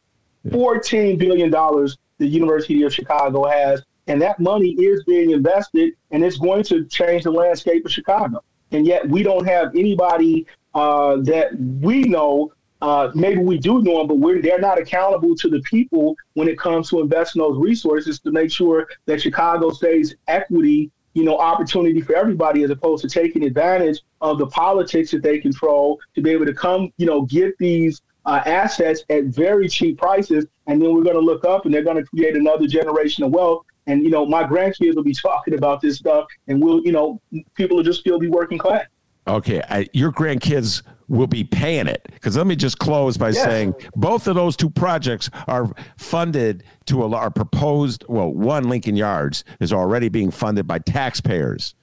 $14 0.48 1.18
billion 1.18 1.50
the 1.50 2.26
University 2.26 2.82
of 2.82 2.92
Chicago 2.92 3.44
has. 3.44 3.82
And 4.08 4.20
that 4.22 4.40
money 4.40 4.70
is 4.70 5.04
being 5.04 5.30
invested 5.30 5.92
and 6.10 6.24
it's 6.24 6.38
going 6.38 6.64
to 6.64 6.84
change 6.86 7.24
the 7.24 7.30
landscape 7.30 7.84
of 7.84 7.92
Chicago. 7.92 8.42
And 8.72 8.86
yet 8.86 9.08
we 9.08 9.22
don't 9.22 9.46
have 9.46 9.74
anybody 9.76 10.46
uh, 10.78 11.16
that 11.22 11.48
we 11.58 12.02
know 12.02 12.52
uh, 12.80 13.10
maybe 13.14 13.40
we 13.40 13.58
do 13.58 13.82
know 13.82 14.06
them, 14.06 14.20
but 14.20 14.42
they're 14.42 14.60
not 14.60 14.78
accountable 14.78 15.34
to 15.34 15.48
the 15.48 15.60
people 15.62 16.16
when 16.34 16.46
it 16.48 16.56
comes 16.56 16.88
to 16.90 17.00
investing 17.00 17.42
those 17.42 17.58
resources 17.58 18.20
to 18.20 18.30
make 18.30 18.52
sure 18.52 18.86
that 19.06 19.20
Chicago 19.20 19.70
stays 19.70 20.14
equity, 20.28 20.90
you 21.14 21.24
know, 21.24 21.36
opportunity 21.36 22.00
for 22.00 22.14
everybody 22.14 22.62
as 22.62 22.70
opposed 22.70 23.02
to 23.02 23.08
taking 23.08 23.42
advantage 23.42 24.00
of 24.20 24.38
the 24.38 24.46
politics 24.46 25.10
that 25.10 25.22
they 25.22 25.38
control 25.38 25.98
to 26.14 26.22
be 26.22 26.30
able 26.30 26.46
to 26.46 26.54
come, 26.54 26.92
you 26.98 27.06
know, 27.06 27.22
get 27.22 27.58
these 27.58 28.00
uh, 28.26 28.42
assets 28.46 29.02
at 29.10 29.24
very 29.24 29.68
cheap 29.68 29.98
prices. 29.98 30.46
And 30.68 30.80
then 30.80 30.94
we're 30.94 31.02
going 31.02 31.16
to 31.16 31.20
look 31.20 31.44
up 31.44 31.64
and 31.64 31.74
they're 31.74 31.82
going 31.82 31.96
to 31.96 32.04
create 32.04 32.36
another 32.36 32.68
generation 32.68 33.24
of 33.24 33.32
wealth. 33.32 33.64
And, 33.88 34.04
you 34.04 34.10
know, 34.10 34.24
my 34.24 34.44
grandkids 34.44 34.94
will 34.94 35.02
be 35.02 35.14
talking 35.14 35.54
about 35.54 35.80
this 35.80 35.96
stuff 35.96 36.26
and 36.46 36.62
we'll, 36.62 36.80
you 36.82 36.92
know, 36.92 37.20
people 37.54 37.76
will 37.78 37.84
just 37.84 37.98
still 37.98 38.20
be 38.20 38.28
working 38.28 38.58
class. 38.58 38.86
Okay, 39.28 39.62
I, 39.68 39.86
your 39.92 40.10
grandkids 40.10 40.82
will 41.08 41.26
be 41.26 41.44
paying 41.44 41.86
it 41.86 42.06
because 42.12 42.36
let 42.36 42.46
me 42.46 42.56
just 42.56 42.78
close 42.78 43.16
by 43.16 43.28
Yes. 43.30 43.42
saying 43.44 43.74
both 43.96 44.26
of 44.26 44.34
those 44.34 44.56
two 44.56 44.70
projects 44.70 45.30
are 45.46 45.70
funded 45.96 46.64
to 46.86 47.02
a 47.04 47.14
are 47.14 47.30
proposed. 47.30 48.04
Well, 48.08 48.32
one 48.32 48.68
Lincoln 48.68 48.96
Yards 48.96 49.44
is 49.60 49.72
already 49.72 50.08
being 50.08 50.30
funded 50.30 50.66
by 50.66 50.78
taxpayers. 50.80 51.74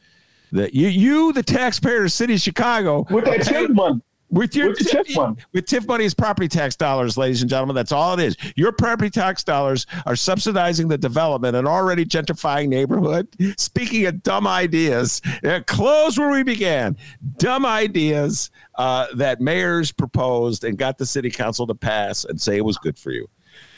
That 0.52 0.74
you, 0.74 0.88
you, 0.88 1.34
the 1.34 1.44
taxpayers, 1.44 2.14
city 2.14 2.36
of 2.36 2.40
Chicago, 2.42 3.06
With 3.10 3.26
that 3.26 3.46
paying- 3.48 3.74
money. 3.74 4.02
With 4.36 4.54
your 4.54 4.70
With 4.70 4.80
TIF 4.80 5.16
money. 5.16 5.38
with 5.54 5.66
TIF 5.66 5.88
money 5.88 6.04
is 6.04 6.14
property 6.14 6.50
tax 6.50 6.76
dollars, 6.76 7.18
ladies 7.18 7.42
and 7.42 7.50
gentlemen. 7.50 7.74
That's 7.74 7.94
all 7.94 8.20
it 8.20 8.24
is. 8.24 8.36
Your 8.58 8.74
property 8.74 9.10
tax 9.10 9.46
dollars 9.46 9.88
are 10.06 10.16
subsidizing 10.18 10.90
the 10.90 10.98
development 10.98 11.56
and 11.56 11.66
already 11.66 12.04
gentrifying 12.06 12.68
neighborhood. 12.68 13.30
Speaking 13.58 14.06
of 14.08 14.22
dumb 14.24 14.46
ideas, 14.46 15.22
uh, 15.46 15.62
close 15.68 16.20
where 16.20 16.30
we 16.32 16.44
began. 16.44 16.98
Dumb 17.38 17.66
ideas 17.66 18.52
uh, 18.76 19.08
that 19.16 19.40
mayors 19.40 19.94
proposed 19.94 20.66
and 20.66 20.78
got 20.78 20.98
the 20.98 21.06
city 21.06 21.32
council 21.32 21.66
to 21.68 21.74
pass 21.74 22.26
and 22.26 22.40
say 22.40 22.58
it 22.58 22.66
was 22.66 22.78
good 22.78 23.00
for 23.00 23.12
you. 23.12 23.30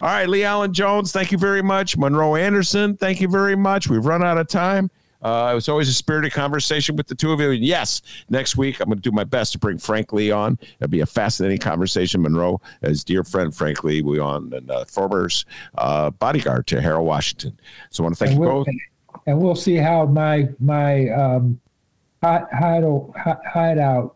All 0.02 0.08
right, 0.10 0.28
LeAlan 0.28 0.72
Jones, 0.72 1.12
thank 1.12 1.32
you 1.32 1.38
very 1.38 1.62
much. 1.62 1.98
Monroe 1.98 2.36
Anderson, 2.36 2.98
thank 2.98 3.22
you 3.22 3.28
very 3.28 3.56
much. 3.56 3.88
We've 3.88 4.04
run 4.06 4.24
out 4.24 4.40
of 4.40 4.48
time. 4.48 4.90
Uh, 5.22 5.50
it 5.52 5.56
was 5.56 5.68
always 5.68 5.90
a 5.90 5.94
spirited 5.94 6.32
conversation 6.32 6.96
with 6.96 7.08
the 7.08 7.16
two 7.16 7.32
of 7.32 7.40
you. 7.40 7.52
And 7.52 7.64
yes, 7.64 8.02
next 8.30 8.56
week 8.56 8.80
I'm 8.80 8.88
going 8.88 8.98
to 8.98 9.02
do 9.02 9.12
my 9.12 9.24
best 9.24 9.52
to 9.54 9.58
bring 9.60 9.78
Frank 9.78 10.14
Lee 10.14 10.32
on. 10.32 10.60
It'll 10.80 10.90
be 10.90 11.00
a 11.02 11.06
fascinating 11.06 11.58
conversation. 11.58 12.22
Monroe, 12.22 12.62
as 12.84 13.04
dear 13.04 13.24
friend 13.24 13.54
Frank 13.56 13.84
Lee, 13.84 14.02
we 14.02 14.20
on 14.20 14.54
and 14.54 14.70
uh, 14.70 14.86
former 14.86 15.28
uh, 15.78 16.12
bodyguard 16.12 16.68
to 16.68 16.82
Harold 16.82 17.08
Washington. 17.08 17.60
So 17.90 18.04
I 18.04 18.06
want 18.06 18.16
to 18.16 18.20
thank 18.20 18.32
and 18.36 18.42
you 18.42 18.48
we'll, 18.48 18.64
both. 18.66 18.68
and 19.26 19.40
we'll 19.40 19.56
see 19.56 19.76
how 19.76 20.06
my 20.06 20.48
my 20.60 21.10
um, 21.10 21.60
hide, 22.24 22.46
hideout, 22.52 23.12
hi- 23.18 23.38
hideout. 23.52 24.16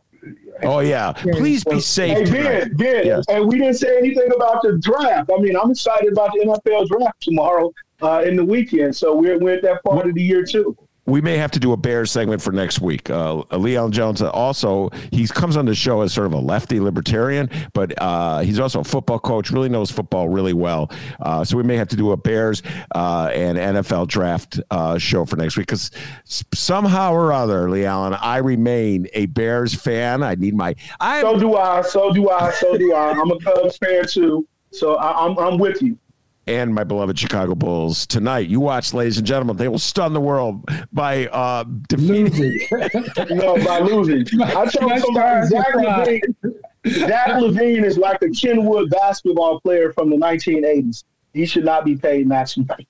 Oh 0.64 0.80
yeah, 0.80 1.14
please 1.14 1.64
be 1.64 1.80
safe. 1.80 2.28
Hey. 2.30 2.44
Ben, 2.44 2.74
Ben, 2.76 3.06
Yes. 3.08 3.26
and 3.28 3.48
we 3.48 3.58
didn't 3.58 3.74
say 3.76 3.98
anything 3.98 4.30
about 4.36 4.62
the 4.62 4.78
draft. 4.78 5.32
I 5.36 5.42
mean, 5.42 5.56
I'm 5.58 5.72
excited 5.72 6.12
about 6.12 6.32
the 6.34 6.46
NFL 6.46 6.88
draft 6.88 7.20
tomorrow 7.22 7.72
uh, 8.04 8.24
in 8.26 8.36
the 8.36 8.46
weekend. 8.46 8.96
So 8.96 9.16
we're, 9.16 9.40
we're 9.40 9.56
at 9.56 9.64
that 9.64 9.84
part 9.84 10.08
of 10.08 10.14
the 10.14 10.22
year, 10.22 10.46
too. 10.46 10.78
We 11.06 11.20
may 11.20 11.38
have 11.38 11.52
to 11.52 11.60
do 11.60 11.74
a 11.74 11.78
Bears 11.78 12.12
segment 12.12 12.42
for 12.42 12.52
next 12.52 12.80
week. 12.80 13.10
Uh, 13.10 13.44
LeAlan 13.52 13.92
Jones 13.92 14.22
uh, 14.22 14.30
also 14.30 14.90
he 15.12 15.28
comes 15.28 15.58
on 15.58 15.66
the 15.66 15.74
show 15.74 16.02
as 16.02 16.14
sort 16.14 16.28
of 16.28 16.34
a 16.34 16.38
lefty 16.38 16.80
libertarian, 16.80 17.50
but 17.74 18.00
uh, 18.02 18.40
he's 18.40 18.60
also 18.60 18.82
a 18.82 18.84
football 18.84 19.20
coach. 19.20 19.50
Really 19.50 19.70
knows 19.70 19.90
football 19.90 20.30
really 20.30 20.54
well. 20.54 20.92
Uh, 21.20 21.44
so 21.44 21.58
we 21.58 21.64
may 21.64 21.76
have 21.76 21.88
to 21.90 21.96
do 21.96 22.12
a 22.12 22.18
Bears 22.18 22.62
uh, 22.94 23.32
and 23.34 23.58
NFL 23.58 24.08
draft 24.08 24.60
uh, 24.70 24.98
show 24.98 25.26
for 25.26 25.38
next 25.38 25.58
week 25.58 25.68
because 25.68 25.90
somehow 26.26 27.14
or 27.14 27.34
other, 27.34 27.68
LeAlan, 27.68 28.18
I 28.22 28.38
remain 28.38 29.08
a 29.14 29.26
Bears 29.26 29.74
fan. 29.74 30.22
I 30.22 30.36
need 30.36 30.56
my 30.56 30.76
I 31.00 31.22
So 31.22 31.40
do 31.40 31.56
I. 31.56 31.82
So 31.82 32.14
do 32.14 32.30
I. 32.30 32.52
So 32.52 32.78
do 32.78 32.94
I. 32.94 33.12
I'm 33.12 33.32
a 33.32 33.40
Cubs 33.40 33.78
fan, 33.78 34.06
too. 34.08 34.48
So 34.72 34.96
I, 34.96 35.26
I'm, 35.26 35.38
I'm 35.38 35.58
with 35.58 35.82
you. 35.82 35.98
And 36.52 36.76
my 36.76 36.84
beloved 36.84 37.18
Chicago 37.18 37.56
Bulls 37.56 38.06
tonight. 38.06 38.50
You 38.50 38.60
watch, 38.60 38.94
ladies 38.94 39.18
and 39.18 39.26
gentlemen. 39.26 39.56
They 39.56 39.70
will 39.70 39.80
stun 39.80 40.12
the 40.12 40.20
world 40.20 40.70
by 40.92 41.28
uh, 41.28 41.64
defeating. 41.88 42.60
No, 43.30 43.56
by 43.64 43.80
losing. 43.80 44.26
I 44.42 44.66
told 44.66 45.00
somebody. 45.00 45.48
Zach 45.48 45.74
LaVine, 45.74 46.22
Zach 46.88 47.28
LaVine 47.30 47.86
is 47.86 47.98
like 47.98 48.22
a 48.22 48.30
Kenwood 48.30 48.90
basketball 48.90 49.62
player 49.62 49.94
from 49.94 50.10
the 50.10 50.18
1980s. 50.18 51.06
He 51.34 51.46
should 51.46 51.64
not 51.64 51.86
be 51.86 51.96
paid 51.96 52.28
maximum 52.28 52.68
pay. 52.68 52.86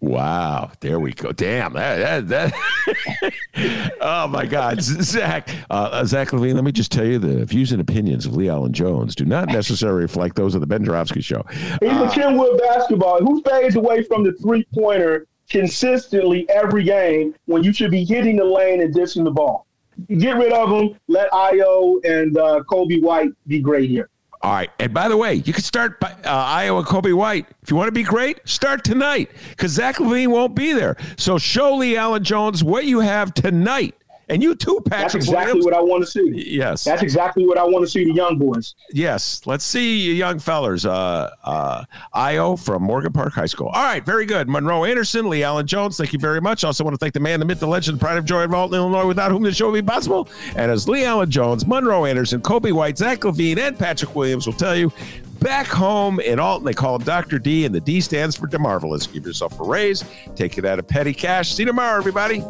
Wow, 0.00 0.70
there 0.80 1.00
we 1.00 1.12
go. 1.12 1.32
Damn, 1.32 1.72
that, 1.72 2.28
that, 2.28 2.52
that. 2.52 3.92
oh 4.00 4.28
my 4.28 4.44
God, 4.44 4.82
Zach, 4.82 5.48
uh, 5.70 6.04
Zach 6.04 6.28
LaVine. 6.28 6.54
Let 6.54 6.64
me 6.64 6.72
just 6.72 6.92
tell 6.92 7.06
you, 7.06 7.18
the 7.18 7.44
views 7.46 7.72
and 7.72 7.80
opinions 7.80 8.26
of 8.26 8.32
LeAlan 8.32 8.72
Jones 8.72 9.14
do 9.14 9.24
not 9.24 9.48
necessarily 9.48 10.02
reflect 10.02 10.36
those 10.36 10.54
of 10.54 10.60
the 10.60 10.66
Ben 10.66 10.84
Joravsky 10.84 11.22
Show. 11.22 11.42
He's 11.80 11.96
a 11.96 12.10
Kenwood 12.12 12.60
basketball. 12.60 13.20
Who 13.20 13.42
fades 13.42 13.76
away 13.76 14.02
from 14.02 14.24
the 14.24 14.32
three 14.32 14.66
pointer 14.74 15.26
consistently 15.48 16.48
every 16.50 16.84
game 16.84 17.34
when 17.46 17.62
you 17.62 17.72
should 17.72 17.90
be 17.90 18.04
hitting 18.04 18.36
the 18.36 18.44
lane 18.44 18.82
and 18.82 18.92
dishing 18.92 19.24
the 19.24 19.30
ball? 19.30 19.66
Get 20.08 20.36
rid 20.36 20.52
of 20.52 20.70
him. 20.70 20.98
Let 21.08 21.30
Ayo 21.30 22.04
and 22.04 22.36
uh, 22.36 22.62
Coby 22.68 23.00
White 23.00 23.30
be 23.46 23.60
great 23.60 23.88
here. 23.88 24.10
All 24.44 24.52
right, 24.52 24.70
and 24.78 24.92
by 24.92 25.08
the 25.08 25.16
way, 25.16 25.36
you 25.36 25.54
can 25.54 25.62
start 25.62 25.98
by, 26.00 26.12
uh, 26.22 26.30
Iowa 26.30 26.84
Coby 26.84 27.14
White 27.14 27.46
if 27.62 27.70
you 27.70 27.76
want 27.76 27.88
to 27.88 27.92
be 27.92 28.02
great. 28.02 28.46
Start 28.46 28.84
tonight 28.84 29.30
because 29.48 29.72
Zach 29.72 29.96
LaVine 29.96 30.28
won't 30.28 30.54
be 30.54 30.74
there. 30.74 30.98
So 31.16 31.38
show 31.38 31.78
LeAlan 31.78 32.20
Jones 32.20 32.62
what 32.62 32.84
you 32.84 33.00
have 33.00 33.32
tonight, 33.32 33.94
and 34.28 34.42
you 34.42 34.54
too, 34.54 34.80
Patrick. 34.86 35.12
That's 35.12 35.14
exactly 35.14 35.60
Williams. 35.60 35.64
what 35.64 35.74
I 35.74 35.80
want 35.80 36.04
to 36.04 36.10
see. 36.10 36.44
yes, 36.56 36.84
That's 36.84 37.02
exactly 37.02 37.46
what 37.46 37.58
I 37.58 37.64
want 37.64 37.84
to 37.84 37.90
see 37.90 38.04
the 38.04 38.12
young 38.12 38.38
boys. 38.38 38.74
Yes, 38.92 39.42
let's 39.46 39.64
see 39.64 40.00
you 40.00 40.12
young 40.12 40.38
fellers. 40.38 40.86
Uh, 40.86 41.30
uh, 41.44 41.84
Ayo 42.14 42.62
from 42.62 42.82
Morgan 42.82 43.12
Park 43.12 43.32
High 43.32 43.46
School. 43.46 43.68
All 43.68 43.82
right, 43.84 44.04
very 44.04 44.26
good. 44.26 44.48
Monroe 44.48 44.84
Anderson, 44.84 45.26
LeAlan 45.26 45.66
Jones, 45.66 45.96
thank 45.96 46.12
you 46.12 46.18
very 46.18 46.40
much. 46.40 46.64
I 46.64 46.68
also 46.68 46.84
want 46.84 46.94
to 46.94 46.98
thank 46.98 47.14
the 47.14 47.20
man, 47.20 47.40
the 47.40 47.46
myth, 47.46 47.60
the 47.60 47.66
legend, 47.66 47.98
the 47.98 48.00
pride 48.00 48.18
of 48.18 48.24
joy 48.24 48.44
of 48.44 48.54
Alton, 48.54 48.76
Illinois, 48.76 49.06
without 49.06 49.30
whom 49.30 49.42
the 49.42 49.52
show 49.52 49.70
would 49.70 49.84
be 49.84 49.86
possible. 49.86 50.28
And 50.56 50.70
as 50.70 50.86
LeAlan 50.86 51.28
Jones, 51.28 51.66
Monroe 51.66 52.04
Anderson, 52.04 52.40
Coby 52.40 52.72
White, 52.72 52.98
Zach 52.98 53.20
LaVine, 53.20 53.58
and 53.58 53.78
Patrick 53.78 54.14
Williams 54.14 54.46
will 54.46 54.54
tell 54.54 54.76
you, 54.76 54.92
back 55.40 55.66
home 55.66 56.20
in 56.20 56.40
Alton. 56.40 56.64
They 56.64 56.72
call 56.72 56.96
him 56.96 57.02
Dr. 57.02 57.38
D, 57.38 57.66
and 57.66 57.74
the 57.74 57.80
D 57.80 58.00
stands 58.00 58.34
for 58.36 58.46
DeMarvelous. 58.46 59.12
Give 59.12 59.26
yourself 59.26 59.60
a 59.60 59.64
raise, 59.64 60.02
take 60.36 60.56
it 60.58 60.64
out 60.64 60.78
of 60.78 60.88
petty 60.88 61.12
cash. 61.12 61.52
See 61.54 61.62
you 61.62 61.66
tomorrow, 61.66 61.98
everybody. 61.98 62.42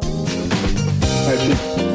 How 1.25 1.94